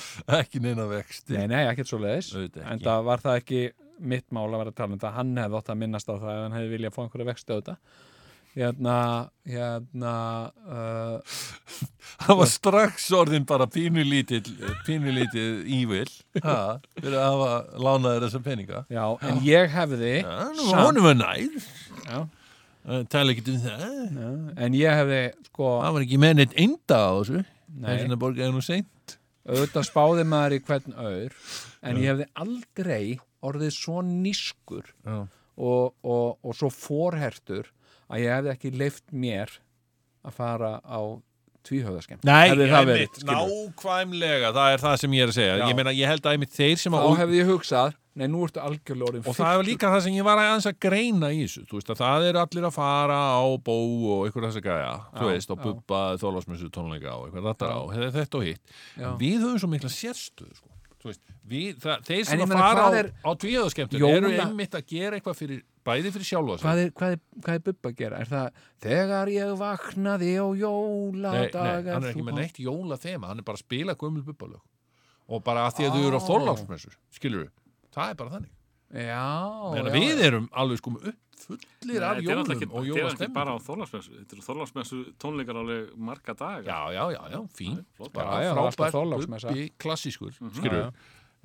ekki 0.39 0.61
neina 0.63 0.87
vexti. 0.89 1.35
Nei, 1.37 1.47
nei, 1.51 1.63
ekkert 1.69 1.91
svo 1.91 2.01
leiðis 2.03 2.33
en 2.35 2.83
það 2.83 3.07
var 3.09 3.23
það 3.23 3.41
ekki 3.41 3.61
mitt 4.03 4.27
mál 4.35 4.49
að 4.49 4.59
vera 4.59 4.73
að 4.73 4.79
tala 4.79 4.95
um 4.95 5.01
það. 5.01 5.15
Hann 5.19 5.37
hefði 5.39 5.61
átt 5.61 5.71
að 5.71 5.79
minnast 5.83 6.11
á 6.11 6.15
það 6.15 6.33
ef 6.33 6.43
hann 6.43 6.57
hefði 6.57 6.73
viljað 6.73 6.95
fá 6.95 7.01
einhverja 7.05 7.29
vexti 7.31 7.55
á 7.55 7.55
þetta. 7.55 7.77
Hérna, 8.55 8.97
hérna 9.51 10.11
uh, 10.63 11.39
það 12.23 12.37
var 12.39 12.47
strax 12.47 13.09
orðin 13.17 13.43
bara 13.47 13.67
pínulítið 13.67 14.47
pínulítið 14.87 15.65
ívil 15.75 16.07
ha, 16.39 16.77
fyrir 16.95 17.17
að 17.19 17.25
hafa 17.25 17.49
lánaður 17.83 18.27
þessa 18.29 18.41
peninga. 18.45 18.85
Já, 18.87 19.03
en 19.27 19.43
ég 19.43 19.75
hefði 19.75 20.13
Já, 20.21 20.31
nú, 20.55 20.69
honum 20.71 21.09
var 21.09 21.19
nær. 21.19 21.67
Já, 22.05 22.17
tala 23.11 23.35
ekki 23.35 23.43
um 23.51 23.59
það. 23.65 23.83
Já, 23.91 24.31
en 24.67 24.79
ég 24.79 24.99
hefði 25.01 25.21
sko, 25.49 25.75
það 25.83 25.97
var 25.97 26.07
ekki 26.07 26.23
með 26.23 26.39
neitt 26.39 26.57
einda 26.63 27.01
á 27.03 27.11
þessu. 27.19 27.45
Nei, 27.75 27.89
þess 27.91 28.07
að 28.15 28.21
borgaði 28.23 28.55
nú 28.55 28.63
seint 28.63 28.91
auðvitað 29.45 29.87
spáði 29.89 30.25
maður 30.27 30.57
í 30.57 30.61
hvern 30.65 30.95
aur 30.97 31.37
en 31.85 32.01
ég 32.01 32.09
hefði 32.11 32.27
aldrei 32.45 33.19
orðið 33.45 33.75
svo 33.75 34.01
nískur 34.05 34.89
Já. 35.05 35.19
og, 35.55 35.93
og, 36.01 36.37
og 36.41 36.57
svo 36.57 36.71
forhertur 36.73 37.69
að 38.09 38.25
ég 38.25 38.35
hefði 38.37 38.53
ekki 38.55 38.73
leift 38.75 39.05
mér 39.13 39.53
að 40.25 40.37
fara 40.39 40.71
á 40.81 40.99
tvíhöfðaskemmt 41.65 42.25
Nei, 42.25 42.53
einmitt, 42.53 43.21
nákvæmlega, 43.25 44.51
það 44.53 44.73
er 44.73 44.83
það 44.83 44.97
sem 45.01 45.15
ég 45.17 45.25
er 45.25 45.33
að 45.33 45.37
segja 45.39 45.59
Já. 45.59 45.65
ég 45.69 45.77
meina, 45.77 45.93
ég 45.97 46.11
held 46.11 46.25
að 46.25 46.37
einmitt 46.37 46.55
þeir 46.55 46.81
sem 46.81 46.97
að 46.97 47.05
þá 47.05 47.21
hefði 47.23 47.39
ég 47.39 47.49
hugsað 47.49 47.95
nei, 48.15 48.27
nú 48.31 48.43
ertu 48.45 48.61
algjörlega 48.63 49.09
orðin 49.09 49.25
og 49.27 49.35
það 49.35 49.57
er 49.59 49.67
líka 49.67 49.89
það 49.91 50.03
sem 50.05 50.15
ég 50.15 50.27
var 50.27 50.41
aðeins 50.41 50.69
að 50.69 50.77
greina 50.85 51.31
í 51.35 51.41
þessu. 51.43 51.65
Þú 51.69 51.79
veist 51.79 51.91
að 51.91 52.01
það 52.03 52.27
er 52.29 52.39
allir 52.41 52.67
að 52.69 52.75
fara 52.77 53.17
á 53.35 53.43
bó 53.65 53.75
og 54.15 54.21
einhver 54.27 54.47
þess 54.47 54.61
að 54.61 54.69
gæja, 54.69 54.93
þú 55.17 55.31
veist 55.31 55.51
já. 55.51 55.63
bubba 55.65 56.03
þólasmessu 56.21 56.69
tónleika 56.71 57.17
og 57.19 57.27
eitthvað 57.27 57.49
þetta 57.51 57.73
á, 57.75 57.79
þetta 57.91 58.13
þetta 58.21 58.39
og 58.39 58.47
hitt. 58.47 58.77
Við 59.19 59.43
höfum 59.43 59.61
svo 59.63 59.71
mikla 59.73 59.91
sérstöðu 59.91 60.55
sko. 60.55 60.71
Þú 61.05 61.11
veist, 61.11 61.21
við, 61.45 61.73
það, 61.83 62.05
þeir 62.07 62.23
sem 62.25 62.41
að 62.41 62.53
fara 62.55 62.81
á, 62.81 62.89
er- 62.97 63.11
á 63.21 63.29
tvíðaskemmtun 63.37 64.01
Jóla- 64.01 64.15
eru 64.17 64.29
einmitt 64.41 64.73
að 64.79 64.87
gera 64.89 65.19
eitthvað 65.19 65.35
fyrir, 65.37 65.59
bæði 65.85 66.11
fyrir 66.15 66.25
sjálfa 66.25 66.55
sig. 66.57 66.65
Hvað 66.65 66.79
er, 66.81 66.89
hvað, 66.97 67.11
er, 67.11 67.19
hvað 67.45 67.53
er 67.53 67.61
Bubba 67.67 67.91
að 67.91 67.99
gera? 67.99 68.21
Er 68.23 68.31
það 68.31 68.47
þegar 68.81 69.31
ég 69.35 69.51
vaknaði 69.59 70.31
á 70.41 70.47
nei, 70.49 70.61
jóladagar 70.63 72.01
nei, 72.01 72.09
þú 72.09 72.23
bubbalög. 74.31 74.63
Og 75.29 75.43
bara 75.45 75.67
að 75.67 75.77
því 75.77 75.85
að 75.85 75.93
þau 75.93 76.07
eru 76.07 76.17
á 76.17 76.21
þorláksmessur 76.25 76.97
skilur 77.13 77.45
það 77.95 78.11
er 78.13 78.19
bara 78.21 78.33
þannig. 78.35 78.51
Já, 78.95 79.25
já, 79.75 79.83
við 79.95 80.21
erum 80.27 80.45
alveg 80.55 80.79
sko 80.79 80.91
upp 80.95 81.21
fullir 81.45 82.03
af 82.05 82.15
Þetta 82.15 82.21
er 82.21 82.23
jólum 82.23 82.39
og 82.39 82.47
þetta 82.47 82.63
er 82.63 82.69
ekki 82.79 82.91
jólastemmingu 82.95 83.35
bara 83.35 83.55
á 83.55 83.57
þorlagsmessu 83.65 84.13
þetta 84.15 84.35
eru 84.37 84.45
þorlagsmessu 84.45 84.99
tónleikar 85.19 85.59
alveg 85.59 85.89
marga 86.09 86.35
daga. 86.39 86.63
Já, 86.69 86.79
já, 86.95 87.03
já, 87.15 87.21
já, 87.33 87.39
fín. 87.57 87.81
Bara 88.13 88.37
Já, 88.39 88.45
já, 88.45 88.51
það 88.53 88.61
alltaf 88.61 88.77
frábær, 88.79 88.95
Þorláksmessa. 88.95 89.51
Bubbi, 89.51 89.65
klassískur 89.83 90.31
Já, 90.37 90.51
skilur 90.59 90.85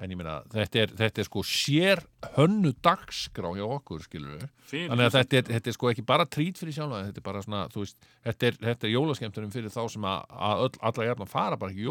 en 0.00 0.12
ég 0.14 0.18
meina, 0.18 0.38
þetta 0.52 0.80
er, 0.82 0.92
þetta 0.96 1.22
er 1.22 1.28
sko 1.28 1.42
sér 1.46 2.02
hönnu 2.36 2.72
dagskrá 2.84 3.50
hjá 3.56 3.64
okkur 3.66 4.04
skilur 4.06 4.46
Fyrir 4.70 4.88
þannig 4.92 5.08
að 5.08 5.16
þetta 5.16 5.38
er, 5.40 5.46
þetta 5.50 5.70
er 5.72 5.76
sko 5.76 5.90
ekki 5.90 6.04
bara 6.08 6.26
trít 6.30 6.60
fyrir 6.60 6.76
sjálfa 6.76 7.02
þetta 7.08 7.20
er 7.20 7.26
bara 7.26 7.42
svona, 7.44 7.62
þú 7.72 7.84
veist, 7.84 8.08
þetta 8.28 8.48
er, 8.48 8.58
þetta 8.64 8.88
er 8.88 8.94
jólaskemmtunum 8.94 9.54
fyrir 9.54 9.74
þá 9.74 9.80
sem 9.94 10.06
að, 10.10 10.36
að 10.50 10.64
öll, 10.66 10.72
alla 10.90 11.08
jafna 11.10 11.28
fara 11.30 11.60
bara 11.60 11.74
ekki 11.74 11.88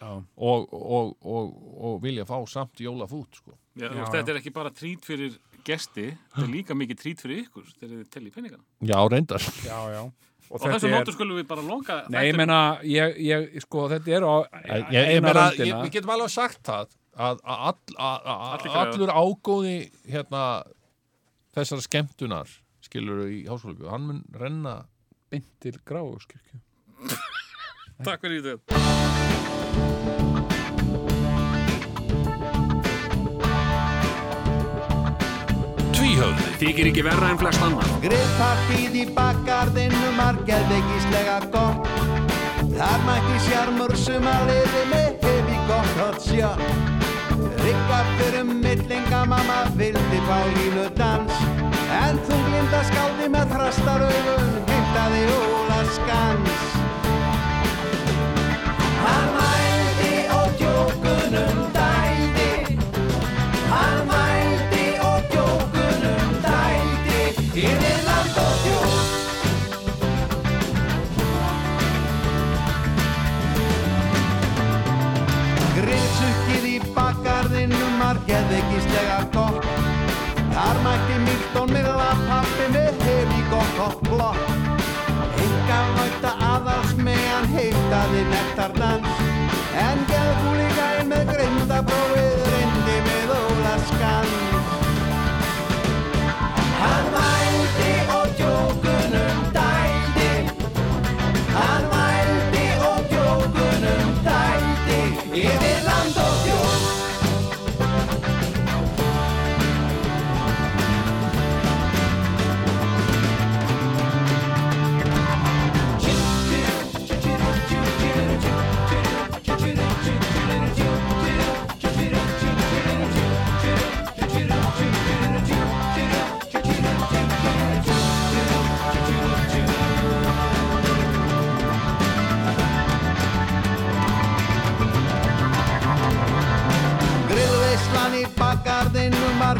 Já. 0.00 0.10
og, 0.36 0.72
og, 0.72 1.12
og, 1.20 1.56
og 1.88 1.98
vilja 2.02 2.26
fá 2.28 2.36
samt 2.48 2.80
jólafút 2.80 3.40
sko. 3.40 3.56
Já, 3.76 3.86
Já, 3.86 3.98
já, 3.98 4.04
þetta 4.14 4.32
er 4.32 4.38
ekki 4.40 4.52
bara 4.54 4.72
trít 4.72 5.04
fyrir 5.04 5.34
gesti, 5.66 6.12
þetta 6.32 6.46
er 6.46 6.52
líka 6.52 6.76
mikið 6.78 7.00
trít 7.02 7.24
fyrir 7.24 7.42
ykkur 7.44 7.66
þegar 7.74 7.96
þið 7.98 8.08
telli 8.14 8.32
peningana. 8.32 8.64
Já, 8.80 8.98
reyndar 9.10 9.44
já, 9.66 9.80
já. 9.92 10.02
Og 10.46 10.62
þessu 10.62 10.90
nótu 10.92 11.14
skulum 11.14 11.40
við 11.40 11.48
bara 11.50 11.64
longa 11.66 11.96
Nei, 12.12 12.28
ég 12.28 12.36
meina, 12.38 12.58
ég, 12.86 13.16
ég, 13.26 13.48
sko, 13.64 13.88
þetta 13.90 14.12
er 14.14 14.26
á 14.26 14.34
ég, 14.46 14.84
ég, 14.94 15.08
eina 15.16 15.24
meina, 15.26 15.46
ég, 15.58 15.72
við 15.82 15.96
getum 15.96 16.12
alveg 16.14 16.32
sagt 16.36 16.62
það 16.68 16.94
að, 17.16 17.40
að, 17.42 17.80
að, 17.96 18.28
að 18.36 18.68
allur 18.82 19.12
ágóði 19.12 19.76
hérna, 20.10 20.42
þessar 21.56 21.82
skemmtunar 21.84 22.52
skilur 22.84 23.26
í 23.32 23.42
háskóla 23.48 23.94
hann 23.94 24.06
mun 24.10 24.22
renna 24.36 24.76
beint 25.32 25.48
til 25.64 25.74
gráðskirkju 25.88 26.60
Takk 28.04 28.20
fyrir 28.20 28.42
þetta. 28.44 28.76
Tvíhöfði. 35.96 36.50
Þykir 36.60 36.90
ekki 36.90 37.04
verra 37.06 37.30
en 37.32 37.40
flest 37.40 37.64
annar. 37.64 37.88
Grillpartíð 38.04 38.98
í 39.00 39.06
bakgarðinu 39.16 40.12
margeðveikislega 40.18 41.38
gott. 41.56 41.88
Þar 42.76 43.08
mætti 43.08 43.40
sjarmur 43.46 43.96
sem 43.96 44.28
að 44.28 44.52
liði 44.52 44.84
með 44.92 45.24
hefi 45.24 45.64
gott 45.70 45.96
hot 46.02 46.20
shot 46.28 46.95
Rikkar 47.64 48.06
fyrir 48.18 48.44
millinga 48.44 49.22
mamma 49.32 49.60
vildi 49.78 50.20
fá 50.28 50.38
línu 50.56 50.86
dans. 50.98 51.40
En 52.00 52.18
þú 52.26 52.38
glinda 52.48 52.82
skáldi 52.90 53.30
með 53.36 53.54
þrastaraugun 53.54 54.52
heimtaði 54.70 55.22
óla 55.38 55.80
skans. 55.96 56.68
Hann 59.04 59.35
Milla 81.76 82.12
pappi 82.24 82.66
með 82.72 83.02
gott 83.50 83.80
og 83.84 83.98
blott 84.06 84.38
Enga 85.44 85.80
vænta 85.96 86.30
aðals 86.48 86.94
meðan 86.96 87.50
heitaði 87.52 88.22
nektardans 88.30 89.20
En 89.84 90.00
geðbúlíkæn 90.08 91.12
með 91.12 91.34
grindaprófið 91.34 91.55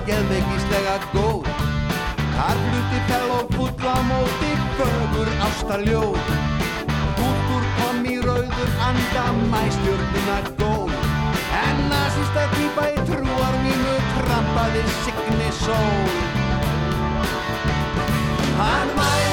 ógeðveikislega 0.06 0.96
góð. 1.10 1.46
Þar 2.36 2.58
fluti 2.62 2.98
fel 3.08 3.30
og 3.34 3.48
fulla 3.56 3.94
móti 4.06 4.50
fögur 4.76 5.30
ástaljóð 5.46 6.28
Húttur 7.16 7.66
kom 7.80 8.06
í 8.06 8.14
rauður 8.22 8.70
andamæ 8.86 9.64
stjórnina 9.74 10.38
góð. 10.62 10.94
En 11.58 11.82
nazista 11.90 12.46
týpa 12.54 12.88
í 12.94 13.04
trúarminu 13.10 13.98
trampaði 14.20 14.86
signi 15.02 15.52
sól. 15.58 16.18
Hann 18.62 18.98
mæ 19.00 19.25